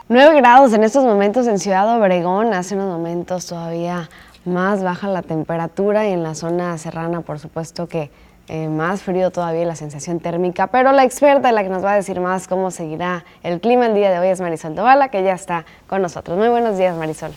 9 0.08 0.36
grados 0.36 0.72
en 0.72 0.84
estos 0.84 1.04
momentos 1.04 1.48
en 1.48 1.58
Ciudad 1.58 1.98
Obregón, 1.98 2.54
hace 2.54 2.76
unos 2.76 2.86
momentos 2.86 3.46
todavía 3.46 4.08
más 4.46 4.82
baja 4.82 5.08
la 5.08 5.22
temperatura 5.22 6.06
y 6.06 6.12
en 6.12 6.22
la 6.22 6.34
zona 6.34 6.76
serrana 6.78 7.20
por 7.20 7.38
supuesto 7.38 7.88
que 7.88 8.10
eh, 8.48 8.68
más 8.68 9.02
frío 9.02 9.32
todavía 9.32 9.64
la 9.64 9.74
sensación 9.74 10.20
térmica, 10.20 10.68
pero 10.68 10.92
la 10.92 11.02
experta 11.02 11.50
la 11.50 11.64
que 11.64 11.68
nos 11.68 11.84
va 11.84 11.94
a 11.94 11.96
decir 11.96 12.20
más 12.20 12.46
cómo 12.46 12.70
seguirá 12.70 13.24
el 13.42 13.60
clima 13.60 13.86
el 13.86 13.94
día 13.94 14.10
de 14.10 14.20
hoy 14.20 14.28
es 14.28 14.40
Marisol 14.40 14.76
Tovala, 14.76 15.08
que 15.08 15.24
ya 15.24 15.34
está 15.34 15.64
con 15.88 16.00
nosotros. 16.00 16.38
Muy 16.38 16.48
buenos 16.48 16.78
días 16.78 16.96
Marisol. 16.96 17.32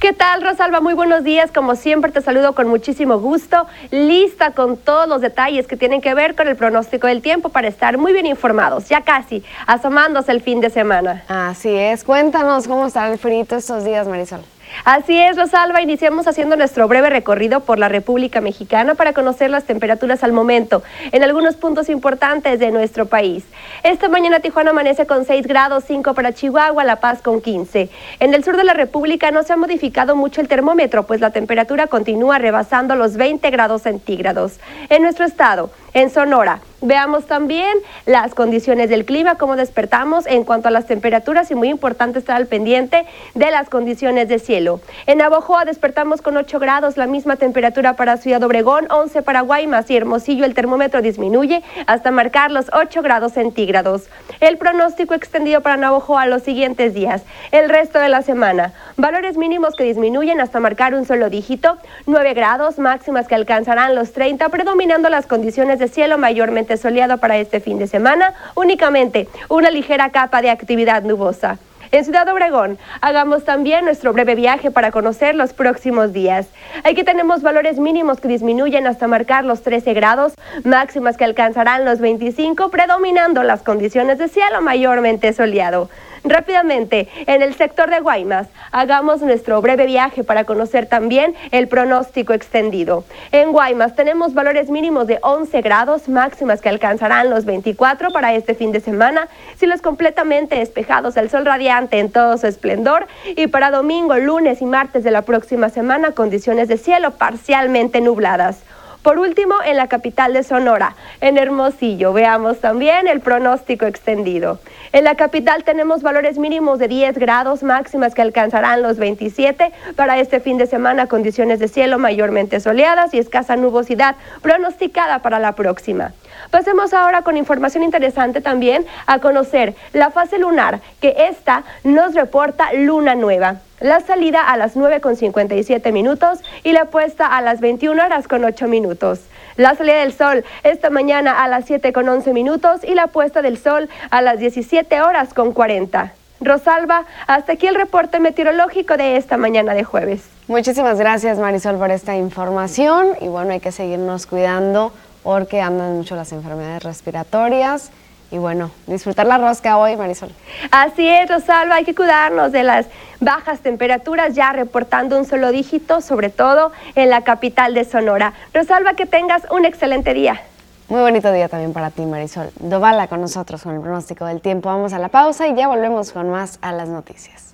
¿Qué 0.00 0.12
tal, 0.12 0.42
Rosalba? 0.42 0.80
Muy 0.80 0.94
buenos 0.94 1.22
días. 1.22 1.52
Como 1.52 1.76
siempre, 1.76 2.10
te 2.10 2.20
saludo 2.20 2.54
con 2.56 2.66
muchísimo 2.66 3.20
gusto. 3.20 3.68
Lista 3.92 4.50
con 4.50 4.76
todos 4.76 5.08
los 5.08 5.20
detalles 5.20 5.68
que 5.68 5.76
tienen 5.76 6.00
que 6.00 6.14
ver 6.14 6.34
con 6.34 6.48
el 6.48 6.56
pronóstico 6.56 7.06
del 7.06 7.22
tiempo 7.22 7.50
para 7.50 7.68
estar 7.68 7.96
muy 7.96 8.12
bien 8.12 8.26
informados. 8.26 8.88
Ya 8.88 9.02
casi, 9.02 9.44
asomándose 9.68 10.32
el 10.32 10.40
fin 10.40 10.60
de 10.60 10.70
semana. 10.70 11.22
Así 11.28 11.70
es. 11.70 12.02
Cuéntanos 12.02 12.66
cómo 12.66 12.88
está 12.88 13.08
el 13.08 13.18
frío 13.18 13.46
estos 13.48 13.84
días, 13.84 14.08
Marisol. 14.08 14.40
Así 14.84 15.18
es, 15.20 15.36
Rosalba, 15.36 15.82
iniciamos 15.82 16.26
haciendo 16.28 16.56
nuestro 16.56 16.86
breve 16.88 17.10
recorrido 17.10 17.60
por 17.60 17.78
la 17.78 17.88
República 17.88 18.40
Mexicana 18.40 18.94
para 18.94 19.12
conocer 19.12 19.50
las 19.50 19.64
temperaturas 19.64 20.22
al 20.22 20.32
momento 20.32 20.82
en 21.12 21.24
algunos 21.24 21.56
puntos 21.56 21.88
importantes 21.88 22.58
de 22.58 22.70
nuestro 22.70 23.06
país. 23.06 23.44
Esta 23.82 24.08
mañana 24.08 24.40
Tijuana 24.40 24.70
amanece 24.70 25.06
con 25.06 25.24
6 25.24 25.46
grados, 25.46 25.84
5 25.86 26.14
para 26.14 26.32
Chihuahua, 26.32 26.84
La 26.84 26.96
Paz 26.96 27.22
con 27.22 27.40
15. 27.40 27.90
En 28.20 28.34
el 28.34 28.44
sur 28.44 28.56
de 28.56 28.64
la 28.64 28.74
República 28.74 29.30
no 29.30 29.42
se 29.42 29.52
ha 29.52 29.56
modificado 29.56 30.16
mucho 30.16 30.40
el 30.40 30.48
termómetro, 30.48 31.06
pues 31.06 31.20
la 31.20 31.30
temperatura 31.30 31.88
continúa 31.88 32.38
rebasando 32.38 32.94
los 32.94 33.16
20 33.16 33.50
grados 33.50 33.82
centígrados. 33.82 34.58
En 34.88 35.02
nuestro 35.02 35.24
estado, 35.24 35.70
en 35.94 36.10
Sonora, 36.10 36.60
Veamos 36.80 37.26
también 37.26 37.76
las 38.06 38.36
condiciones 38.36 38.88
del 38.88 39.04
clima, 39.04 39.34
cómo 39.34 39.56
despertamos 39.56 40.26
en 40.26 40.44
cuanto 40.44 40.68
a 40.68 40.70
las 40.70 40.86
temperaturas 40.86 41.50
y 41.50 41.56
muy 41.56 41.70
importante 41.70 42.20
estar 42.20 42.36
al 42.36 42.46
pendiente 42.46 43.04
de 43.34 43.50
las 43.50 43.68
condiciones 43.68 44.28
de 44.28 44.38
cielo. 44.38 44.80
En 45.06 45.20
Abojoa 45.20 45.64
despertamos 45.64 46.22
con 46.22 46.36
8 46.36 46.60
grados, 46.60 46.96
la 46.96 47.08
misma 47.08 47.34
temperatura 47.34 47.94
para 47.94 48.16
Ciudad 48.16 48.44
Obregón, 48.44 48.86
11 48.92 49.22
para 49.22 49.40
Guaymas 49.40 49.90
y 49.90 49.96
Hermosillo 49.96 50.44
el 50.44 50.54
termómetro 50.54 51.02
disminuye 51.02 51.64
hasta 51.88 52.12
marcar 52.12 52.52
los 52.52 52.66
8 52.72 53.02
grados 53.02 53.32
centígrados. 53.32 54.04
El 54.38 54.56
pronóstico 54.56 55.14
extendido 55.14 55.62
para 55.62 55.76
Navojoa 55.76 56.26
los 56.26 56.44
siguientes 56.44 56.94
días, 56.94 57.24
el 57.50 57.68
resto 57.68 57.98
de 57.98 58.08
la 58.08 58.22
semana. 58.22 58.72
Valores 58.96 59.36
mínimos 59.36 59.74
que 59.74 59.82
disminuyen 59.82 60.40
hasta 60.40 60.60
marcar 60.60 60.94
un 60.94 61.06
solo 61.06 61.28
dígito, 61.28 61.76
9 62.06 62.34
grados, 62.34 62.78
máximas 62.78 63.26
que 63.26 63.34
alcanzarán 63.34 63.96
los 63.96 64.12
30, 64.12 64.48
predominando 64.50 65.08
las 65.08 65.26
condiciones 65.26 65.77
de 65.78 65.88
cielo 65.88 66.18
mayormente 66.18 66.76
soleado 66.76 67.18
para 67.18 67.38
este 67.38 67.60
fin 67.60 67.78
de 67.78 67.86
semana, 67.86 68.34
únicamente 68.54 69.28
una 69.48 69.70
ligera 69.70 70.10
capa 70.10 70.42
de 70.42 70.50
actividad 70.50 71.02
nubosa. 71.02 71.58
En 71.90 72.04
Ciudad 72.04 72.28
Obregón, 72.28 72.76
hagamos 73.00 73.44
también 73.44 73.86
nuestro 73.86 74.12
breve 74.12 74.34
viaje 74.34 74.70
para 74.70 74.90
conocer 74.90 75.34
los 75.34 75.54
próximos 75.54 76.12
días. 76.12 76.46
Aquí 76.84 77.02
tenemos 77.02 77.40
valores 77.40 77.78
mínimos 77.78 78.20
que 78.20 78.28
disminuyen 78.28 78.86
hasta 78.86 79.06
marcar 79.08 79.46
los 79.46 79.62
13 79.62 79.94
grados, 79.94 80.34
máximas 80.64 81.16
que 81.16 81.24
alcanzarán 81.24 81.86
los 81.86 81.98
25, 82.00 82.68
predominando 82.70 83.42
las 83.42 83.62
condiciones 83.62 84.18
de 84.18 84.28
cielo 84.28 84.60
mayormente 84.60 85.32
soleado. 85.32 85.88
Rápidamente, 86.24 87.08
en 87.26 87.42
el 87.42 87.54
sector 87.54 87.90
de 87.90 88.00
Guaymas, 88.00 88.48
hagamos 88.72 89.22
nuestro 89.22 89.60
breve 89.60 89.86
viaje 89.86 90.24
para 90.24 90.44
conocer 90.44 90.86
también 90.86 91.34
el 91.50 91.68
pronóstico 91.68 92.32
extendido. 92.32 93.04
En 93.32 93.52
Guaymas 93.52 93.94
tenemos 93.94 94.34
valores 94.34 94.70
mínimos 94.70 95.06
de 95.06 95.18
11 95.22 95.60
grados, 95.62 96.08
máximas 96.08 96.60
que 96.60 96.68
alcanzarán 96.68 97.30
los 97.30 97.44
24 97.44 98.10
para 98.10 98.34
este 98.34 98.54
fin 98.54 98.72
de 98.72 98.80
semana, 98.80 99.28
cielos 99.56 99.82
completamente 99.82 100.56
despejados, 100.56 101.16
el 101.16 101.30
sol 101.30 101.44
radiante 101.44 101.98
en 101.98 102.10
todo 102.10 102.36
su 102.38 102.46
esplendor 102.46 103.06
y 103.36 103.46
para 103.46 103.70
domingo, 103.70 104.16
lunes 104.16 104.60
y 104.60 104.66
martes 104.66 105.04
de 105.04 105.10
la 105.10 105.22
próxima 105.22 105.68
semana 105.68 106.12
condiciones 106.12 106.68
de 106.68 106.76
cielo 106.76 107.12
parcialmente 107.12 108.00
nubladas. 108.00 108.67
Por 109.08 109.18
último, 109.18 109.54
en 109.64 109.78
la 109.78 109.86
capital 109.86 110.34
de 110.34 110.42
Sonora, 110.42 110.94
en 111.22 111.38
Hermosillo, 111.38 112.12
veamos 112.12 112.58
también 112.58 113.08
el 113.08 113.20
pronóstico 113.20 113.86
extendido. 113.86 114.60
En 114.92 115.04
la 115.04 115.14
capital 115.14 115.64
tenemos 115.64 116.02
valores 116.02 116.36
mínimos 116.38 116.78
de 116.78 116.88
10 116.88 117.16
grados, 117.16 117.62
máximas 117.62 118.14
que 118.14 118.20
alcanzarán 118.20 118.82
los 118.82 118.98
27 118.98 119.72
para 119.96 120.18
este 120.18 120.40
fin 120.40 120.58
de 120.58 120.66
semana, 120.66 121.06
condiciones 121.06 121.58
de 121.58 121.68
cielo 121.68 121.98
mayormente 121.98 122.60
soleadas 122.60 123.14
y 123.14 123.18
escasa 123.18 123.56
nubosidad 123.56 124.16
pronosticada 124.42 125.20
para 125.20 125.38
la 125.38 125.52
próxima. 125.52 126.12
Pasemos 126.50 126.92
ahora 126.92 127.22
con 127.22 127.38
información 127.38 127.84
interesante 127.84 128.42
también 128.42 128.84
a 129.06 129.20
conocer 129.20 129.74
la 129.94 130.10
fase 130.10 130.38
lunar, 130.38 130.80
que 131.00 131.14
esta 131.30 131.64
nos 131.82 132.14
reporta 132.14 132.74
luna 132.74 133.14
nueva. 133.14 133.56
La 133.80 134.00
salida 134.00 134.40
a 134.40 134.56
las 134.56 134.74
9 134.74 135.00
con 135.00 135.14
57 135.14 135.92
minutos 135.92 136.40
y 136.64 136.72
la 136.72 136.86
puesta 136.86 137.26
a 137.26 137.40
las 137.40 137.60
21 137.60 138.04
horas 138.04 138.26
con 138.26 138.44
8 138.44 138.66
minutos. 138.66 139.20
La 139.56 139.76
salida 139.76 140.00
del 140.00 140.12
sol 140.12 140.44
esta 140.64 140.90
mañana 140.90 141.44
a 141.44 141.46
las 141.46 141.66
7 141.66 141.92
con 141.92 142.08
11 142.08 142.32
minutos 142.32 142.82
y 142.82 142.94
la 142.94 143.06
puesta 143.06 143.40
del 143.40 143.56
sol 143.56 143.88
a 144.10 144.20
las 144.20 144.40
17 144.40 145.00
horas 145.00 145.32
con 145.32 145.52
40. 145.52 146.12
Rosalba, 146.40 147.04
hasta 147.28 147.52
aquí 147.52 147.68
el 147.68 147.76
reporte 147.76 148.18
meteorológico 148.18 148.96
de 148.96 149.16
esta 149.16 149.36
mañana 149.36 149.74
de 149.74 149.84
jueves. 149.84 150.22
Muchísimas 150.48 150.98
gracias 150.98 151.38
Marisol 151.38 151.78
por 151.78 151.92
esta 151.92 152.16
información 152.16 153.14
y 153.20 153.28
bueno, 153.28 153.52
hay 153.52 153.60
que 153.60 153.70
seguirnos 153.70 154.26
cuidando 154.26 154.92
porque 155.22 155.60
andan 155.60 155.96
mucho 155.96 156.16
las 156.16 156.32
enfermedades 156.32 156.82
respiratorias. 156.82 157.92
Y 158.30 158.38
bueno, 158.38 158.70
disfrutar 158.86 159.26
la 159.26 159.38
rosca 159.38 159.78
hoy, 159.78 159.96
Marisol. 159.96 160.30
Así 160.70 161.08
es, 161.08 161.30
Rosalba, 161.30 161.76
hay 161.76 161.84
que 161.84 161.94
cuidarnos 161.94 162.52
de 162.52 162.62
las 162.62 162.86
bajas 163.20 163.60
temperaturas, 163.60 164.34
ya 164.34 164.52
reportando 164.52 165.18
un 165.18 165.24
solo 165.24 165.50
dígito, 165.50 166.00
sobre 166.02 166.28
todo 166.28 166.72
en 166.94 167.08
la 167.08 167.22
capital 167.22 167.72
de 167.72 167.84
Sonora. 167.84 168.34
Rosalba, 168.52 168.94
que 168.94 169.06
tengas 169.06 169.42
un 169.50 169.64
excelente 169.64 170.12
día. 170.12 170.42
Muy 170.88 171.00
bonito 171.00 171.30
día 171.32 171.48
también 171.48 171.72
para 171.72 171.90
ti, 171.90 172.02
Marisol. 172.02 172.50
Dovala 172.60 173.08
con 173.08 173.20
nosotros 173.20 173.62
con 173.62 173.74
el 173.74 173.80
pronóstico 173.80 174.24
del 174.26 174.40
tiempo. 174.40 174.68
Vamos 174.68 174.92
a 174.92 174.98
la 174.98 175.08
pausa 175.08 175.46
y 175.46 175.54
ya 175.54 175.68
volvemos 175.68 176.12
con 176.12 176.30
más 176.30 176.58
a 176.62 176.72
las 176.72 176.88
noticias. 176.88 177.47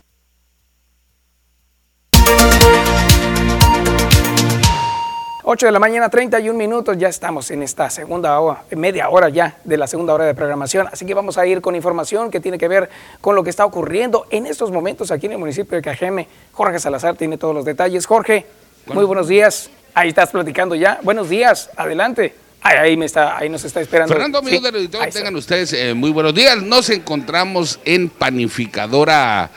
8 5.47 5.67
de 5.67 5.73
la 5.73 5.79
mañana, 5.79 6.09
31 6.09 6.59
minutos, 6.59 6.97
ya 6.97 7.09
estamos 7.09 7.51
en 7.51 7.63
esta 7.63 7.91
segunda 7.91 8.41
hora, 8.41 8.65
media 8.71 9.11
hora 9.11 9.29
ya 9.29 9.59
de 9.63 9.77
la 9.77 9.87
segunda 9.87 10.15
hora 10.15 10.25
de 10.25 10.33
programación, 10.33 10.89
así 10.91 11.05
que 11.05 11.13
vamos 11.13 11.37
a 11.37 11.47
ir 11.47 11.61
con 11.61 11.77
información 11.77 12.31
que 12.31 12.41
tiene 12.41 12.57
que 12.57 12.67
ver 12.67 12.89
con 13.21 13.35
lo 13.35 13.45
que 13.45 13.51
está 13.51 13.67
ocurriendo 13.67 14.27
en 14.31 14.47
estos 14.47 14.71
momentos 14.71 15.11
aquí 15.11 15.27
en 15.27 15.33
el 15.33 15.39
municipio 15.39 15.77
de 15.77 15.83
Cajeme. 15.83 16.29
Jorge 16.53 16.79
Salazar 16.79 17.17
tiene 17.17 17.37
todos 17.37 17.55
los 17.55 17.67
detalles. 17.67 18.07
Jorge, 18.07 18.47
muy 18.87 19.05
buenos 19.05 19.29
días. 19.29 19.69
Ahí 19.93 20.09
estás 20.09 20.31
platicando 20.31 20.77
ya. 20.77 20.99
Buenos 21.03 21.29
días, 21.29 21.69
adelante. 21.77 22.35
Ahí, 22.63 22.97
me 22.97 23.05
está, 23.05 23.37
ahí 23.37 23.51
nos 23.51 23.65
está 23.65 23.83
esperando. 23.83 24.15
Fernando, 24.15 24.39
amigos 24.39 24.63
del 24.63 24.77
editor, 24.77 25.07
tengan 25.09 25.37
ustedes 25.37 25.75
eh, 25.75 25.93
muy 25.93 26.11
buenos 26.11 26.35
días. 26.35 26.63
Nos 26.63 26.89
encontramos 26.89 27.81
en 27.85 28.09
Panificadora 28.09 29.51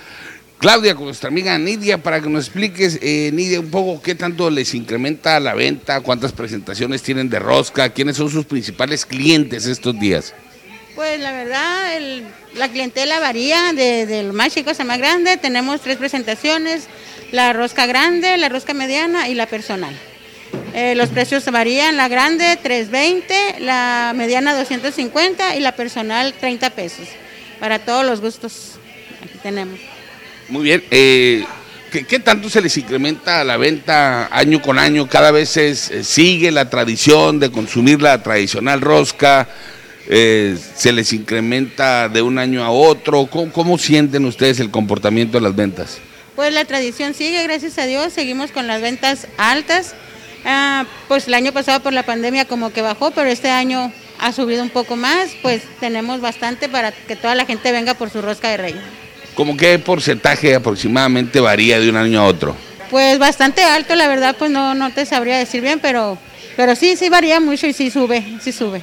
Claudia, 0.60 0.95
con 0.95 1.05
nuestra 1.05 1.30
amiga 1.30 1.55
Nidia, 1.60 1.99
para 1.99 2.20
que 2.20 2.30
nos 2.30 2.45
expliques, 2.45 2.97
eh, 3.03 3.30
Nidia, 3.32 3.60
un 3.60 3.70
poco 3.70 4.01
qué 4.01 4.16
tanto 4.16 4.49
les 4.49 4.74
incrementa 4.74 5.39
la 5.39 5.53
venta, 5.53 6.01
cuántas 6.01 6.32
presentaciones 6.32 7.03
tienen 7.03 7.30
de 7.30 7.38
rosca, 7.38 7.89
quiénes 7.89 8.18
son 8.18 8.32
sus 8.32 8.45
principales 8.45 9.05
clientes 9.05 9.68
estos 9.68 9.99
días. 9.99 10.34
Pues 10.95 11.20
la 11.20 11.32
verdad, 11.32 11.99
la 12.55 12.70
clientela 12.70 13.20
varía 13.20 13.72
de, 13.74 14.08
de, 14.08 14.24
más 14.24 14.51
chicos 14.51 14.80
a 14.80 14.84
más 14.84 14.97
grande. 14.97 15.38
Tenemos 15.38 15.82
tres 15.82 15.97
presentaciones, 15.97 16.88
la 17.32 17.53
rosca 17.53 17.86
grande, 17.86 18.36
la 18.38 18.49
rosca 18.49 18.74
mediana 18.74 19.30
y 19.30 19.36
la 19.36 19.45
personal. 19.45 19.95
Eh, 20.74 20.95
los 20.95 21.10
precios 21.10 21.45
varían, 21.51 21.97
la 21.97 22.08
grande 22.08 22.58
320, 22.62 23.60
la 23.60 24.14
mediana 24.16 24.55
250 24.55 25.55
y 25.55 25.60
la 25.60 25.74
personal 25.74 26.34
30 26.34 26.72
pesos. 26.72 27.08
Para 27.60 27.78
todos 27.78 28.03
los 28.03 28.22
gustos, 28.22 28.80
aquí 29.24 29.38
tenemos. 29.43 29.96
Muy 30.49 30.63
bien. 30.63 30.83
Eh, 30.91 31.45
¿qué, 31.91 32.19
tanto 32.19 32.49
se 32.49 32.61
les 32.61 32.77
incrementa 32.77 33.43
la 33.43 33.57
venta 33.57 34.29
año 34.31 34.61
con 34.61 34.79
año? 34.79 35.07
Cada 35.07 35.31
vez 35.31 35.57
eh, 35.57 35.75
sigue 35.75 36.51
la 36.51 36.69
tradición 36.69 37.39
de 37.39 37.51
consumir 37.51 38.01
la 38.01 38.23
tradicional 38.23 38.81
rosca. 38.81 39.47
Eh, 40.09 40.57
¿Se 40.75 40.93
les 40.93 41.11
incrementa 41.11 42.07
de 42.07 42.21
un 42.21 42.39
año 42.39 42.63
a 42.63 42.69
otro? 42.69 43.27
¿Cómo, 43.27 43.77
sienten 43.77 44.23
ustedes 44.23 44.59
el 44.61 44.71
comportamiento 44.71 45.37
de 45.37 45.41
las 45.41 45.55
ventas? 45.55 45.97
Pues 46.35 46.53
la 46.53 46.63
tradición 46.63 47.13
sigue, 47.13 47.43
gracias 47.43 47.77
a 47.77 47.85
Dios. 47.85 48.13
Seguimos 48.13 48.51
con 48.51 48.67
las 48.67 48.81
ventas 48.81 49.27
altas. 49.37 49.95
Ah, 50.45 50.85
pues 51.09 51.27
el 51.27 51.33
año 51.33 51.51
pasado 51.51 51.81
por 51.81 51.91
la 51.91 52.03
pandemia 52.03 52.45
como 52.45 52.71
que 52.71 52.81
bajó, 52.81 53.11
pero 53.11 53.29
este 53.29 53.49
año 53.49 53.91
ha 54.19 54.31
subido 54.31 54.63
un 54.63 54.69
poco 54.69 54.95
más. 54.95 55.31
Pues 55.41 55.63
tenemos 55.81 56.21
bastante 56.21 56.69
para 56.69 56.93
que 56.93 57.17
toda 57.17 57.35
la 57.35 57.45
gente 57.45 57.73
venga 57.73 57.95
por 57.95 58.09
su 58.09 58.21
rosca 58.21 58.49
de 58.49 58.57
rey. 58.57 58.75
¿Cómo 59.38 59.55
qué 59.55 59.77
porcentaje 59.77 60.55
aproximadamente 60.55 61.39
varía 61.39 61.79
de 61.79 61.91
un 61.91 61.95
año 61.95 62.21
a 62.21 62.25
otro? 62.25 62.57
Pues 62.89 63.19
bastante 63.19 63.61
alto, 63.61 63.93
la 63.93 64.07
verdad, 64.07 64.35
pues 64.38 64.49
no, 64.49 64.73
no 64.73 64.91
te 64.91 65.05
sabría 65.05 65.38
decir 65.38 65.61
bien, 65.61 65.77
pero, 65.79 66.17
pero 66.55 66.75
sí, 66.75 66.95
sí 66.95 67.07
varía 67.07 67.39
mucho 67.39 67.67
y 67.67 67.73
sí 67.73 67.91
sube, 67.91 68.25
sí 68.41 68.51
sube. 68.51 68.81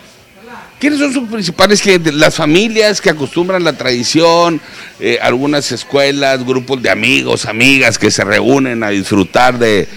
¿Quiénes 0.78 1.00
son 1.00 1.12
sus 1.12 1.28
principales 1.28 1.82
clientes? 1.82 2.14
Las 2.14 2.36
familias 2.36 3.00
que 3.00 3.10
acostumbran 3.10 3.64
la 3.64 3.72
tradición, 3.72 4.60
eh, 5.00 5.18
algunas 5.20 5.72
escuelas, 5.72 6.46
grupos 6.46 6.80
de 6.80 6.90
amigos, 6.90 7.46
amigas 7.46 7.98
que 7.98 8.12
se 8.12 8.22
reúnen 8.22 8.84
a 8.84 8.90
disfrutar 8.90 9.58
de, 9.58 9.88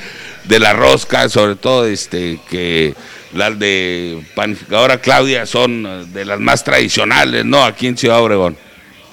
de 0.45 0.59
la 0.59 0.73
rosca, 0.73 1.29
sobre 1.29 1.55
todo 1.55 1.85
este 1.85 2.39
que 2.49 2.95
las 3.31 3.59
de 3.59 4.23
panificadora 4.33 5.01
Claudia 5.01 5.45
son 5.45 6.11
de 6.11 6.25
las 6.25 6.39
más 6.39 6.63
tradicionales, 6.63 7.45
¿no? 7.45 7.63
Aquí 7.63 7.85
en 7.85 7.95
Ciudad 7.95 8.19
Obregón. 8.19 8.57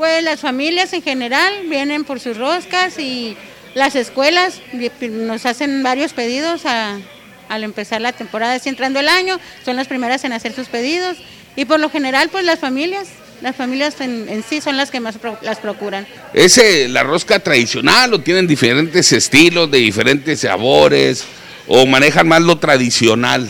Pues 0.04 0.22
las 0.22 0.40
familias 0.40 0.92
en 0.92 1.00
general 1.00 1.50
vienen 1.66 2.04
por 2.04 2.20
sus 2.20 2.36
roscas 2.36 2.98
y 2.98 3.38
Las 3.74 3.96
escuelas 3.96 4.60
nos 5.00 5.46
hacen 5.46 5.82
varios 5.82 6.12
pedidos 6.12 6.66
al 6.66 7.64
empezar 7.64 8.02
la 8.02 8.12
temporada, 8.12 8.52
así 8.52 8.68
entrando 8.68 9.00
el 9.00 9.08
año, 9.08 9.40
son 9.64 9.76
las 9.76 9.88
primeras 9.88 10.22
en 10.24 10.34
hacer 10.34 10.52
sus 10.52 10.68
pedidos 10.68 11.16
y 11.56 11.64
por 11.64 11.80
lo 11.80 11.88
general 11.88 12.28
pues 12.28 12.44
las 12.44 12.58
familias, 12.58 13.08
las 13.40 13.56
familias 13.56 13.98
en, 14.00 14.44
sí 14.46 14.60
son 14.60 14.76
las 14.76 14.90
que 14.90 15.00
más 15.00 15.16
las 15.40 15.58
procuran. 15.58 16.06
¿Es 16.34 16.58
eh, 16.58 16.86
la 16.86 17.02
rosca 17.02 17.38
tradicional 17.38 18.12
o 18.12 18.20
tienen 18.20 18.46
diferentes 18.46 19.10
estilos, 19.10 19.70
de 19.70 19.78
diferentes 19.78 20.40
sabores 20.40 21.24
o 21.66 21.86
manejan 21.86 22.28
más 22.28 22.42
lo 22.42 22.58
tradicional? 22.58 23.48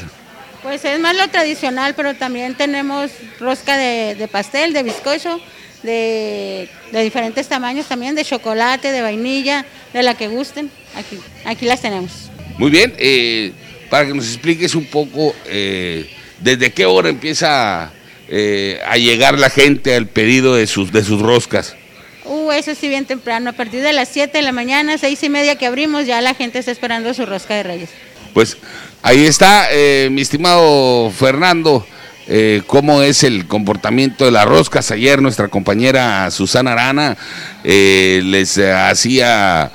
Pues 0.64 0.82
es 0.86 0.98
más 0.98 1.14
lo 1.14 1.28
tradicional, 1.28 1.94
pero 1.94 2.14
también 2.14 2.54
tenemos 2.54 3.10
rosca 3.38 3.76
de, 3.76 4.28
pastel, 4.32 4.72
de 4.72 4.82
bizcocho, 4.82 5.38
de, 5.84 6.68
diferentes 6.92 7.46
tamaños 7.46 7.86
también, 7.86 8.14
de 8.14 8.24
chocolate, 8.24 8.90
de 8.90 9.02
vainilla, 9.02 9.64
de 9.92 10.02
la 10.02 10.14
que 10.14 10.28
gusten. 10.28 10.70
Aquí, 10.96 11.18
aquí 11.44 11.66
las 11.66 11.80
tenemos. 11.80 12.30
Muy 12.58 12.70
bien, 12.70 12.92
eh, 12.98 13.52
para 13.90 14.06
que 14.06 14.14
nos 14.14 14.26
expliques 14.26 14.74
un 14.74 14.86
poco 14.86 15.34
eh, 15.46 16.10
desde 16.40 16.72
qué 16.72 16.86
hora 16.86 17.08
empieza 17.08 17.92
eh, 18.28 18.80
a 18.86 18.96
llegar 18.96 19.38
la 19.38 19.50
gente 19.50 19.94
al 19.94 20.06
pedido 20.06 20.54
de 20.54 20.66
sus, 20.66 20.92
de 20.92 21.04
sus 21.04 21.20
roscas. 21.20 21.76
Uh, 22.24 22.52
eso 22.52 22.74
sí, 22.74 22.88
bien 22.88 23.04
temprano. 23.04 23.50
A 23.50 23.52
partir 23.52 23.82
de 23.82 23.92
las 23.92 24.08
7 24.08 24.38
de 24.38 24.42
la 24.42 24.52
mañana, 24.52 24.96
seis 24.96 25.22
y 25.22 25.28
media 25.28 25.56
que 25.56 25.66
abrimos, 25.66 26.06
ya 26.06 26.22
la 26.22 26.34
gente 26.34 26.58
está 26.58 26.70
esperando 26.70 27.12
su 27.12 27.26
rosca 27.26 27.54
de 27.54 27.62
reyes. 27.62 27.90
Pues 28.32 28.56
ahí 29.02 29.26
está, 29.26 29.68
eh, 29.70 30.08
mi 30.10 30.22
estimado 30.22 31.10
Fernando, 31.10 31.86
eh, 32.26 32.62
cómo 32.66 33.02
es 33.02 33.22
el 33.24 33.46
comportamiento 33.46 34.24
de 34.24 34.30
las 34.30 34.46
roscas. 34.46 34.90
Ayer 34.90 35.20
nuestra 35.20 35.48
compañera 35.48 36.30
Susana 36.30 36.72
Arana 36.72 37.16
eh, 37.64 38.22
les 38.24 38.58
hacía 38.58 39.70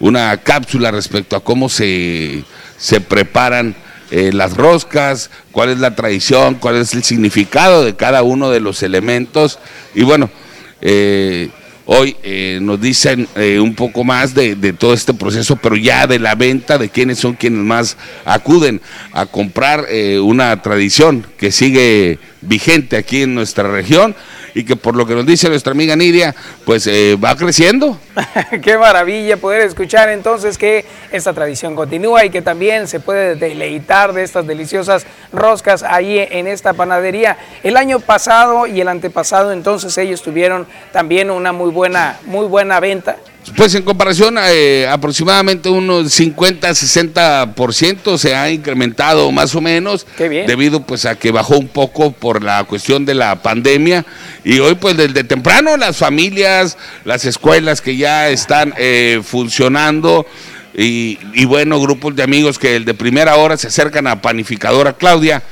una 0.00 0.36
cápsula 0.38 0.90
respecto 0.90 1.36
a 1.36 1.44
cómo 1.44 1.68
se, 1.68 2.44
se 2.78 3.00
preparan 3.00 3.76
las 4.10 4.56
roscas, 4.56 5.28
cuál 5.50 5.70
es 5.70 5.80
la 5.80 5.96
tradición, 5.96 6.54
cuál 6.54 6.76
es 6.76 6.94
el 6.94 7.02
significado 7.02 7.84
de 7.84 7.96
cada 7.96 8.22
uno 8.22 8.48
de 8.50 8.60
los 8.60 8.84
elementos. 8.84 9.58
Y 9.92 10.04
bueno, 10.04 10.30
Hoy 11.86 12.16
eh, 12.22 12.60
nos 12.62 12.80
dicen 12.80 13.28
eh, 13.36 13.60
un 13.60 13.74
poco 13.74 14.04
más 14.04 14.32
de, 14.32 14.54
todo 14.72 14.94
este 14.94 15.12
proceso, 15.12 15.56
pero 15.56 15.76
ya 15.76 16.06
de 16.06 16.18
la 16.18 16.34
venta, 16.34 16.78
de 16.78 16.88
quiénes 16.88 17.18
son 17.18 17.34
quienes 17.34 17.60
más 17.60 17.98
acuden 18.24 18.80
a 19.12 19.26
comprar 19.26 19.84
eh, 19.90 20.18
una 20.18 20.62
tradición 20.62 21.26
que 21.36 21.52
sigue 21.52 22.18
vigente 22.40 22.96
aquí 22.96 23.22
en 23.22 23.34
nuestra 23.34 23.70
región 23.70 24.16
y 24.54 24.64
que 24.64 24.76
por 24.76 24.94
lo 24.94 25.04
que 25.04 25.14
nos 25.14 25.26
dice 25.26 25.48
nuestra 25.48 25.72
amiga 25.72 25.96
Nidia, 25.96 26.34
pues 26.64 26.86
eh, 26.86 27.18
va 27.22 27.36
creciendo. 27.36 27.98
Qué 28.62 28.78
maravilla 28.78 29.36
poder 29.36 29.62
escuchar 29.62 30.08
entonces 30.08 30.56
que 30.56 30.84
esta 31.10 31.32
tradición 31.32 31.74
continúa 31.74 32.24
y 32.24 32.30
que 32.30 32.40
también 32.40 32.86
se 32.86 33.00
puede 33.00 33.34
deleitar 33.34 34.12
de 34.12 34.22
estas 34.22 34.46
deliciosas 34.46 35.06
roscas 35.32 35.82
ahí 35.82 36.18
en 36.18 36.46
esta 36.46 36.72
panadería. 36.72 37.36
El 37.62 37.76
año 37.76 37.98
pasado 37.98 38.66
y 38.66 38.80
el 38.80 38.88
antepasado 38.88 39.52
entonces 39.52 39.98
ellos 39.98 40.22
tuvieron 40.22 40.66
también 40.92 41.30
una 41.30 41.52
muy 41.52 41.70
buena, 41.70 42.20
muy 42.26 42.46
buena 42.46 42.78
venta 42.78 43.16
pues 43.56 43.74
en 43.74 43.82
comparación, 43.82 44.36
eh, 44.40 44.88
aproximadamente 44.90 45.68
unos 45.68 46.18
50-60% 46.18 48.16
se 48.16 48.34
ha 48.34 48.50
incrementado 48.50 49.30
más 49.32 49.54
o 49.54 49.60
menos, 49.60 50.06
debido 50.18 50.80
pues 50.80 51.04
a 51.04 51.16
que 51.16 51.30
bajó 51.30 51.58
un 51.58 51.68
poco 51.68 52.12
por 52.12 52.42
la 52.42 52.64
cuestión 52.64 53.04
de 53.04 53.14
la 53.14 53.42
pandemia. 53.42 54.06
Y 54.44 54.58
hoy 54.60 54.74
pues 54.76 54.96
desde 54.96 55.24
temprano 55.24 55.76
las 55.76 55.96
familias, 55.96 56.78
las 57.04 57.24
escuelas 57.26 57.80
que 57.80 57.96
ya 57.96 58.30
están 58.30 58.74
eh, 58.76 59.20
funcionando 59.22 60.26
y, 60.76 61.18
y 61.34 61.44
bueno, 61.44 61.80
grupos 61.80 62.16
de 62.16 62.22
amigos 62.22 62.58
que 62.58 62.76
el 62.76 62.84
de 62.84 62.94
primera 62.94 63.36
hora 63.36 63.56
se 63.56 63.68
acercan 63.68 64.06
a 64.06 64.20
Panificadora 64.20 64.94
Claudia 64.94 65.42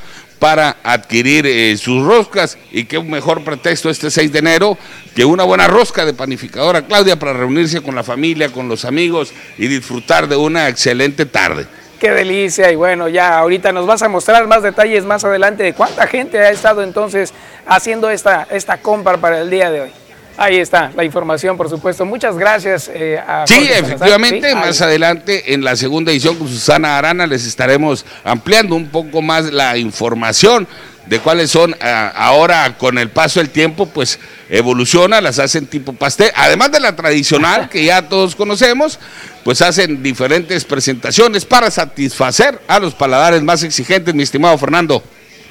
para 0.43 0.78
adquirir 0.82 1.47
eh, 1.47 1.77
sus 1.77 2.05
roscas 2.05 2.59
y 2.73 2.86
qué 2.86 3.01
mejor 3.01 3.44
pretexto 3.44 3.89
este 3.89 4.10
6 4.10 4.32
de 4.32 4.40
enero 4.40 4.77
que 5.14 5.24
una 5.24 5.44
buena 5.44 5.69
rosca 5.69 6.05
de 6.05 6.14
panificadora 6.14 6.82
Claudia 6.82 7.16
para 7.16 7.32
reunirse 7.32 7.81
con 7.81 7.94
la 7.94 8.02
familia, 8.02 8.48
con 8.48 8.66
los 8.66 8.85
amigos 8.85 9.32
y 9.56 9.69
disfrutar 9.69 10.27
de 10.27 10.35
una 10.35 10.69
excelente 10.69 11.27
tarde. 11.27 11.69
Qué 12.01 12.10
delicia 12.10 12.73
y 12.73 12.74
bueno, 12.74 13.06
ya 13.09 13.39
ahorita 13.39 13.70
nos 13.70 13.86
vas 13.86 14.02
a 14.02 14.09
mostrar 14.09 14.48
más 14.48 14.64
detalles 14.64 15.05
más 15.05 15.23
adelante 15.24 15.62
de 15.62 15.74
cuánta 15.74 16.09
gente 16.09 16.40
ha 16.40 16.51
estado 16.51 16.82
entonces 16.82 17.32
haciendo 17.64 18.10
esta, 18.10 18.48
esta 18.51 18.78
compra 18.78 19.19
para 19.19 19.43
el 19.43 19.48
día 19.48 19.70
de 19.70 19.82
hoy. 19.82 19.90
Ahí 20.36 20.56
está 20.56 20.90
la 20.96 21.04
información, 21.04 21.56
por 21.56 21.68
supuesto. 21.68 22.04
Muchas 22.04 22.36
gracias. 22.36 22.90
Eh, 22.92 23.18
a 23.18 23.46
sí, 23.46 23.68
efectivamente, 23.70 24.54
más 24.54 24.80
adelante 24.80 25.54
en 25.54 25.62
la 25.62 25.76
segunda 25.76 26.10
edición 26.12 26.36
con 26.36 26.48
Susana 26.48 26.98
Arana 26.98 27.26
les 27.26 27.46
estaremos 27.46 28.04
ampliando 28.24 28.74
un 28.74 28.88
poco 28.88 29.22
más 29.22 29.52
la 29.52 29.76
información 29.76 30.66
de 31.06 31.18
cuáles 31.18 31.50
son 31.50 31.76
ah, 31.80 32.12
ahora 32.14 32.76
con 32.78 32.96
el 32.98 33.10
paso 33.10 33.40
del 33.40 33.50
tiempo, 33.50 33.86
pues 33.86 34.18
evoluciona, 34.48 35.20
las 35.20 35.38
hacen 35.38 35.66
tipo 35.66 35.92
pastel, 35.92 36.30
además 36.34 36.70
de 36.72 36.80
la 36.80 36.94
tradicional 36.94 37.68
que 37.68 37.84
ya 37.84 38.09
todos 38.09 38.36
conocemos, 38.36 38.98
pues 39.44 39.62
hacen 39.62 40.02
diferentes 40.02 40.64
presentaciones 40.64 41.44
para 41.44 41.70
satisfacer 41.70 42.60
a 42.68 42.78
los 42.78 42.94
paladares 42.94 43.42
más 43.42 43.62
exigentes, 43.62 44.14
mi 44.14 44.22
estimado 44.22 44.56
Fernando. 44.59 45.02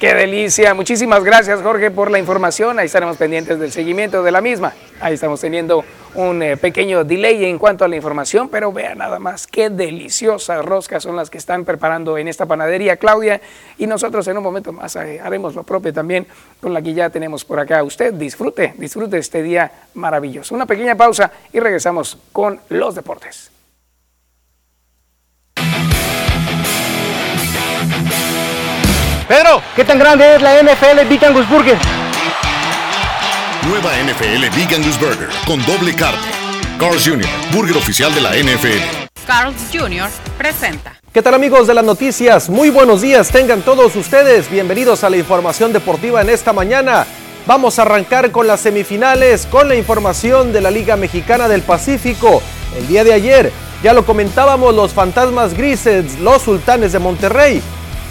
Qué 0.02 0.14
delicia. 0.14 0.74
Muchísimas 0.74 1.22
gracias, 1.22 1.62
Jorge, 1.62 1.92
por 1.92 2.10
la 2.10 2.18
información. 2.18 2.76
Ahí 2.76 2.86
estaremos 2.86 3.16
pendientes 3.16 3.60
del 3.60 3.70
seguimiento 3.70 4.24
de 4.24 4.32
la 4.32 4.40
misma. 4.40 4.72
Ahí 5.00 5.14
estamos 5.14 5.40
teniendo 5.40 5.84
un 6.16 6.42
eh, 6.42 6.56
pequeño 6.56 7.04
delay 7.04 7.44
en 7.44 7.56
cuanto 7.56 7.84
a 7.84 7.88
la 7.88 7.94
información, 7.94 8.48
pero 8.48 8.72
vea 8.72 8.96
nada 8.96 9.20
más 9.20 9.46
qué 9.46 9.70
deliciosas 9.70 10.64
roscas 10.64 11.04
son 11.04 11.14
las 11.14 11.30
que 11.30 11.38
están 11.38 11.64
preparando 11.64 12.18
en 12.18 12.26
esta 12.26 12.46
panadería, 12.46 12.96
Claudia. 12.96 13.40
Y 13.78 13.86
nosotros 13.86 14.26
en 14.26 14.38
un 14.38 14.42
momento 14.42 14.72
más 14.72 14.96
eh, 14.96 15.20
haremos 15.22 15.54
lo 15.54 15.62
propio 15.62 15.92
también 15.92 16.26
con 16.60 16.74
la 16.74 16.82
que 16.82 16.94
ya 16.94 17.08
tenemos 17.08 17.44
por 17.44 17.60
acá. 17.60 17.84
Usted 17.84 18.12
disfrute, 18.12 18.74
disfrute 18.78 19.18
este 19.18 19.40
día 19.40 19.70
maravilloso. 19.94 20.52
Una 20.52 20.66
pequeña 20.66 20.96
pausa 20.96 21.30
y 21.52 21.60
regresamos 21.60 22.18
con 22.32 22.60
los 22.70 22.96
deportes. 22.96 23.51
Pedro, 29.28 29.62
¿qué 29.76 29.84
tan 29.84 29.98
grande 29.98 30.36
es 30.36 30.42
la 30.42 30.62
NFL 30.62 31.06
Big 31.08 31.24
Angus 31.24 31.48
Burger? 31.48 31.78
Nueva 33.66 33.90
NFL 33.92 34.56
Big 34.56 34.74
Angus 34.74 34.98
Burger 34.98 35.28
con 35.46 35.64
doble 35.64 35.94
carne. 35.94 36.18
Carl's 36.78 37.06
Jr., 37.06 37.28
burger 37.52 37.76
oficial 37.76 38.12
de 38.14 38.20
la 38.20 38.30
NFL. 38.30 39.06
Carl's 39.24 39.62
Jr. 39.72 40.08
presenta. 40.36 40.98
¿Qué 41.12 41.22
tal 41.22 41.34
amigos 41.34 41.68
de 41.68 41.74
las 41.74 41.84
noticias? 41.84 42.50
Muy 42.50 42.70
buenos 42.70 43.02
días, 43.02 43.30
tengan 43.30 43.62
todos 43.62 43.94
ustedes. 43.94 44.50
Bienvenidos 44.50 45.04
a 45.04 45.10
la 45.10 45.16
información 45.16 45.72
deportiva 45.72 46.20
en 46.20 46.30
esta 46.30 46.52
mañana. 46.52 47.06
Vamos 47.46 47.78
a 47.78 47.82
arrancar 47.82 48.32
con 48.32 48.48
las 48.48 48.60
semifinales, 48.60 49.46
con 49.46 49.68
la 49.68 49.76
información 49.76 50.52
de 50.52 50.60
la 50.60 50.70
Liga 50.70 50.96
Mexicana 50.96 51.46
del 51.48 51.62
Pacífico. 51.62 52.42
El 52.76 52.88
día 52.88 53.04
de 53.04 53.12
ayer, 53.12 53.52
ya 53.84 53.92
lo 53.92 54.04
comentábamos, 54.04 54.74
los 54.74 54.92
fantasmas 54.92 55.54
grises, 55.54 56.18
los 56.18 56.42
sultanes 56.42 56.92
de 56.92 56.98
Monterrey, 56.98 57.62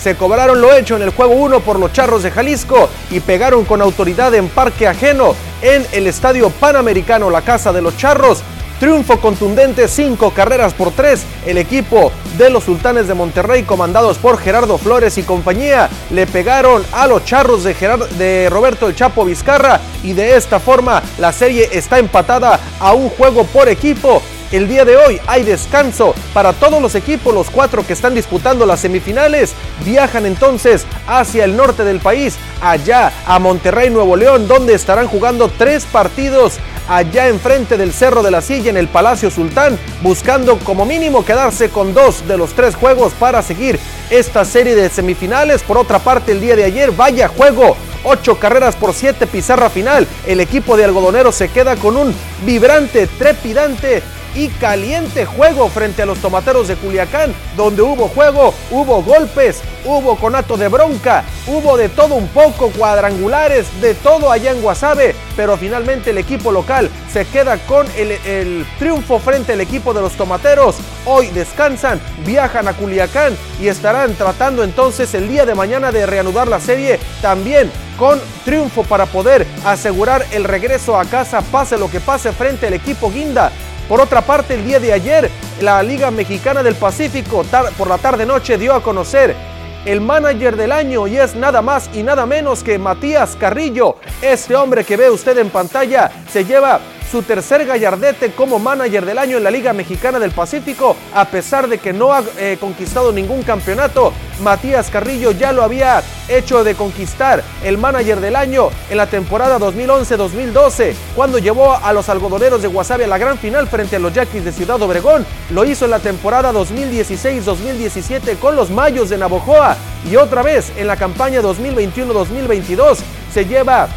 se 0.02 0.15
cobraron 0.15 0.61
lo 0.61 0.73
hecho 0.73 0.95
en 0.95 1.03
el 1.03 1.11
juego 1.11 1.36
1 1.36 1.60
por 1.60 1.80
los 1.80 1.94
Charros 1.94 2.23
de 2.23 2.32
Jalisco 2.32 2.90
y 3.11 3.19
pegaron 3.19 3.65
con 3.65 3.82
autoridad 3.82 4.34
en 4.34 4.49
parque 4.49 4.88
ajeno 4.88 5.36
en 5.61 5.86
el 5.91 6.07
Estadio 6.07 6.49
Panamericano 6.49 7.30
La 7.30 7.41
Casa 7.44 7.72
de 7.72 7.84
los 7.84 7.95
Charros. 7.98 8.41
Triunfo 8.80 9.19
contundente, 9.19 9.88
5 9.88 10.32
carreras 10.32 10.73
por 10.73 10.90
3. 10.91 11.23
El 11.45 11.60
equipo 11.60 12.11
de 12.36 12.49
los 12.49 12.64
Sultanes 12.64 13.07
de 13.07 13.14
Monterrey, 13.14 13.61
comandados 13.61 14.18
por 14.18 14.40
Gerardo 14.40 14.80
Flores 14.80 15.19
y 15.19 15.23
compañía, 15.23 15.88
le 16.10 16.26
pegaron 16.26 16.84
a 16.94 17.06
los 17.06 17.23
charros 17.23 17.64
de, 17.64 17.76
de 18.18 18.49
Roberto 18.49 18.88
El 18.88 18.95
Chapo 18.95 19.23
Vizcarra 19.23 19.80
y 20.02 20.14
de 20.14 20.36
esta 20.36 20.60
forma 20.60 21.03
la 21.19 21.32
serie 21.32 21.69
está 21.73 21.99
empatada 21.99 22.60
a 22.80 22.94
un 22.94 23.10
juego 23.10 23.44
por 23.44 23.69
equipo. 23.69 24.23
El 24.52 24.68
día 24.68 24.84
de 24.84 24.98
hoy 24.98 25.18
hay 25.28 25.44
descanso 25.44 26.14
para 26.34 26.52
todos 26.52 26.82
los 26.82 26.95
equipos, 26.95 27.34
los 27.34 27.49
cuatro 27.49 27.88
que 27.88 27.94
están 27.94 28.14
disputando 28.14 28.65
las 28.65 28.82
semifinales. 28.82 29.53
Viajan 29.86 30.26
entonces 30.26 30.86
hacia 31.07 31.45
el 31.45 31.56
norte 31.56 31.86
del 31.86 32.02
país, 32.02 32.36
allá 32.61 33.14
a 33.26 33.40
Monterrey, 33.40 33.90
Nuevo 33.90 34.18
León, 34.18 34.49
donde 34.49 34.73
estarán 34.73 35.07
jugando 35.07 35.49
tres 35.57 35.86
partidos 35.86 36.60
allá 36.90 37.30
enfrente 37.30 37.78
del 37.78 37.94
Cerro 37.94 38.23
de 38.23 38.32
la 38.32 38.41
Silla 38.41 38.69
en 38.69 38.76
el 38.76 38.90
Palacio 38.90 39.32
Sultán, 39.32 39.80
buscando 40.02 40.60
como 40.60 40.86
mínimo 40.86 41.23
quedarse 41.23 41.69
con 41.69 41.94
dos 41.94 42.28
de 42.28 42.38
los 42.38 42.53
tres 42.53 42.76
juegos 42.76 43.14
para 43.14 43.41
seguir 43.41 43.80
esta 44.10 44.44
serie 44.44 44.76
de 44.76 44.90
semifinales. 44.90 45.64
Por 45.64 45.78
otra 45.78 45.99
parte, 45.99 46.34
el 46.34 46.41
día 46.41 46.57
de 46.57 46.65
ayer, 46.65 46.91
vaya 46.91 47.30
juego, 47.30 47.78
ocho 48.03 48.38
carreras 48.38 48.76
por 48.76 48.94
siete, 48.94 49.28
pizarra 49.28 49.69
final. 49.69 50.06
El 50.28 50.41
equipo 50.41 50.76
de 50.76 50.84
algodoneros 50.84 51.36
se 51.36 51.48
queda 51.48 51.78
con 51.78 51.95
un 51.95 52.14
vibrante, 52.45 53.07
trepidante 53.07 54.03
y 54.36 54.48
caliente 54.49 55.26
juego 55.26 55.70
frente 55.70 56.02
a 56.02 56.06
los 56.06 56.20
tomateros 56.20 56.68
de 56.68 56.76
Culiacán, 56.76 57.34
donde 57.56 57.82
hubo 57.82 58.08
juego, 58.08 58.53
hubo 58.70 59.03
golpes, 59.03 59.62
hubo 59.86 60.16
conato 60.16 60.58
de 60.58 60.68
bronca, 60.68 61.24
hubo 61.48 61.78
de 61.78 61.90
todo 61.90 62.16
un 62.16 62.28
poco, 62.30 62.70
cuadrangulares, 62.70 63.68
de 63.82 63.94
todo 63.95 64.32
allá 64.32 64.52
en 64.52 64.62
Guasave, 64.62 65.16
pero 65.36 65.58
finalmente 65.58 66.12
el 66.12 66.18
equipo 66.18 66.52
local 66.52 66.90
se 67.12 67.26
queda 67.26 67.58
con 67.58 67.88
el, 67.98 68.12
el 68.26 68.66
triunfo 68.80 69.20
frente 69.20 69.53
al 69.53 69.62
equipo 69.62 69.94
de 69.94 70.02
los 70.02 70.14
tomateros. 70.14 70.78
Hoy 71.06 71.28
descansan, 71.28 71.99
viajan 72.26 72.68
a 72.68 72.74
Culiacán 72.74 73.36
y 73.60 73.68
estarán 73.68 74.14
tratando 74.16 74.64
entonces 74.64 75.14
el 75.14 75.28
día 75.28 75.45
de 75.45 75.56
mañana 75.56 75.91
de 75.91 76.06
reanudar 76.06 76.48
la 76.48 76.60
serie 76.60 76.99
también 77.22 77.72
con 77.98 78.20
triunfo 78.45 78.84
para 78.84 79.06
poder 79.06 79.45
asegurar 79.66 80.26
el 80.32 80.44
regreso 80.44 80.99
a 80.99 81.06
casa, 81.06 81.41
pase 81.41 81.78
lo 81.78 81.90
que 81.90 81.99
pase 81.99 82.32
frente 82.32 82.68
al 82.68 82.74
equipo 82.74 83.12
Guinda. 83.12 83.52
Por 83.91 83.99
otra 83.99 84.22
parte, 84.22 84.53
el 84.53 84.63
día 84.63 84.80
de 84.80 84.93
ayer, 84.93 85.30
la 85.59 85.84
Liga 85.84 86.11
Mexicana 86.11 86.63
del 86.63 86.76
Pacífico, 86.76 87.43
por 87.77 87.89
la 87.89 87.97
tarde-noche, 87.97 88.57
dio 88.57 88.73
a 88.73 88.81
conocer 88.81 89.35
el 89.84 89.99
manager 89.99 90.55
del 90.55 90.72
año 90.72 91.07
y 91.07 91.18
es 91.18 91.35
nada 91.35 91.61
más 91.61 91.89
y 91.93 92.01
nada 92.01 92.26
menos 92.26 92.63
que 92.63 92.80
Matías 92.80 93.35
Carrillo. 93.38 93.97
Este 94.22 94.55
hombre 94.55 94.85
que 94.85 94.95
ve 94.95 95.09
usted 95.09 95.38
en 95.39 95.49
pantalla 95.49 96.09
se 96.31 96.45
lleva 96.45 96.80
su 97.12 97.24
tercer 97.24 97.66
gallardete 97.66 98.32
como 98.32 98.58
manager 98.58 99.06
del 99.06 99.18
año 99.18 99.36
en 99.36 99.44
la 99.44 99.52
Liga 99.52 99.74
Mexicana 99.74 100.18
del 100.18 100.32
Pacífico, 100.32 100.96
a 101.14 101.26
pesar 101.26 101.68
de 101.68 101.78
que 101.78 101.92
no 101.92 102.14
ha 102.14 102.24
eh, 102.38 102.56
conquistado 102.58 103.12
ningún 103.12 103.44
campeonato. 103.44 104.14
Matías 104.40 104.90
Carrillo 104.90 105.32
ya 105.32 105.52
lo 105.52 105.62
había 105.62 106.02
hecho 106.30 106.64
de 106.64 106.74
conquistar 106.74 107.44
el 107.64 107.78
manager 107.78 108.22
del 108.22 108.38
año 108.38 108.70
en 108.90 108.96
la 108.96 109.08
temporada 109.08 109.60
2011-2012, 109.60 110.94
cuando 111.14 111.38
llevó 111.38 111.76
a 111.76 111.92
los 111.92 112.08
algodoneros 112.08 112.62
de 112.62 112.70
Guasave 112.70 113.04
a 113.04 113.08
la 113.08 113.18
gran 113.18 113.38
final 113.38 113.68
frente 113.68 113.98
a 113.98 114.00
los 114.00 114.14
Yaquis 114.14 114.46
de 114.46 114.54
Ciudad 114.54 114.82
Obregón. 114.82 115.26
Lo 115.50 115.66
hizo 115.66 115.84
en 115.86 115.92
la 115.92 116.00
temporada 116.00 116.54
2016-2017 116.54 118.40
con 118.40 118.56
los 118.56 118.70
Mayos 118.70 119.10
de 119.10 119.18
Navojoa 119.18 119.76
y 120.10 120.16
otra 120.16 120.44
vez 120.44 120.72
en 120.78 120.88
la 120.88 120.96
campaña 120.96 121.42
2021-2022 121.42 123.00
se 123.34 123.46
lleva 123.46 123.88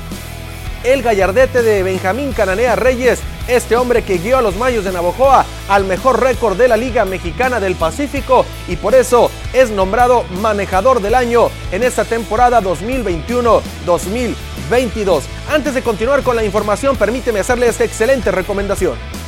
el 0.85 1.02
gallardete 1.02 1.62
de 1.62 1.82
Benjamín 1.82 2.32
Cananea 2.32 2.77
Reyes, 2.77 3.20
este 3.48 3.74
hombre 3.77 4.02
que 4.02 4.19
guió 4.19 4.39
a 4.39 4.43
los 4.43 4.56
Mayos 4.56 4.85
de 4.85 4.93
Navojoa 4.93 5.44
al 5.69 5.85
mejor 5.85 6.23
récord 6.23 6.56
de 6.56 6.69
la 6.69 6.77
Liga 6.77 7.05
Mexicana 7.06 7.59
del 7.59 7.74
Pacífico 7.74 8.47
y 8.69 8.77
por 8.77 8.94
eso 8.94 9.31
es 9.52 9.70
nombrado 9.70 10.24
manejador 10.43 11.01
del 11.01 11.15
año 11.15 11.48
en 11.73 11.82
esta 11.82 12.05
temporada 12.05 12.61
2021-2022. 12.61 15.23
Antes 15.51 15.74
de 15.74 15.82
continuar 15.82 16.23
con 16.23 16.36
la 16.36 16.44
información, 16.44 16.97
permíteme 16.97 17.40
hacerle 17.40 17.69
esta 17.69 17.85
excelente 17.85 18.31
recomendación. 18.31 19.23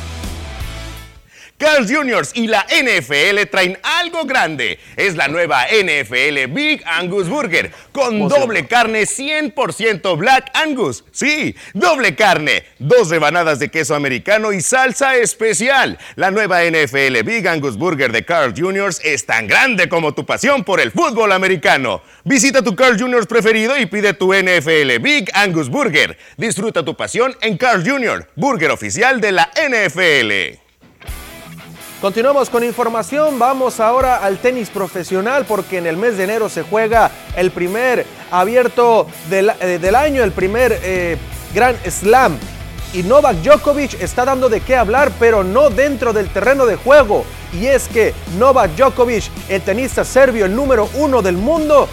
Carl 1.57 1.87
Jr. 1.91 2.23
y 2.35 2.45
la 2.45 2.67
NFL 2.69 3.49
traen 3.49 3.79
algo 3.81 4.25
grande. 4.25 4.77
Es 4.95 5.15
la 5.15 5.27
nueva 5.27 5.65
NFL 5.65 6.53
Big 6.53 6.83
Angus 6.85 7.27
Burger 7.27 7.71
con 7.91 8.27
doble 8.27 8.67
carne 8.67 9.03
100% 9.03 10.17
Black 10.19 10.51
Angus. 10.53 11.03
Sí, 11.11 11.55
doble 11.73 12.15
carne, 12.15 12.63
dos 12.77 13.09
rebanadas 13.09 13.57
de 13.57 13.69
queso 13.69 13.95
americano 13.95 14.53
y 14.53 14.61
salsa 14.61 15.15
especial. 15.15 15.97
La 16.15 16.29
nueva 16.29 16.63
NFL 16.63 17.23
Big 17.25 17.47
Angus 17.47 17.75
Burger 17.75 18.11
de 18.11 18.23
Carl 18.23 18.53
Jr. 18.55 18.91
es 19.03 19.25
tan 19.25 19.47
grande 19.47 19.89
como 19.89 20.13
tu 20.13 20.27
pasión 20.27 20.63
por 20.63 20.79
el 20.79 20.91
fútbol 20.91 21.31
americano. 21.31 22.03
Visita 22.23 22.61
tu 22.61 22.75
Carl 22.75 22.99
Jr. 22.99 23.25
preferido 23.25 23.75
y 23.79 23.87
pide 23.87 24.13
tu 24.13 24.31
NFL 24.31 24.99
Big 25.01 25.31
Angus 25.33 25.69
Burger. 25.69 26.19
Disfruta 26.37 26.85
tu 26.85 26.95
pasión 26.95 27.35
en 27.41 27.57
Carl 27.57 27.83
Jr., 27.83 28.29
burger 28.35 28.69
oficial 28.69 29.19
de 29.19 29.31
la 29.31 29.49
NFL. 29.55 30.66
Continuamos 32.01 32.51
con 32.51 32.63
información, 32.63 33.39
vamos 33.39 33.79
ahora 33.79 34.17
al 34.17 34.37
tenis 34.37 34.69
profesional 34.69 35.45
porque 35.47 35.79
en 35.79 35.87
el 35.87 35.97
mes 35.97 36.15
de 36.15 36.25
enero 36.25 36.47
se 36.47 36.61
juega 36.61 37.09
el 37.35 37.49
primer 37.49 38.05
abierto 38.29 39.07
del, 39.31 39.51
eh, 39.59 39.91
año, 39.95 40.23
el 40.23 40.31
primer 40.31 40.79
eh, 40.83 41.17
Gran 41.55 41.75
Slam. 41.89 42.37
Y 42.93 43.01
Novak 43.01 43.37
Djokovic 43.37 43.99
está 43.99 44.25
dando 44.25 44.47
de 44.47 44.61
qué 44.61 44.75
hablar, 44.75 45.11
pero 45.19 45.43
no 45.43 45.71
dentro 45.71 46.13
del 46.13 46.29
terreno 46.29 46.67
de 46.67 46.75
juego. 46.75 47.25
Y 47.51 47.65
es 47.65 47.87
que 47.87 48.13
Novak 48.37 48.75
Djokovic, 48.75 49.23
el 49.49 49.63
tenista 49.63 50.05
serbio, 50.05 50.45
el 50.45 50.55
número 50.55 50.87
uno 50.93 51.23
del 51.23 51.35
mundo, 51.35 51.89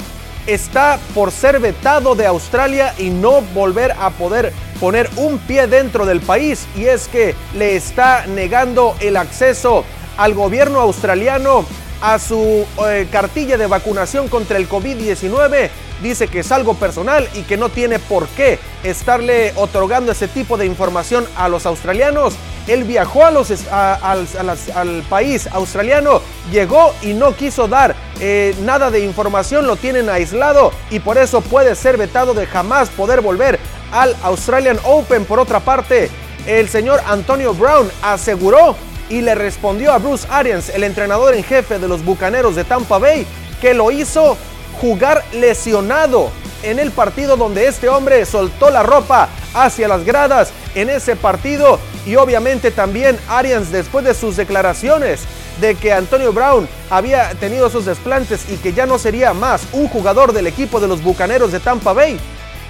está 0.47 0.99
por 1.15 1.31
ser 1.31 1.61
vetado 1.61 2.15
de 2.15 2.27
Australia 2.27 2.95
y 2.99 3.11
no 3.11 3.41
volver 3.55 3.93
a 3.99 4.11
poder 4.11 4.53
poner 4.81 5.09
un 5.17 5.39
pie 5.39 5.67
dentro 5.67 6.07
del 6.07 6.21
país. 6.21 6.67
Y 6.77 6.85
es 6.87 7.09
que 7.09 7.35
le 7.55 7.77
está 7.77 8.27
negando 8.27 8.95
el 9.01 9.17
acceso 9.17 9.85
al 10.17 10.35
gobierno 10.35 10.81
australiano 10.81 11.65
a 12.01 12.19
su 12.19 12.67
eh, 12.87 13.07
cartilla 13.11 13.57
de 13.57 13.67
vacunación 13.67 14.29
contra 14.29 14.57
el 14.59 14.69
COVID-19. 14.69 15.71
Dice 16.03 16.29
que 16.29 16.41
es 16.41 16.53
algo 16.53 16.75
personal 16.75 17.29
y 17.35 17.43
que 17.43 17.57
no 17.57 17.69
tiene 17.69 17.99
por 17.99 18.27
qué 18.29 18.59
estarle 18.83 19.53
otorgando 19.57 20.13
ese 20.13 20.29
tipo 20.29 20.57
de 20.57 20.67
información 20.67 21.27
a 21.37 21.49
los 21.49 21.67
australianos. 21.67 22.35
Él 22.67 22.85
viajó 22.85 23.25
a 23.25 23.31
los, 23.31 23.51
al 23.71 25.03
país 25.09 25.49
australiano, 25.53 26.21
llegó 26.51 26.95
y 27.03 27.13
no 27.15 27.35
quiso 27.37 27.69
dar 27.69 27.95
eh, 28.21 28.55
nada 28.63 28.91
de 28.91 29.01
información, 29.01 29.67
lo 29.67 29.77
tienen 29.77 30.09
aislado 30.09 30.73
y 30.91 31.01
por 31.01 31.19
eso 31.19 31.41
puede 31.43 31.75
ser 31.75 31.97
vetado 31.97 32.35
de 32.35 32.47
jamás 32.47 32.89
poder 32.91 33.21
volver 33.21 33.59
al 33.93 34.17
Australian 34.23 34.79
Open. 34.85 35.25
Por 35.25 35.39
otra 35.39 35.61
parte, 35.61 36.11
el 36.47 36.69
señor 36.69 37.01
Antonio 37.07 37.55
Brown 37.55 37.91
aseguró 38.03 38.77
y 39.09 39.21
le 39.21 39.35
respondió 39.35 39.93
a 39.93 39.99
Bruce 39.99 40.27
Arians, 40.31 40.69
el 40.71 40.85
entrenador 40.85 41.35
en 41.35 41.45
jefe 41.45 41.79
de 41.79 41.89
los 41.89 42.05
Bucaneros 42.05 42.57
de 42.57 42.65
Tampa 42.65 42.99
Bay, 42.99 43.27
que 43.61 43.75
lo 43.75 43.91
hizo 43.91 44.37
jugar 44.81 45.25
lesionado 45.33 46.31
en 46.63 46.79
el 46.79 46.91
partido 46.91 47.37
donde 47.37 47.67
este 47.67 47.89
hombre 47.89 48.25
soltó 48.25 48.71
la 48.71 48.83
ropa 48.83 49.29
hacia 49.55 49.89
las 49.89 50.05
gradas 50.05 50.51
en 50.75 50.91
ese 50.91 51.17
partido. 51.17 51.79
Y 52.07 52.17
obviamente 52.17 52.71
también 52.71 53.19
Arians 53.29 53.71
después 53.71 54.05
de 54.05 54.15
sus 54.15 54.37
declaraciones 54.37 55.21
de 55.61 55.75
que 55.75 55.93
Antonio 55.93 56.33
Brown 56.33 56.69
había 56.91 57.31
tenido 57.35 57.71
sus 57.71 57.85
desplantes 57.85 58.51
y 58.51 58.57
que 58.57 58.73
ya 58.73 58.87
no 58.87 58.99
sería 58.99 59.33
más 59.33 59.63
un 59.73 59.89
jugador 59.89 60.33
del 60.33 60.47
equipo 60.47 60.81
de 60.81 60.89
los 60.89 61.03
Bucaneros 61.03 61.53
de 61.53 61.61
Tampa 61.61 61.93
Bay, 61.93 62.19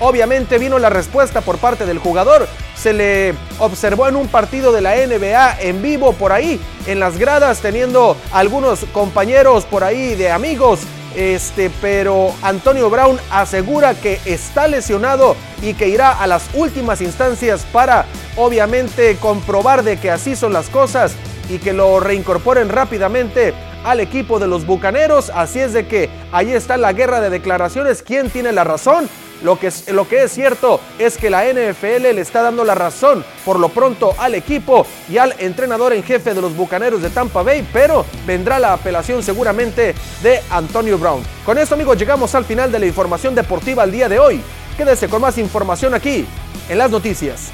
Obviamente 0.01 0.59
vino 0.59 0.79
la 0.79 0.91
respuesta 0.91 1.41
por 1.41 1.59
parte 1.59 1.87
del 1.87 1.99
jugador. 1.99 2.49
Se 2.77 2.93
le 2.93 3.35
observó 3.59 4.09
en 4.09 4.17
un 4.17 4.29
partido 4.29 4.73
de 4.73 4.81
la 4.81 4.95
NBA 4.97 5.61
en 5.61 5.83
vivo 5.83 6.13
por 6.13 6.33
ahí, 6.33 6.61
en 6.87 7.01
las 7.01 7.19
gradas, 7.19 7.61
teniendo 7.61 8.17
algunos 8.33 8.85
compañeros 8.93 9.65
por 9.65 9.85
ahí 9.85 10.15
de 10.15 10.31
amigos. 10.31 10.81
Este, 11.15 11.71
pero 11.81 12.35
Antonio 12.43 12.91
Brown 12.91 13.21
asegura 13.31 13.95
que 13.95 14.19
está 14.25 14.67
lesionado 14.67 15.37
y 15.63 15.75
que 15.75 15.89
irá 15.89 16.11
a 16.11 16.27
las 16.27 16.43
últimas 16.55 17.01
instancias 17.01 17.65
para 17.73 18.05
obviamente 18.37 19.17
comprobar 19.21 19.85
de 19.85 19.97
que 19.97 20.11
así 20.11 20.35
son 20.35 20.53
las 20.53 20.69
cosas 20.69 21.13
y 21.49 21.59
que 21.59 21.73
lo 21.73 22.01
reincorporen 22.01 22.69
rápidamente 22.69 23.55
al 23.85 24.01
equipo 24.01 24.41
de 24.41 24.49
los 24.49 24.67
Bucaneros. 24.67 25.31
Así 25.31 25.61
es 25.61 25.73
de 25.73 25.87
que 25.87 26.11
ahí 26.33 26.53
está 26.53 26.77
la 26.77 26.93
guerra 26.93 27.21
de 27.21 27.31
declaraciones. 27.31 28.03
¿Quién 28.03 28.31
tiene 28.31 28.51
la 28.51 28.65
razón? 28.65 29.09
Lo 29.43 29.59
que, 29.59 29.67
es, 29.67 29.89
lo 29.89 30.09
que 30.09 30.23
es 30.23 30.33
cierto 30.33 30.81
es 30.99 31.19
que 31.19 31.31
la 31.31 31.45
NFL 31.45 32.15
le 32.15 32.21
está 32.21 32.43
dando 32.43 32.65
la 32.65 32.75
razón 32.75 33.25
por 33.45 33.59
lo 33.59 33.69
pronto 33.69 34.15
al 34.19 34.35
equipo 34.35 34.87
y 35.09 35.19
al 35.19 35.35
entrenador 35.39 35.93
en 35.93 36.03
jefe 36.03 36.33
de 36.33 36.41
los 36.41 36.57
Bucaneros 36.57 37.03
de 37.03 37.11
Tampa 37.11 37.43
Bay, 37.43 37.67
pero 37.73 38.07
vendrá 38.27 38.59
la 38.59 38.73
apelación 38.73 39.23
seguramente 39.23 39.95
de 40.23 40.41
Antonio 40.51 40.99
Brown. 40.99 41.23
Con 41.45 41.59
esto 41.59 41.75
amigos 41.75 41.99
llegamos 41.99 42.35
al 42.35 42.45
final 42.45 42.73
de 42.73 42.79
la 42.79 42.87
información 42.87 43.35
deportiva 43.35 43.83
al 43.83 43.93
día 43.93 44.09
de 44.09 44.19
hoy. 44.19 44.41
Quédese 44.77 45.09
con 45.09 45.21
más 45.21 45.39
información 45.39 45.95
aquí 45.95 46.27
en 46.69 46.79
las 46.79 46.91
noticias. 46.91 47.53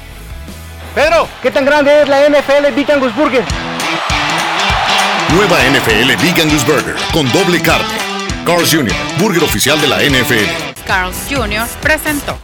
Pedro, 0.95 1.27
¿qué 1.41 1.51
tan 1.51 1.65
grande 1.65 2.01
es 2.01 2.09
la 2.09 2.27
NFL 2.27 2.73
Big 2.75 2.91
Angus 2.91 3.15
Burger? 3.15 3.43
Nueva 5.33 5.57
NFL 5.59 6.21
Big 6.21 6.41
Angus 6.41 6.65
Burger 6.65 6.95
con 7.13 7.31
doble 7.31 7.61
carne. 7.61 8.11
Carl's 8.45 8.73
Jr., 8.73 8.93
burger 9.19 9.43
oficial 9.43 9.79
de 9.79 9.87
la 9.87 9.97
NFL. 9.99 10.70
Carl 10.85 11.11
Jr. 11.29 11.67
presentó. 11.81 12.37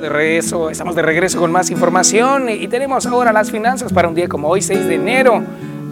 De 0.00 0.08
regreso, 0.08 0.70
estamos 0.70 0.94
de 0.94 1.02
regreso 1.02 1.38
con 1.38 1.50
más 1.50 1.70
información 1.70 2.48
y 2.48 2.68
tenemos 2.68 3.06
ahora 3.06 3.32
las 3.32 3.50
finanzas 3.50 3.92
para 3.92 4.08
un 4.08 4.14
día 4.14 4.28
como 4.28 4.48
hoy, 4.48 4.62
6 4.62 4.86
de 4.86 4.94
enero. 4.94 5.42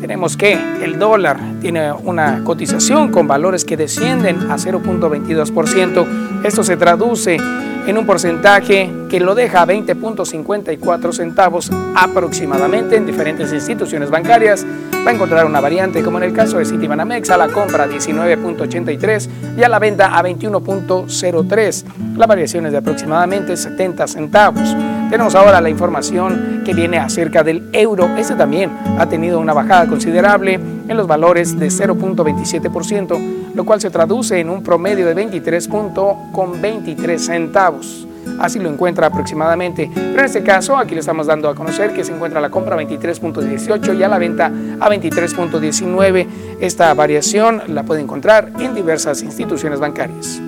Tenemos 0.00 0.36
que 0.36 0.52
el 0.82 0.98
dólar 0.98 1.38
tiene 1.60 1.90
una 1.90 2.44
cotización 2.44 3.10
con 3.10 3.26
valores 3.26 3.64
que 3.64 3.76
descienden 3.76 4.50
a 4.50 4.56
0.22%. 4.56 6.44
Esto 6.44 6.62
se 6.62 6.76
traduce 6.76 7.38
en 7.86 7.98
un 7.98 8.06
porcentaje 8.06 8.90
que 9.10 9.20
lo 9.20 9.34
deja 9.34 9.62
a 9.62 9.66
20.54 9.66 11.12
centavos 11.12 11.70
aproximadamente 11.94 12.96
en 12.96 13.06
diferentes 13.06 13.52
instituciones 13.52 14.10
bancarias. 14.10 14.64
Va 15.06 15.10
a 15.10 15.14
encontrar 15.14 15.44
una 15.44 15.60
variante 15.60 16.02
como 16.02 16.18
en 16.18 16.24
el 16.24 16.32
caso 16.32 16.58
de 16.58 16.64
Citibanamex 16.64 17.30
a 17.30 17.36
la 17.36 17.48
compra 17.48 17.86
19.83 17.86 19.28
y 19.58 19.62
a 19.62 19.68
la 19.68 19.78
venta 19.78 20.16
a 20.16 20.22
21.03. 20.22 22.16
La 22.16 22.26
variación 22.26 22.66
es 22.66 22.72
de 22.72 22.78
aproximadamente 22.78 23.56
70 23.56 24.06
centavos. 24.06 24.74
Tenemos 25.10 25.34
ahora 25.34 25.60
la 25.60 25.70
información 25.70 26.62
que 26.64 26.74
viene 26.74 26.98
acerca 26.98 27.42
del 27.42 27.68
euro. 27.72 28.08
Este 28.16 28.34
también 28.34 28.70
ha 28.98 29.08
tenido 29.08 29.38
una 29.38 29.52
bajada 29.52 29.86
considerable 29.86 30.54
en 30.54 30.96
los 30.96 31.06
valores 31.06 31.58
de 31.58 31.68
0.27%, 31.68 33.54
lo 33.54 33.64
cual 33.64 33.80
se 33.80 33.90
traduce 33.90 34.40
en 34.40 34.50
un 34.50 34.62
promedio 34.62 35.06
de 35.06 35.14
23.23 35.14 37.18
centavos. 37.18 38.08
Así 38.38 38.58
lo 38.58 38.70
encuentra 38.70 39.06
aproximadamente. 39.06 39.90
Pero 39.94 40.18
en 40.18 40.24
este 40.24 40.42
caso, 40.42 40.76
aquí 40.76 40.94
le 40.94 41.00
estamos 41.00 41.26
dando 41.26 41.48
a 41.48 41.54
conocer 41.54 41.92
que 41.92 42.04
se 42.04 42.12
encuentra 42.12 42.40
la 42.40 42.50
compra 42.50 42.74
a 42.74 42.80
23.18 42.80 43.98
y 43.98 44.02
a 44.02 44.08
la 44.08 44.18
venta 44.18 44.46
a 44.46 44.90
23.19. 44.90 46.26
Esta 46.60 46.92
variación 46.94 47.62
la 47.68 47.84
puede 47.84 48.00
encontrar 48.00 48.50
en 48.58 48.74
diversas 48.74 49.22
instituciones 49.22 49.78
bancarias. 49.78 50.40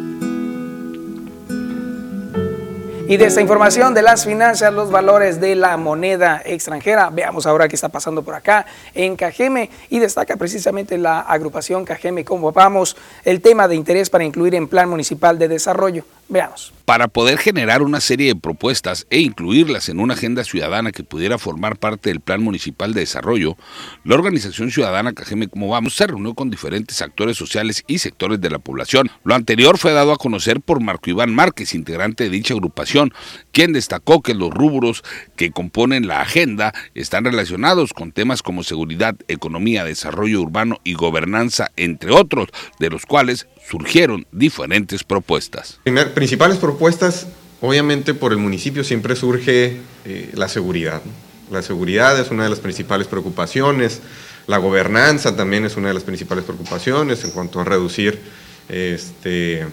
Y 3.08 3.18
de 3.18 3.26
esta 3.26 3.40
información 3.40 3.94
de 3.94 4.02
las 4.02 4.24
finanzas, 4.24 4.74
los 4.74 4.90
valores 4.90 5.40
de 5.40 5.54
la 5.54 5.76
moneda 5.76 6.42
extranjera, 6.44 7.08
veamos 7.10 7.46
ahora 7.46 7.68
qué 7.68 7.76
está 7.76 7.88
pasando 7.88 8.24
por 8.24 8.34
acá 8.34 8.66
en 8.94 9.14
Cajeme 9.14 9.70
y 9.90 10.00
destaca 10.00 10.36
precisamente 10.36 10.98
la 10.98 11.20
agrupación 11.20 11.84
Cajeme 11.84 12.24
como 12.24 12.50
vamos 12.50 12.96
el 13.24 13.40
tema 13.40 13.68
de 13.68 13.76
interés 13.76 14.10
para 14.10 14.24
incluir 14.24 14.56
en 14.56 14.66
plan 14.66 14.88
municipal 14.88 15.38
de 15.38 15.46
desarrollo. 15.46 16.04
Veamos. 16.28 16.72
Para 16.86 17.08
poder 17.08 17.38
generar 17.38 17.82
una 17.82 18.00
serie 18.00 18.28
de 18.28 18.40
propuestas 18.40 19.06
e 19.10 19.18
incluirlas 19.18 19.88
en 19.88 19.98
una 19.98 20.14
agenda 20.14 20.44
ciudadana 20.44 20.92
que 20.92 21.02
pudiera 21.02 21.36
formar 21.36 21.78
parte 21.78 22.10
del 22.10 22.20
Plan 22.20 22.42
Municipal 22.42 22.94
de 22.94 23.00
Desarrollo, 23.00 23.56
la 24.04 24.14
organización 24.14 24.70
ciudadana 24.70 25.12
Cajeme 25.12 25.48
Como 25.48 25.68
Vamos 25.68 25.94
se 25.94 26.06
reunió 26.06 26.34
con 26.34 26.48
diferentes 26.48 27.02
actores 27.02 27.36
sociales 27.36 27.82
y 27.88 27.98
sectores 27.98 28.40
de 28.40 28.50
la 28.50 28.60
población. 28.60 29.10
Lo 29.24 29.34
anterior 29.34 29.78
fue 29.78 29.92
dado 29.92 30.12
a 30.12 30.16
conocer 30.16 30.60
por 30.60 30.80
Marco 30.80 31.10
Iván 31.10 31.34
Márquez, 31.34 31.74
integrante 31.74 32.24
de 32.24 32.30
dicha 32.30 32.54
agrupación, 32.54 33.12
quien 33.50 33.72
destacó 33.72 34.22
que 34.22 34.34
los 34.34 34.50
rubros 34.50 35.02
que 35.34 35.50
componen 35.50 36.06
la 36.06 36.20
agenda 36.20 36.72
están 36.94 37.24
relacionados 37.24 37.92
con 37.92 38.12
temas 38.12 38.42
como 38.42 38.62
seguridad, 38.62 39.16
economía, 39.26 39.84
desarrollo 39.84 40.40
urbano 40.40 40.80
y 40.84 40.94
gobernanza, 40.94 41.72
entre 41.76 42.12
otros, 42.12 42.48
de 42.78 42.90
los 42.90 43.06
cuales 43.06 43.48
surgieron 43.68 44.26
diferentes 44.32 45.04
propuestas. 45.04 45.80
principales 46.14 46.58
propuestas, 46.58 47.26
obviamente 47.60 48.14
por 48.14 48.32
el 48.32 48.38
municipio 48.38 48.84
siempre 48.84 49.16
surge 49.16 49.78
eh, 50.04 50.30
la 50.34 50.48
seguridad. 50.48 51.02
La 51.50 51.62
seguridad 51.62 52.18
es 52.18 52.30
una 52.30 52.44
de 52.44 52.50
las 52.50 52.60
principales 52.60 53.06
preocupaciones, 53.06 54.00
la 54.46 54.58
gobernanza 54.58 55.36
también 55.36 55.64
es 55.64 55.76
una 55.76 55.88
de 55.88 55.94
las 55.94 56.04
principales 56.04 56.44
preocupaciones 56.44 57.24
en 57.24 57.30
cuanto 57.32 57.60
a 57.60 57.64
reducir, 57.64 58.20
este, 58.68 59.66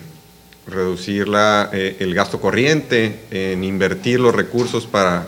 eh, 1.73 1.97
el 1.99 2.15
gasto 2.15 2.39
corriente, 2.39 3.19
en 3.29 3.63
invertir 3.63 4.19
los 4.19 4.33
recursos 4.33 4.87
para 4.87 5.27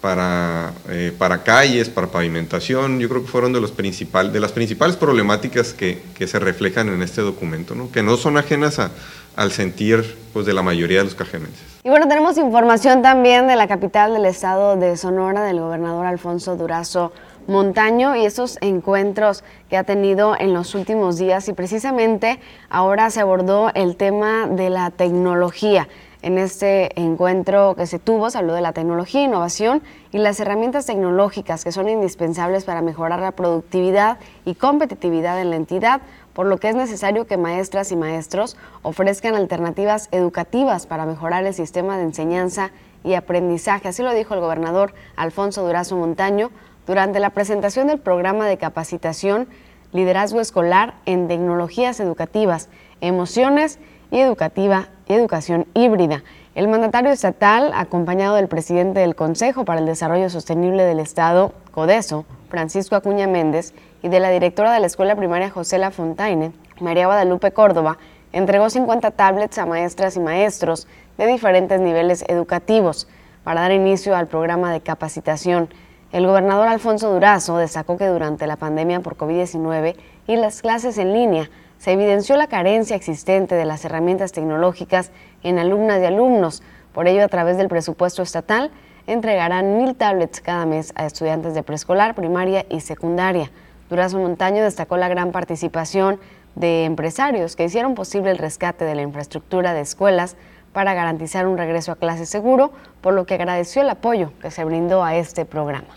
para, 0.00 0.72
eh, 0.88 1.12
para 1.16 1.42
calles, 1.42 1.88
para 1.88 2.06
pavimentación, 2.06 3.00
yo 3.00 3.08
creo 3.08 3.22
que 3.22 3.28
fueron 3.28 3.52
de, 3.52 3.60
los 3.60 3.72
principal, 3.72 4.32
de 4.32 4.40
las 4.40 4.52
principales 4.52 4.96
problemáticas 4.96 5.72
que, 5.72 6.00
que, 6.16 6.26
se 6.26 6.38
reflejan 6.38 6.88
en 6.88 7.02
este 7.02 7.20
documento, 7.20 7.74
¿no? 7.74 7.90
que 7.90 8.02
no 8.02 8.16
son 8.16 8.38
ajenas 8.38 8.78
a, 8.78 8.90
al 9.38 9.52
sentir 9.52 10.16
pues, 10.32 10.46
de 10.46 10.52
la 10.52 10.62
mayoría 10.62 10.98
de 10.98 11.04
los 11.04 11.14
cajemenses. 11.14 11.62
Y 11.84 11.90
bueno, 11.90 12.08
tenemos 12.08 12.36
información 12.38 13.02
también 13.02 13.46
de 13.46 13.56
la 13.56 13.68
capital 13.68 14.12
del 14.12 14.24
estado 14.24 14.76
de 14.76 14.96
Sonora, 14.96 15.44
del 15.44 15.60
gobernador 15.60 16.06
Alfonso 16.06 16.56
Durazo 16.56 17.12
Montaño 17.46 18.14
y 18.14 18.26
esos 18.26 18.58
encuentros 18.60 19.42
que 19.70 19.76
ha 19.76 19.84
tenido 19.84 20.36
en 20.38 20.52
los 20.52 20.74
últimos 20.74 21.16
días 21.16 21.48
y 21.48 21.54
precisamente 21.54 22.40
ahora 22.68 23.10
se 23.10 23.20
abordó 23.20 23.70
el 23.74 23.96
tema 23.96 24.46
de 24.46 24.70
la 24.70 24.90
tecnología. 24.90 25.88
En 26.20 26.36
este 26.36 27.00
encuentro 27.00 27.76
que 27.76 27.86
se 27.86 28.00
tuvo 28.00 28.28
se 28.28 28.38
habló 28.38 28.52
de 28.52 28.60
la 28.60 28.72
tecnología, 28.72 29.22
innovación 29.22 29.82
y 30.10 30.18
las 30.18 30.40
herramientas 30.40 30.86
tecnológicas 30.86 31.62
que 31.62 31.70
son 31.70 31.88
indispensables 31.88 32.64
para 32.64 32.82
mejorar 32.82 33.20
la 33.20 33.30
productividad 33.30 34.18
y 34.44 34.56
competitividad 34.56 35.40
en 35.40 35.50
la 35.50 35.56
entidad, 35.56 36.00
por 36.32 36.46
lo 36.46 36.58
que 36.58 36.70
es 36.70 36.74
necesario 36.74 37.28
que 37.28 37.36
maestras 37.36 37.92
y 37.92 37.96
maestros 37.96 38.56
ofrezcan 38.82 39.36
alternativas 39.36 40.08
educativas 40.10 40.86
para 40.86 41.06
mejorar 41.06 41.46
el 41.46 41.54
sistema 41.54 41.96
de 41.96 42.04
enseñanza 42.04 42.72
y 43.04 43.14
aprendizaje. 43.14 43.86
Así 43.86 44.02
lo 44.02 44.12
dijo 44.12 44.34
el 44.34 44.40
gobernador 44.40 44.94
Alfonso 45.14 45.64
Durazo 45.64 45.96
Montaño 45.96 46.50
durante 46.84 47.20
la 47.20 47.30
presentación 47.30 47.86
del 47.86 48.00
programa 48.00 48.48
de 48.48 48.58
capacitación 48.58 49.46
Liderazgo 49.92 50.40
Escolar 50.40 50.94
en 51.06 51.28
Tecnologías 51.28 52.00
Educativas, 52.00 52.68
Emociones 53.00 53.78
y 54.10 54.18
Educativa 54.18 54.88
y 55.08 55.14
Educación 55.14 55.66
Híbrida. 55.74 56.22
El 56.54 56.68
mandatario 56.68 57.10
estatal, 57.10 57.72
acompañado 57.74 58.36
del 58.36 58.48
presidente 58.48 59.00
del 59.00 59.16
Consejo 59.16 59.64
para 59.64 59.80
el 59.80 59.86
Desarrollo 59.86 60.30
Sostenible 60.30 60.84
del 60.84 61.00
Estado, 61.00 61.52
CODESO, 61.72 62.26
Francisco 62.48 62.94
Acuña 62.94 63.26
Méndez, 63.26 63.74
y 64.02 64.08
de 64.08 64.20
la 64.20 64.30
directora 64.30 64.72
de 64.72 64.80
la 64.80 64.86
Escuela 64.86 65.16
Primaria 65.16 65.50
José 65.50 65.78
La 65.78 65.90
Fontaine, 65.90 66.52
María 66.80 67.06
Guadalupe 67.06 67.52
Córdoba, 67.52 67.98
entregó 68.32 68.70
50 68.70 69.10
tablets 69.12 69.58
a 69.58 69.66
maestras 69.66 70.16
y 70.16 70.20
maestros 70.20 70.86
de 71.16 71.26
diferentes 71.26 71.80
niveles 71.80 72.24
educativos 72.28 73.08
para 73.44 73.62
dar 73.62 73.72
inicio 73.72 74.14
al 74.14 74.26
programa 74.26 74.72
de 74.72 74.80
capacitación. 74.80 75.68
El 76.12 76.26
gobernador 76.26 76.68
Alfonso 76.68 77.12
Durazo 77.12 77.56
destacó 77.56 77.96
que 77.96 78.06
durante 78.06 78.46
la 78.46 78.56
pandemia 78.56 79.00
por 79.00 79.16
COVID-19 79.16 79.96
y 80.26 80.36
las 80.36 80.62
clases 80.62 80.98
en 80.98 81.12
línea 81.12 81.50
se 81.78 81.92
evidenció 81.92 82.36
la 82.36 82.48
carencia 82.48 82.96
existente 82.96 83.54
de 83.54 83.64
las 83.64 83.84
herramientas 83.84 84.32
tecnológicas 84.32 85.10
en 85.42 85.58
alumnas 85.58 86.00
y 86.02 86.06
alumnos. 86.06 86.62
Por 86.92 87.08
ello, 87.08 87.24
a 87.24 87.28
través 87.28 87.56
del 87.56 87.68
presupuesto 87.68 88.22
estatal, 88.22 88.70
entregarán 89.06 89.78
mil 89.78 89.94
tablets 89.94 90.40
cada 90.40 90.66
mes 90.66 90.92
a 90.96 91.06
estudiantes 91.06 91.54
de 91.54 91.62
preescolar, 91.62 92.14
primaria 92.14 92.66
y 92.68 92.80
secundaria. 92.80 93.50
Durazo 93.88 94.18
Montaño 94.18 94.62
destacó 94.62 94.96
la 94.96 95.08
gran 95.08 95.32
participación 95.32 96.20
de 96.54 96.84
empresarios 96.84 97.56
que 97.56 97.64
hicieron 97.64 97.94
posible 97.94 98.30
el 98.30 98.38
rescate 98.38 98.84
de 98.84 98.94
la 98.94 99.02
infraestructura 99.02 99.72
de 99.72 99.80
escuelas 99.80 100.36
para 100.72 100.92
garantizar 100.92 101.46
un 101.46 101.56
regreso 101.56 101.92
a 101.92 101.96
clase 101.96 102.26
seguro, 102.26 102.72
por 103.00 103.14
lo 103.14 103.24
que 103.24 103.34
agradeció 103.34 103.82
el 103.82 103.90
apoyo 103.90 104.32
que 104.42 104.50
se 104.50 104.64
brindó 104.64 105.02
a 105.04 105.16
este 105.16 105.44
programa. 105.44 105.88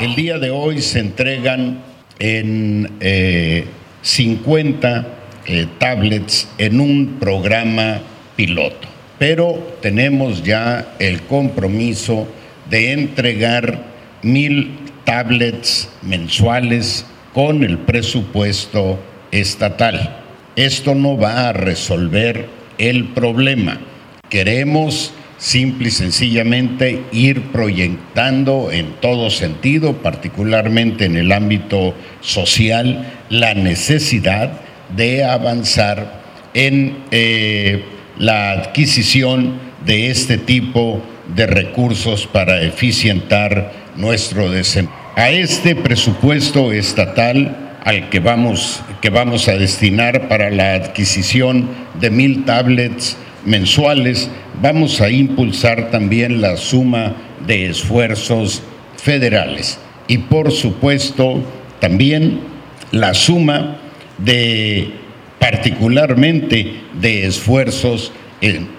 El 0.00 0.16
día 0.16 0.38
de 0.38 0.50
hoy 0.50 0.82
se 0.82 0.98
entregan 0.98 1.82
en 2.18 2.96
eh, 3.00 3.66
50 4.02 5.06
eh, 5.46 5.66
tablets 5.78 6.48
en 6.58 6.80
un 6.80 7.16
programa 7.18 8.00
piloto, 8.36 8.88
pero 9.18 9.76
tenemos 9.82 10.42
ya 10.42 10.94
el 10.98 11.22
compromiso 11.22 12.26
de 12.68 12.92
entregar 12.92 13.84
mil 14.22 14.78
tablets 15.04 15.88
mensuales 16.02 17.04
con 17.34 17.62
el 17.62 17.78
presupuesto 17.78 18.98
estatal. 19.30 20.18
Esto 20.56 20.94
no 20.94 21.16
va 21.16 21.48
a 21.48 21.52
resolver 21.52 22.48
el 22.78 23.08
problema. 23.08 23.80
Queremos 24.28 25.12
simple 25.38 25.88
y 25.88 25.90
sencillamente 25.90 27.02
ir 27.12 27.42
proyectando 27.50 28.70
en 28.70 28.92
todo 29.00 29.30
sentido, 29.30 29.94
particularmente 29.94 31.06
en 31.06 31.16
el 31.16 31.32
ámbito 31.32 31.94
social, 32.20 33.19
la 33.30 33.54
necesidad 33.54 34.60
de 34.94 35.24
avanzar 35.24 36.20
en 36.52 36.98
eh, 37.10 37.84
la 38.18 38.50
adquisición 38.50 39.54
de 39.86 40.10
este 40.10 40.36
tipo 40.36 41.00
de 41.34 41.46
recursos 41.46 42.26
para 42.26 42.60
eficientar 42.62 43.72
nuestro 43.96 44.50
desempeño. 44.50 44.98
A 45.16 45.30
este 45.30 45.74
presupuesto 45.76 46.72
estatal 46.72 47.76
al 47.84 48.10
que 48.10 48.20
vamos, 48.20 48.82
que 49.00 49.10
vamos 49.10 49.48
a 49.48 49.56
destinar 49.56 50.28
para 50.28 50.50
la 50.50 50.74
adquisición 50.74 51.68
de 52.00 52.10
mil 52.10 52.44
tablets 52.44 53.16
mensuales, 53.44 54.28
vamos 54.60 55.00
a 55.00 55.08
impulsar 55.08 55.90
también 55.90 56.40
la 56.40 56.56
suma 56.56 57.14
de 57.46 57.66
esfuerzos 57.66 58.62
federales 58.96 59.78
y 60.08 60.18
por 60.18 60.52
supuesto 60.52 61.42
también 61.80 62.49
la 62.92 63.14
suma 63.14 63.78
de 64.18 64.92
particularmente 65.38 66.80
de 67.00 67.26
esfuerzos 67.26 68.12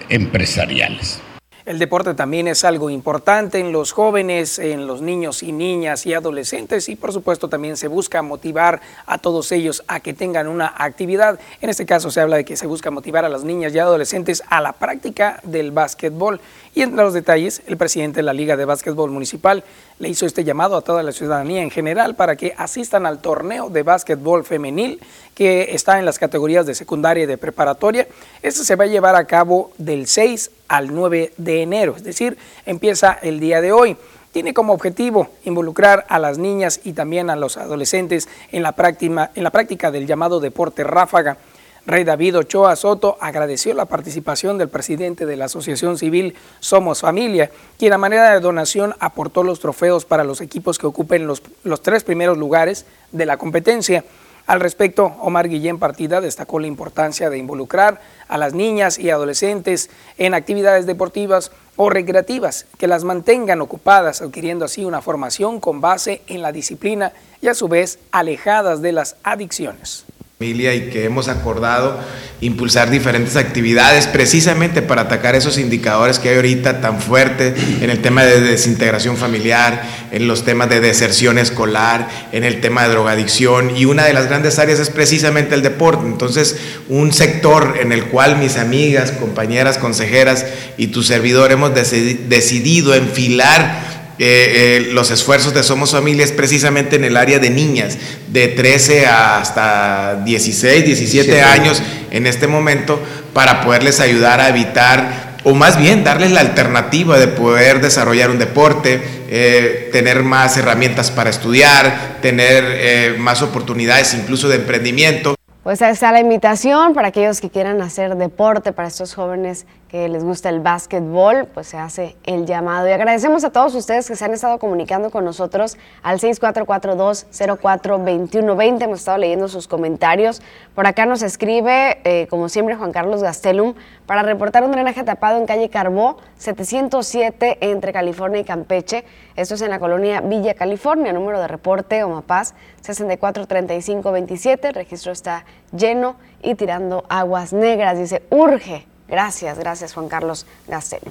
empresariales. 0.08 1.20
El 1.64 1.78
deporte 1.78 2.14
también 2.14 2.48
es 2.48 2.64
algo 2.64 2.90
importante 2.90 3.60
en 3.60 3.70
los 3.70 3.92
jóvenes, 3.92 4.58
en 4.58 4.88
los 4.88 5.00
niños 5.00 5.44
y 5.44 5.52
niñas 5.52 6.04
y 6.06 6.12
adolescentes 6.12 6.88
y 6.88 6.96
por 6.96 7.12
supuesto 7.12 7.48
también 7.48 7.76
se 7.76 7.86
busca 7.86 8.20
motivar 8.20 8.80
a 9.06 9.18
todos 9.18 9.52
ellos 9.52 9.84
a 9.86 10.00
que 10.00 10.12
tengan 10.12 10.48
una 10.48 10.74
actividad. 10.76 11.38
En 11.60 11.70
este 11.70 11.86
caso 11.86 12.10
se 12.10 12.20
habla 12.20 12.38
de 12.38 12.44
que 12.44 12.56
se 12.56 12.66
busca 12.66 12.90
motivar 12.90 13.24
a 13.24 13.28
las 13.28 13.44
niñas 13.44 13.72
y 13.72 13.78
adolescentes 13.78 14.42
a 14.48 14.60
la 14.60 14.72
práctica 14.72 15.38
del 15.44 15.70
básquetbol. 15.70 16.40
Y 16.74 16.82
entre 16.82 17.04
los 17.04 17.14
detalles, 17.14 17.62
el 17.68 17.76
presidente 17.76 18.16
de 18.16 18.22
la 18.24 18.32
Liga 18.32 18.56
de 18.56 18.64
Básquetbol 18.64 19.12
Municipal 19.12 19.62
le 20.00 20.08
hizo 20.08 20.26
este 20.26 20.42
llamado 20.42 20.76
a 20.76 20.82
toda 20.82 21.04
la 21.04 21.12
ciudadanía 21.12 21.62
en 21.62 21.70
general 21.70 22.16
para 22.16 22.34
que 22.34 22.54
asistan 22.58 23.06
al 23.06 23.20
torneo 23.20 23.70
de 23.70 23.84
básquetbol 23.84 24.44
femenil 24.44 25.00
que 25.36 25.74
está 25.74 26.00
en 26.00 26.06
las 26.06 26.18
categorías 26.18 26.66
de 26.66 26.74
secundaria 26.74 27.22
y 27.22 27.26
de 27.26 27.38
preparatoria. 27.38 28.08
Este 28.42 28.64
se 28.64 28.74
va 28.74 28.84
a 28.84 28.88
llevar 28.88 29.14
a 29.14 29.26
cabo 29.26 29.70
del 29.78 30.08
6 30.08 30.50
al 30.72 30.94
9 30.94 31.34
de 31.36 31.60
enero, 31.60 31.94
es 31.94 32.02
decir, 32.02 32.38
empieza 32.64 33.12
el 33.20 33.40
día 33.40 33.60
de 33.60 33.72
hoy. 33.72 33.94
Tiene 34.32 34.54
como 34.54 34.72
objetivo 34.72 35.28
involucrar 35.44 36.06
a 36.08 36.18
las 36.18 36.38
niñas 36.38 36.80
y 36.82 36.94
también 36.94 37.28
a 37.28 37.36
los 37.36 37.58
adolescentes 37.58 38.26
en 38.52 38.62
la 38.62 38.72
práctica, 38.72 39.30
en 39.34 39.44
la 39.44 39.50
práctica 39.50 39.90
del 39.90 40.06
llamado 40.06 40.40
deporte 40.40 40.82
ráfaga. 40.82 41.36
Rey 41.84 42.04
David 42.04 42.38
Ochoa 42.38 42.74
Soto 42.74 43.18
agradeció 43.20 43.74
la 43.74 43.84
participación 43.84 44.56
del 44.56 44.70
presidente 44.70 45.26
de 45.26 45.36
la 45.36 45.44
Asociación 45.44 45.98
Civil 45.98 46.36
Somos 46.60 47.02
Familia, 47.02 47.50
quien 47.78 47.92
a 47.92 47.98
manera 47.98 48.32
de 48.32 48.40
donación 48.40 48.94
aportó 48.98 49.42
los 49.42 49.60
trofeos 49.60 50.06
para 50.06 50.24
los 50.24 50.40
equipos 50.40 50.78
que 50.78 50.86
ocupen 50.86 51.26
los, 51.26 51.42
los 51.64 51.82
tres 51.82 52.02
primeros 52.02 52.38
lugares 52.38 52.86
de 53.10 53.26
la 53.26 53.36
competencia. 53.36 54.04
Al 54.46 54.60
respecto, 54.60 55.14
Omar 55.20 55.48
Guillén 55.48 55.78
Partida 55.78 56.20
destacó 56.20 56.58
la 56.58 56.66
importancia 56.66 57.30
de 57.30 57.38
involucrar 57.38 58.00
a 58.28 58.38
las 58.38 58.54
niñas 58.54 58.98
y 58.98 59.10
adolescentes 59.10 59.88
en 60.18 60.34
actividades 60.34 60.86
deportivas 60.86 61.52
o 61.76 61.90
recreativas 61.90 62.66
que 62.76 62.88
las 62.88 63.04
mantengan 63.04 63.60
ocupadas, 63.60 64.20
adquiriendo 64.20 64.64
así 64.64 64.84
una 64.84 65.00
formación 65.00 65.60
con 65.60 65.80
base 65.80 66.22
en 66.26 66.42
la 66.42 66.52
disciplina 66.52 67.12
y 67.40 67.48
a 67.48 67.54
su 67.54 67.68
vez 67.68 67.98
alejadas 68.10 68.82
de 68.82 68.92
las 68.92 69.16
adicciones 69.22 70.04
y 70.42 70.90
que 70.90 71.04
hemos 71.04 71.28
acordado 71.28 72.00
impulsar 72.42 72.90
diferentes 72.90 73.36
actividades 73.36 74.08
precisamente 74.08 74.82
para 74.82 75.02
atacar 75.02 75.36
esos 75.36 75.58
indicadores 75.58 76.18
que 76.18 76.28
hay 76.28 76.36
ahorita 76.36 76.80
tan 76.80 77.00
fuertes 77.00 77.54
en 77.80 77.88
el 77.88 78.02
tema 78.02 78.24
de 78.24 78.40
desintegración 78.40 79.16
familiar, 79.16 79.82
en 80.10 80.26
los 80.26 80.44
temas 80.44 80.68
de 80.68 80.80
deserción 80.80 81.38
escolar, 81.38 82.08
en 82.32 82.42
el 82.42 82.60
tema 82.60 82.82
de 82.82 82.88
drogadicción 82.88 83.76
y 83.76 83.84
una 83.84 84.04
de 84.04 84.12
las 84.12 84.26
grandes 84.26 84.58
áreas 84.58 84.80
es 84.80 84.90
precisamente 84.90 85.54
el 85.54 85.62
deporte. 85.62 86.04
Entonces, 86.04 86.56
un 86.88 87.12
sector 87.12 87.76
en 87.80 87.92
el 87.92 88.06
cual 88.06 88.36
mis 88.36 88.56
amigas, 88.56 89.12
compañeras, 89.12 89.78
consejeras 89.78 90.44
y 90.76 90.88
tu 90.88 91.04
servidor 91.04 91.52
hemos 91.52 91.72
decidido 91.74 92.96
enfilar 92.96 93.91
eh, 94.24 94.88
los 94.92 95.10
esfuerzos 95.10 95.52
de 95.52 95.62
Somos 95.62 95.92
Familia 95.92 96.24
es 96.24 96.32
precisamente 96.32 96.96
en 96.96 97.04
el 97.04 97.16
área 97.16 97.38
de 97.38 97.50
niñas, 97.50 97.98
de 98.28 98.48
13 98.48 99.06
hasta 99.06 100.22
16, 100.24 100.84
17 100.84 101.42
años 101.42 101.82
en 102.10 102.26
este 102.26 102.46
momento, 102.46 103.00
para 103.32 103.62
poderles 103.62 104.00
ayudar 104.00 104.40
a 104.40 104.48
evitar, 104.48 105.32
o 105.44 105.54
más 105.54 105.76
bien 105.76 106.04
darles 106.04 106.30
la 106.30 106.40
alternativa 106.40 107.18
de 107.18 107.26
poder 107.26 107.80
desarrollar 107.80 108.30
un 108.30 108.38
deporte, 108.38 109.02
eh, 109.28 109.88
tener 109.92 110.22
más 110.22 110.56
herramientas 110.56 111.10
para 111.10 111.30
estudiar, 111.30 112.18
tener 112.22 112.64
eh, 112.66 113.16
más 113.18 113.42
oportunidades 113.42 114.14
incluso 114.14 114.48
de 114.48 114.56
emprendimiento. 114.56 115.34
Pues 115.62 115.80
ahí 115.80 115.92
está 115.92 116.10
la 116.12 116.20
invitación 116.20 116.92
para 116.92 117.08
aquellos 117.08 117.40
que 117.40 117.48
quieran 117.48 117.80
hacer 117.82 118.16
deporte, 118.16 118.72
para 118.72 118.88
estos 118.88 119.14
jóvenes 119.14 119.66
que 119.92 120.08
les 120.08 120.24
gusta 120.24 120.48
el 120.48 120.58
básquetbol, 120.60 121.48
pues 121.52 121.66
se 121.66 121.76
hace 121.76 122.16
el 122.24 122.46
llamado. 122.46 122.88
Y 122.88 122.92
agradecemos 122.92 123.44
a 123.44 123.50
todos 123.50 123.74
ustedes 123.74 124.08
que 124.08 124.16
se 124.16 124.24
han 124.24 124.32
estado 124.32 124.58
comunicando 124.58 125.10
con 125.10 125.22
nosotros 125.22 125.76
al 126.02 126.18
6442-042120. 126.18 128.84
Hemos 128.84 129.00
estado 129.00 129.18
leyendo 129.18 129.48
sus 129.48 129.68
comentarios. 129.68 130.40
Por 130.74 130.86
acá 130.86 131.04
nos 131.04 131.20
escribe, 131.20 132.00
eh, 132.04 132.26
como 132.30 132.48
siempre, 132.48 132.74
Juan 132.74 132.90
Carlos 132.90 133.22
Gastelum, 133.22 133.74
para 134.06 134.22
reportar 134.22 134.64
un 134.64 134.72
drenaje 134.72 135.04
tapado 135.04 135.36
en 135.36 135.44
calle 135.44 135.68
Carbó, 135.68 136.16
707 136.38 137.58
entre 137.60 137.92
California 137.92 138.40
y 138.40 138.44
Campeche. 138.44 139.04
Esto 139.36 139.56
es 139.56 139.60
en 139.60 139.68
la 139.68 139.78
colonia 139.78 140.22
Villa 140.22 140.54
California. 140.54 141.12
Número 141.12 141.38
de 141.38 141.48
reporte, 141.48 142.02
Omapaz, 142.02 142.54
643527. 142.80 144.68
El 144.68 144.74
registro 144.74 145.12
está 145.12 145.44
lleno 145.70 146.16
y 146.42 146.54
tirando 146.54 147.04
aguas 147.10 147.52
negras. 147.52 147.98
Dice, 147.98 148.22
urge 148.30 148.86
Gracias, 149.12 149.58
gracias 149.58 149.92
Juan 149.92 150.08
Carlos 150.08 150.46
Gastel. 150.66 151.02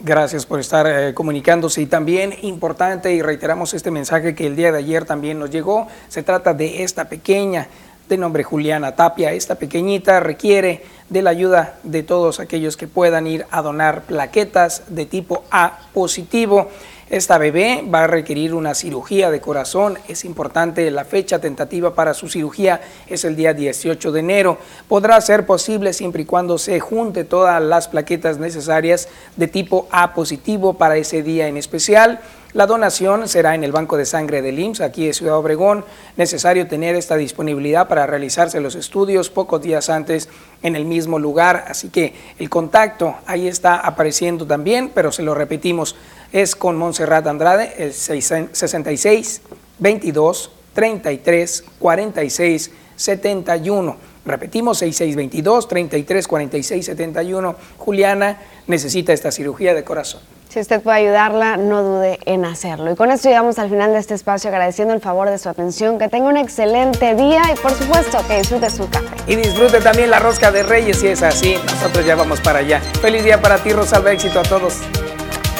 Gracias 0.00 0.44
por 0.44 0.58
estar 0.58 0.84
eh, 0.88 1.14
comunicándose 1.14 1.80
y 1.80 1.86
también 1.86 2.34
importante 2.42 3.14
y 3.14 3.22
reiteramos 3.22 3.72
este 3.72 3.92
mensaje 3.92 4.34
que 4.34 4.48
el 4.48 4.56
día 4.56 4.72
de 4.72 4.78
ayer 4.78 5.04
también 5.04 5.38
nos 5.38 5.50
llegó. 5.50 5.86
Se 6.08 6.24
trata 6.24 6.54
de 6.54 6.82
esta 6.82 7.08
pequeña 7.08 7.68
de 8.08 8.18
nombre 8.18 8.42
Juliana 8.42 8.96
Tapia. 8.96 9.30
Esta 9.30 9.54
pequeñita 9.54 10.18
requiere 10.18 10.82
de 11.08 11.22
la 11.22 11.30
ayuda 11.30 11.78
de 11.84 12.02
todos 12.02 12.40
aquellos 12.40 12.76
que 12.76 12.88
puedan 12.88 13.28
ir 13.28 13.46
a 13.52 13.62
donar 13.62 14.02
plaquetas 14.02 14.82
de 14.88 15.06
tipo 15.06 15.44
A 15.52 15.78
positivo. 15.94 16.68
Esta 17.08 17.38
bebé 17.38 17.84
va 17.88 18.02
a 18.02 18.06
requerir 18.08 18.52
una 18.52 18.74
cirugía 18.74 19.30
de 19.30 19.40
corazón. 19.40 19.96
Es 20.08 20.24
importante, 20.24 20.90
la 20.90 21.04
fecha 21.04 21.38
tentativa 21.38 21.94
para 21.94 22.14
su 22.14 22.28
cirugía 22.28 22.80
es 23.06 23.24
el 23.24 23.36
día 23.36 23.54
18 23.54 24.10
de 24.10 24.18
enero. 24.18 24.58
Podrá 24.88 25.20
ser 25.20 25.46
posible 25.46 25.92
siempre 25.92 26.22
y 26.22 26.26
cuando 26.26 26.58
se 26.58 26.80
junte 26.80 27.22
todas 27.22 27.62
las 27.62 27.86
plaquetas 27.86 28.38
necesarias 28.38 29.08
de 29.36 29.46
tipo 29.46 29.86
A 29.92 30.14
positivo 30.14 30.74
para 30.74 30.96
ese 30.96 31.22
día 31.22 31.46
en 31.46 31.56
especial. 31.56 32.18
La 32.56 32.64
donación 32.64 33.28
será 33.28 33.54
en 33.54 33.64
el 33.64 33.70
Banco 33.70 33.98
de 33.98 34.06
Sangre 34.06 34.40
del 34.40 34.58
IMSS, 34.58 34.80
aquí 34.80 35.06
de 35.06 35.12
Ciudad 35.12 35.36
Obregón. 35.36 35.84
Necesario 36.16 36.66
tener 36.66 36.94
esta 36.96 37.18
disponibilidad 37.18 37.86
para 37.86 38.06
realizarse 38.06 38.62
los 38.62 38.76
estudios 38.76 39.28
pocos 39.28 39.60
días 39.60 39.90
antes 39.90 40.30
en 40.62 40.74
el 40.74 40.86
mismo 40.86 41.18
lugar. 41.18 41.66
Así 41.68 41.90
que 41.90 42.14
el 42.38 42.48
contacto 42.48 43.14
ahí 43.26 43.46
está 43.46 43.76
apareciendo 43.76 44.46
también, 44.46 44.90
pero 44.94 45.12
se 45.12 45.22
lo 45.22 45.34
repetimos, 45.34 45.96
es 46.32 46.56
con 46.56 46.78
Montserrat 46.78 47.26
Andrade, 47.26 47.74
el 47.76 47.92
66 47.92 49.42
22 49.78 50.50
33 50.72 51.64
46 51.78 52.70
71. 52.96 53.96
Repetimos, 54.24 54.78
6622 54.78 55.68
33 55.68 56.26
46 56.26 56.86
71. 56.86 57.54
Juliana 57.76 58.40
necesita 58.66 59.12
esta 59.12 59.30
cirugía 59.30 59.74
de 59.74 59.84
corazón. 59.84 60.35
Si 60.48 60.60
usted 60.60 60.80
puede 60.80 60.98
ayudarla, 60.98 61.56
no 61.56 61.82
dude 61.82 62.18
en 62.24 62.44
hacerlo. 62.44 62.90
Y 62.92 62.96
con 62.96 63.10
esto 63.10 63.28
llegamos 63.28 63.58
al 63.58 63.68
final 63.68 63.92
de 63.92 63.98
este 63.98 64.14
espacio 64.14 64.48
agradeciendo 64.48 64.94
el 64.94 65.00
favor 65.00 65.28
de 65.28 65.38
su 65.38 65.48
atención. 65.48 65.98
Que 65.98 66.08
tenga 66.08 66.28
un 66.28 66.36
excelente 66.36 67.14
día 67.14 67.42
y 67.52 67.58
por 67.58 67.72
supuesto 67.72 68.18
que 68.26 68.38
disfrute 68.38 68.70
su 68.70 68.88
café. 68.88 69.06
Y 69.26 69.36
disfrute 69.36 69.80
también 69.80 70.10
la 70.10 70.18
rosca 70.18 70.50
de 70.50 70.62
reyes 70.62 71.00
si 71.00 71.08
es 71.08 71.22
así. 71.22 71.56
Nosotros 71.64 72.06
ya 72.06 72.14
vamos 72.14 72.40
para 72.40 72.60
allá. 72.60 72.80
Feliz 73.00 73.24
día 73.24 73.40
para 73.40 73.58
ti, 73.58 73.72
Rosalba. 73.72 74.12
Éxito 74.12 74.40
a 74.40 74.44
todos. 74.44 74.74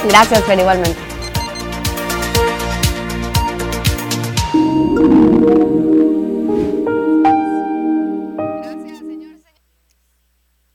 Gracias, 0.09 0.43
Fer, 0.45 0.59
igualmente. 0.59 1.16